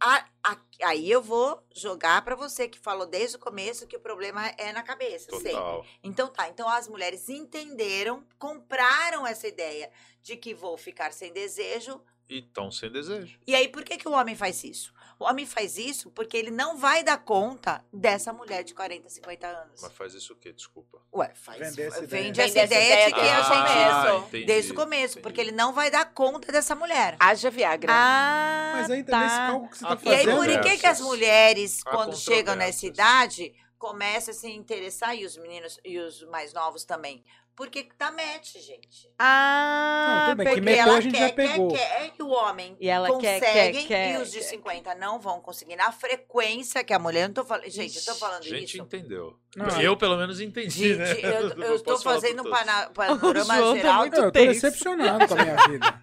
a- 0.01 0.25
a- 0.43 0.61
aí 0.85 1.11
eu 1.11 1.23
vou 1.23 1.63
jogar 1.75 2.23
pra 2.25 2.35
você 2.35 2.69
que 2.69 2.79
falou 2.79 3.07
desde 3.07 3.37
o 3.37 3.41
começo 3.41 3.87
que 3.87 3.97
o 3.97 4.01
problema 4.01 4.47
é 4.59 4.73
na 4.73 4.83
cabeça, 4.83 5.31
sempre. 5.33 5.53
Total. 5.53 5.87
Então 6.03 6.29
tá, 6.29 6.49
então 6.49 6.69
as 6.69 6.89
mulheres 6.89 7.29
entenderam, 7.29 8.25
compraram 8.39 9.27
essa 9.27 9.47
ideia 9.47 9.91
de 10.23 10.37
que 10.37 10.55
vou 10.55 10.77
ficar 10.79 11.13
sem 11.13 11.33
desejo. 11.33 12.01
E 12.29 12.41
tão 12.41 12.71
sem 12.71 12.91
desejo. 12.91 13.39
E 13.47 13.55
aí 13.55 13.69
por 13.69 13.85
que 13.85 13.99
que 13.99 14.09
o 14.09 14.13
homem 14.13 14.35
faz 14.35 14.65
isso? 14.65 14.95
O 15.19 15.25
homem 15.25 15.47
faz 15.47 15.79
isso 15.79 16.11
porque 16.11 16.37
ele 16.37 16.51
não 16.51 16.77
vai 16.77 17.03
dar 17.05 17.19
conta 17.19 17.85
dessa 17.93 18.33
mulher 18.33 18.65
de 18.65 18.75
40, 18.75 19.09
50 19.09 19.47
anos. 19.47 19.81
Mas 19.83 19.93
faz 19.93 20.13
isso 20.15 20.33
o 20.33 20.37
quê? 20.37 20.53
Desculpa. 20.53 21.01
Ué, 21.15 21.33
faz. 21.35 21.59
Vender 21.61 21.87
essa 21.87 22.05
ideia. 22.05 22.23
vende 22.25 22.41
essa 22.41 22.53
Vende 22.55 22.75
essa 22.75 22.75
ideia, 22.85 23.07
de 23.07 23.15
que 23.15 23.21
desde 23.21 23.37
a 23.37 23.41
o 23.41 23.45
gente 23.45 23.69
começo. 24.13 24.27
entendi, 24.29 24.45
desde 24.47 24.73
o 24.73 24.75
começo, 24.75 25.05
entendi. 25.15 25.21
porque 25.23 25.41
ele 25.41 25.53
não 25.53 25.73
vai 25.73 25.91
dar 25.91 26.05
conta 26.13 26.51
dessa 26.51 26.75
mulher. 26.75 27.17
Haja 27.21 27.51
Viagra. 27.51 27.93
Ah, 27.93 28.73
Mas 28.77 28.91
aí 28.91 29.05
também 29.05 29.27
esse 29.27 29.37
tá. 29.37 29.47
cálculo 29.47 29.71
que 29.71 29.79
você 29.79 29.85
tá 29.85 29.93
Ah, 29.93 29.99
E 30.03 30.09
aí, 30.15 30.25
fazendo. 30.25 30.37
por 30.55 30.61
que, 30.63 30.79
que 30.79 30.87
as 30.87 31.01
mulheres, 31.01 31.83
quando 31.85 32.17
chegam 32.17 32.57
nessa 32.57 32.85
idade, 32.87 33.55
começam 33.79 34.33
a 34.33 34.37
se 34.37 34.51
interessar, 34.51 35.15
e 35.17 35.25
os 35.25 35.37
meninos 35.37 35.79
e 35.85 35.99
os 35.99 36.23
mais 36.25 36.53
novos 36.53 36.85
também? 36.85 37.25
Porque 37.57 37.89
dá 37.97 38.11
match, 38.11 38.55
gente. 38.55 39.09
Ah, 39.17 40.27
Não, 40.31 40.35
bem, 40.37 40.45
que 40.47 40.53
porque 40.55 40.61
meteu 40.61 40.83
ela 40.83 40.99
a 40.99 41.01
gente 41.01 41.13
quer, 41.17 41.29
já 41.29 41.35
pegou. 41.35 41.69
Quer, 41.69 41.79
quer, 41.79 42.13
e 42.19 42.23
o 42.23 42.29
homem 42.29 42.77
E 42.81 42.89
ela 42.89 43.07
quer, 43.21 43.39
consegue, 43.41 43.79
quer, 43.83 43.87
quer, 43.87 44.15
e 44.19 44.23
os 44.23 44.33
de 44.33 44.39
quer. 44.39 44.45
50 44.45 44.95
não 44.97 45.21
vão 45.21 45.41
conseguir. 45.41 45.77
Na 45.77 45.93
frequência 45.93 46.83
que 46.83 46.93
a 46.93 46.99
mulher, 46.99 47.23
eu 47.23 47.29
não 47.29 47.35
tô 47.35 47.45
falando. 47.45 47.69
Gente, 47.71 47.97
eu 47.99 48.05
tô 48.05 48.15
falando 48.17 48.41
A 48.41 48.43
gente 48.49 48.75
isso. 48.75 48.83
entendeu. 48.83 49.39
Não. 49.55 49.81
Eu, 49.81 49.97
pelo 49.97 50.17
menos, 50.17 50.41
entendi, 50.41 50.97
né? 50.97 51.07
Gente, 51.15 51.25
eu, 51.27 51.57
Não 51.57 51.63
eu 51.69 51.75
estou 51.77 51.97
falar 51.97 52.17
por 52.17 52.23
fazendo 52.23 52.43
um 52.45 52.51
pana- 52.51 52.91
panorama 52.95 53.55
João 53.57 53.71
tá 53.75 53.77
geral. 53.81 53.99
muito 54.01 54.17
Não, 54.17 54.25
eu 54.25 54.33
tô 54.33 54.39
tenso. 54.41 54.61
decepcionado 54.61 55.29
com 55.29 55.35
a 55.35 55.43
minha 55.45 55.57
vida. 55.69 56.03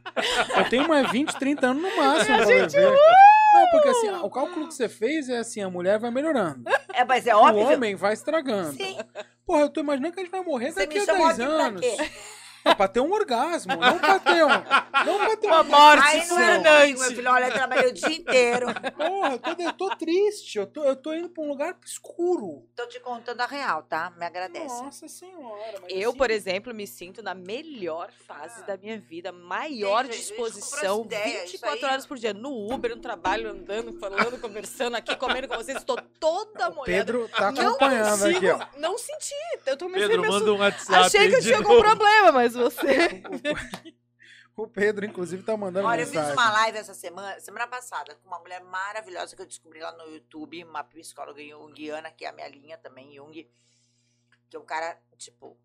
Eu 0.57 0.69
tenho 0.69 0.87
mais 0.87 1.11
20, 1.11 1.35
30 1.37 1.67
anos 1.67 1.83
no 1.83 1.97
máximo 1.97 2.37
pra 2.37 2.45
viver. 2.45 2.97
Não, 3.53 3.69
porque 3.71 3.89
assim, 3.89 4.09
o 4.09 4.29
cálculo 4.29 4.67
que 4.69 4.73
você 4.73 4.87
fez 4.87 5.27
é 5.27 5.39
assim, 5.39 5.61
a 5.61 5.69
mulher 5.69 5.99
vai 5.99 6.09
melhorando. 6.11 6.63
É, 6.93 7.03
mas 7.03 7.27
é 7.27 7.35
O 7.35 7.39
óbvio. 7.39 7.73
homem 7.73 7.93
vai 7.95 8.13
estragando. 8.13 8.71
Sim. 8.77 8.97
Porra, 9.51 9.63
eu 9.63 9.69
tô 9.69 9.81
imaginando 9.81 10.13
que 10.13 10.19
a 10.21 10.23
gente 10.23 10.31
vai 10.31 10.43
morrer 10.45 10.71
Você 10.71 10.79
daqui 10.79 10.97
a 10.97 11.05
chamou 11.05 11.27
10 11.27 11.39
aqui 11.41 11.49
pra 11.49 11.65
anos. 11.65 11.85
É 12.63 12.75
pra 12.75 12.87
ter 12.87 12.99
um 12.99 13.11
orgasmo, 13.11 13.75
não 13.75 13.97
pra 13.97 14.19
ter 14.19 14.43
um. 14.45 14.49
Não 14.49 15.17
pra 15.25 15.37
ter 15.37 15.47
Uma 15.47 15.61
uma 15.61 15.63
morte 15.63 16.07
Aí 16.07 16.17
não 16.17 16.21
é 16.23 16.27
fulminante. 16.27 16.79
domingo, 16.81 16.99
meu 16.99 17.09
filho. 17.11 17.31
Olha, 17.31 17.45
eu 17.45 17.53
trabalhei 17.53 17.89
o 17.89 17.93
dia 17.93 18.11
inteiro. 18.15 18.67
Porra, 18.95 19.31
eu 19.33 19.39
tô, 19.39 19.61
eu 19.63 19.73
tô 19.73 19.95
triste. 19.95 20.57
Eu 20.59 20.67
tô, 20.67 20.83
eu 20.83 20.95
tô 20.95 21.13
indo 21.13 21.29
pra 21.29 21.43
um 21.43 21.47
lugar 21.47 21.75
escuro. 21.85 22.67
Tô 22.75 22.85
te 22.87 22.99
contando 22.99 23.41
a 23.41 23.45
real, 23.45 23.83
tá? 23.83 24.11
Me 24.17 24.25
agradece. 24.25 24.81
Nossa 24.83 25.07
senhora. 25.07 25.79
mas 25.81 25.91
Eu, 25.91 26.09
assim, 26.09 26.17
por 26.17 26.29
exemplo, 26.31 26.73
me 26.73 26.85
sinto 26.85 27.23
na 27.23 27.33
melhor 27.33 28.09
fase 28.27 28.63
da 28.65 28.77
minha 28.77 28.99
vida, 28.99 29.31
maior 29.31 30.05
gente 30.05 30.17
disposição, 30.17 30.97
comprou 30.99 31.17
essa 31.19 31.27
ideia, 31.29 31.43
isso 31.43 31.51
24 31.53 31.85
aí- 31.85 31.91
horas 31.93 32.05
por 32.05 32.17
dia, 32.17 32.33
no 32.33 32.71
Uber, 32.73 32.95
no 32.95 33.01
trabalho, 33.01 33.49
andando, 33.49 33.93
falando, 33.99 34.39
conversando 34.39 34.95
aqui, 34.95 35.15
comendo 35.15 35.47
com 35.47 35.55
vocês, 35.55 35.77
estou 35.77 35.97
toda 36.19 36.69
O 36.69 36.75
molhada. 36.75 36.85
Pedro 37.05 37.29
tá 37.29 37.51
não 37.51 37.69
acompanhando 37.69 38.09
consigo, 38.19 38.37
aqui, 38.37 38.49
ó. 38.51 38.79
não 38.79 38.97
senti, 38.97 39.33
eu 39.65 39.77
tô 39.77 39.87
me 39.87 39.95
Pedro, 39.95 40.21
me 40.21 40.27
assu- 40.27 40.39
manda 40.39 40.53
um 40.53 40.57
WhatsApp. 40.59 41.05
Achei 41.05 41.29
que 41.29 41.35
eu 41.35 41.41
tinha 41.41 41.57
algum 41.57 41.79
problema, 41.81 42.31
mas 42.31 42.50
você... 42.53 43.21
O 44.55 44.67
Pedro, 44.67 45.05
inclusive, 45.05 45.43
tá 45.43 45.55
mandando 45.55 45.87
Olha, 45.87 46.01
eu 46.01 46.05
fiz 46.05 46.15
mensagem. 46.15 46.33
uma 46.33 46.51
live 46.51 46.77
essa 46.77 46.93
semana, 46.93 47.39
semana 47.39 47.67
passada, 47.67 48.15
com 48.15 48.27
uma 48.27 48.39
mulher 48.39 48.61
maravilhosa 48.61 49.35
que 49.35 49.41
eu 49.41 49.45
descobri 49.45 49.79
lá 49.79 49.91
no 49.93 50.05
YouTube, 50.05 50.63
uma 50.63 50.83
psicóloga 50.83 51.41
junguiana, 51.41 52.11
que 52.11 52.25
é 52.25 52.29
a 52.29 52.33
minha 52.33 52.47
linha 52.49 52.77
também, 52.77 53.15
Jung. 53.15 53.49
Que 54.49 54.57
é 54.57 54.59
um 54.59 54.65
cara, 54.65 55.01
tipo, 55.17 55.57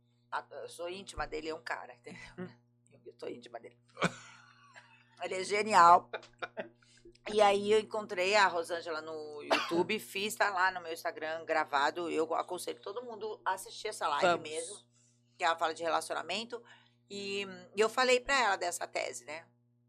eu 0.63 0.69
sou 0.69 0.89
íntima 0.89 1.27
dele, 1.27 1.49
é 1.49 1.55
um 1.55 1.63
cara, 1.63 1.95
entendeu? 1.95 2.23
Hum. 2.39 2.49
Eu 3.05 3.15
sou 3.17 3.29
íntima 3.29 3.61
dele. 3.61 3.79
Ele 5.23 5.35
é 5.37 5.45
genial. 5.45 6.11
E 7.33 7.41
aí 7.41 7.71
eu 7.71 7.79
encontrei 7.79 8.35
a 8.35 8.49
Rosângela 8.49 9.01
no 9.01 9.43
YouTube, 9.45 9.97
fiz, 10.01 10.35
tá 10.35 10.51
lá 10.51 10.73
no 10.73 10.81
meu 10.81 10.93
Instagram 10.93 11.45
gravado. 11.45 12.11
Eu 12.11 12.35
aconselho 12.35 12.81
todo 12.81 13.05
mundo 13.05 13.41
a 13.45 13.53
assistir 13.53 13.89
essa 13.89 14.09
live 14.09 14.27
Vamos. 14.27 14.51
mesmo, 14.51 14.77
que 15.37 15.45
ela 15.45 15.57
fala 15.57 15.75
de 15.75 15.83
relacionamento. 15.83 16.63
E, 17.09 17.47
eu 17.81 17.89
falei 17.89 18.21
pra 18.21 18.39
ela 18.39 18.57
dessa 18.57 18.87
tese, 18.87 19.25
né? 19.25 19.45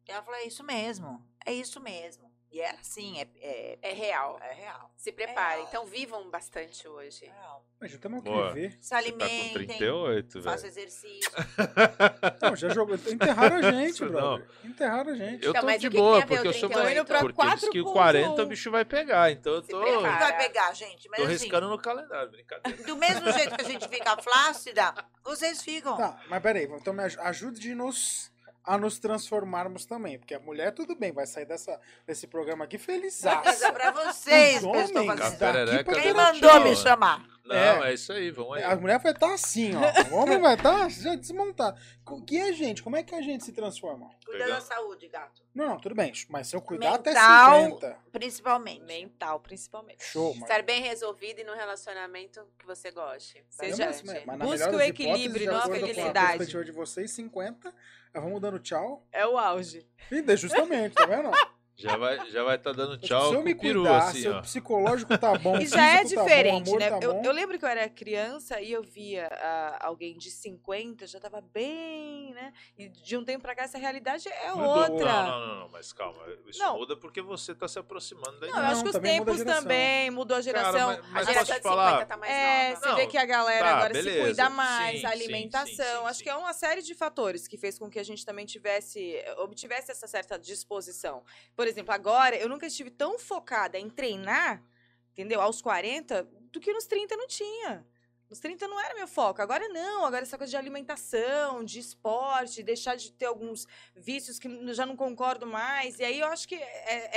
E 0.07 0.11
ela 0.11 0.22
falou: 0.22 0.40
é 0.40 0.45
isso 0.45 0.64
mesmo, 0.64 1.26
é 1.45 1.53
isso 1.53 1.80
mesmo. 1.80 2.32
E 2.49 2.61
ela, 2.61 2.78
sim, 2.82 3.19
é, 3.19 3.28
é, 3.41 3.78
É 3.82 3.94
real. 3.94 4.40
é 4.41 4.53
real. 4.53 4.90
Se 4.95 5.11
preparem. 5.11 5.64
É. 5.65 5.68
Então 5.68 5.86
vivam 5.86 6.30
bastante 6.30 6.88
hoje. 6.88 7.26
é 7.26 7.30
real. 7.30 7.65
Mas 7.80 7.91
já 7.91 7.98
estamos 7.98 8.19
aqui 8.19 8.53
ver. 8.53 8.72
Se 8.72 8.78
Você 8.82 8.90
tá 8.90 9.02
com 9.02 9.07
alimentem, 9.07 9.53
38, 9.53 10.41
façam 10.41 10.61
velho. 10.61 10.68
exercício. 10.68 11.32
Não, 12.41 12.56
já 12.56 12.69
jogou. 12.69 12.95
Enterraram 12.95 13.57
a 13.57 13.72
gente, 13.72 14.06
brother. 14.06 14.48
Enterraram 14.64 15.11
a 15.11 15.15
gente. 15.15 15.44
Eu 15.45 15.49
Então, 15.52 15.61
tô 15.65 15.78
de 15.78 15.90
boa, 15.90 16.26
porque 16.26 16.48
eu 16.48 16.53
sou 16.53 16.69
38? 16.69 17.10
mais. 17.11 17.22
Porque 17.34 17.56
diz 17.56 17.69
que 17.69 17.82
o 17.82 17.86
4.1. 17.86 17.94
40 17.94 18.44
o 18.44 18.45
bicho 18.48 18.72
vai 18.72 18.86
pegar. 18.86 19.30
Então 19.32 19.53
eu 19.53 19.61
tô. 19.61 19.80
Não 19.80 20.02
vai 20.02 20.38
pegar, 20.38 20.74
gente, 20.74 21.07
mas 21.10 21.19
tô 21.19 21.26
assim, 21.26 21.34
riscando 21.34 21.68
no 21.69 21.78
calendário, 21.78 22.32
brincadeira. 22.32 22.84
do 22.84 22.95
mesmo 22.98 23.32
jeito 23.32 23.56
que 23.56 23.61
a 23.61 23.65
gente 23.65 23.88
fica 23.88 24.18
flácida, 24.18 24.94
vocês 25.24 25.61
ficam. 25.61 25.98
Tá, 25.98 26.19
mas 26.30 26.41
peraí, 26.41 26.64
então 26.64 26.94
me 26.94 27.03
aj- 27.03 27.18
ajude 27.19 27.76
nos 27.76 28.32
a 28.68 28.77
nos 28.77 28.99
transformarmos 28.99 29.85
também. 29.85 30.19
Porque 30.19 30.35
a 30.35 30.39
mulher, 30.41 30.73
tudo 30.73 30.94
bem, 30.94 31.14
vai 31.14 31.26
sair 31.26 31.45
dessa, 31.45 31.80
desse 32.06 32.27
programa 32.27 32.65
aqui 32.65 32.77
feliz. 32.77 33.23
Mas 33.23 33.61
é 33.61 33.72
pra 33.72 33.91
vocês 33.91 34.61
daqui 34.61 35.84
pra 35.85 36.02
Quem 36.02 36.14
mandou 36.14 36.60
me 36.61 36.76
chamar? 36.76 37.26
Não, 37.48 37.56
É. 37.86 37.91
é, 37.91 37.94
isso 37.94 38.11
aí, 38.11 38.30
vamos 38.32 38.57
aí. 38.57 38.64
A 38.64 38.76
mulher 38.76 38.99
vai 38.99 39.11
estar 39.14 39.34
assim, 39.34 39.72
ó. 39.76 40.14
O 40.14 40.19
homem 40.19 40.40
vai 40.40 40.56
estar 40.56 40.90
já 40.90 41.15
desmontado. 41.15 41.80
Co- 42.03 42.22
Que 42.24 42.40
a 42.41 42.52
gente? 42.52 42.84
Como 42.84 42.95
é 42.95 43.03
que 43.03 43.15
a 43.15 43.22
gente 43.22 43.44
se 43.45 43.52
transforma? 43.52 44.10
Cuida 44.26 44.48
da 44.48 44.60
saúde, 44.61 45.07
gato. 45.07 45.41
Não, 45.56 45.65
não, 45.68 45.78
tudo 45.80 45.95
bem. 45.95 46.11
Mas 46.30 46.48
se 46.48 46.56
eu 46.56 46.61
cuidar 46.61 46.95
até 46.95 47.14
Mental. 47.14 47.64
50. 47.65 47.98
Principalmente. 48.11 48.82
Mental, 48.84 49.40
principalmente. 49.40 50.03
Show, 50.03 50.34
mas. 50.36 50.44
Estar 50.44 50.61
bem 50.64 50.82
resolvido 50.82 51.40
e 51.40 51.44
num 51.44 51.56
relacionamento 51.56 52.45
que 52.60 52.65
você 52.65 52.91
goste. 52.91 53.44
Seja- 53.49 53.88
busque 53.88 54.03
melhor 54.28 54.74
o 54.76 54.82
equilíbrio, 54.82 55.52
não 55.52 55.57
a 55.60 55.65
felicidade. 55.65 56.28
perspectiva 56.38 56.64
de 56.65 56.72
vocês, 56.72 57.11
50. 57.11 57.74
Já 58.14 58.19
vamos 58.22 58.41
dando 58.41 58.60
tchau. 58.60 59.06
É 59.11 59.26
o 59.26 59.38
auge. 59.38 59.88
E 60.11 60.22
daí, 60.22 60.38
justamente, 60.38 60.94
tá 60.95 61.06
vendo? 61.06 61.30
Já 61.79 61.95
vai 61.95 62.29
já 62.31 62.43
vai 62.43 62.57
tá 62.57 62.71
dando 62.71 62.99
se 62.99 63.01
tchau 63.07 63.31
eu 63.33 63.39
com 63.39 63.45
me 63.45 63.53
o 63.53 63.57
peru, 63.59 63.81
cuidar, 63.83 63.99
assim, 64.07 64.21
se 64.21 64.27
o 64.29 64.37
ó. 64.37 64.41
psicológico 64.41 65.15
tá 65.15 65.37
bom, 65.37 65.57
E 65.61 65.67
já 65.67 65.85
é 65.85 65.99
físico 65.99 66.15
tá 66.15 66.21
bom, 66.21 66.27
diferente, 66.27 66.75
né? 66.75 66.89
tá 66.89 66.99
eu, 67.03 67.21
eu 67.23 67.31
lembro 67.31 67.59
que 67.59 67.63
eu 67.65 67.69
era 67.69 67.87
criança 67.87 68.59
e 68.59 68.71
eu 68.71 68.81
via 68.81 69.27
ah, 69.31 69.77
alguém 69.85 70.17
de 70.17 70.31
50, 70.31 71.05
já 71.05 71.19
tava 71.19 71.39
bem, 71.39 72.33
né? 72.33 72.51
E 72.79 72.89
de 72.89 73.15
um 73.15 73.23
tempo 73.23 73.43
pra 73.43 73.53
cá, 73.55 73.63
essa 73.65 73.77
realidade 73.77 74.27
é 74.27 74.49
Mudou. 74.51 74.91
outra. 74.91 75.05
Não, 75.23 75.39
não, 75.39 75.47
não, 75.47 75.55
não, 75.59 75.69
mas 75.69 75.93
calma. 75.93 76.19
Isso 76.47 76.57
Não. 76.59 76.79
muda 76.79 76.97
porque 76.97 77.21
você 77.21 77.53
tá 77.53 77.67
se 77.67 77.77
aproximando 77.77 78.39
da 78.39 78.47
Não, 78.47 78.55
eu 78.55 78.59
idade. 78.59 78.71
acho 78.73 78.81
que 78.81 78.89
os 78.89 78.95
também 78.95 79.19
muda 79.19 79.21
a 79.21 79.25
tempos 79.35 79.37
geração. 79.37 79.61
também, 79.61 80.09
mudou 80.11 80.37
a 80.37 80.41
geração. 80.41 80.73
Cara, 80.73 81.01
mas, 81.03 81.05
A 81.05 81.13
mas 81.13 81.27
geração 81.27 81.45
posso 81.47 81.59
de 81.59 81.61
falar? 81.63 81.91
50 81.91 82.05
tá 82.07 82.17
mais 82.17 82.33
É, 82.33 82.69
nova. 82.69 82.79
você 82.81 82.87
Não, 82.89 82.95
vê 82.95 83.05
que 83.07 83.17
a 83.19 83.25
galera 83.25 83.65
tá, 83.65 83.75
agora 83.77 83.93
se 83.93 84.01
beleza. 84.01 84.25
cuida 84.25 84.49
mais, 84.49 84.99
Sim, 85.01 85.05
a 85.05 85.09
sim, 85.09 85.15
alimentação. 85.15 85.67
sim, 85.67 85.75
sim, 86.01 86.07
Acho 86.07 86.17
sim. 86.17 86.23
que 86.23 86.29
é 86.31 86.35
uma 86.35 86.53
série 86.53 86.81
de 86.81 86.95
fatores 86.95 87.47
que 87.47 87.55
fez 87.55 87.77
com 87.77 87.87
que 87.87 87.99
a 87.99 88.03
gente 88.03 88.25
também 88.25 88.47
tivesse, 88.47 89.23
obtivesse 89.37 89.91
essa 89.91 90.07
certa 90.07 90.39
disposição. 90.39 91.23
Por 91.55 91.66
exemplo, 91.68 91.94
agora 91.94 92.35
eu 92.35 92.49
nunca 92.49 92.65
estive 92.65 92.89
tão 92.89 93.19
focada 93.19 93.77
em 93.77 93.89
treinar, 93.89 94.64
entendeu? 95.11 95.41
Aos 95.41 95.61
40, 95.61 96.23
do 96.52 96.60
que 96.60 96.73
nos 96.73 96.85
30 96.88 97.15
não 97.15 97.27
tinha. 97.27 97.85
Nos 98.30 98.39
30 98.39 98.68
não 98.68 98.77
era 98.77 98.94
meu 98.94 99.07
foco. 99.07 99.41
Agora 99.41 99.69
não. 99.69 100.06
Agora 100.06 100.22
essa 100.23 100.38
coisa 100.38 100.52
de 100.52 100.57
alimentação, 100.57 101.64
de 101.64 101.80
esporte, 101.80 102.61
deixar 102.61 102.95
de 102.98 103.10
ter 103.14 103.26
alguns 103.26 103.65
vícios 103.95 104.38
que 104.38 104.49
eu 104.49 104.73
já 104.73 104.85
não 104.85 104.98
concordo 104.98 105.48
mais. 105.48 105.98
E 105.98 106.03
aí 106.03 106.19
eu 106.19 106.27
acho 106.27 106.45
que 106.45 106.56
é, 106.56 107.10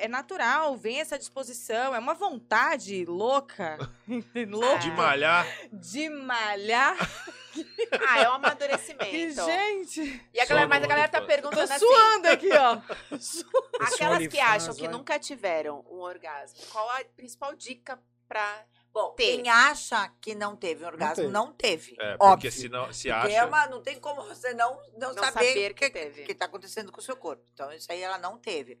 é- 0.00 0.04
é 0.04 0.08
natural, 0.08 0.76
vem 0.76 1.00
essa 1.00 1.16
disposição, 1.16 1.94
é 1.94 1.98
uma 2.00 2.14
vontade 2.14 3.04
louca. 3.04 3.78
louca 4.50 4.78
De 4.80 4.90
malhar. 4.90 5.46
de 5.72 6.08
malhar. 6.08 6.96
Ah, 8.08 8.18
é 8.20 8.28
um 8.30 8.40
Que, 8.40 8.46
amadurecimento. 8.46 9.44
gente, 9.44 10.28
E 10.34 10.40
a 10.40 10.44
galera, 10.46 10.68
mas 10.68 10.82
a 10.82 10.86
galera 10.86 11.08
tá 11.08 11.20
perguntando 11.22 11.62
assim. 11.72 11.78
suando 11.86 12.28
aqui, 12.28 12.50
ó. 12.52 12.78
Aquelas 13.80 14.26
que 14.26 14.38
acham 14.40 14.74
que 14.74 14.88
nunca 14.88 15.18
tiveram 15.18 15.84
um 15.90 16.00
orgasmo, 16.00 16.58
qual 16.72 16.88
a 16.90 17.04
principal 17.16 17.54
dica 17.54 17.98
pra. 18.28 18.64
Bom, 18.92 19.10
Ter. 19.12 19.36
quem 19.36 19.48
acha 19.50 20.10
que 20.22 20.34
não 20.34 20.56
teve 20.56 20.82
um 20.82 20.86
orgasmo, 20.86 21.16
teve. 21.16 21.28
não 21.28 21.52
teve. 21.52 21.96
É, 22.00 22.14
Óbvio. 22.14 22.28
porque 22.30 22.50
se, 22.50 22.66
não, 22.70 22.90
se 22.92 23.08
Porque 23.10 23.26
acha. 23.28 23.36
é 23.36 23.44
uma- 23.44 23.66
não 23.66 23.82
tem 23.82 24.00
como 24.00 24.22
você 24.22 24.54
não, 24.54 24.74
não, 24.96 25.12
Não 25.12 25.22
saber, 25.22 25.30
saber 25.48 25.70
o 25.72 25.74
que 25.74 25.90
que 25.90 25.90
teve. 25.90 26.22
que 26.24 26.34
tá 26.34 26.46
acontecendo 26.46 26.90
com 26.90 26.98
o 26.98 27.02
seu 27.02 27.14
corpo. 27.14 27.44
Então, 27.52 27.70
isso 27.74 27.92
aí 27.92 28.00
ela 28.00 28.16
não 28.16 28.38
teve. 28.38 28.80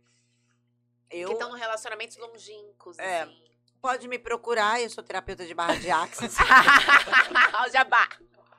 Eu, 1.10 1.28
Que 1.28 1.34
estão 1.34 1.54
em 1.54 1.60
relacionamentos 1.60 2.16
longínquos, 2.16 2.98
É. 2.98 3.22
assim. 3.24 3.44
pode 3.78 4.08
me 4.08 4.18
procurar, 4.18 4.80
eu 4.80 4.88
sou 4.88 5.04
terapeuta 5.04 5.44
de 5.46 5.52
barra 5.52 5.76
de 5.76 5.90
axis. 5.90 6.34
Ó, 7.54 7.66
o 7.66 7.70
jabá. 7.70 8.08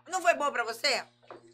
Não 0.09 0.21
foi 0.21 0.33
bom 0.35 0.51
pra 0.51 0.63
você? 0.63 1.03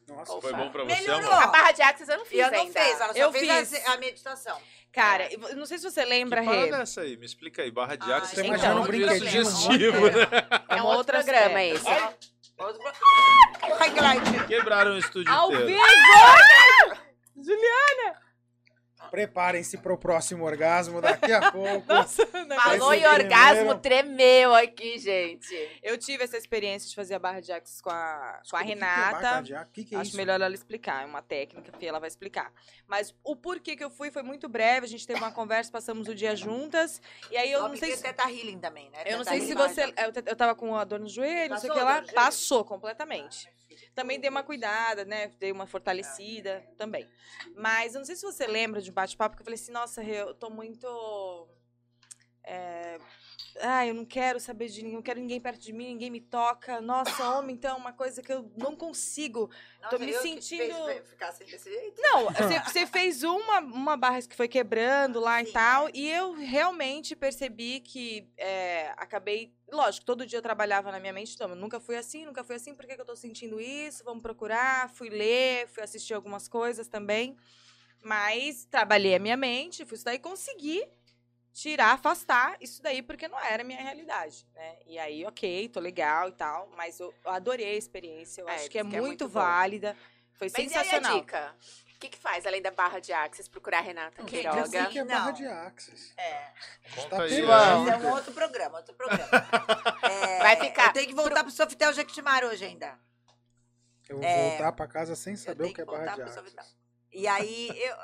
Nossa, 0.07 0.39
Foi 0.41 0.53
bom 0.53 0.69
pra 0.69 0.83
você, 0.83 0.95
Melhorou. 1.01 1.31
amor? 1.31 1.43
A 1.43 1.47
barra 1.47 1.71
de 1.71 1.81
axis 1.81 2.07
eu 2.09 2.17
não 2.17 2.25
fiz 2.25 2.37
E 2.37 2.41
eu 2.41 2.51
não 2.51 2.59
ainda. 2.59 2.73
fez, 2.73 2.99
ela 3.01 3.13
só 3.13 3.19
Eu 3.19 3.31
fez 3.31 3.69
fiz. 3.69 3.85
A, 3.87 3.93
a 3.93 3.97
meditação. 3.97 4.57
Cara, 4.91 5.27
eu 5.33 5.55
não 5.55 5.65
sei 5.65 5.77
se 5.79 5.89
você 5.89 6.03
lembra, 6.05 6.41
Que 6.41 6.47
Rê. 6.49 6.55
parada 6.55 6.77
é 6.77 6.81
essa 6.81 7.01
aí? 7.01 7.17
Me 7.17 7.25
explica 7.25 7.61
aí. 7.63 7.71
Barra 7.71 7.95
de 7.95 8.11
axis. 8.11 8.37
É 8.37 8.45
imagina 8.45 8.75
um 8.75 8.83
brinquedinho 8.83 9.45
sugestivo, 9.45 10.05
né? 10.07 10.27
É 10.69 10.75
um 10.81 10.85
outro 10.85 10.97
outra 10.97 11.23
programa 11.23 11.63
esse. 11.63 11.87
Ai. 11.87 12.15
Quebraram 14.47 14.91
o 14.91 14.97
estúdio 14.97 15.31
Ao 15.33 15.47
inteiro. 15.51 15.67
vivo! 15.67 17.01
Juliana! 17.35 18.22
Preparem-se 19.13 19.77
pro 19.77 19.95
próximo 19.95 20.43
orgasmo 20.43 20.99
daqui 20.99 21.31
a 21.31 21.51
pouco. 21.51 21.85
Nossa, 21.93 22.25
Falou 22.25 22.91
Esse 22.95 23.03
em 23.03 23.07
orgasmo, 23.07 23.75
tremeu 23.77 24.55
aqui, 24.55 24.97
gente. 24.97 25.53
eu 25.83 25.99
tive 25.99 26.23
essa 26.23 26.35
experiência 26.35 26.89
de 26.89 26.95
fazer 26.95 27.13
a 27.13 27.19
barra 27.19 27.39
de 27.39 27.51
axis 27.51 27.79
com 27.79 27.91
a, 27.91 28.41
com 28.49 28.57
a 28.57 28.61
o 28.61 28.63
que 28.63 28.65
que 28.65 28.71
é 28.71 28.73
Renata. 28.75 29.11
barra 29.21 29.41
de 29.41 29.53
ar? 29.53 29.65
O 29.65 29.69
que, 29.69 29.83
que 29.83 29.93
é 29.93 29.99
Acho 29.99 30.07
isso? 30.07 30.17
melhor 30.17 30.41
ela 30.41 30.51
explicar, 30.55 31.03
é 31.03 31.05
uma 31.05 31.21
técnica 31.21 31.71
que 31.77 31.85
ela 31.85 31.99
vai 31.99 32.07
explicar. 32.07 32.51
Mas 32.87 33.13
o 33.23 33.35
porquê 33.35 33.75
que 33.75 33.83
eu 33.83 33.91
fui 33.91 34.09
foi 34.09 34.23
muito 34.23 34.49
breve, 34.49 34.87
a 34.87 34.89
gente 34.89 35.05
teve 35.05 35.19
uma 35.19 35.31
conversa, 35.31 35.71
passamos 35.71 36.07
o 36.07 36.15
dia 36.15 36.35
juntas. 36.35 36.99
E 37.29 37.37
aí 37.37 37.51
eu 37.51 37.61
não 37.61 37.75
sei 37.75 37.91
porque 37.91 37.97
se. 37.97 38.01
Teta 38.03 38.23
Healing 38.27 38.57
também, 38.57 38.89
né? 38.89 39.03
Eu 39.05 39.17
não 39.19 39.25
sei 39.25 39.41
se 39.41 39.53
você. 39.53 39.81
ajuda. 39.83 40.01
Eu, 40.01 40.11
te- 40.11 40.23
eu 40.25 40.35
tava 40.35 40.55
com 40.55 40.75
a 40.75 40.83
dor 40.83 40.99
no 40.99 41.07
joelho, 41.07 41.51
não 41.51 41.59
sei 41.59 41.69
o 41.69 41.73
que 41.73 41.79
Passou 41.79 41.93
lá. 42.07 42.13
Passou 42.15 42.65
completamente. 42.65 43.47
Também 43.93 44.19
dei 44.19 44.29
uma 44.29 44.43
cuidada, 44.43 45.05
né? 45.05 45.27
Dei 45.39 45.51
uma 45.51 45.65
fortalecida 45.67 46.65
também. 46.77 47.07
Mas 47.55 47.93
eu 47.93 47.99
não 47.99 48.05
sei 48.05 48.15
se 48.15 48.23
você 48.23 48.45
lembra 48.47 48.81
de 48.81 48.91
um 48.91 48.93
bate-papo 48.93 49.35
que 49.35 49.41
eu 49.41 49.45
falei 49.45 49.59
assim, 49.59 49.71
nossa, 49.71 50.03
eu 50.03 50.33
tô 50.33 50.49
muito. 50.49 50.87
É... 52.43 52.99
Ah, 53.61 53.85
eu 53.85 53.93
não 53.93 54.03
quero 54.03 54.39
saber 54.39 54.67
de 54.67 54.81
ninguém, 54.81 54.95
não 54.95 55.01
quero 55.01 55.19
ninguém 55.19 55.39
perto 55.39 55.61
de 55.61 55.71
mim, 55.71 55.85
ninguém 55.85 56.09
me 56.09 56.19
toca. 56.19 56.81
Nossa, 56.81 57.37
homem, 57.37 57.55
então 57.55 57.75
é 57.75 57.77
uma 57.77 57.93
coisa 57.93 58.21
que 58.21 58.33
eu 58.33 58.51
não 58.57 58.75
consigo. 58.75 59.49
Nossa, 59.81 59.99
me 59.99 60.07
que 60.07 60.11
te 60.11 60.21
sentindo- 60.21 61.05
ficar 61.05 61.29
assim 61.29 61.45
desse 61.45 61.69
jeito. 61.69 62.01
Não, 62.01 62.25
você, 62.33 62.59
você 62.59 62.87
fez 62.87 63.23
uma, 63.23 63.59
uma 63.59 63.95
barra 63.95 64.21
que 64.23 64.35
foi 64.35 64.47
quebrando 64.47 65.19
lá 65.19 65.41
e 65.41 65.45
Sim. 65.45 65.51
tal, 65.51 65.89
e 65.93 66.09
eu 66.09 66.33
realmente 66.33 67.15
percebi 67.15 67.79
que 67.79 68.27
é, 68.37 68.91
acabei. 68.97 69.53
Lógico, 69.71 70.05
todo 70.05 70.25
dia 70.25 70.39
eu 70.39 70.43
trabalhava 70.43 70.91
na 70.91 70.99
minha 70.99 71.13
mente, 71.13 71.35
então, 71.35 71.49
eu 71.49 71.55
nunca 71.55 71.79
fui 71.79 71.95
assim, 71.95 72.25
nunca 72.25 72.43
fui 72.43 72.55
assim, 72.55 72.73
por 72.73 72.85
que, 72.85 72.95
que 72.95 73.01
eu 73.01 73.05
tô 73.05 73.15
sentindo 73.15 73.61
isso? 73.61 74.03
Vamos 74.03 74.21
procurar. 74.21 74.89
Fui 74.89 75.09
ler, 75.09 75.67
fui 75.67 75.83
assistir 75.83 76.13
algumas 76.15 76.47
coisas 76.47 76.87
também. 76.87 77.37
Mas 78.01 78.65
trabalhei 78.65 79.15
a 79.15 79.19
minha 79.19 79.37
mente, 79.37 79.85
fui 79.85 79.95
estudar 79.95 80.13
e 80.15 80.19
consegui 80.19 80.85
tirar, 81.53 81.93
afastar 81.93 82.57
isso 82.59 82.81
daí, 82.81 83.01
porque 83.03 83.27
não 83.27 83.39
era 83.39 83.61
a 83.61 83.65
minha 83.65 83.81
realidade, 83.81 84.45
né? 84.55 84.77
E 84.87 84.97
aí, 84.97 85.25
ok, 85.25 85.69
tô 85.69 85.79
legal 85.79 86.29
e 86.29 86.31
tal, 86.33 86.67
mas 86.75 86.99
eu, 86.99 87.13
eu 87.23 87.31
adorei 87.31 87.75
a 87.75 87.77
experiência, 87.77 88.41
eu 88.41 88.49
É, 88.49 88.55
acho 88.55 88.69
que 88.69 88.77
é 88.79 88.81
que 88.81 88.87
é 88.95 88.99
muito, 88.99 89.05
muito 89.05 89.27
bom. 89.27 89.39
válida. 89.39 89.95
Foi 90.33 90.47
Mas 90.47 90.53
e 90.57 90.61
aí 90.61 90.69
sensacional. 90.69 91.11
a 91.17 91.19
dica? 91.19 91.55
O 91.95 91.99
que, 91.99 92.09
que 92.09 92.17
faz, 92.17 92.45
além 92.45 92.61
da 92.61 92.71
barra 92.71 92.99
de 92.99 93.13
Axis, 93.13 93.47
procurar 93.47 93.77
a 93.77 93.81
Renata 93.81 94.23
Queiroga? 94.25 94.87
que 94.87 94.99
é 94.99 95.05
barra 95.05 95.31
de 95.31 95.45
Axis. 95.45 96.13
É. 96.17 96.51
Conta 96.95 97.09
Tá 97.15 97.23
aí. 97.23 97.41
Mas 97.43 97.87
é 97.87 97.97
um 97.97 98.11
outro 98.11 98.33
programa, 98.33 98.77
outro 98.77 98.93
programa. 98.95 99.29
É, 100.03 100.39
Vai 100.39 100.55
ficar- 100.57 100.87
Eu 100.87 100.93
tenho 100.93 101.07
que 101.07 101.13
voltar 101.15 101.43
pro 101.43 101.51
Sofitel 101.51 101.93
Jequitimar 101.93 102.43
hoje 102.43 102.65
ainda. 102.65 102.99
Eu 104.09 104.17
vou 104.17 104.25
É. 104.25 104.49
voltar 104.49 104.71
pra 104.73 104.85
casa 104.87 105.15
sem 105.15 105.37
saber 105.37 105.63
o 105.63 105.73
que 105.73 105.79
é 105.81 105.85
que 105.85 105.91
barra 105.91 105.97
voltar 105.99 106.11
de 106.15 106.21
pro 106.21 106.23
Axis. 106.25 106.43
Sofitel. 106.43 106.65
E 107.13 107.25
aí, 107.27 107.69
eu... 107.69 107.95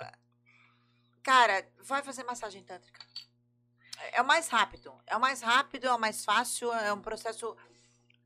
Cara, 1.21 1.67
vai 1.79 2.01
fazer 2.01 2.23
massagem 2.23 2.63
tântrica. 2.63 3.01
É 4.13 4.21
o 4.21 4.25
mais 4.25 4.47
rápido. 4.49 4.93
É 5.05 5.15
o 5.15 5.19
mais 5.19 5.41
rápido, 5.41 5.85
é 5.87 5.93
o 5.93 5.99
mais 5.99 6.23
fácil, 6.25 6.71
é 6.73 6.91
um 6.93 7.01
processo... 7.01 7.55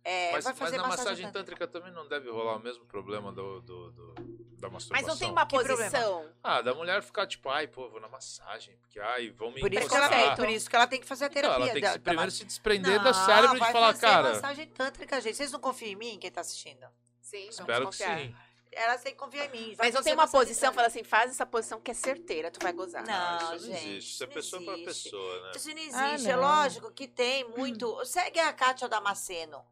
é, 0.03 0.31
Mas, 0.33 0.43
vai 0.43 0.53
mas 0.53 0.59
fazer 0.59 0.77
na 0.77 0.83
massagem, 0.87 1.05
massagem 1.11 1.31
tântrica 1.31 1.67
também 1.67 1.91
não 1.91 2.07
deve 2.07 2.29
rolar 2.29 2.55
o 2.55 2.59
mesmo 2.59 2.85
problema 2.85 3.31
do, 3.31 3.61
do, 3.61 3.91
do- 3.91 4.13
da 4.59 4.69
masturbação. 4.69 4.89
Mas 4.91 5.05
não 5.07 5.17
tem 5.17 5.29
uma 5.31 5.45
Que 5.45 5.55
problema? 5.57 5.79
posição. 5.79 6.29
Ah, 6.43 6.61
da 6.61 6.73
mulher 6.73 7.01
ficar 7.03 7.25
tipo, 7.27 7.49
ai, 7.49 7.67
pô, 7.67 7.89
vou 7.89 7.99
na 7.99 8.07
massagem, 8.07 8.75
porque 8.77 8.99
ai, 8.99 9.29
vão 9.31 9.51
me 9.51 9.59
Por 9.61 9.73
isso, 9.73 9.89
que 9.89 9.95
ela, 9.95 10.05
encostar. 10.07 10.35
por 10.37 10.49
isso 10.49 10.69
que 10.69 10.75
ela 10.75 10.87
tem 10.87 10.99
que 11.01 11.07
fazer 11.07 11.25
a 11.25 11.27
Então, 11.27 11.41
terapia. 11.41 11.63
ela 11.65 11.71
tem 11.73 11.81
que 11.81 11.87
da- 11.87 11.91
se, 11.93 11.97
da 11.99 12.03
primeiro 12.03 12.31
ma- 12.31 12.37
se 12.37 12.45
desprender 12.45 12.97
Não, 13.01 13.11
do 13.11 13.13
cérebro 13.13 13.59
vai 13.59 13.67
de 13.67 13.71
falar, 13.73 13.87
fazer 13.93 13.99
cara, 14.05 14.29
massagem 14.33 14.67
tântrica, 14.67 15.21
gente. 15.21 15.35
Vocês 15.35 15.51
não 15.51 15.59
confiam 15.59 15.91
em 15.91 15.95
mim, 15.95 16.17
quem 16.19 16.31
tá 16.31 16.41
assistindo? 16.41 16.85
Sim, 17.21 17.47
espero 17.49 17.89
que 17.89 17.95
sim. 17.97 18.35
Elas 18.75 19.01
têm 19.01 19.13
que 19.13 19.19
confiar 19.19 19.45
em 19.45 19.49
mim. 19.49 19.75
Mas 19.77 19.93
não 19.93 20.01
tem 20.03 20.13
uma 20.13 20.27
posição, 20.27 20.73
fala 20.73 20.87
assim, 20.87 21.03
faz 21.03 21.31
essa 21.31 21.45
posição 21.45 21.79
que 21.81 21.91
é 21.91 21.93
certeira, 21.93 22.49
tu 22.51 22.59
vai 22.61 22.73
gozar. 22.73 23.05
Não, 23.05 23.13
Ah, 23.13 23.37
isso 23.55 23.67
não 23.67 23.75
gente, 23.75 23.87
existe. 23.89 24.11
Isso 24.13 24.23
é 24.23 24.27
não 24.27 24.33
pessoa 24.33 24.63
pra 24.63 24.73
existe. 24.73 25.03
pessoa, 25.03 25.41
né? 25.43 25.51
Isso 25.55 25.69
não 25.69 25.75
Ah, 25.99 26.13
existe. 26.13 26.29
é 26.29 26.35
não. 26.35 26.41
lógico 26.41 26.91
que 26.91 27.07
tem 27.07 27.43
muito. 27.49 28.05
Segue 28.05 28.39
a 28.39 28.51
Kátia 28.53 28.87
Damasceno, 28.89 29.63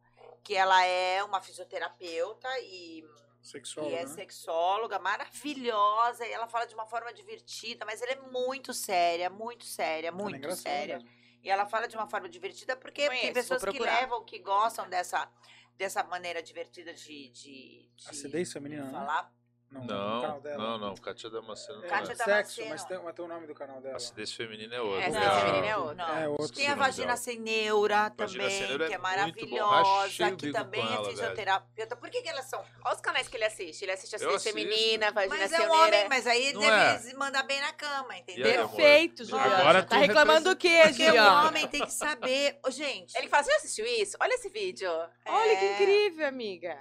que 0.43 0.55
ela 0.55 0.83
é 0.85 1.23
uma 1.23 1.41
fisioterapeuta 1.41 2.47
e, 2.59 3.03
Sexual, 3.41 3.89
e 3.89 3.93
é 3.95 4.01
né? 4.03 4.07
sexóloga 4.07 4.99
maravilhosa. 4.99 6.25
E 6.25 6.31
ela 6.31 6.47
fala 6.47 6.65
de 6.65 6.73
uma 6.75 6.85
forma 6.85 7.13
divertida, 7.13 7.85
mas 7.85 8.01
ela 8.01 8.11
é 8.11 8.19
muito 8.31 8.73
séria, 8.73 9.29
muito 9.29 9.65
séria, 9.65 10.07
Ela 10.07 10.17
é 10.17 10.21
muito 10.21 10.37
engraçada 10.37 10.61
séria. 10.69 10.95
mesmo. 10.97 11.09
E 11.43 11.49
ela 11.49 11.65
fala 11.65 11.87
de 11.87 11.95
uma 11.95 12.05
forma 12.07 12.29
divertida 12.29 12.75
porque 12.75 13.07
Conheço, 13.07 13.23
tem 13.25 13.33
pessoas 13.33 13.63
que 13.63 13.79
levam, 13.79 14.23
que 14.23 14.37
gostam 14.37 14.87
dessa, 14.87 15.27
dessa 15.77 16.03
maneira 16.03 16.41
divertida 16.41 16.93
de, 16.93 17.29
de, 17.29 17.89
de 17.95 18.09
Acidez 18.09 18.51
feminina, 18.51 18.85
não? 18.85 18.91
falar. 18.91 19.33
Não, 19.71 19.85
Não, 19.85 20.39
dela. 20.41 20.57
não, 20.57 20.77
não. 20.77 20.95
Kátia 20.95 21.29
Damasceno 21.29 21.81
não 21.81 21.87
Kátia 21.87 22.11
é. 22.11 22.15
Damasceno. 22.15 22.35
Sexo, 22.35 22.69
mas 22.69 22.83
tem, 22.83 22.99
mas 23.01 23.15
tem 23.15 23.23
o 23.23 23.27
nome 23.27 23.47
do 23.47 23.55
canal 23.55 23.79
dela. 23.79 23.95
Acidez 23.95 24.33
feminina 24.33 24.75
é 24.75 24.81
outra. 24.81 25.05
Essa 25.05 25.19
Não. 25.19 25.39
feminina 25.39 25.67
é 25.67 25.77
outra. 25.77 25.95
Não. 25.95 26.17
É 26.17 26.27
outro. 26.27 26.49
Tem 26.49 26.67
a 26.67 26.75
vagina 26.75 27.15
sem 27.15 27.39
neura 27.39 28.09
também, 28.09 28.49
sem 28.49 28.67
neura 28.67 28.85
é 28.85 28.87
que 28.89 28.93
é 28.93 28.97
maravilhosa, 28.97 30.31
que 30.35 30.51
também 30.51 30.83
é 30.83 31.05
fisioterapeuta. 31.05 31.95
Por 31.95 32.09
que, 32.09 32.21
que 32.21 32.27
elas 32.27 32.45
são? 32.49 32.61
Olha 32.83 32.95
os 32.95 33.01
canais 33.01 33.29
que 33.29 33.37
ele 33.37 33.45
assiste. 33.45 33.83
Ele 33.83 33.93
assiste 33.93 34.15
acidez 34.15 34.43
feminina, 34.43 35.09
vagina 35.11 35.37
Mas 35.37 35.53
é 35.53 35.61
um 35.61 35.71
homem, 35.71 36.09
mas 36.09 36.27
aí 36.27 36.51
Não 36.51 36.61
deve 36.61 36.75
é. 36.75 36.97
se 36.99 37.15
mandar 37.15 37.43
bem 37.43 37.61
na 37.61 37.71
cama, 37.71 38.17
entendeu? 38.17 38.67
Perfeito, 38.67 39.23
Juliana. 39.23 39.57
Agora 39.57 39.83
tá 39.83 39.97
reclamando 39.97 40.49
do 40.49 40.55
quê, 40.57 40.81
Porque 40.83 41.03
o 41.03 41.05
Juliana? 41.07 41.47
homem 41.47 41.67
tem 41.69 41.81
que 41.85 41.93
saber. 41.93 42.59
Gente, 42.69 43.17
Ele 43.17 43.27
fala, 43.29 43.43
você 43.43 43.51
já 43.51 43.57
assistiu 43.57 43.85
isso? 43.85 44.17
Olha 44.19 44.33
esse 44.33 44.49
vídeo. 44.49 44.89
Olha 45.25 45.55
que 45.57 45.65
é, 45.65 45.73
incrível, 45.73 46.27
amiga. 46.27 46.77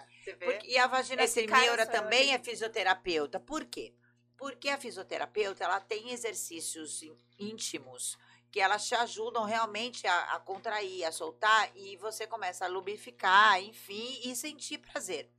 Porque- 0.52 0.66
e 0.68 0.78
a 0.78 0.86
vagina 0.86 1.22
Esse 1.22 1.40
também 1.86 2.34
é 2.34 2.38
fisioterapeuta. 2.38 3.40
Por 3.40 3.64
quê? 3.64 3.94
Porque 4.36 4.68
a 4.68 4.78
fisioterapeuta 4.78 5.64
ela 5.64 5.80
tem 5.80 6.10
exercícios 6.10 7.02
ín- 7.02 7.16
íntimos 7.38 8.18
que 8.50 8.58
elas 8.60 8.86
te 8.88 8.94
ajudam 8.94 9.44
realmente 9.44 10.06
a, 10.06 10.34
a 10.34 10.40
contrair, 10.40 11.04
a 11.04 11.12
soltar 11.12 11.70
e 11.76 11.96
você 11.98 12.26
começa 12.26 12.64
a 12.64 12.68
lubrificar, 12.68 13.62
enfim, 13.62 14.20
e 14.24 14.34
sentir 14.34 14.78
prazer. 14.78 15.30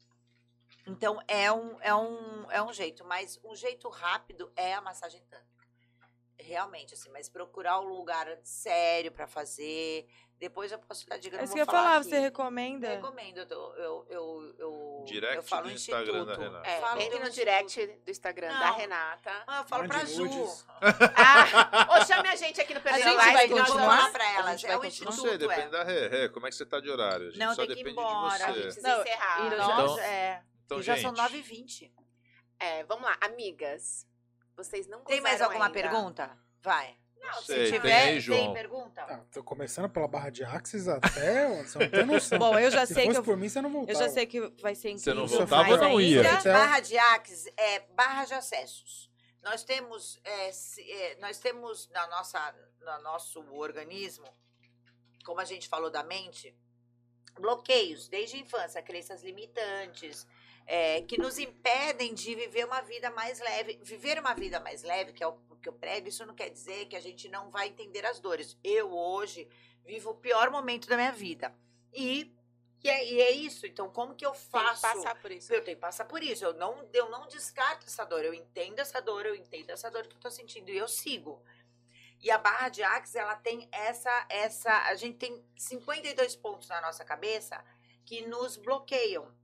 Então 0.87 1.21
é 1.27 1.51
um, 1.51 1.77
é 1.81 1.93
um, 1.93 2.51
é 2.51 2.61
um 2.63 2.71
jeito, 2.73 3.03
mas 3.05 3.39
um 3.43 3.55
jeito 3.55 3.89
rápido 3.89 4.51
é 4.55 4.73
a 4.73 4.81
massagem 4.81 5.21
tântrica. 5.29 5.50
Realmente, 6.41 6.93
assim, 6.93 7.09
mas 7.11 7.29
procurar 7.29 7.79
um 7.79 7.87
lugar 7.87 8.27
sério 8.43 9.11
pra 9.11 9.27
fazer. 9.27 10.07
Depois 10.39 10.71
eu 10.71 10.79
posso 10.79 11.07
dar 11.07 11.17
dica. 11.17 11.35
É 11.35 11.37
não 11.37 11.43
isso 11.45 11.53
que 11.53 11.59
eu 11.59 11.61
ia 11.61 11.65
falar, 11.67 11.97
aqui. 11.97 12.09
você 12.09 12.17
recomenda? 12.19 12.87
Recomendo, 12.89 13.37
eu, 13.37 13.45
tô- 13.45 13.73
eu, 13.75 14.07
eu, 14.09 14.55
eu, 14.57 15.03
Direct 15.05 15.35
eu 15.35 15.43
falo 15.43 15.67
do 15.67 15.71
Instagram 15.73 16.25
da 16.25 16.31
instituto. 16.31 16.41
Renata. 16.41 16.67
É, 16.67 16.79
Falo 16.81 17.01
entre 17.01 17.19
no 17.19 17.27
instituto. 17.27 17.33
direct 17.45 17.87
do 18.03 18.11
Instagram 18.11 18.47
da 18.47 18.59
Não. 18.71 18.75
Renata. 18.77 19.43
Ah, 19.45 19.59
eu 19.59 19.63
falo 19.65 19.83
Mande 19.87 19.95
pra 19.95 20.05
Ju. 20.05 20.25
nudes. 20.25 20.65
Ah, 21.15 21.87
ô, 22.01 22.05
chame 22.05 22.27
a 22.27 22.35
gente 22.35 22.59
aqui 22.59 22.73
no 22.73 22.79
A 22.79 22.83
Perdendo 22.83 23.03
gente 23.03 23.15
Live. 23.17 23.33
vai 23.33 23.47
que 23.47 23.53
nós 23.53 23.67
continuar? 23.69 24.11
pra 24.11 24.23
A 24.23 24.31
elas. 24.33 24.63
É 24.63 24.75
o 24.77 24.79
continuar? 24.81 25.05
Não 25.11 25.11
instituto, 25.11 25.29
sei, 25.29 25.37
depende 25.37 25.61
é. 25.67 25.69
da 25.69 25.83
Rê. 25.83 26.07
Rê, 26.07 26.29
como 26.29 26.47
é 26.47 26.49
que 26.49 26.55
você 26.55 26.65
tá 26.65 26.79
de 26.79 26.89
horário? 26.89 27.27
A 27.27 27.29
gente 27.29 27.39
Não, 27.39 27.49
só 27.53 27.55
tem 27.57 27.65
que 27.67 27.71
ir 27.73 27.75
depende 27.83 27.99
embora. 28.01 28.37
de 28.37 28.43
A 28.43 28.47
gente 28.47 28.55
você. 28.55 28.61
precisa 28.63 28.87
Não, 28.87 29.01
encerrar. 29.01 29.39
e 29.45 29.49
Nós, 29.57 29.91
Então- 29.91 29.99
é, 29.99 30.43
Então, 30.65 30.79
e 30.79 30.81
já 30.83 30.95
gente, 30.95 31.03
são 31.03 31.13
9h20. 31.13 31.91
É, 32.59 32.83
vamos 32.85 33.03
lá, 33.05 33.15
amigas. 33.21 34.07
Vocês 34.55 34.87
não 34.87 35.01
Tem 35.03 35.21
mais 35.21 35.41
alguma 35.41 35.65
ainda. 35.67 35.79
pergunta? 35.79 36.37
Vai. 36.61 36.97
Não, 37.19 37.33
Sei, 37.43 37.65
Se 37.67 37.71
tem 37.71 37.79
tiver, 37.81 38.05
tem 38.07 38.19
João? 38.19 38.53
pergunta? 38.53 39.01
Ah, 39.03 39.19
tô 39.31 39.43
começando 39.43 39.87
pela 39.89 40.07
barra 40.07 40.29
de 40.31 40.43
Axis 40.43 40.87
até 40.87 41.47
onde? 41.47 41.69
Você 41.69 41.77
não 41.79 41.89
tem 41.89 42.05
noção. 42.05 42.39
Bom, 42.39 42.57
eu 42.57 42.71
já 42.71 42.83
Se 42.85 42.93
sei 42.95 43.03
que 43.03 43.09
fosse 43.09 43.19
eu, 43.19 43.23
por 43.23 43.37
mim, 43.37 43.47
você 43.47 43.61
não 43.61 43.69
eu 43.69 43.73
voltava. 43.73 43.99
já 43.99 44.09
sei 44.09 44.25
que 44.25 44.41
vai 44.59 44.73
ser 44.73 44.97
Você 44.97 45.13
não 45.13 45.23
incrível. 45.25 45.45
voltava, 45.45 45.69
mais 45.69 45.81
não 45.81 46.01
ia. 46.01 46.17
ainda. 46.21 46.31
Gente, 46.33 46.43
barra 46.45 46.79
de 46.79 46.97
Axis 46.97 47.45
é 47.55 47.79
barra 47.95 48.25
de 48.25 48.33
acessos. 48.33 49.11
Nós 49.43 49.63
temos, 49.63 50.19
é, 50.23 50.51
se- 50.51 50.81
é, 50.91 51.15
nós 51.19 51.37
temos 51.39 51.87
na 51.89 52.07
nossa, 52.07 52.55
no 52.79 53.01
nosso 53.03 53.39
organismo, 53.53 54.25
como 55.23 55.39
a 55.39 55.45
gente 55.45 55.67
falou 55.69 55.91
da 55.91 56.03
mente, 56.03 56.55
bloqueios 57.39 58.07
desde 58.07 58.37
a 58.37 58.39
infância, 58.39 58.81
crenças 58.81 59.23
limitantes, 59.23 60.25
é, 60.73 61.01
que 61.01 61.19
nos 61.19 61.37
impedem 61.37 62.13
de 62.13 62.33
viver 62.33 62.65
uma 62.65 62.79
vida 62.79 63.11
mais 63.11 63.41
leve. 63.41 63.77
Viver 63.83 64.17
uma 64.17 64.33
vida 64.33 64.57
mais 64.57 64.83
leve, 64.83 65.11
que 65.11 65.21
é 65.21 65.27
o 65.27 65.33
que 65.61 65.67
eu 65.67 65.73
prego, 65.73 66.07
isso 66.07 66.25
não 66.25 66.33
quer 66.33 66.49
dizer 66.49 66.85
que 66.85 66.95
a 66.95 67.01
gente 67.01 67.27
não 67.27 67.51
vai 67.51 67.67
entender 67.67 68.05
as 68.05 68.21
dores. 68.21 68.57
Eu, 68.63 68.89
hoje, 68.89 69.49
vivo 69.85 70.11
o 70.11 70.15
pior 70.15 70.49
momento 70.49 70.87
da 70.87 70.95
minha 70.95 71.11
vida. 71.11 71.53
E, 71.93 72.33
e, 72.81 72.89
é, 72.89 73.05
e 73.05 73.21
é 73.21 73.31
isso. 73.31 73.67
Então, 73.67 73.89
como 73.89 74.15
que 74.15 74.25
eu 74.25 74.31
Tem 74.31 74.39
que 74.39 74.47
faço? 74.47 74.81
passar 74.81 75.21
por 75.21 75.29
isso. 75.29 75.53
Eu 75.53 75.61
tenho 75.61 75.75
que 75.75 75.81
passar 75.81 76.05
por 76.05 76.23
isso. 76.23 76.45
Eu 76.45 76.53
não, 76.53 76.87
eu 76.93 77.09
não 77.09 77.27
descarto 77.27 77.85
essa 77.85 78.05
dor. 78.05 78.23
Eu 78.23 78.33
entendo 78.33 78.79
essa 78.79 79.01
dor, 79.01 79.25
eu 79.25 79.35
entendo 79.35 79.71
essa 79.71 79.91
dor 79.91 80.07
que 80.07 80.15
eu 80.15 80.21
tô 80.21 80.31
sentindo 80.31 80.71
e 80.71 80.77
eu 80.77 80.87
sigo. 80.87 81.43
E 82.21 82.31
a 82.31 82.37
barra 82.37 82.69
de 82.69 82.81
Axis, 82.81 83.15
ela 83.15 83.35
tem 83.35 83.67
essa, 83.73 84.25
essa. 84.29 84.71
A 84.87 84.95
gente 84.95 85.17
tem 85.17 85.43
52 85.57 86.37
pontos 86.37 86.69
na 86.69 86.79
nossa 86.79 87.03
cabeça 87.03 87.61
que 88.05 88.25
nos 88.25 88.55
bloqueiam. 88.55 89.40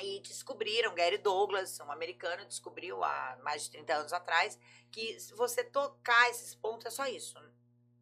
E 0.00 0.20
descobriram, 0.20 0.94
Gary 0.94 1.18
Douglas, 1.18 1.80
um 1.80 1.90
americano, 1.90 2.46
descobriu 2.46 3.02
há 3.02 3.38
mais 3.42 3.64
de 3.64 3.72
30 3.72 3.94
anos 3.94 4.12
atrás, 4.12 4.58
que 4.92 5.18
se 5.18 5.34
você 5.34 5.64
tocar 5.64 6.30
esses 6.30 6.54
pontos, 6.54 6.86
é 6.86 6.90
só 6.90 7.06
isso. 7.06 7.36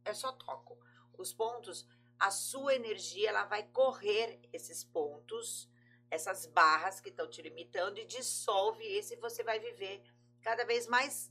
É 0.04 0.12
só 0.12 0.32
toco. 0.32 0.78
Os 1.16 1.32
pontos, 1.32 1.88
a 2.18 2.30
sua 2.30 2.74
energia, 2.74 3.30
ela 3.30 3.44
vai 3.44 3.62
correr 3.62 4.40
esses 4.52 4.84
pontos 4.84 5.70
essas 6.10 6.46
barras 6.46 7.00
que 7.00 7.08
estão 7.08 7.28
te 7.28 7.42
limitando 7.42 7.98
e 7.98 8.06
dissolve 8.06 8.84
esse 8.84 9.14
e 9.14 9.20
você 9.20 9.42
vai 9.42 9.58
viver 9.58 10.02
cada 10.42 10.64
vez 10.64 10.86
mais 10.86 11.30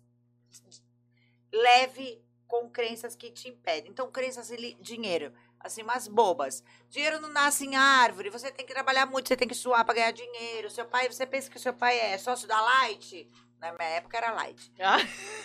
leve 1.51 2.23
com 2.47 2.69
crenças 2.69 3.15
que 3.15 3.31
te 3.31 3.49
impedem. 3.49 3.91
Então, 3.91 4.11
crenças 4.11 4.47
de 4.49 4.73
dinheiro, 4.75 5.33
assim, 5.65 5.81
umas 5.83 6.07
bobas. 6.07 6.63
Dinheiro 6.89 7.19
não 7.19 7.29
nasce 7.29 7.65
em 7.65 7.75
árvore, 7.75 8.29
você 8.29 8.51
tem 8.51 8.65
que 8.65 8.73
trabalhar 8.73 9.05
muito, 9.05 9.27
você 9.27 9.35
tem 9.35 9.47
que 9.47 9.55
suar 9.55 9.83
para 9.83 9.95
ganhar 9.95 10.11
dinheiro. 10.11 10.69
Seu 10.69 10.85
pai, 10.85 11.09
você 11.09 11.25
pensa 11.25 11.49
que 11.49 11.59
seu 11.59 11.73
pai 11.73 11.99
é 11.99 12.17
sócio 12.17 12.47
da 12.47 12.59
Light? 12.61 13.29
Na 13.59 13.71
minha 13.73 13.89
época 13.89 14.17
era 14.17 14.31
Light. 14.31 14.71
Ah, 14.79 14.97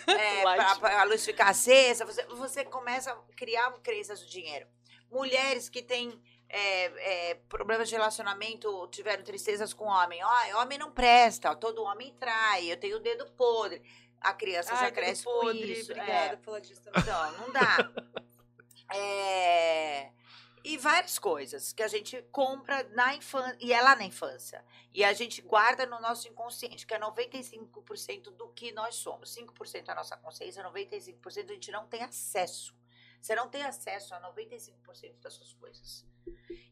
É, 0.07 0.43
Light. 0.45 0.57
pra, 0.57 0.75
pra 0.75 1.01
a 1.01 1.03
luz 1.03 1.25
ficar 1.25 1.49
acesa, 1.49 2.05
você, 2.05 2.23
você 2.27 2.63
começa 2.63 3.11
a 3.11 3.17
criar 3.35 3.71
crenças 3.81 4.21
do 4.21 4.27
dinheiro. 4.29 4.67
Mulheres 5.09 5.67
que 5.69 5.81
têm 5.81 6.21
é, 6.47 7.29
é, 7.31 7.35
problemas 7.49 7.89
de 7.89 7.95
relacionamento, 7.95 8.87
tiveram 8.87 9.23
tristezas 9.23 9.73
com 9.73 9.85
homem. 9.85 10.21
Ó, 10.23 10.61
homem 10.61 10.77
não 10.77 10.91
presta, 10.91 11.51
ó, 11.51 11.55
todo 11.55 11.83
homem 11.83 12.13
trai, 12.19 12.71
eu 12.71 12.77
tenho 12.77 12.97
o 12.97 12.99
dedo 12.99 13.25
podre. 13.31 13.81
A 14.19 14.33
criança 14.33 14.75
já 14.75 14.83
Ai, 14.83 14.91
cresce 14.91 15.23
com 15.23 15.31
podre, 15.31 15.71
isso. 15.73 15.91
Obrigada 15.91 16.33
é. 16.33 16.35
por 16.35 16.43
falar 16.45 16.59
disso 16.59 16.81
também. 16.83 17.01
Então, 17.01 17.31
não 17.39 17.51
dá. 17.51 17.91
É, 18.93 20.11
E 20.63 20.77
várias 20.77 21.17
coisas 21.17 21.73
que 21.73 21.81
a 21.81 21.87
gente 21.87 22.21
compra 22.31 22.83
na 22.89 23.15
infância, 23.15 23.57
e 23.59 23.73
é 23.73 23.81
lá 23.81 23.95
na 23.95 24.03
infância. 24.03 24.63
E 24.93 25.03
a 25.03 25.11
gente 25.11 25.41
guarda 25.41 25.87
no 25.87 25.99
nosso 25.99 26.27
inconsciente, 26.27 26.85
que 26.85 26.93
é 26.93 26.99
95% 26.99 28.29
do 28.31 28.49
que 28.49 28.71
nós 28.71 28.95
somos. 28.95 29.33
5% 29.33 29.85
da 29.85 29.95
nossa 29.95 30.15
consciência, 30.17 30.63
95% 30.63 31.49
a 31.49 31.53
gente 31.55 31.71
não 31.71 31.87
tem 31.87 32.03
acesso. 32.03 32.75
Você 33.19 33.33
não 33.35 33.49
tem 33.49 33.63
acesso 33.63 34.13
a 34.13 34.19
95% 34.19 35.19
das 35.19 35.33
suas 35.33 35.53
coisas. 35.53 36.05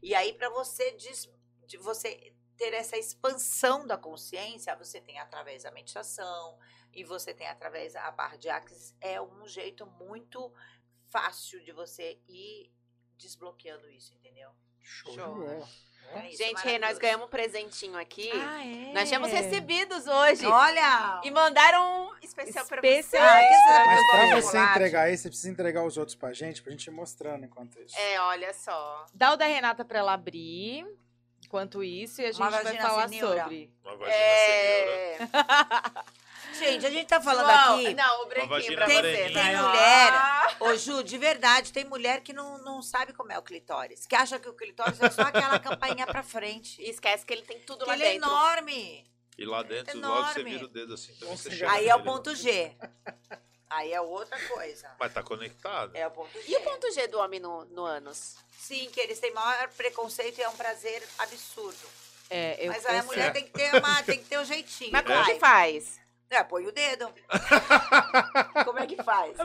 E 0.02 0.14
aí, 0.14 0.32
para 0.34 0.48
você, 0.50 0.92
des- 0.92 1.28
de 1.66 1.76
você 1.76 2.32
ter 2.56 2.72
essa 2.74 2.96
expansão 2.96 3.86
da 3.86 3.96
consciência, 3.98 4.76
você 4.76 5.00
tem 5.00 5.18
através 5.18 5.62
da 5.64 5.70
meditação, 5.72 6.58
e 6.92 7.02
você 7.04 7.32
tem 7.34 7.46
através 7.48 7.94
da 7.94 8.10
barra 8.12 8.36
de 8.36 8.48
Axis, 8.48 8.94
é 9.00 9.20
um 9.20 9.46
jeito 9.48 9.86
muito 9.86 10.52
fácil 11.10 11.62
de 11.64 11.72
você 11.72 12.18
ir 12.28 12.70
desbloqueando 13.18 13.88
isso, 13.90 14.14
entendeu? 14.14 14.50
Show, 14.82 15.12
Show. 15.14 15.68
é 16.14 16.28
isso, 16.28 16.38
Gente, 16.38 16.78
nós 16.78 16.98
ganhamos 16.98 17.26
um 17.26 17.30
presentinho 17.30 17.98
aqui. 17.98 18.30
Ah, 18.32 18.64
é? 18.66 18.92
Nós 18.92 19.08
tínhamos 19.08 19.30
recebidos 19.30 20.06
hoje. 20.06 20.46
Olha! 20.46 21.20
E 21.22 21.30
mandaram 21.30 22.08
um 22.08 22.16
especial 22.22 22.64
pra 22.66 22.80
você. 22.80 22.88
Especial. 22.98 23.28
Ah, 23.28 23.86
Mas 23.86 24.06
pra 24.30 24.40
você 24.40 24.58
entregar 24.58 25.02
aí, 25.02 25.16
você 25.16 25.28
precisa 25.28 25.50
entregar 25.50 25.84
os 25.84 25.96
outros 25.98 26.16
pra 26.16 26.32
gente, 26.32 26.62
pra 26.62 26.72
gente 26.72 26.86
ir 26.86 26.90
mostrando 26.90 27.44
enquanto 27.44 27.78
isso. 27.82 27.96
É, 27.98 28.20
olha 28.20 28.52
só. 28.54 29.06
Dá 29.14 29.32
o 29.32 29.36
da 29.36 29.46
Renata 29.46 29.84
pra 29.84 29.98
ela 29.98 30.14
abrir. 30.14 30.86
Enquanto 31.44 31.82
isso, 31.82 32.20
e 32.22 32.26
a 32.26 32.32
gente 32.32 32.40
Uma 32.40 32.50
vai 32.50 32.76
falar 32.76 33.08
senhora. 33.08 33.42
sobre. 33.42 33.72
Uma 33.84 33.96
vagina. 33.96 34.14
É... 34.16 35.18
Gente, 36.60 36.86
a 36.86 36.90
gente 36.90 37.06
tá 37.08 37.20
falando 37.20 37.46
João, 37.50 37.74
aqui. 37.80 37.94
Não, 37.94 38.22
o 38.22 38.26
branquinho 38.26 38.48
vagina 38.48 38.76
pra 38.76 38.86
Tem, 38.86 39.02
tem 39.02 39.56
mulher, 39.56 40.08
Ah, 40.12 40.56
ô 40.60 40.76
Ju, 40.76 41.02
de 41.02 41.18
verdade, 41.18 41.72
tem 41.72 41.84
mulher 41.84 42.20
que 42.20 42.32
não, 42.32 42.58
não 42.58 42.82
sabe 42.82 43.12
como 43.12 43.32
é 43.32 43.38
o 43.38 43.42
clitóris. 43.42 44.06
Que 44.06 44.14
acha 44.14 44.38
que 44.38 44.48
o 44.48 44.54
clitóris 44.54 45.00
é 45.00 45.10
só 45.10 45.22
aquela 45.22 45.58
campainha 45.58 46.06
pra 46.06 46.22
frente. 46.22 46.80
E 46.82 46.90
esquece 46.90 47.24
que 47.26 47.32
ele 47.32 47.42
tem 47.42 47.58
tudo 47.60 47.80
Que 47.84 47.88
lá 47.90 47.94
ele 47.94 48.04
é 48.04 48.12
dentro. 48.12 48.28
enorme. 48.28 49.10
E 49.38 49.44
lá 49.46 49.62
dentro, 49.62 49.96
Enorme. 49.96 50.20
logo 50.20 50.32
você 50.34 50.44
vira 50.44 50.64
o 50.64 50.68
dedo 50.68 50.92
assim, 50.94 51.14
também 51.14 51.34
você 51.36 51.50
chega 51.50 51.72
Aí 51.72 51.88
é 51.88 51.96
o 51.96 52.02
ponto 52.02 52.34
G. 52.34 52.72
Aí 53.70 53.92
é 53.92 54.00
outra 54.00 54.38
coisa. 54.48 54.90
Mas 54.98 55.14
tá 55.14 55.22
conectado. 55.22 55.96
É 55.96 56.06
o 56.06 56.10
ponto 56.10 56.32
G. 56.42 56.44
E 56.52 56.56
o 56.56 56.60
ponto 56.60 56.90
G 56.92 57.06
do 57.06 57.18
homem 57.18 57.40
no, 57.40 57.64
no 57.66 57.84
ânus? 57.84 58.34
Sim, 58.58 58.90
que 58.92 59.00
eles 59.00 59.18
têm 59.18 59.32
maior 59.32 59.68
preconceito 59.70 60.38
e 60.38 60.42
é 60.42 60.48
um 60.48 60.56
prazer 60.56 61.02
absurdo. 61.18 61.78
É, 62.28 62.56
eu, 62.66 62.70
Mas 62.70 62.84
aí 62.84 62.98
a 62.98 63.02
mulher 63.04 63.28
É. 63.28 63.30
tem 63.30 63.44
que 63.44 63.50
ter 63.50 63.74
uma, 63.76 64.02
tem 64.02 64.18
que 64.18 64.24
ter 64.28 64.38
um 64.38 64.44
jeitinho. 64.44 64.92
Mas 64.92 65.02
como 65.06 65.16
vai. 65.24 65.32
que 65.34 65.40
faz? 65.40 66.00
É, 66.30 66.44
põe 66.44 66.64
o 66.64 66.70
dedo. 66.70 67.12
Como 68.64 68.78
é 68.78 68.86
que 68.86 69.02
faz? 69.02 69.36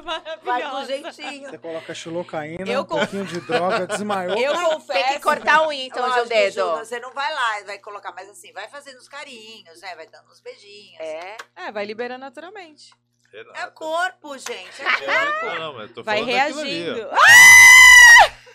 Vai 0.44 0.70
com 0.70 0.86
jeitinho. 0.86 1.50
Você 1.50 1.58
coloca 1.58 1.96
xilocaína, 1.96 2.72
Eu 2.72 2.82
um 2.82 2.86
pouquinho 2.86 3.26
de 3.26 3.42
droga, 3.42 3.88
desmaiou. 3.88 4.38
Eu 4.38 4.54
confesso. 4.54 5.04
Tem 5.04 5.14
que 5.16 5.20
cortar 5.20 5.56
a 5.56 5.68
unha, 5.68 5.84
então, 5.88 6.24
de 6.24 6.30
dedo. 6.30 6.54
Ju, 6.54 6.78
Você 6.78 7.00
não 7.00 7.12
vai 7.12 7.34
lá 7.34 7.62
e 7.62 7.64
vai 7.64 7.80
colocar, 7.80 8.12
mas 8.12 8.30
assim, 8.30 8.54
vai 8.54 8.68
fazendo 8.68 8.98
os 8.98 9.08
carinhos, 9.08 9.82
né? 9.82 9.96
Vai 9.96 10.06
dando 10.06 10.30
uns 10.32 10.40
beijinhos. 10.42 11.00
É. 11.00 11.38
É, 11.56 11.72
vai 11.72 11.86
liberando 11.86 12.20
naturalmente. 12.22 12.94
Renata. 13.34 13.60
É 13.60 13.68
corpo, 13.72 14.38
gente. 14.38 14.82
É 14.82 15.26
corpo. 15.26 15.46
Não, 15.46 15.60
não, 15.60 15.74
mas 15.74 15.90
eu 15.90 15.96
tô 15.96 16.04
Vai 16.04 16.24
reagindo. 16.24 17.10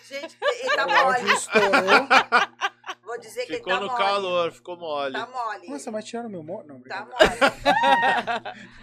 Gente, 0.07 0.37
ele 0.41 0.75
tá 0.75 0.87
mole. 0.87 2.70
Vou 3.11 3.19
dizer 3.19 3.45
que 3.45 3.55
Ficou 3.55 3.73
ele 3.73 3.79
tá 3.81 3.85
no 3.85 3.91
mole. 3.91 4.03
calor, 4.05 4.51
ficou 4.53 4.77
mole. 4.77 5.11
Tá 5.13 5.27
mole. 5.27 5.67
Nossa, 5.67 5.91
mas 5.91 6.05
tiraram 6.05 6.29
meu 6.29 6.41
mo... 6.41 6.63
Não, 6.65 6.79
Tá 6.79 7.01
brincadeira. 7.01 7.53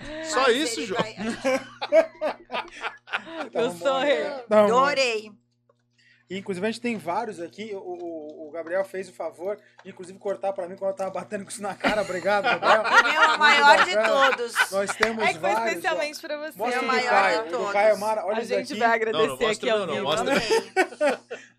mole. 0.03 0.21
Só 0.29 0.41
Mas 0.43 0.57
isso, 0.57 0.85
João? 0.85 1.01
vai- 1.03 1.15
Tava 3.51 3.65
Eu 3.65 3.73
mole. 3.73 3.81
Tava 3.81 4.69
mole. 4.69 4.83
Adorei. 4.83 5.33
E, 6.31 6.37
Inclusive, 6.39 6.67
a 6.67 6.71
gente 6.71 6.83
tem 6.83 6.99
vários 6.99 7.41
aqui. 7.41 7.71
O, 7.75 7.79
o- 7.79 8.49
o 8.49 8.51
Gabriel 8.51 8.85
fez 8.85 9.09
o 9.09 9.15
favor 9.15 9.57
de, 9.83 9.89
inclusive, 9.91 10.19
cortar 10.19 10.53
pra 10.53 10.69
mim 10.69 10.77
quando 10.77 10.91
eu 10.91 10.97
tava 10.97 11.11
batendo 11.11 11.43
com 11.45 11.51
isso 11.51 11.63
na 11.63 11.75
cara. 11.75 12.03
Obrigado, 12.03 12.45
Gabriel. 12.45 12.83
O 12.85 13.03
meu 13.13 13.23
é 13.23 13.35
o 13.35 13.39
maior 13.39 13.85
de 13.87 13.95
todos. 13.95 14.55
Nós 14.71 14.95
temos 14.95 15.25
É 15.25 15.33
que 15.33 15.39
foi 15.39 15.53
vários. 15.53 15.69
especialmente 15.77 16.21
pra 16.21 16.37
você. 16.37 16.59
Mostra 16.59 16.77
É 16.77 16.81
o 16.81 16.83
o 16.83 16.87
do 16.87 16.93
maior 16.93 17.09
Caio. 17.11 17.45
de 17.45 17.49
todos. 17.51 17.73
Caio 17.73 17.95
é 17.95 17.97
mara... 17.97 18.27
Olha 18.27 18.37
A 18.37 18.41
isso 18.43 18.49
gente 18.53 18.73
aqui. 18.75 18.79
vai 18.81 18.95
agradecer 18.95 19.27
Não, 19.27 19.37
não 19.39 19.49
aqui 19.49 19.71
ao 19.71 19.87
vivo. 19.87 20.07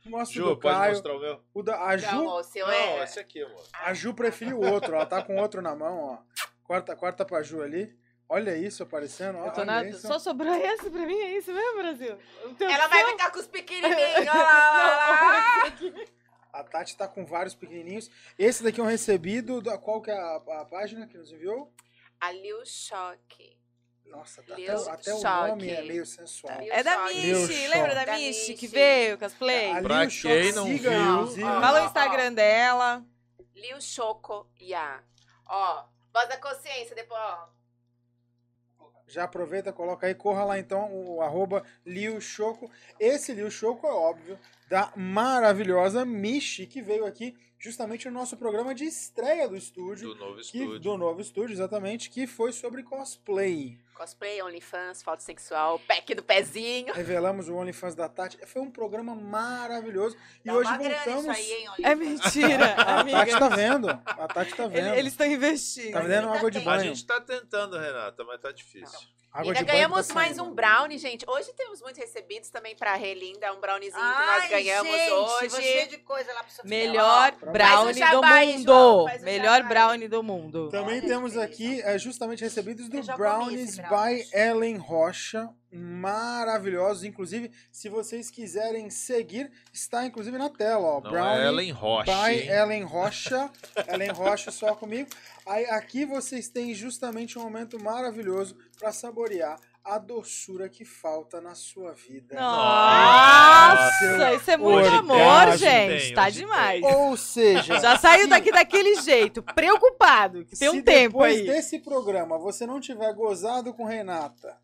Mostra. 0.09 0.41
O 0.41 0.43
Ju, 0.45 0.49
do 0.55 0.59
pode 0.59 0.77
Caio. 0.77 0.91
mostrar 0.93 1.13
o 1.15 1.19
meu? 1.19 1.41
O 1.53 1.63
da, 1.63 1.85
a 1.85 1.97
Ju, 1.97 2.15
Não, 2.15 2.27
o 2.37 2.43
seu 2.43 2.65
Não, 2.67 2.73
é. 2.73 3.03
esse 3.03 3.19
aqui, 3.19 3.41
amor. 3.43 3.63
a 3.73 3.93
Ju 3.93 4.13
preferiu 4.13 4.59
o 4.59 4.71
outro. 4.71 4.95
Ela 4.95 5.05
tá 5.05 5.21
com 5.21 5.37
outro 5.37 5.61
na 5.61 5.75
mão, 5.75 5.97
ó. 5.99 6.17
Corta, 6.63 6.95
corta 6.95 7.23
pra 7.25 7.41
Ju 7.41 7.61
ali. 7.61 7.97
Olha 8.31 8.55
isso 8.55 8.83
aparecendo. 8.83 9.39
Olha 9.39 9.65
na- 9.65 9.83
isso. 9.83 10.05
Só 10.05 10.19
sobrou 10.19 10.53
esse 10.53 10.89
pra 10.89 11.05
mim, 11.05 11.17
é 11.19 11.37
isso 11.37 11.51
mesmo, 11.51 11.77
Brasil? 11.81 12.15
Tem 12.59 12.71
Ela 12.71 12.87
vai 12.87 13.05
ficar 13.07 13.31
com 13.31 13.39
os 13.39 13.47
pequenininhos. 13.47 13.97
ó 14.29 14.37
lá, 14.37 14.43
lá, 14.43 15.63
lá. 15.63 16.05
A 16.53 16.63
Tati 16.63 16.95
tá 16.97 17.07
com 17.07 17.25
vários 17.25 17.55
pequenininhos. 17.55 18.09
Esse 18.37 18.63
daqui 18.63 18.79
é 18.79 18.83
um 18.83 18.87
recebido. 18.87 19.61
Da, 19.61 19.77
qual 19.77 20.01
que 20.01 20.11
é 20.11 20.15
a, 20.17 20.35
a 20.61 20.65
página 20.65 21.07
que 21.07 21.17
nos 21.17 21.31
enviou? 21.31 21.73
A 22.21 22.31
Liu 22.31 22.63
Choque. 22.65 23.57
Nossa, 24.09 24.41
tá 24.43 24.55
Lil 24.55 24.75
até, 24.89 24.91
até 24.91 25.13
o 25.13 25.21
nome 25.21 25.69
é 25.69 25.81
meio 25.83 26.05
sensual. 26.05 26.59
Lil 26.59 26.73
É 26.73 26.83
da 26.83 27.05
Michi, 27.05 27.67
lembra 27.67 27.95
da 27.95 28.05
Da 28.05 28.13
Michi 28.13 28.53
que 28.55 28.67
veio, 28.67 29.17
cosplay? 29.17 29.71
A 29.71 29.81
Pra 29.81 30.07
quem 30.07 30.51
não 30.51 30.65
siga, 30.65 30.89
viu, 30.89 31.47
ó. 31.47 31.61
Fala 31.61 31.81
o 31.81 31.85
Instagram 31.85 32.33
dela. 32.33 33.05
Liu 33.55 33.79
Choco 33.79 34.49
Ya. 34.59 35.03
Ó, 35.45 35.85
voz 36.13 36.27
da 36.27 36.37
consciência 36.37 36.95
depois, 36.95 37.19
ó. 37.19 37.49
Já 39.07 39.23
aproveita, 39.23 39.73
coloca 39.73 40.05
aí, 40.05 40.13
corra 40.13 40.43
lá 40.43 40.59
então, 40.59 40.91
o 40.93 41.21
arroba 41.21 41.63
Liu 41.85 42.21
Choco. 42.21 42.71
Esse 42.99 43.33
Liu 43.33 43.49
Choco 43.49 43.87
é 43.87 43.91
óbvio, 43.91 44.39
da 44.69 44.93
maravilhosa 44.95 46.05
Michi, 46.05 46.65
que 46.67 46.81
veio 46.81 47.05
aqui 47.05 47.35
justamente 47.57 48.07
no 48.07 48.13
nosso 48.13 48.37
programa 48.37 48.73
de 48.73 48.85
estreia 48.85 49.47
do 49.49 49.55
estúdio. 49.57 50.09
Do 50.09 50.15
novo 50.15 50.35
que- 50.35 50.41
estúdio. 50.41 50.79
do 50.79 50.97
novo 50.97 51.19
estúdio, 51.21 51.53
exatamente, 51.53 52.09
que 52.09 52.25
foi 52.27 52.51
sobre 52.53 52.83
cosplay. 52.83 53.77
Cosplay, 53.93 54.41
OnlyFans, 54.41 55.01
foto 55.03 55.21
sexual, 55.21 55.77
pack 55.85 56.15
do 56.15 56.23
pezinho. 56.23 56.93
Revelamos 56.93 57.49
o 57.49 57.55
OnlyFans 57.55 57.95
da 57.95 58.07
Tati. 58.07 58.37
Foi 58.45 58.61
um 58.61 58.71
programa 58.71 59.13
maravilhoso. 59.13 60.15
E 60.45 60.47
Dá 60.47 60.53
hoje 60.55 60.69
uma 60.69 60.77
grana 60.77 60.95
voltamos. 61.03 61.37
isso 61.37 61.51
aí, 61.51 61.51
hein, 61.51 61.67
É 61.83 61.95
mentira, 61.95 62.65
A 62.79 63.03
Tati 63.03 63.31
tá 63.39 63.49
vendo. 63.49 63.89
A 63.89 64.27
Tati 64.29 64.55
tá 64.55 64.67
vendo. 64.67 64.93
Eles 64.95 65.11
estão 65.11 65.27
investindo. 65.27 65.91
Tá 65.91 65.99
vendendo 65.99 66.29
água 66.29 66.49
de 66.49 66.59
A 66.59 66.61
A 66.61 66.63
banho. 66.63 66.83
gente 66.83 67.05
tá 67.05 67.19
tentando, 67.19 67.77
Renata, 67.77 68.23
mas 68.23 68.39
tá 68.39 68.51
difícil. 68.53 68.99
Água 69.31 69.53
ganhamos 69.53 70.07
tá 70.07 70.13
mais 70.15 70.39
um 70.39 70.51
brownie, 70.53 70.97
gente. 70.97 71.23
Hoje 71.29 71.53
temos 71.55 71.81
muitos 71.81 71.99
recebidos 71.99 72.49
também 72.49 72.75
pra 72.75 72.95
Relinda, 72.95 73.53
um 73.53 73.59
browniezinho 73.61 74.01
que 74.01 74.25
nós 74.25 74.43
Ai, 74.43 74.49
ganhamos 74.49 74.91
gente, 74.91 75.11
hoje. 75.11 75.61
cheio 75.61 75.87
de 75.87 75.97
coisa 75.99 76.33
lá 76.33 76.43
pro. 76.43 76.67
Melhor 76.67 77.33
Ó, 77.43 77.51
brownie 77.51 77.93
um 77.93 77.97
jabá 77.97 78.39
do 78.41 78.47
mundo. 78.47 78.63
João, 78.63 79.05
um 79.05 79.23
Melhor 79.23 79.43
jabá 79.43 79.55
aí. 79.55 79.63
brownie 79.63 80.07
do 80.07 80.23
mundo. 80.23 80.69
Também 80.69 81.01
temos 81.01 81.37
aqui 81.37 81.79
é, 81.81 81.97
justamente 81.99 82.43
recebidos 82.43 82.89
do 82.89 83.01
Brownies 83.15 83.77
esse 83.77 83.81
by. 83.83 84.27
Ellen 84.33 84.77
Rocha. 84.77 85.49
Maravilhosos. 85.71 87.03
Inclusive, 87.03 87.51
se 87.71 87.89
vocês 87.89 88.29
quiserem 88.31 88.89
seguir, 88.89 89.51
está 89.71 90.05
inclusive 90.05 90.37
na 90.37 90.49
tela. 90.49 90.87
Ó, 90.87 91.01
Não 91.01 91.11
Brownie 91.11 91.41
é 91.43 91.47
Ellen 91.47 91.71
Rocha, 91.71 92.11
by 92.11 92.31
hein? 92.33 92.47
Ellen 92.49 92.83
Rocha. 92.83 93.49
Ellen 93.87 94.11
Rocha 94.11 94.51
só 94.51 94.73
comigo. 94.75 95.09
Aí, 95.45 95.65
aqui 95.65 96.05
vocês 96.05 96.47
têm 96.49 96.73
justamente 96.73 97.37
um 97.37 97.43
momento 97.43 97.81
maravilhoso 97.81 98.55
para 98.79 98.91
saborear 98.91 99.59
a 99.83 99.97
doçura 99.97 100.69
que 100.69 100.85
falta 100.85 101.41
na 101.41 101.55
sua 101.55 101.93
vida. 101.93 102.35
Nossa, 102.35 104.33
isso 104.35 104.51
é 104.51 104.57
muito 104.57 104.75
Orgasmo 104.85 105.13
amor, 105.13 105.57
gente. 105.57 106.05
tem, 106.07 106.13
Tá 106.13 106.27
hoje 106.27 106.39
demais. 106.41 106.83
Ou 106.83 107.17
seja, 107.17 107.79
Já 107.79 107.97
saiu 107.97 108.23
se- 108.23 108.29
daqui 108.29 108.51
daquele 108.51 109.01
jeito, 109.01 109.41
preocupado, 109.41 110.45
que 110.45 110.55
tem 110.55 110.69
se 110.69 110.77
um 110.77 110.81
tempo 110.81 111.13
depois 111.17 111.39
aí. 111.39 111.45
desse 111.47 111.79
programa 111.79 112.37
você 112.37 112.67
não 112.67 112.79
tiver 112.79 113.11
gozado 113.13 113.73
com 113.73 113.83
Renata, 113.85 114.55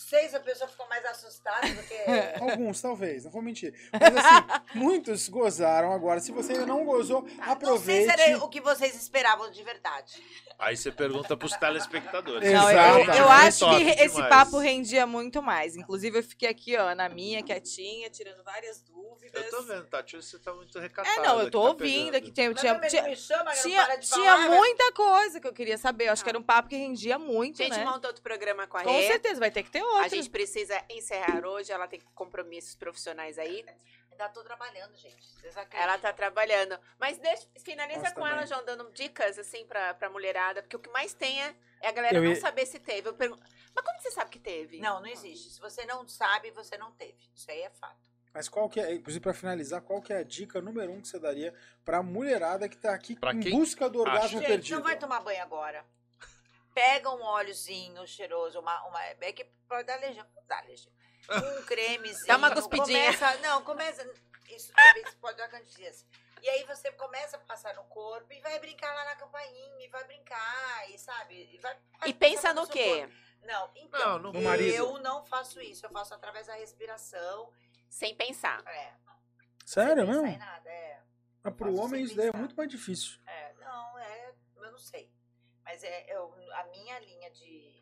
Sei 0.00 0.28
se 0.28 0.36
a 0.36 0.40
pessoa 0.40 0.68
ficou 0.70 0.88
mais 0.88 1.04
assustada 1.06 1.66
do 1.68 1.82
que... 1.82 1.94
Alguns, 2.40 2.80
talvez, 2.80 3.24
não 3.24 3.32
vou 3.32 3.42
mentir. 3.42 3.74
Mas 3.92 4.16
assim, 4.16 4.46
muitos 4.78 5.28
gozaram 5.28 5.92
agora. 5.92 6.20
Se 6.20 6.30
você 6.30 6.52
ainda 6.52 6.66
não 6.66 6.84
gozou, 6.84 7.22
Não 7.22 7.28
sei 7.28 7.36
se 7.44 7.50
aproveite. 7.50 8.20
era 8.20 8.38
o 8.38 8.48
que 8.48 8.60
vocês 8.60 8.94
esperavam 8.94 9.50
de 9.50 9.60
verdade. 9.64 10.22
Aí 10.58 10.76
você 10.76 10.90
pergunta 10.90 11.36
pros 11.36 11.52
telespectadores. 11.56 12.50
Não, 12.52 12.68
eu, 12.68 12.98
Exato. 12.98 13.18
eu 13.18 13.28
acho 13.28 13.58
Top 13.60 13.76
que 13.76 13.84
re- 13.84 13.92
esse 14.04 14.14
demais. 14.16 14.28
papo 14.28 14.58
rendia 14.58 15.06
muito 15.06 15.40
mais. 15.40 15.76
Inclusive, 15.76 16.18
eu 16.18 16.22
fiquei 16.22 16.48
aqui, 16.48 16.76
ó, 16.76 16.96
na 16.96 17.08
minha, 17.08 17.44
quietinha, 17.44 18.10
tirando 18.10 18.42
várias 18.42 18.82
dúvidas. 18.82 19.40
Eu 19.44 19.50
tô 19.50 19.62
vendo, 19.62 19.84
Tati, 19.86 20.16
você 20.16 20.36
tá 20.36 20.52
muito 20.52 20.76
recatada. 20.80 21.16
É, 21.16 21.22
não, 21.22 21.38
eu 21.40 21.48
tô 21.48 21.60
que 21.60 21.64
tá 21.64 21.84
ouvindo 21.84 22.04
pegando. 22.06 22.14
aqui. 22.16 22.30
Tinha, 22.32 22.52
tinha, 22.54 22.70
chama, 23.16 23.52
tinha, 23.54 23.84
para 23.84 23.96
de 23.96 24.08
tinha 24.08 24.24
falar, 24.32 24.48
mas- 24.48 24.58
muita 24.58 24.92
coisa 24.92 25.40
que 25.40 25.46
eu 25.46 25.52
queria 25.52 25.78
saber. 25.78 26.08
Eu 26.08 26.12
acho 26.12 26.24
que 26.24 26.28
era 26.30 26.38
um 26.38 26.42
papo 26.42 26.68
que 26.68 26.76
rendia 26.76 27.20
muito, 27.20 27.62
A 27.62 27.64
gente 27.64 27.78
né? 27.78 27.84
montou 27.84 28.08
outro 28.08 28.22
programa 28.22 28.66
com 28.66 28.78
a 28.78 28.82
Com 28.82 28.90
Rê. 28.90 29.06
certeza, 29.06 29.38
vai 29.38 29.52
ter 29.52 29.62
que 29.62 29.70
ter 29.70 29.82
outro. 29.84 30.00
A 30.04 30.08
gente 30.08 30.28
precisa 30.28 30.82
encerrar 30.90 31.46
hoje, 31.46 31.70
ela 31.70 31.86
tem 31.86 32.00
compromissos 32.16 32.74
profissionais 32.74 33.38
aí. 33.38 33.64
Ainda 34.18 34.28
tô 34.30 34.42
trabalhando, 34.42 34.96
gente. 34.96 35.28
Ela 35.72 35.96
tá 35.96 36.12
trabalhando. 36.12 36.76
Mas 36.98 37.18
deixa, 37.18 37.46
finaliza 37.64 38.00
Nós 38.00 38.12
com 38.12 38.20
também. 38.22 38.32
ela, 38.32 38.46
João, 38.46 38.64
dando 38.64 38.90
dicas, 38.90 39.38
assim, 39.38 39.64
pra, 39.64 39.94
pra 39.94 40.10
mulherada. 40.10 40.60
Porque 40.60 40.74
o 40.74 40.80
que 40.80 40.90
mais 40.90 41.14
tem 41.14 41.40
é, 41.40 41.54
é 41.80 41.88
a 41.88 41.92
galera 41.92 42.16
Eu 42.18 42.22
não 42.24 42.30
ia- 42.30 42.36
saber 42.40 42.66
se 42.66 42.80
teve. 42.80 43.08
Eu 43.08 43.14
pergunto, 43.14 43.40
mas 43.72 43.84
como 43.84 44.00
você 44.00 44.10
sabe 44.10 44.30
que 44.32 44.40
teve? 44.40 44.80
Não, 44.80 44.98
não 44.98 45.06
existe. 45.06 45.50
Se 45.50 45.60
você 45.60 45.86
não 45.86 46.06
sabe, 46.08 46.50
você 46.50 46.76
não 46.76 46.90
teve. 46.92 47.16
Isso 47.32 47.48
aí 47.48 47.62
é 47.62 47.70
fato. 47.70 48.08
Mas 48.34 48.48
qual 48.48 48.68
que 48.68 48.80
é, 48.80 48.92
inclusive 48.92 49.22
para 49.22 49.32
finalizar, 49.32 49.80
qual 49.82 50.02
que 50.02 50.12
é 50.12 50.18
a 50.18 50.22
dica 50.24 50.60
número 50.60 50.90
um 50.92 51.00
que 51.00 51.06
você 51.08 51.20
daria 51.20 51.54
pra 51.84 52.02
mulherada 52.02 52.68
que 52.68 52.76
tá 52.76 52.92
aqui 52.92 53.14
Pra 53.14 53.32
em 53.32 53.38
quem 53.40 53.52
busca 53.52 53.88
do 53.88 54.00
orgasmo. 54.00 54.40
Gente, 54.40 54.46
perdido? 54.48 54.76
não 54.78 54.82
vai 54.82 54.98
tomar 54.98 55.20
banho 55.20 55.42
agora. 55.42 55.84
Pega 56.74 57.08
um 57.10 57.22
óleozinho 57.22 58.06
cheiroso, 58.06 58.58
uma, 58.60 58.84
uma 58.86 59.02
é 59.04 59.32
que 59.32 59.44
pode 59.68 59.84
dar 59.84 59.94
alergia, 59.94 60.26
alergia. 60.50 60.92
Um 61.30 61.62
cremezinho. 61.64 62.26
Dá 62.26 62.36
uma 62.36 62.54
cuspidinha. 62.54 63.12
Começa, 63.12 63.36
não, 63.38 63.62
começa, 63.62 64.10
isso 64.48 64.72
talvez 64.72 65.14
pode 65.14 65.36
dar 65.36 65.48
candidíase. 65.48 66.06
E 66.42 66.48
aí 66.48 66.64
você 66.64 66.90
começa 66.92 67.36
a 67.36 67.40
passar 67.40 67.74
no 67.74 67.84
corpo 67.84 68.32
e 68.32 68.40
vai 68.40 68.58
brincar 68.60 68.94
lá 68.94 69.04
na 69.04 69.16
campainha, 69.16 69.84
e 69.84 69.88
vai 69.88 70.04
brincar, 70.04 70.90
e 70.90 70.98
sabe? 70.98 71.48
E, 71.52 71.58
vai, 71.58 71.76
vai 71.98 72.08
E 72.08 72.14
pensa 72.14 72.54
no 72.54 72.66
quê? 72.66 73.00
corpo. 73.00 73.14
Não, 73.42 73.70
então, 73.76 74.18
Não, 74.18 74.32
no 74.32 74.60
eu 74.60 74.98
não 74.98 75.24
faço 75.24 75.60
isso, 75.60 75.86
eu 75.86 75.90
faço 75.90 76.14
através 76.14 76.46
da 76.46 76.54
respiração. 76.54 77.52
Sem 77.88 78.14
pensar. 78.14 78.62
É, 78.66 78.92
Sério 79.64 79.96
sem 79.96 80.06
pensar 80.06 80.22
mesmo? 80.22 80.26
em 80.26 80.38
nada, 80.38 80.70
é. 80.70 81.00
Mas 81.42 81.54
pro 81.54 81.70
Faço 81.70 81.82
homem 81.82 82.04
isso 82.04 82.16
daí 82.16 82.28
é 82.28 82.32
muito 82.32 82.54
mais 82.56 82.68
difícil. 82.68 83.18
É, 83.26 83.54
não, 83.54 83.98
é, 83.98 84.34
eu 84.56 84.70
não 84.70 84.78
sei. 84.78 85.10
Mas 85.64 85.82
é, 85.82 86.06
eu, 86.14 86.34
a 86.52 86.64
minha 86.64 86.98
linha 87.00 87.30
de. 87.30 87.77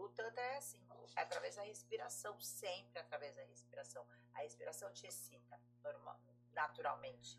O 0.00 0.08
Tantra 0.08 0.40
é 0.40 0.56
assim, 0.56 0.80
é 1.16 1.20
através 1.20 1.56
da 1.56 1.62
respiração, 1.62 2.38
sempre 2.40 2.98
através 2.98 3.34
da 3.36 3.42
respiração. 3.44 4.06
A 4.34 4.40
respiração 4.40 4.90
te 4.92 5.06
excita 5.06 5.60
normal, 5.84 6.18
naturalmente. 6.52 7.38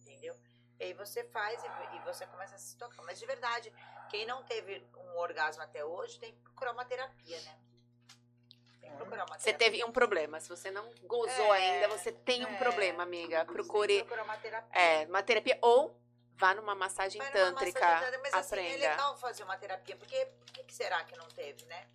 Entendeu? 0.00 0.36
E 0.78 0.84
aí 0.84 0.92
você 0.92 1.24
faz 1.24 1.62
e, 1.62 1.96
e 1.96 1.98
você 2.00 2.26
começa 2.26 2.56
a 2.56 2.58
se 2.58 2.76
tocar. 2.76 3.02
Mas 3.04 3.18
de 3.18 3.26
verdade, 3.26 3.72
quem 4.10 4.26
não 4.26 4.42
teve 4.44 4.86
um 4.96 5.16
orgasmo 5.16 5.62
até 5.62 5.84
hoje 5.84 6.18
tem 6.18 6.32
que 6.34 6.40
procurar 6.40 6.72
uma 6.72 6.84
terapia, 6.84 7.40
né? 7.40 7.58
Tem 8.80 8.90
que 8.90 8.96
procurar 8.96 9.24
uma 9.24 9.38
Você 9.38 9.54
teve 9.54 9.82
um 9.82 9.92
problema. 9.92 10.38
Se 10.40 10.48
você 10.50 10.70
não 10.70 10.92
gozou 11.04 11.54
É, 11.54 11.58
ainda, 11.58 11.88
você 11.88 12.12
tem 12.12 12.44
um 12.44 12.50
é. 12.50 12.58
problema, 12.58 13.02
amiga. 13.02 13.46
Procure 13.46 13.98
procurar 14.04 14.24
uma 14.24 14.36
terapia. 14.36 14.78
é, 14.78 15.06
uma 15.06 15.22
terapia 15.22 15.58
ou 15.62 15.98
vá 16.36 16.54
numa 16.54 16.74
massagem 16.74 17.20
Vai 17.20 17.30
numa 17.32 17.52
tântrica. 17.52 17.80
massagem 17.80 18.20
Mas 18.20 18.34
assim, 18.34 18.56
é 18.56 18.60
aprenda. 18.66 18.90
legal 18.90 19.16
fazer 19.16 19.42
uma 19.44 19.56
terapia, 19.56 19.96
porque 19.96 20.26
por 20.26 20.46
que 20.52 20.74
será 20.74 21.02
que 21.04 21.16
não 21.16 21.28
teve, 21.28 21.64
né? 21.66 21.86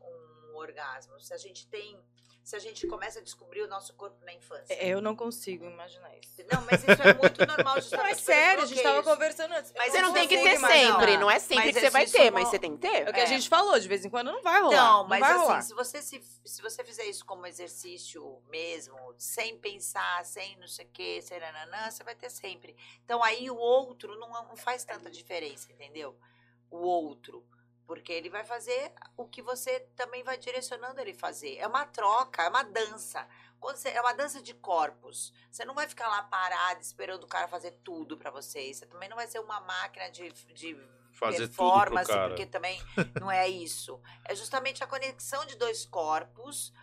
Um 0.00 0.54
orgasmo. 0.56 1.18
Se 1.20 1.34
a 1.34 1.38
gente 1.38 1.66
tem. 1.68 2.00
Se 2.46 2.54
a 2.54 2.60
gente 2.60 2.86
começa 2.86 3.18
a 3.18 3.22
descobrir 3.22 3.62
o 3.62 3.66
nosso 3.66 3.92
corpo 3.94 4.24
na 4.24 4.32
infância. 4.32 4.72
É, 4.72 4.86
Eu 4.88 5.00
não 5.00 5.16
consigo 5.16 5.64
imaginar 5.64 6.16
isso. 6.16 6.30
Não, 6.52 6.64
mas 6.64 6.80
isso 6.80 7.02
é 7.02 7.12
muito 7.12 7.44
normal, 7.44 7.74
Não, 7.74 8.06
é 8.06 8.14
sério, 8.14 8.62
a 8.62 8.66
gente 8.66 8.80
tava 8.84 9.02
bloqueios. 9.02 9.14
conversando 9.16 9.52
antes. 9.52 9.72
Mas 9.76 9.90
Você 9.92 10.00
não 10.00 10.12
tem 10.12 10.28
que 10.28 10.36
ter 10.40 10.54
imaginar. 10.54 10.68
sempre, 10.92 11.16
não 11.16 11.28
é 11.28 11.40
sempre 11.40 11.56
Mas 11.64 11.74
que 11.74 11.80
você 11.80 11.90
vai 11.90 12.06
ter, 12.06 12.22
uma- 12.30 12.30
mas 12.38 12.48
você 12.48 12.58
tem 12.60 12.76
que 12.76 12.78
ter. 12.82 13.02
É 13.04 13.10
o 13.10 13.12
que 13.12 13.18
a 13.18 13.24
É. 13.24 13.26
gente 13.26 13.48
falou, 13.48 13.76
de 13.80 13.88
vez 13.88 14.04
em 14.04 14.08
quando 14.08 14.30
não 14.30 14.44
vai 14.44 14.60
rolar. 14.60 14.74
Então, 14.76 15.02
não 15.02 15.08
mas 15.08 15.22
assim, 15.24 15.38
rolar. 15.40 15.60
se 15.62 15.74
você, 15.74 16.00
se, 16.00 16.22
se 16.44 16.62
você 16.62 16.84
fizer 16.84 17.04
isso 17.06 17.26
como 17.26 17.44
exercício 17.48 18.40
mesmo, 18.48 18.96
sem 19.18 19.58
pensar, 19.58 20.24
sem 20.24 20.56
não 20.58 20.68
sei 20.68 20.86
o 20.86 20.90
que, 20.90 21.20
você 21.22 22.04
vai 22.04 22.14
ter 22.14 22.30
sempre. 22.30 22.76
Então 23.04 23.24
aí 23.24 23.50
o 23.50 23.56
outro 23.56 24.16
não, 24.20 24.28
não 24.30 24.56
faz 24.56 24.84
tanta 24.84 25.10
diferença, 25.10 25.72
entendeu? 25.72 26.16
O 26.70 26.76
outro. 26.76 27.44
Porque 27.86 28.12
ele 28.12 28.28
vai 28.28 28.44
fazer 28.44 28.92
o 29.16 29.26
que 29.28 29.40
você 29.40 29.80
também 29.94 30.22
vai 30.24 30.36
direcionando 30.36 31.00
ele 31.00 31.14
fazer. 31.14 31.56
É 31.58 31.66
uma 31.66 31.86
troca, 31.86 32.42
é 32.42 32.48
uma 32.48 32.64
dança. 32.64 33.26
Você- 33.60 33.90
é 33.90 34.00
uma 34.00 34.12
dança 34.12 34.42
de 34.42 34.52
corpos. 34.54 35.32
Você 35.50 35.64
não 35.64 35.74
vai 35.74 35.88
ficar 35.88 36.08
lá 36.08 36.22
parado 36.24 36.80
esperando 36.80 37.24
o 37.24 37.28
cara 37.28 37.46
fazer 37.48 37.70
tudo 37.84 38.16
pra 38.18 38.30
você. 38.30 38.72
Você 38.74 38.86
também 38.86 39.08
não 39.08 39.16
vai 39.16 39.26
ser 39.28 39.38
uma 39.38 39.60
máquina 39.60 40.10
de, 40.10 40.30
de 40.52 40.74
Fazer 41.12 41.48
performance, 41.48 42.12
porque 42.28 42.44
também 42.44 42.78
não 43.18 43.30
é 43.30 43.48
isso. 43.48 43.98
É 44.26 44.34
justamente 44.34 44.84
a 44.84 44.86
conexão 44.86 45.46
de 45.46 45.56
dois 45.56 45.86
corpos. 45.86 46.74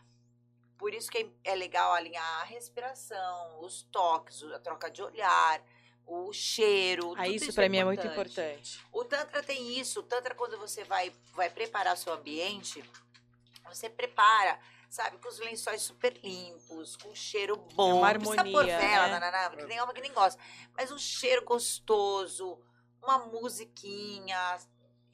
Por 0.76 0.92
isso 0.94 1.12
que 1.12 1.32
é 1.44 1.54
legal 1.54 1.94
alinhar 1.94 2.42
a 2.42 2.44
respiração, 2.46 3.60
os 3.62 3.84
toques, 3.84 4.42
a 4.52 4.60
troca 4.60 4.90
de 4.90 5.04
olhar, 5.04 5.64
o 6.06 6.32
cheiro. 6.34 7.14
Ah, 7.18 7.24
tudo 7.24 7.36
isso 7.36 7.54
pra 7.54 7.70
mim 7.70 7.78
é 7.78 7.86
muito 7.86 8.06
importante. 8.06 8.80
O 8.92 9.04
Tantra 9.04 9.42
tem 9.42 9.80
isso. 9.80 10.02
O 10.02 10.04
Tantra, 10.04 10.36
quando 10.36 10.58
você 10.58 10.84
vai, 10.84 11.12
vai 11.34 11.50
preparar 11.50 11.98
seu 11.98 12.14
ambiente, 12.14 12.84
você 13.68 13.90
prepara, 13.90 14.60
sabe, 14.90 15.18
com 15.18 15.28
os 15.28 15.40
lençóis 15.40 15.82
super 15.82 16.18
limpos, 16.24 16.96
com 16.98 17.10
um 17.10 17.16
cheiro 17.16 17.58
bom. 17.74 18.00
uma 18.00 18.14
não 18.14 18.20
precisa 18.20 18.44
pôr 18.44 18.70
harmonia, 18.70 18.80
vela, 18.80 19.08
né? 19.08 19.20
nananá, 19.20 19.50
porque 19.50 19.66
tem 19.66 19.82
homem 19.82 19.96
que 19.96 20.02
nem 20.02 20.14
gosta. 20.14 20.42
Mas 20.76 20.92
um 20.92 20.98
cheiro 20.98 21.44
gostoso, 21.46 22.60
uma 23.02 23.20
musiquinha. 23.20 24.58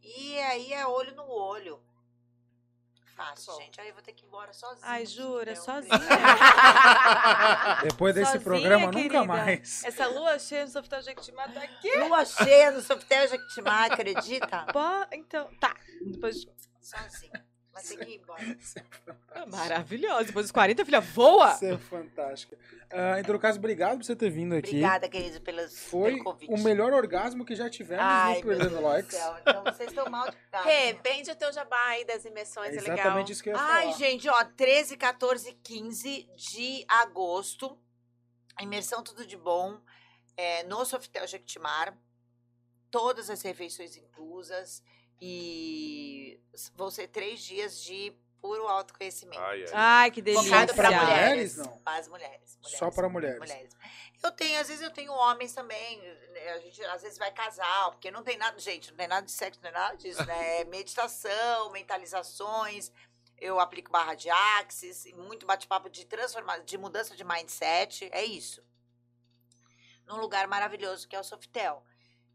E 0.02 0.40
aí 0.40 0.74
é 0.74 0.88
olho 0.88 1.16
no 1.16 1.30
olho. 1.30 1.80
Fácil, 3.20 3.54
bom. 3.54 3.60
gente. 3.60 3.82
Aí 3.82 3.88
eu 3.90 3.94
vou 3.94 4.02
ter 4.02 4.14
que 4.14 4.24
ir 4.24 4.28
embora 4.28 4.54
sozinha. 4.54 4.82
Ai, 4.84 5.06
jura? 5.06 5.56
Sozinha? 5.56 5.92
Depois 7.84 8.16
desse 8.16 8.32
Sozinha, 8.32 8.44
programa, 8.44 8.86
nunca 8.86 8.98
querida. 8.98 9.26
mais. 9.26 9.84
Essa 9.84 10.08
lua 10.08 10.40
cheia 10.40 10.66
no 10.66 10.72
Sofitel 10.72 11.02
Jequitimá 11.02 11.48
tá 11.50 11.62
aqui. 11.62 11.96
Lua 11.98 12.24
cheia 12.26 12.72
no 12.72 12.82
Sofitel 12.82 13.28
Jequitimá, 13.28 13.86
acredita? 13.86 14.66
Pô, 14.72 15.06
então, 15.12 15.50
tá. 15.60 15.76
Depois... 16.02 16.48
Sozinha. 16.82 17.49
Mas 17.80 17.90
tem 17.90 17.98
que 17.98 18.12
ir 18.12 18.18
embora. 18.22 18.58
Maravilhosa. 19.48 20.26
Depois 20.26 20.46
dos 20.46 20.52
40, 20.52 20.86
filha, 20.86 21.00
voa! 21.02 21.52
Você 21.56 21.74
é 21.74 21.78
fantástica. 21.78 22.58
Ah, 22.92 23.20
em 23.20 23.24
todo 23.24 23.38
caso, 23.40 23.58
obrigado 23.60 23.98
por 23.98 24.04
você 24.04 24.16
ter 24.16 24.30
vindo 24.30 24.54
aqui. 24.56 24.70
Obrigada, 24.70 25.08
querido, 25.08 25.40
pelos, 25.42 25.78
Foi 25.90 26.12
pelo 26.14 26.24
convite. 26.24 26.52
o 26.52 26.58
melhor 26.60 26.92
orgasmo 26.94 27.46
que 27.46 27.56
já 27.56 27.70
tivemos 27.70 28.04
Ai, 28.04 28.38
no 28.42 28.48
Perdendo 28.48 28.82
Likes. 28.82 29.16
céu. 29.16 29.36
Então 29.42 29.64
vocês 29.64 29.90
estão 29.90 30.10
mal 30.10 30.30
de 30.30 30.36
Rê, 30.64 30.94
vende 31.04 31.30
o 31.32 31.36
teu 31.36 31.54
jabá 31.54 31.82
aí 31.88 32.04
das 32.06 32.26
É 32.26 32.30
imersões, 32.30 32.70
é, 32.76 32.80
legal. 32.82 32.96
exatamente 32.98 33.32
isso 33.32 33.44
que 33.44 33.50
eu 33.50 33.54
ia 33.56 33.62
Ai, 33.62 33.84
falar. 33.86 33.98
gente, 33.98 34.28
ó, 34.30 34.44
13, 34.44 34.98
14, 34.98 35.54
15 35.64 36.30
de 36.36 36.86
agosto. 36.88 37.78
Imersão 38.60 39.02
Tudo 39.04 39.26
de 39.26 39.38
Bom 39.38 39.80
é, 40.36 40.64
no 40.64 40.84
Sofitel 40.84 41.26
Jequitimar. 41.28 41.96
Todas 42.92 43.30
as 43.30 43.42
refeições 43.44 43.96
inclusas. 43.96 44.82
E 45.22 46.40
vão 46.76 46.90
ser 46.90 47.08
três 47.08 47.42
dias 47.42 47.82
de 47.82 48.14
puro 48.42 48.68
autoconhecimento. 48.68 49.42
Ai, 49.42 49.64
ai. 49.64 49.70
Ai, 49.74 50.12
que 50.12 50.22
delícia. 50.22 50.46
Focado 50.46 50.74
Pra 50.74 50.90
mulheres. 50.92 51.10
mulheres, 51.18 51.58
não? 51.58 51.78
Para 51.80 52.00
as 52.00 52.08
mulheres, 52.08 52.58
mulheres. 52.58 52.80
Só 52.80 52.90
para 52.92 53.10
mulheres. 53.10 53.40
mulheres. 53.40 53.74
Eu 54.24 54.32
tenho, 54.32 54.60
às 54.60 54.68
vezes 54.68 54.82
eu 54.82 54.92
tenho 54.92 55.12
homens 55.12 55.54
também. 55.54 56.02
né, 56.02 56.52
A 56.54 56.60
gente 56.60 56.82
às 56.86 57.02
vezes 57.02 57.18
vai 57.18 57.32
casal, 57.32 57.92
porque 57.92 58.10
não 58.12 58.24
tem 58.24 58.38
nada, 58.38 58.58
gente, 58.60 58.92
não 58.92 58.98
tem 58.98 59.08
nada 59.08 59.26
de 59.26 59.32
sexo, 59.32 59.60
não 59.62 59.72
tem 59.72 59.80
nada 59.80 59.96
disso, 59.98 60.26
né? 60.26 60.62
É 60.62 60.64
meditação, 60.66 61.70
mentalizações. 61.72 62.92
Eu 63.38 63.60
aplico 63.60 63.90
barra 63.92 64.16
de 64.16 64.30
axis, 64.30 65.06
e 65.06 65.14
muito 65.14 65.46
bate-papo 65.46 65.90
de 65.90 66.06
transformação, 66.06 66.64
de 66.66 66.78
mudança 66.78 67.16
de 67.16 67.24
mindset. 67.24 68.10
É 68.12 68.24
isso. 68.24 68.62
Num 70.06 70.18
lugar 70.18 70.48
maravilhoso 70.48 71.08
que 71.08 71.16
é 71.16 71.20
o 71.20 71.24
Sofitel. 71.24 71.84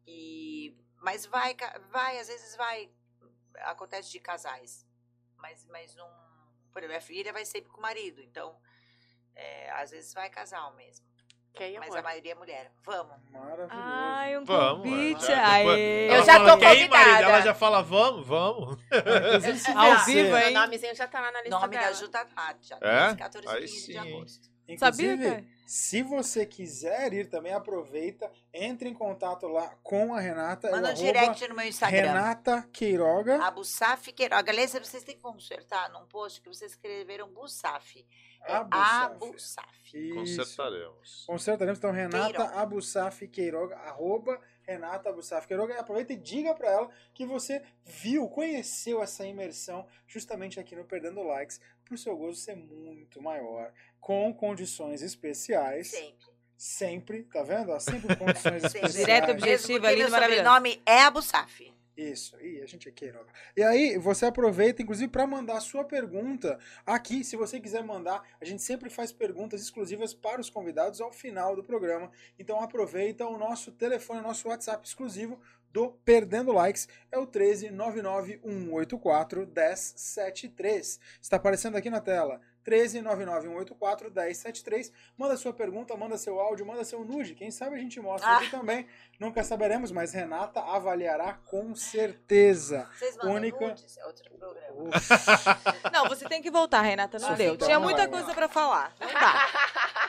E 0.06 0.74
mas 1.04 1.26
vai, 1.26 1.54
vai, 1.90 2.18
às 2.18 2.28
vezes 2.28 2.56
vai 2.56 2.90
acontece 3.56 4.10
de 4.10 4.18
casais. 4.18 4.86
Mas 5.36 5.66
mas 5.70 5.94
não, 5.94 6.08
por 6.72 6.78
exemplo, 6.78 6.88
minha 6.88 7.00
filha 7.00 7.32
vai 7.32 7.44
sempre 7.44 7.70
com 7.70 7.78
o 7.78 7.82
marido, 7.82 8.20
então 8.22 8.58
é, 9.36 9.70
às 9.72 9.90
vezes 9.90 10.12
vai 10.14 10.28
casal 10.30 10.74
mesmo. 10.74 11.04
Ok, 11.56 11.78
Mas 11.78 11.86
amor. 11.88 11.98
a 12.00 12.02
maioria 12.02 12.32
é 12.32 12.34
mulher. 12.34 12.72
Vamos. 12.82 13.16
Maravilhoso. 13.30 13.70
Ai, 13.70 14.36
um 14.36 14.44
Vamos, 14.44 14.82
convite. 14.82 15.30
é. 15.30 15.34
Aê. 15.38 16.10
Eu 16.18 16.24
já 16.24 16.38
tô 16.40 16.58
"Quem, 16.58 16.68
convidada." 16.68 16.88
Marília? 16.88 17.26
Ela 17.28 17.40
já 17.42 17.54
fala, 17.54 17.80
vamos, 17.80 18.26
vamos. 18.26 18.70
Ao 19.76 19.98
você- 20.00 20.12
vivo, 20.12 20.30
Meu 20.30 20.38
hein? 20.38 20.52
nomezinho 20.52 20.96
já 20.96 21.06
tá 21.06 21.20
lá 21.20 21.30
na 21.30 21.42
lista 21.42 21.56
Nome 21.60 21.74
da 21.76 21.80
dela. 21.82 21.94
Ju 21.94 22.08
tá 22.08 22.26
lá, 22.36 22.56
já. 22.60 22.74
É? 22.76 23.14
13, 23.14 23.16
14 23.18 23.48
Aí 23.48 23.60
15 23.60 23.72
de 23.72 23.92
sim. 23.92 23.98
agosto. 23.98 24.50
Sabia, 24.78 25.12
Inclusive, 25.12 25.30
cara? 25.30 25.44
se 25.66 26.02
você 26.02 26.46
quiser 26.46 27.12
ir 27.12 27.28
também, 27.28 27.52
aproveita, 27.52 28.30
entre 28.52 28.88
em 28.88 28.94
contato 28.94 29.46
lá 29.46 29.76
com 29.82 30.14
a 30.14 30.20
Renata. 30.20 30.70
Manda 30.70 30.90
um 30.90 30.94
direct 30.94 31.46
no 31.48 31.54
meu 31.54 31.66
Instagram. 31.66 32.12
Renata 32.12 32.68
Queiroga. 32.72 33.42
Abusaf 33.44 34.12
Queiroga. 34.12 34.50
Aliás, 34.50 34.72
vocês 34.72 35.04
têm 35.04 35.16
que 35.16 35.22
consertar 35.22 35.90
num 35.90 36.06
post 36.06 36.40
que 36.40 36.48
vocês 36.48 36.72
escreveram 36.72 37.28
Busaf. 37.28 38.04
É. 38.46 38.58
Consertaremos. 40.14 41.24
Consertaremos. 41.26 41.78
Então, 41.78 41.90
Renata. 41.92 42.44
Abusaf 42.60 43.26
Queiroga, 43.28 43.76
arroba 43.76 44.38
Renata 44.62 45.08
Abusaf 45.08 45.46
Queiroga. 45.46 45.74
E 45.74 45.78
aproveita 45.78 46.12
e 46.12 46.16
diga 46.16 46.54
pra 46.54 46.70
ela 46.70 46.90
que 47.14 47.24
você 47.24 47.62
viu, 47.84 48.28
conheceu 48.28 49.02
essa 49.02 49.26
imersão 49.26 49.86
justamente 50.06 50.60
aqui 50.60 50.76
no 50.76 50.84
Perdendo 50.84 51.22
Likes, 51.22 51.60
pro 51.84 51.96
seu 51.98 52.16
gozo 52.16 52.40
ser 52.40 52.56
muito 52.56 53.20
maior, 53.20 53.72
com 54.00 54.32
condições 54.34 55.02
especiais. 55.02 55.88
Sempre. 55.90 56.34
Sempre, 56.56 57.22
tá 57.24 57.42
vendo? 57.42 57.72
ó? 57.72 57.78
Sempre 57.78 58.16
condições 58.16 58.62
Sempre. 58.62 58.66
especiais. 58.66 58.94
Direto, 58.94 59.30
objetivo, 59.32 59.80
meu 59.80 60.10
maravilhoso. 60.10 60.10
sobrenome 60.44 60.82
é 60.86 61.00
Abusaf. 61.02 61.72
Isso, 61.96 62.36
e 62.40 62.60
a 62.60 62.66
gente 62.66 62.88
é 62.88 62.92
Queiroga. 62.92 63.30
E 63.56 63.62
aí, 63.62 63.96
você 63.98 64.26
aproveita, 64.26 64.82
inclusive, 64.82 65.08
para 65.08 65.28
mandar 65.28 65.58
a 65.58 65.60
sua 65.60 65.84
pergunta 65.84 66.58
aqui. 66.84 67.22
Se 67.22 67.36
você 67.36 67.60
quiser 67.60 67.84
mandar, 67.84 68.20
a 68.40 68.44
gente 68.44 68.62
sempre 68.62 68.90
faz 68.90 69.12
perguntas 69.12 69.62
exclusivas 69.62 70.12
para 70.12 70.40
os 70.40 70.50
convidados 70.50 71.00
ao 71.00 71.12
final 71.12 71.54
do 71.54 71.62
programa. 71.62 72.10
Então, 72.36 72.60
aproveita 72.60 73.24
o 73.26 73.38
nosso 73.38 73.70
telefone, 73.70 74.18
o 74.18 74.24
nosso 74.24 74.48
WhatsApp 74.48 74.84
exclusivo 74.84 75.40
do 75.74 75.90
Perdendo 76.04 76.52
Likes. 76.52 76.88
É 77.10 77.18
o 77.18 77.26
13 77.26 77.68
184 77.68 79.40
1073. 79.40 81.00
Está 81.20 81.36
aparecendo 81.36 81.76
aqui 81.76 81.90
na 81.90 82.00
tela. 82.00 82.40
13 82.64 83.02
184 83.02 84.10
1073. 84.10 84.90
Manda 85.18 85.36
sua 85.36 85.52
pergunta, 85.52 85.94
manda 85.96 86.16
seu 86.16 86.40
áudio, 86.40 86.64
manda 86.66 86.82
seu 86.84 87.04
nude. 87.04 87.34
Quem 87.34 87.50
sabe 87.50 87.76
a 87.76 87.78
gente 87.78 88.00
mostra 88.00 88.28
Ah. 88.30 88.36
aqui 88.38 88.50
também. 88.50 88.86
Nunca 89.20 89.44
saberemos, 89.44 89.90
mas 89.92 90.12
Renata 90.12 90.60
avaliará 90.60 91.34
com 91.34 91.74
certeza. 91.74 92.88
Vocês 92.98 93.16
mandam 93.18 93.34
Única- 93.34 93.68
nudes? 93.68 93.98
É 93.98 94.06
outro 94.06 94.24
programa. 94.30 94.90
Não, 95.92 96.08
você 96.08 96.26
tem 96.28 96.40
que 96.42 96.50
voltar, 96.50 96.80
Renata. 96.82 97.18
Não 97.18 97.28
Ah, 97.30 97.34
deu. 97.34 97.54
então 97.54 97.66
Tinha 97.68 97.78
não 97.78 97.84
muita 97.84 98.08
coisa 98.08 98.34
pra 98.34 98.48
falar. 98.48 98.94
Não 99.00 99.12
dá. 99.12 99.48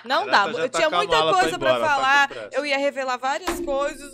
Não 0.05 0.25
Renata 0.25 0.53
dá. 0.53 0.59
Eu 0.59 0.69
tá 0.69 0.77
tinha 0.79 0.89
muita 0.89 1.21
coisa 1.33 1.59
pra 1.59 1.69
embora, 1.71 1.79
tá 1.79 1.95
falar. 1.95 2.27
pressa. 2.29 2.49
Eu 2.53 2.65
ia 2.65 2.77
revelar 2.77 3.17
várias 3.17 3.59
coisas. 3.59 4.13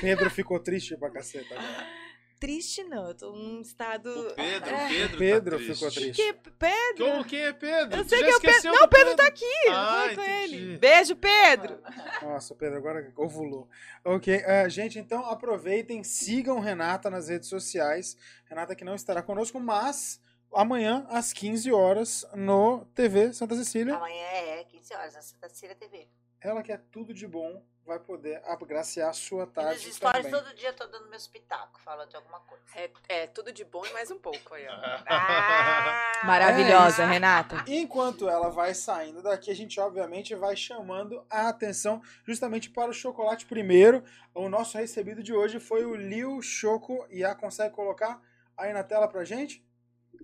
Pedro 0.00 0.28
ficou 0.30 0.58
triste 0.58 0.96
pra 0.96 1.10
caceta. 1.10 1.54
agora. 1.54 2.07
Triste, 2.38 2.82
não. 2.84 3.08
Eu 3.08 3.14
tô 3.14 3.32
num 3.32 3.60
estado. 3.60 4.08
O 4.08 4.34
Pedro, 4.34 4.70
É. 4.74 4.88
Pedro, 4.88 5.18
Pedro 5.18 5.50
tá 5.58 5.64
triste. 5.64 5.74
ficou 5.74 5.90
triste. 5.90 6.22
Que 6.22 6.50
Pedro? 6.58 7.04
Como, 7.06 7.24
quem 7.24 7.40
é 7.40 7.52
Pedro? 7.52 7.98
Eu 8.00 8.04
sei 8.08 8.18
que 8.22 8.30
é 8.30 8.36
o 8.36 8.40
Pedro. 8.40 8.72
Não, 8.72 8.84
o 8.84 8.88
Pedro 8.88 9.16
tá 9.16 9.26
aqui. 9.26 9.68
Ah, 9.70 10.08
com 10.14 10.22
ele. 10.22 10.78
Beijo, 10.78 11.16
Pedro. 11.16 11.78
Nossa, 12.22 12.54
o 12.54 12.56
Pedro 12.56 12.78
agora 12.78 13.12
ovulou. 13.16 13.68
Ok, 14.04 14.34
eh, 14.34 14.68
gente, 14.70 14.98
então 14.98 15.26
aproveitem, 15.26 16.02
sigam 16.04 16.60
Renata 16.60 17.10
nas 17.10 17.28
redes 17.28 17.48
sociais. 17.48 18.16
Renata 18.46 18.74
que 18.74 18.84
não 18.84 18.94
estará 18.94 19.22
conosco, 19.22 19.58
mas 19.60 20.20
amanhã 20.52 21.06
às 21.10 21.32
15 21.32 21.70
horas 21.72 22.26
no 22.34 22.84
TV 22.94 23.32
Santa 23.32 23.54
Cecília. 23.54 23.94
Amanhã 23.96 24.24
é 24.24 24.64
15 24.64 24.94
horas 24.94 25.14
na 25.14 25.22
Santa 25.22 25.48
Cecília 25.48 25.74
TV. 25.74 26.08
Ela 26.40 26.62
que 26.62 26.72
é 26.72 26.78
tudo 26.90 27.12
de 27.12 27.26
bom 27.26 27.62
vai 27.88 27.98
poder 27.98 28.40
agraciar 28.44 29.08
a 29.08 29.12
sua 29.14 29.44
E 29.44 29.46
nos 29.46 29.54
tarde 29.54 29.92
stories 29.92 30.26
também. 30.26 30.42
todo 30.42 30.54
dia 30.54 30.68
eu 30.68 30.74
tô 30.76 30.86
dando 30.86 31.08
meus 31.08 31.26
pitacos, 31.26 31.82
falando 31.82 32.10
de 32.10 32.16
alguma 32.16 32.38
coisa. 32.40 32.62
É, 32.76 32.90
é 33.08 33.26
tudo 33.26 33.50
de 33.50 33.64
bom 33.64 33.84
e 33.84 33.92
mais 33.94 34.10
um 34.10 34.18
pouco 34.18 34.54
aí, 34.54 34.66
ó. 34.68 34.72
Ah, 35.08 36.20
Maravilhosa, 36.24 37.02
É. 37.02 37.06
Renata. 37.06 37.64
Enquanto 37.66 38.28
ela 38.28 38.50
vai 38.50 38.74
saindo 38.74 39.22
daqui, 39.22 39.50
a 39.50 39.54
gente 39.56 39.80
obviamente 39.80 40.34
vai 40.34 40.54
chamando 40.54 41.24
a 41.30 41.48
atenção 41.48 42.02
justamente 42.26 42.68
para 42.70 42.90
o 42.90 42.94
chocolate 42.94 43.46
primeiro. 43.46 44.04
O 44.34 44.48
nosso 44.50 44.76
recebido 44.76 45.22
de 45.22 45.32
hoje 45.32 45.58
foi 45.58 45.84
o 45.86 45.94
Liu 45.94 46.42
Choco. 46.42 47.06
E 47.10 47.24
a 47.24 47.34
consegue 47.34 47.74
colocar 47.74 48.20
aí 48.56 48.72
na 48.72 48.84
tela 48.84 49.08
pra 49.08 49.24
gente? 49.24 49.64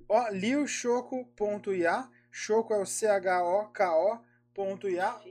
Ó, 0.08 0.28
liuchoco.ia. 0.28 2.08
Choco 2.30 2.74
é 2.74 2.78
o 2.78 2.84
C-H-O-K-O.ia. 2.86 4.14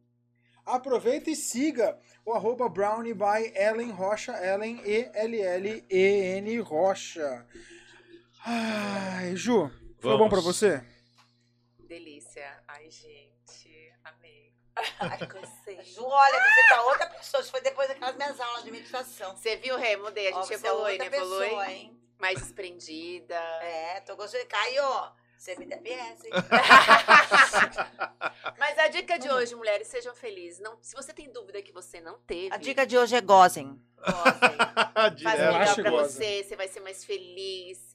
Aproveita 0.65 1.29
e 1.29 1.35
siga 1.35 1.97
o 2.25 2.31
arroba 2.33 2.69
Brownie 2.69 3.13
by 3.15 3.51
Ellen 3.55 3.89
Rocha, 3.91 4.31
Ellen 4.45 4.79
E-L-L-E-N 4.85 6.57
Rocha. 6.59 7.45
Ai, 8.45 9.35
Ju, 9.35 9.69
foi 9.99 10.17
bom 10.17 10.29
pra 10.29 10.39
você? 10.41 10.83
Delícia. 11.79 12.63
Ai, 12.67 12.89
gente. 12.89 13.93
Amei. 14.03 14.53
Ai, 14.99 15.27
cansei. 15.27 15.81
Ju, 15.83 16.03
olha, 16.05 16.39
você 16.43 16.67
tá 16.69 16.81
outra 16.83 17.07
pessoa. 17.07 17.41
Isso 17.41 17.51
foi 17.51 17.61
depois 17.61 17.87
daquelas 17.87 18.15
minhas 18.15 18.39
aulas 18.39 18.63
de 18.63 18.71
meditação. 18.71 19.35
Você 19.35 19.55
viu, 19.57 19.77
Rê? 19.77 19.97
Mudei. 19.97 20.31
A 20.31 20.37
Ó, 20.37 20.41
gente 20.43 20.57
você 20.59 20.67
é 20.67 20.69
evolui, 20.69 20.97
né? 20.97 21.05
Evolui. 21.07 21.43
pessoa, 21.45 21.71
hein? 21.71 21.97
Mais 22.17 22.39
desprendida. 22.39 23.35
É, 23.61 23.99
tô 24.01 24.15
gostando. 24.15 24.45
Caio, 24.47 25.11
você 25.37 25.55
me 25.55 25.65
deve 25.65 25.89
essa, 25.91 26.25
hein? 26.27 26.33
Mas 28.57 28.77
a 28.79 28.87
dica 28.87 29.19
de 29.19 29.29
hoje, 29.29 29.55
mulheres, 29.55 29.87
sejam 29.87 30.15
felizes. 30.15 30.59
Não, 30.59 30.77
se 30.81 30.95
você 30.95 31.13
tem 31.13 31.31
dúvida 31.31 31.61
que 31.61 31.71
você 31.71 31.99
não 31.99 32.19
teve, 32.21 32.53
A 32.53 32.57
dica 32.57 32.85
de 32.85 32.97
hoje 32.97 33.15
é 33.15 33.21
gozem. 33.21 33.79
gozem. 33.97 34.01
Faz 35.23 35.39
o 35.39 35.43
melhor 35.43 35.75
pra 35.75 35.89
goza. 35.91 36.09
você, 36.09 36.43
você 36.43 36.55
vai 36.55 36.67
ser 36.67 36.79
mais 36.79 37.03
feliz, 37.03 37.90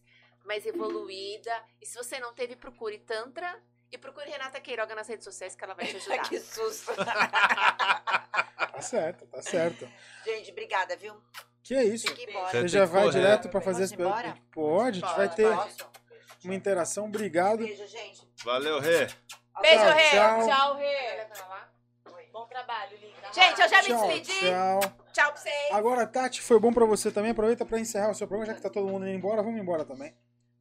mais 0.47 0.65
evoluída. 0.67 1.53
E 1.81 1.87
se 1.87 1.97
você 1.97 2.19
não 2.21 2.33
teve, 2.35 2.57
procure 2.57 2.99
Tantra 2.99 3.61
e 3.93 3.99
procure 3.99 4.29
Renata 4.31 4.61
Queiroga 4.61 4.95
nas 4.95 5.09
redes 5.09 5.25
sociais 5.25 5.55
que 5.55 5.63
ela 5.65 5.75
vai 5.75 5.87
te 5.87 5.97
ajudar. 5.97 6.29
que 6.29 6.39
susto. 6.41 6.93
Tá 8.77 8.83
certo, 8.83 9.27
tá 9.29 9.41
certo. 9.41 9.89
Gente, 10.25 10.51
obrigada, 10.51 10.97
viu? 10.97 11.15
Que 11.63 11.75
é 11.75 11.83
isso? 11.85 12.07
Você 12.09 12.27
Tem 12.53 12.69
já 12.69 12.85
vai 12.85 13.05
correr. 13.05 13.19
direto 13.21 13.49
pra 13.49 13.61
fazer 13.61 13.83
Posso 13.83 13.95
as 13.95 13.99
ir 13.99 14.03
embora? 14.03 14.23
perguntas? 14.23 14.43
Pode, 14.53 15.03
a 15.03 15.07
gente 15.09 15.17
vai 15.17 15.35
ter 15.35 15.57
Posso? 15.57 15.91
uma 16.45 16.55
interação. 16.55 17.07
Obrigado. 17.07 17.59
Beijo, 17.65 17.87
gente. 17.87 18.29
Valeu, 18.45 18.79
Rê. 18.79 19.07
Beijo, 19.63 19.83
Tchau, 19.83 19.93
Rê. 19.95 20.11
tchau. 20.11 20.47
Tchau, 20.47 20.77
Rê. 20.77 21.27
Bom 22.33 22.47
trabalho, 22.47 22.99
linda. 22.99 23.33
Gente, 23.33 23.61
eu 23.63 23.69
já 23.69 23.79
me 23.83 23.89
Tchau, 23.89 24.09
despedi. 24.09 24.41
tchau. 24.41 24.81
Tchau 25.15 25.33
pra 25.33 25.41
vocês. 25.41 25.73
Agora, 25.73 26.07
Tati, 26.07 26.43
foi 26.43 26.61
bom 26.61 26.71
pra 26.71 26.85
você 26.85 27.11
também. 27.11 27.31
Aproveita 27.31 27.65
pra 27.65 27.81
encerrar 27.81 28.11
o 28.11 28.15
seu 28.15 28.29
programa, 28.29 28.53
já 28.53 28.55
que 28.55 28.63
tá 28.63 28.69
todo 28.69 28.87
mundo 28.89 29.09
indo 29.09 29.17
embora. 29.17 29.43
Vamos 29.43 29.59
embora 29.59 29.87
também. 29.87 30.15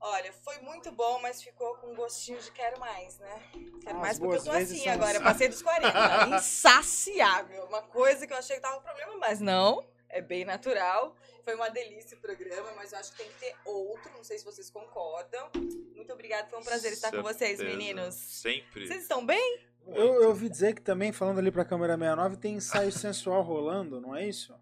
Olha, 0.08 0.32
foi 0.32 0.60
muito 0.60 0.92
bom, 0.92 1.20
mas 1.20 1.42
ficou 1.42 1.78
com 1.78 1.88
um 1.88 1.96
gostinho 1.96 2.40
de 2.40 2.52
quero 2.52 2.80
mais, 2.80 3.18
né? 3.18 3.42
Quero 3.82 3.96
As 3.96 4.02
mais 4.02 4.20
porque 4.20 4.38
eu 4.38 4.44
tô 4.44 4.52
assim 4.52 4.84
são 4.84 4.94
agora. 4.94 5.18
Eu 5.18 5.24
passei 5.24 5.48
dos 5.48 5.64
40. 5.64 6.28
Insaciável. 6.38 7.66
Uma 7.66 7.82
coisa 7.82 8.28
que 8.28 8.32
eu 8.32 8.38
achei 8.38 8.58
que 8.58 8.62
tava 8.62 8.78
um 8.78 8.82
problema, 8.82 9.18
mas 9.18 9.42
não. 9.42 9.84
É 10.08 10.22
bem 10.22 10.46
natural. 10.46 11.16
Foi 11.44 11.56
uma 11.56 11.70
delícia 11.70 12.16
o 12.16 12.22
programa, 12.22 12.72
mas 12.76 12.94
eu 12.94 13.00
acho 13.00 13.14
que 13.14 13.18
tem 13.18 13.28
que 13.30 13.40
ter 13.40 13.56
outro. 13.66 14.12
Não 14.16 14.24
sei 14.24 14.38
se 14.38 14.46
vocês 14.46 14.70
concordam. 14.70 15.50
Muito 15.96 16.14
obrigada. 16.14 16.48
Foi 16.50 16.60
um 16.60 16.64
prazer 16.64 16.94
estar 16.94 17.10
com 17.10 17.24
vocês, 17.24 17.58
Certeza. 17.58 17.76
meninos. 17.76 18.14
Sempre. 18.14 18.86
Vocês 18.86 19.02
estão 19.02 19.26
bem? 19.26 19.60
Eu, 19.88 20.22
eu 20.22 20.30
ouvi 20.30 20.50
dizer 20.50 20.76
que 20.76 20.82
também, 20.84 21.12
falando 21.12 21.40
ali 21.40 21.50
pra 21.50 21.66
câmera 21.66 21.98
69, 21.98 22.38
tem 22.38 22.54
ensaio 22.54 22.92
sensual 22.94 23.42
rolando, 23.42 24.00
não 24.00 24.16
é 24.16 24.28
isso? 24.28 24.54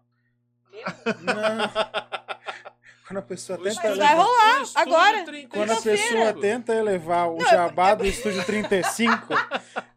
Não. 1.20 1.70
Quando 3.06 3.18
a 3.18 3.22
pessoa 3.22 3.58
tenta 3.58 3.68
estúdio- 3.70 3.96
vai 3.96 4.06
elevar, 4.12 4.26
rolar 4.26 4.70
agora. 4.76 5.24
35. 5.24 5.54
quando 5.56 5.70
a 5.72 5.82
pessoa 5.82 6.32
tenta 6.40 6.74
elevar 6.74 7.28
o 7.30 7.36
Não, 7.36 7.46
é 7.46 7.50
jabá 7.50 7.94
do 7.94 8.06
estúdio 8.06 8.44
35 8.46 9.28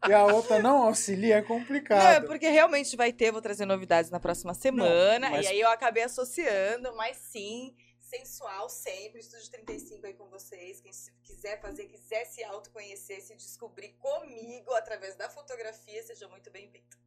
e 0.09 0.13
a 0.13 0.25
outra 0.25 0.59
não 0.61 0.83
auxilia, 0.83 1.35
é 1.37 1.41
Não, 1.41 1.45
é 1.45 1.47
complicado. 1.47 2.25
porque 2.25 2.49
realmente 2.49 2.97
vai 2.97 3.13
ter, 3.13 3.31
vou 3.31 3.41
trazer 3.41 3.65
novidades 3.65 4.11
na 4.11 4.19
próxima 4.19 4.53
semana. 4.53 5.29
mas- 5.29 5.45
E 5.45 5.49
aí 5.49 5.59
eu 5.61 5.69
acabei 5.69 6.03
associando, 6.03 6.93
mas 6.97 7.15
sim, 7.17 7.73
sensual 7.99 8.67
sempre. 8.69 9.19
Estúdio 9.21 9.51
35 9.51 10.05
aí 10.05 10.13
com 10.13 10.27
vocês. 10.29 10.81
Quem 10.81 10.91
se 10.91 11.09
quiser 11.23 11.61
fazer, 11.61 11.85
quiser 11.85 12.25
se 12.25 12.43
autoconhecer, 12.43 13.21
se 13.21 13.35
descobrir 13.35 13.95
comigo 13.99 14.73
através 14.73 15.15
da 15.15 15.29
fotografia, 15.29 16.03
seja 16.03 16.27
muito 16.27 16.51
bem-vindo. 16.51 16.97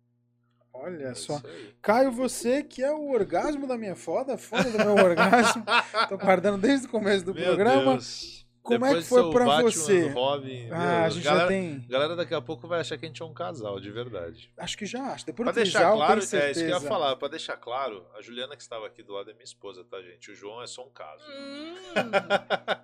Olha 0.73 1.09
É 1.09 1.15
só. 1.15 1.41
Caio, 1.83 2.11
você 2.13 2.63
que 2.63 2.83
é 2.83 2.91
o 2.93 3.11
orgasmo 3.11 3.67
da 3.67 3.77
minha 3.77 3.95
foda, 3.97 4.39
foda 4.39 4.71
do 4.71 4.79
meu 4.79 4.95
orgasmo. 5.05 5.65
Tô 6.09 6.17
guardando 6.17 6.59
desde 6.59 6.87
o 6.87 6.91
começo 6.91 7.25
do 7.25 7.35
Meu 7.35 7.45
programa. 7.45 7.93
Deus. 7.93 8.41
Como 8.63 8.85
é 8.85 8.89
Depois 8.89 9.05
que 9.05 9.09
foi 9.09 9.31
pra 9.33 9.45
Batman, 9.47 9.71
você? 9.71 10.09
Robin, 10.11 10.69
Ah, 10.71 10.79
meu, 10.79 11.05
a 11.05 11.09
gente 11.09 11.25
galera, 11.25 11.43
já 11.45 11.49
tem. 11.49 11.87
galera 11.89 12.15
daqui 12.15 12.35
a 12.35 12.43
pouco 12.43 12.69
vai 12.69 12.81
achar 12.81 12.99
que 12.99 13.07
a 13.07 13.09
gente 13.09 13.21
é 13.23 13.25
um 13.25 13.33
casal, 13.33 13.81
de 13.81 13.91
verdade. 13.91 14.53
Acho 14.57 14.77
que 14.77 14.85
já 14.85 15.03
acho. 15.05 15.25
Depois 15.25 15.47
Pra 15.47 15.53
deixar 15.55 15.79
trisal, 15.79 15.97
claro, 15.97 16.21
é 16.21 16.23
isso 16.23 16.37
que 16.61 16.67
eu 16.67 16.69
ia 16.69 16.81
falar, 16.81 17.17
pra 17.17 17.29
deixar 17.29 17.57
claro, 17.57 18.05
a 18.17 18.21
Juliana 18.21 18.55
que 18.55 18.63
estava 18.63 18.87
aqui 18.87 19.03
do 19.03 19.15
lado 19.15 19.31
é 19.31 19.33
minha 19.33 19.45
esposa, 19.45 19.83
tá, 19.83 20.01
gente? 20.03 20.31
O 20.31 20.35
João 20.35 20.63
é 20.63 20.67
só 20.67 20.85
um 20.85 20.91
caso. 20.91 21.25
Hum. 21.25 21.75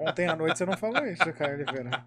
Ontem 0.00 0.26
à 0.26 0.34
noite 0.34 0.56
você 0.56 0.64
não 0.64 0.76
falou 0.78 1.04
isso, 1.06 1.30
Caio 1.34 1.56
Oliveira. 1.56 2.04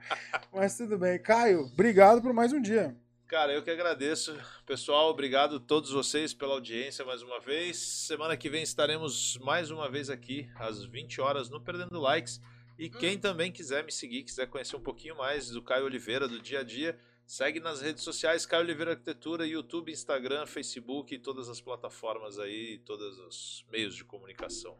Mas 0.51 0.75
tudo 0.75 0.97
bem. 0.97 1.19
Caio, 1.19 1.61
obrigado 1.71 2.21
por 2.23 2.33
mais 2.33 2.51
um 2.51 2.59
dia. 2.61 2.95
Cara, 3.29 3.53
eu 3.53 3.61
que 3.61 3.69
agradeço. 3.69 4.35
Pessoal, 4.65 5.07
obrigado 5.11 5.57
a 5.57 5.59
todos 5.59 5.91
vocês 5.91 6.33
pela 6.33 6.53
audiência 6.55 7.05
mais 7.05 7.21
uma 7.21 7.39
vez. 7.39 7.77
Semana 7.77 8.35
que 8.35 8.49
vem 8.49 8.63
estaremos 8.63 9.37
mais 9.37 9.69
uma 9.69 9.87
vez 9.87 10.09
aqui, 10.09 10.49
às 10.55 10.83
20 10.83 11.21
horas, 11.21 11.47
no 11.47 11.61
Perdendo 11.61 11.99
Likes. 11.99 12.41
E 12.77 12.89
quem 12.89 13.19
também 13.19 13.51
quiser 13.51 13.83
me 13.83 13.91
seguir, 13.91 14.23
quiser 14.23 14.47
conhecer 14.47 14.75
um 14.75 14.81
pouquinho 14.81 15.15
mais 15.15 15.51
do 15.51 15.61
Caio 15.61 15.85
Oliveira, 15.85 16.27
do 16.27 16.41
dia 16.41 16.61
a 16.61 16.63
dia, 16.63 16.99
segue 17.23 17.59
nas 17.59 17.81
redes 17.81 18.03
sociais, 18.03 18.47
Caio 18.47 18.63
Oliveira 18.63 18.91
Arquitetura, 18.93 19.45
YouTube, 19.45 19.91
Instagram, 19.91 20.47
Facebook 20.47 21.13
e 21.13 21.19
todas 21.19 21.49
as 21.49 21.61
plataformas 21.61 22.39
aí, 22.39 22.79
todos 22.79 23.19
os 23.19 23.63
meios 23.71 23.93
de 23.93 24.03
comunicação. 24.03 24.75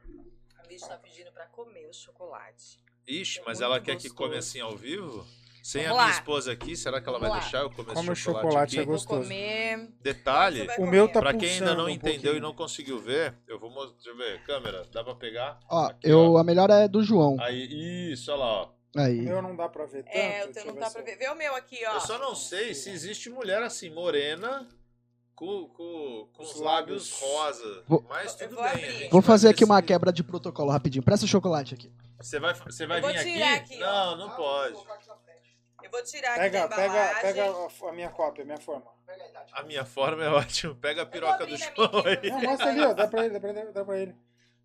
A 0.58 0.66
bicha 0.66 0.88
tá 0.88 0.98
pedindo 0.98 1.32
pra 1.32 1.46
comer 1.46 1.88
o 1.88 1.94
chocolate. 1.94 2.80
Ixi, 3.08 3.42
É 3.42 3.44
mas 3.46 3.62
ela 3.62 3.80
quer 3.80 3.96
que 3.98 4.10
gostoso. 4.10 4.16
come 4.16 4.38
assim 4.38 4.60
ao 4.60 4.76
vivo? 4.76 5.28
Sem 5.70 5.84
Vamos 5.84 6.00
a 6.00 6.02
minha 6.02 6.12
lá. 6.14 6.20
esposa 6.20 6.52
aqui, 6.52 6.76
será 6.76 7.00
que 7.00 7.08
ela 7.08 7.20
Vamos 7.20 7.30
vai 7.30 7.38
lá. 7.38 7.44
deixar 7.44 7.60
eu 7.62 7.70
comer 7.70 7.94
Come 7.94 8.10
o 8.10 8.14
esse 8.14 8.22
chocolate, 8.24 8.48
chocolate, 8.48 8.80
aqui? 8.80 8.90
é 8.90 8.92
gostoso. 8.92 9.20
Vou 9.20 9.24
comer. 9.24 9.90
Detalhe, 10.02 10.68
O 10.80 10.88
meu 10.88 11.08
tá 11.08 11.20
Pra 11.20 11.32
quem 11.36 11.48
ainda 11.48 11.76
não 11.76 11.86
um 11.86 11.90
entendeu 11.90 12.36
e 12.36 12.40
não 12.40 12.56
conseguiu 12.56 12.98
ver, 13.00 13.36
eu 13.48 13.60
vou 13.60 13.70
mostrar. 13.70 13.94
Deixa 13.98 14.10
eu 14.10 14.18
ver, 14.18 14.44
câmera, 14.46 14.84
dá 14.92 15.04
pra 15.04 15.14
pegar? 15.14 15.60
Ó, 15.70 15.86
Aqui, 15.86 16.10
eu, 16.10 16.34
ó. 16.34 16.38
a 16.40 16.44
melhor 16.44 16.72
é 16.72 16.88
do 16.88 17.04
João. 17.04 17.38
Aí, 17.40 18.12
isso, 18.12 18.32
olha 18.32 18.40
lá, 18.40 18.46
ó. 18.64 18.70
O 18.96 19.00
Aí. 19.00 19.22
meu 19.22 19.44
não 19.44 19.56
dá 19.56 19.70
pra 19.70 19.86
ver 19.86 20.04
tanto. 20.06 20.18
É, 20.18 20.46
o 20.48 20.52
teu 20.52 20.64
eu 20.66 20.74
não 20.74 20.80
dá 20.82 20.90
pra 20.90 21.04
ver. 21.04 21.16
Vê 21.18 21.30
o 21.30 21.36
meu 21.36 21.54
aqui, 21.56 21.78
ó. 21.86 21.94
Eu 21.94 22.02
só 22.02 22.18
não 22.18 22.34
sei 22.34 22.74
se 22.74 22.90
existe 22.90 23.30
mulher 23.30 23.62
assim, 23.62 23.92
morena, 23.92 24.68
com, 25.36 25.66
com, 25.70 26.28
com 26.34 26.42
Os 26.42 26.56
os 26.56 26.62
lábios 26.62 27.12
rosa. 27.22 27.84
Vou- 27.88 28.04
Mas 28.10 28.34
tudo 28.34 28.56
vou 28.56 28.64
bem. 28.64 28.72
abrir. 28.74 28.86
a 28.86 28.92
gente 28.92 29.12
Vou 29.12 29.22
vai 29.22 29.28
fazer 29.28 29.50
aqui 29.50 29.64
uma 29.64 29.80
quebra 29.84 30.12
de 30.12 30.24
protocolo 30.24 30.72
rapidinho. 30.72 31.04
Presta 31.04 31.26
o 31.28 31.30
chocolate 31.30 31.76
aqui. 31.76 31.92
Você 32.20 32.38
vai, 32.40 32.54
você 32.54 32.86
vai 32.86 33.00
Eu 33.00 33.08
vir 33.08 33.18
aqui? 33.18 33.44
aqui, 33.44 33.78
não, 33.78 34.18
não 34.18 34.30
pode. 34.32 34.76
Eu 35.92 35.92
vou 35.92 36.04
tirar 36.04 36.36
Pega, 36.38 36.60
aqui 36.60 36.70
da 36.70 36.76
pega, 36.76 36.94
embalagem. 36.94 37.22
pega 37.22 37.46
a- 37.46 37.90
a 37.90 37.92
minha 37.94 38.10
cópia, 38.10 38.44
a 38.44 38.46
minha 38.46 38.58
forma. 38.60 38.86
A 39.54 39.64
minha 39.64 39.84
forma 39.86 40.24
é 40.24 40.30
ótima. 40.30 40.76
Pega 40.76 41.02
a 41.02 41.06
piroca 41.06 41.46
do 41.46 41.58
João 41.58 42.04
aí. 42.06 42.30
Não, 42.30 42.42
mostra 42.42 42.70
ali, 42.70 42.82
ó. 42.82 42.94
Dá 42.94 43.08
pra 43.08 43.26
ele, 43.26 43.34
dá 43.34 43.40
pra 43.40 43.50
ele. 43.50 43.72
Dá 43.72 43.86
pra 43.86 44.00
ele. 44.00 44.16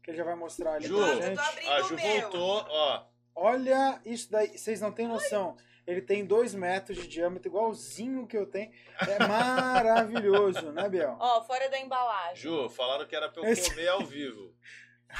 Que 0.02 0.10
ele 0.10 0.18
já 0.18 0.24
vai 0.24 0.34
mostrar 0.34 0.74
ali 0.74 0.86
Ju, 0.86 0.96
pra 0.98 1.14
gente. 1.14 1.68
A 1.68 1.80
Ju 1.82 1.96
voltou, 1.96 2.66
ó. 2.68 3.04
Olha 3.34 4.00
isso 4.04 4.30
daí. 4.30 4.56
Vocês 4.58 4.80
não 4.80 4.92
têm 4.92 5.08
noção. 5.08 5.56
Ele 5.86 6.00
tem 6.00 6.24
dois 6.24 6.54
metros 6.54 6.96
de 6.96 7.06
diâmetro, 7.08 7.48
igualzinho 7.48 8.26
que 8.26 8.36
eu 8.36 8.46
tenho. 8.46 8.70
É 9.06 9.18
maravilhoso, 9.26 10.72
né, 10.72 10.88
Biel? 10.88 11.16
Ó, 11.20 11.42
fora 11.44 11.68
da 11.68 11.78
embalagem. 11.78 12.36
Ju, 12.36 12.68
falaram 12.70 13.06
que 13.06 13.14
era 13.14 13.28
pra 13.28 13.42
eu 13.42 13.48
Esse- 13.48 13.70
comer 13.70 13.88
ao 13.88 14.00
vivo. 14.00 14.54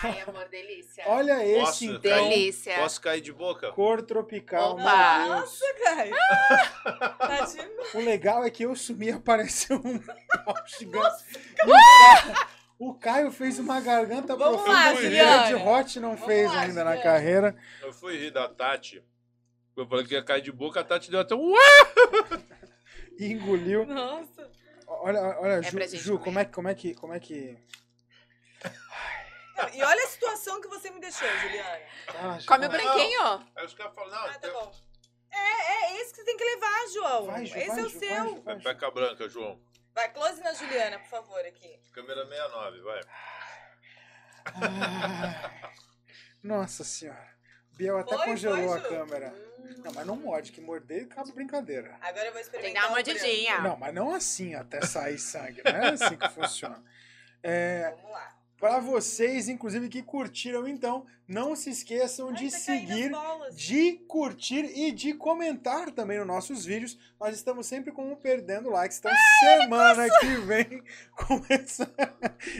Ai, 0.02 0.20
amor, 0.26 0.48
delícia. 0.48 1.04
Olha 1.06 1.44
esse, 1.46 1.60
Posso 1.60 1.84
então. 1.84 2.00
delícia. 2.28 2.74
Posso 2.76 3.00
cair 3.00 3.20
de 3.20 3.32
boca? 3.32 3.70
Cor 3.72 4.02
tropical, 4.02 4.72
Opa! 4.72 5.26
Nossa, 5.28 5.64
Caio. 5.82 6.14
Tá 7.18 7.40
demais. 7.46 7.94
O 7.94 7.98
legal 8.00 8.44
é 8.44 8.50
que 8.50 8.64
eu 8.64 8.74
sumi 8.74 9.06
e 9.06 9.12
apareceu 9.12 9.76
um 9.84 9.98
pau 9.98 10.54
gigante. 10.78 11.24
O, 12.78 12.92
Caio, 12.94 13.30
fez 13.30 13.58
uma 13.58 13.80
garganta 13.80 14.36
Vamos 14.36 14.62
profunda. 14.62 14.96
que. 14.96 15.06
Red 15.08 15.54
Hot 15.54 16.00
não 16.00 16.10
Vamos 16.16 16.24
fez 16.26 16.50
lá, 16.50 16.60
ainda 16.60 16.84
na 16.84 16.96
carreira. 17.00 17.56
Eu 17.80 17.92
fui 17.92 18.16
rir 18.18 18.30
da 18.30 18.48
Tati. 18.48 19.02
Eu 19.76 19.86
falei 19.86 20.04
que 20.04 20.14
ia 20.14 20.22
cair 20.22 20.42
de 20.42 20.52
boca, 20.52 20.80
a 20.80 20.84
Tati 20.84 21.10
deu 21.10 21.20
até 21.20 21.34
um. 21.34 21.54
E 23.18 23.26
engoliu. 23.32 23.86
Nossa. 23.86 24.50
Olha, 24.86 25.20
olha, 25.40 25.62
Ju, 25.62 25.70
gente 25.78 25.96
Ju 25.96 26.18
comer. 26.18 26.24
como 26.24 26.38
é 26.38 26.44
que, 26.44 26.52
como 26.52 26.68
é 26.68 26.74
que, 26.74 26.94
como 26.94 27.14
é 27.14 27.20
que... 27.20 27.56
E 29.72 29.82
olha 29.82 30.04
a 30.04 30.08
situação 30.08 30.60
que 30.60 30.68
você 30.68 30.90
me 30.90 31.00
deixou, 31.00 31.28
Juliana. 31.38 31.80
Ah, 32.08 32.38
Come 32.46 32.66
o 32.66 32.70
vai, 32.70 32.80
branquinho. 32.80 33.46
Aí 33.56 33.64
os 33.66 33.74
caras 33.74 33.94
falam, 33.94 34.10
não, 34.10 34.26
Ah, 34.26 34.38
tá 34.38 34.50
bom. 34.50 34.72
É, 35.30 35.72
é 35.96 36.00
esse 36.00 36.10
que 36.10 36.16
você 36.18 36.24
tem 36.24 36.36
que 36.36 36.44
levar, 36.44 36.86
João. 36.92 37.26
Vai, 37.26 37.46
Ju, 37.46 37.56
esse 37.58 37.68
vai, 37.68 37.78
é 37.78 37.82
o 37.82 37.88
Ju, 37.88 37.98
seu. 37.98 38.42
vai. 38.42 38.56
Pepeca 38.56 38.90
branca, 38.90 39.28
João. 39.28 39.60
Vai, 39.94 40.08
close 40.12 40.40
na 40.42 40.52
Juliana, 40.52 40.98
por 40.98 41.08
favor, 41.08 41.40
aqui. 41.40 41.78
Câmera 41.92 42.26
69, 42.26 42.80
vai. 42.82 43.00
Ah, 44.46 45.40
Nossa 46.42 46.84
senhora. 46.84 47.32
Biel 47.72 47.98
até 47.98 48.16
Foi, 48.16 48.26
congelou 48.26 48.68
foi, 48.68 48.78
a 48.78 48.82
câmera. 48.82 49.34
Não, 49.78 49.92
mas 49.92 50.06
não 50.06 50.16
morde, 50.16 50.52
que 50.52 50.60
morder 50.60 51.04
acaba 51.04 51.32
brincadeira. 51.32 51.96
Agora 52.00 52.26
eu 52.26 52.32
vou 52.32 52.40
Tem 52.42 52.50
que 52.50 52.56
experimentar. 52.56 52.82
dar 52.82 52.88
uma 52.88 52.94
mordidinha. 52.96 53.58
Não, 53.60 53.76
mas 53.76 53.94
não 53.94 54.14
assim 54.14 54.54
até 54.54 54.80
sair 54.84 55.18
sangue. 55.18 55.62
Não 55.64 55.72
é 55.72 55.88
assim 55.90 56.16
que 56.16 56.28
funciona. 56.28 56.82
É, 57.42 57.90
Vamos 57.90 58.10
lá. 58.10 58.36
Para 58.64 58.80
vocês, 58.80 59.46
inclusive, 59.46 59.90
que 59.90 60.02
curtiram, 60.02 60.66
então, 60.66 61.04
não 61.28 61.54
se 61.54 61.68
esqueçam 61.68 62.30
Ai, 62.30 62.34
de 62.36 62.50
tá 62.50 62.56
seguir, 62.56 63.12
de 63.52 63.92
curtir 64.08 64.64
e 64.74 64.90
de 64.90 65.12
comentar 65.12 65.90
também 65.90 66.16
nos 66.16 66.26
nossos 66.26 66.64
vídeos. 66.64 66.98
Nós 67.20 67.36
estamos 67.36 67.66
sempre 67.66 67.92
com 67.92 68.10
o 68.10 68.16
Perdendo 68.16 68.70
Likes. 68.70 69.00
Então, 69.00 69.12
semana 69.40 70.08
que 70.18 70.36
vem, 70.46 70.82
começa... 71.14 71.92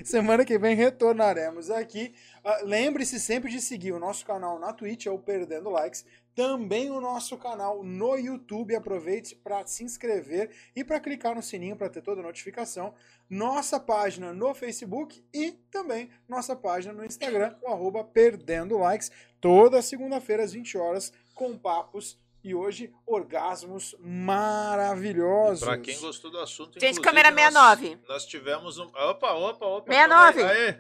semana 0.04 0.44
que 0.44 0.58
vem 0.58 0.76
retornaremos 0.76 1.70
aqui. 1.70 2.14
Ah, 2.44 2.60
Lembre-se 2.62 3.18
sempre 3.18 3.50
de 3.50 3.62
seguir 3.62 3.92
o 3.92 3.98
nosso 3.98 4.26
canal 4.26 4.58
na 4.58 4.74
Twitch, 4.74 5.06
é 5.06 5.10
o 5.10 5.18
Perdendo 5.18 5.70
Likes. 5.70 6.04
Também 6.34 6.90
o 6.90 7.00
nosso 7.00 7.36
canal 7.38 7.84
no 7.84 8.16
YouTube. 8.16 8.74
Aproveite 8.74 9.36
para 9.36 9.64
se 9.66 9.84
inscrever 9.84 10.50
e 10.74 10.82
para 10.82 10.98
clicar 11.00 11.34
no 11.34 11.42
sininho 11.42 11.76
para 11.76 11.88
ter 11.88 12.02
toda 12.02 12.20
a 12.20 12.24
notificação. 12.24 12.92
Nossa 13.30 13.78
página 13.78 14.32
no 14.32 14.52
Facebook 14.54 15.24
e 15.32 15.52
também 15.70 16.10
nossa 16.28 16.56
página 16.56 16.92
no 16.92 17.04
Instagram, 17.04 17.54
o 17.62 17.68
arroba 17.68 18.02
Perdendo 18.04 18.76
Likes. 18.78 19.10
Toda 19.40 19.80
segunda-feira 19.80 20.42
às 20.42 20.52
20 20.52 20.76
horas 20.76 21.12
com 21.34 21.56
papos 21.56 22.18
e 22.42 22.54
hoje 22.54 22.92
orgasmos 23.06 23.94
maravilhosos. 24.00 25.60
Pra 25.64 25.78
quem 25.78 25.98
gostou 26.00 26.30
do 26.30 26.38
assunto, 26.40 26.78
Gente, 26.80 27.00
câmera 27.00 27.30
nós- 27.30 27.78
69. 27.78 27.98
Nós, 28.08 28.26
tivemos 28.26 28.78
um. 28.78 28.84
Opa, 28.86 29.32
opa, 29.32 29.66
opa. 29.66 29.92
69. 29.92 30.40
calma 30.40 30.52
aí. 30.52 30.58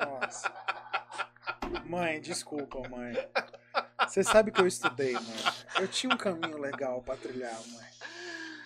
Aê. 0.00 0.06
Nossa. 0.06 0.52
Mãe, 1.86 2.20
desculpa, 2.20 2.80
mãe. 2.88 3.14
Você 4.06 4.22
sabe 4.22 4.50
que 4.50 4.60
eu 4.60 4.66
estudei, 4.66 5.12
mãe. 5.14 5.36
Eu 5.80 5.88
tinha 5.88 6.12
um 6.14 6.16
caminho 6.18 6.58
legal 6.58 7.02
pra 7.02 7.16
trilhar, 7.16 7.54
mãe. 7.68 7.86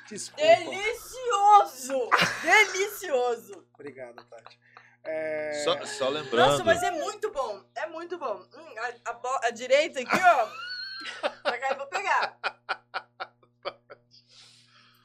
Desculpa. 0.08 0.42
Delicioso! 0.42 2.08
Delicioso! 2.42 3.66
Obrigado, 3.74 4.24
Tati. 4.24 4.58
É... 5.04 5.62
Só, 5.64 5.86
só 5.86 6.08
lembrando. 6.08 6.50
Nossa, 6.50 6.64
mas 6.64 6.82
é 6.82 6.90
muito 6.90 7.30
bom. 7.32 7.62
É 7.74 7.86
muito 7.86 8.18
bom. 8.18 8.44
Hum, 8.54 8.74
a, 9.04 9.10
a 9.10 9.12
bo- 9.14 9.40
a 9.44 9.50
direita 9.50 10.00
aqui, 10.00 10.16
ó. 10.16 11.30
pra 11.42 11.58
cá 11.58 11.70
eu 11.70 11.76
vou 11.78 11.86
pegar. 11.86 12.38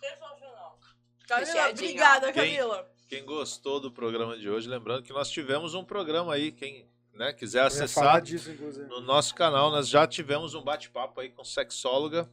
Sensacional. 0.01 0.79
Camila, 1.27 1.69
obrigada, 1.69 2.33
Quem- 2.33 2.43
Camila. 2.55 2.91
Quem 3.07 3.23
gostou 3.25 3.79
do 3.79 3.91
programa 3.91 4.35
de 4.37 4.49
hoje, 4.49 4.67
lembrando 4.67 5.03
que 5.03 5.13
nós 5.13 5.29
tivemos 5.29 5.75
um 5.75 5.85
programa 5.85 6.33
aí, 6.33 6.51
quem 6.51 6.89
né, 7.15 7.33
quiser 7.33 7.61
Eu 7.61 7.67
acessar 7.67 8.21
disso, 8.21 8.51
inclusive. 8.51 8.87
no 8.87 9.01
nosso 9.01 9.33
canal, 9.35 9.71
nós 9.71 9.87
já 9.87 10.05
tivemos 10.05 10.53
um 10.53 10.61
bate-papo 10.61 11.19
aí 11.21 11.29
com 11.29 11.43
sexóloga. 11.43 12.29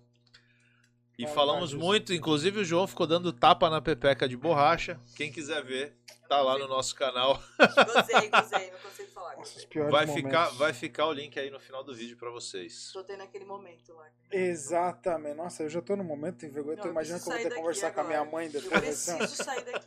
E 1.18 1.22
Vamos 1.24 1.34
falamos 1.36 1.72
lá, 1.72 1.78
muito, 1.78 2.12
inclusive 2.12 2.60
o 2.60 2.64
João 2.64 2.86
ficou 2.86 3.06
dando 3.06 3.32
tapa 3.32 3.68
na 3.68 3.80
pepeca 3.82 4.26
de 4.28 4.36
borracha. 4.36 4.98
Quem 5.14 5.30
quiser 5.30 5.62
ver, 5.62 5.94
tá 6.26 6.40
lá 6.40 6.59
no 6.59 6.66
nosso 6.66 6.94
canal. 6.96 7.34
Gozei, 7.59 8.30
gozei. 8.30 8.70
Não 8.70 8.78
consigo 8.78 9.10
falar. 9.10 9.36
Nossa, 9.36 9.59
os 9.59 9.64
piores 9.66 9.92
Vai 9.92 10.06
momentos. 10.06 10.30
ficar, 10.30 10.48
vai 10.56 10.72
ficar 10.72 11.06
o 11.06 11.12
link 11.12 11.38
aí 11.38 11.50
no 11.50 11.60
final 11.60 11.84
do 11.84 11.94
vídeo 11.94 12.16
pra 12.16 12.30
vocês. 12.30 12.90
Tô 12.94 13.04
tendo 13.04 13.22
aquele 13.22 13.44
momento 13.44 13.92
lá. 13.92 14.06
Exatamente. 14.32 15.36
Nossa, 15.36 15.62
eu 15.62 15.68
já 15.68 15.82
tô 15.82 15.94
no 15.94 16.02
momento, 16.02 16.38
tem 16.38 16.50
vergonha. 16.50 16.76
Eu 16.78 16.80
tô 16.82 16.88
eu 16.88 16.92
imaginando 16.92 17.22
que 17.22 17.28
eu 17.28 17.32
vou 17.34 17.42
ter 17.42 17.50
que 17.50 17.56
conversar 17.56 17.82
daqui 17.88 17.94
com 17.96 18.00
a 18.00 18.04
minha 18.04 18.20
agora. 18.20 18.32
mãe 18.32 18.46
Eu 18.46 18.52
depois. 18.62 18.96
ser 18.96 19.12
um 19.14 19.18
preciso 19.18 19.44
sair 19.44 19.64
daqui. 19.64 19.86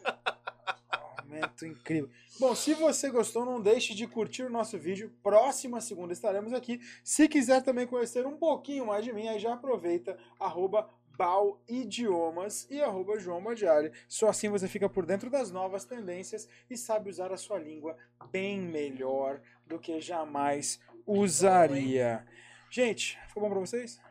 Momento 1.36 1.66
incrível. 1.66 2.10
Bom, 2.40 2.56
se 2.56 2.74
você 2.74 3.10
gostou, 3.10 3.45
não 3.45 3.62
deixe 3.62 3.94
de 3.94 4.07
curtir 4.07 4.44
o 4.44 4.49
nosso 4.49 4.78
vídeo. 4.78 5.14
Próxima 5.22 5.82
segunda 5.82 6.14
estaremos 6.14 6.53
aqui. 6.53 6.80
Se 7.03 7.28
quiser 7.28 7.62
também 7.62 7.88
conhecer 7.88 8.26
um 8.26 8.38
pouquinho 8.38 8.86
mais 8.86 9.03
de 9.03 9.14
mim, 9.14 9.28
aí 9.28 9.40
já 9.40 9.53
aproveita, 9.53 10.18
arroba 10.40 10.90
Bal 11.18 11.62
Idiomas 11.68 12.68
e 12.70 12.82
arroba 12.82 13.20
João 13.20 13.40
Madiali. 13.40 13.91
Só 14.07 14.28
assim 14.30 14.49
você 14.49 14.68
fica 14.68 14.90
por 14.90 15.06
dentro 15.06 15.30
das 15.30 15.52
novas 15.52 15.86
tendências 15.86 16.48
e 16.70 16.78
sabe 16.78 17.10
usar 17.10 17.32
a 17.32 17.38
sua 17.38 17.57
língua 17.57 17.95
bem 18.32 18.60
melhor 18.60 19.41
do 19.66 19.80
que 19.80 20.02
jamais 20.02 20.80
usaria. 21.06 22.26
Gente, 22.70 23.18
ficou 23.28 23.44
bom 23.44 23.49
pra 23.49 23.60
vocês? 23.60 24.02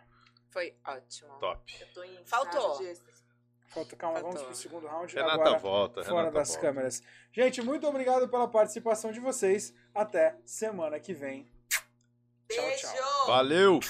Foi 0.51 0.75
ótimo. 0.87 1.35
Top. 1.41 1.75
Eu 1.81 1.93
tô 1.93 2.03
em 2.05 2.25
Faltou. 2.25 2.79
Falta, 3.75 3.97
calma, 3.97 4.21
vamos 4.21 4.43
pro 4.43 4.55
segundo 4.55 4.87
round. 4.87 5.13
Renata 5.15 5.35
agora 5.35 5.59
volta, 5.59 6.05
fora 6.05 6.17
Renata 6.17 6.39
das 6.39 6.49
volta. 6.49 6.63
câmeras. 6.63 7.03
Gente, 7.33 7.61
muito 7.61 7.87
obrigado 7.89 8.29
pela 8.29 8.47
participação 8.47 9.11
de 9.11 9.19
vocês. 9.19 9.75
Até 9.93 10.37
semana 10.45 11.01
que 11.01 11.13
vem. 11.13 11.51
Tchau, 12.49 12.65
Beijo! 12.65 12.87
tchau. 12.87 13.27
Valeu! 13.27 13.81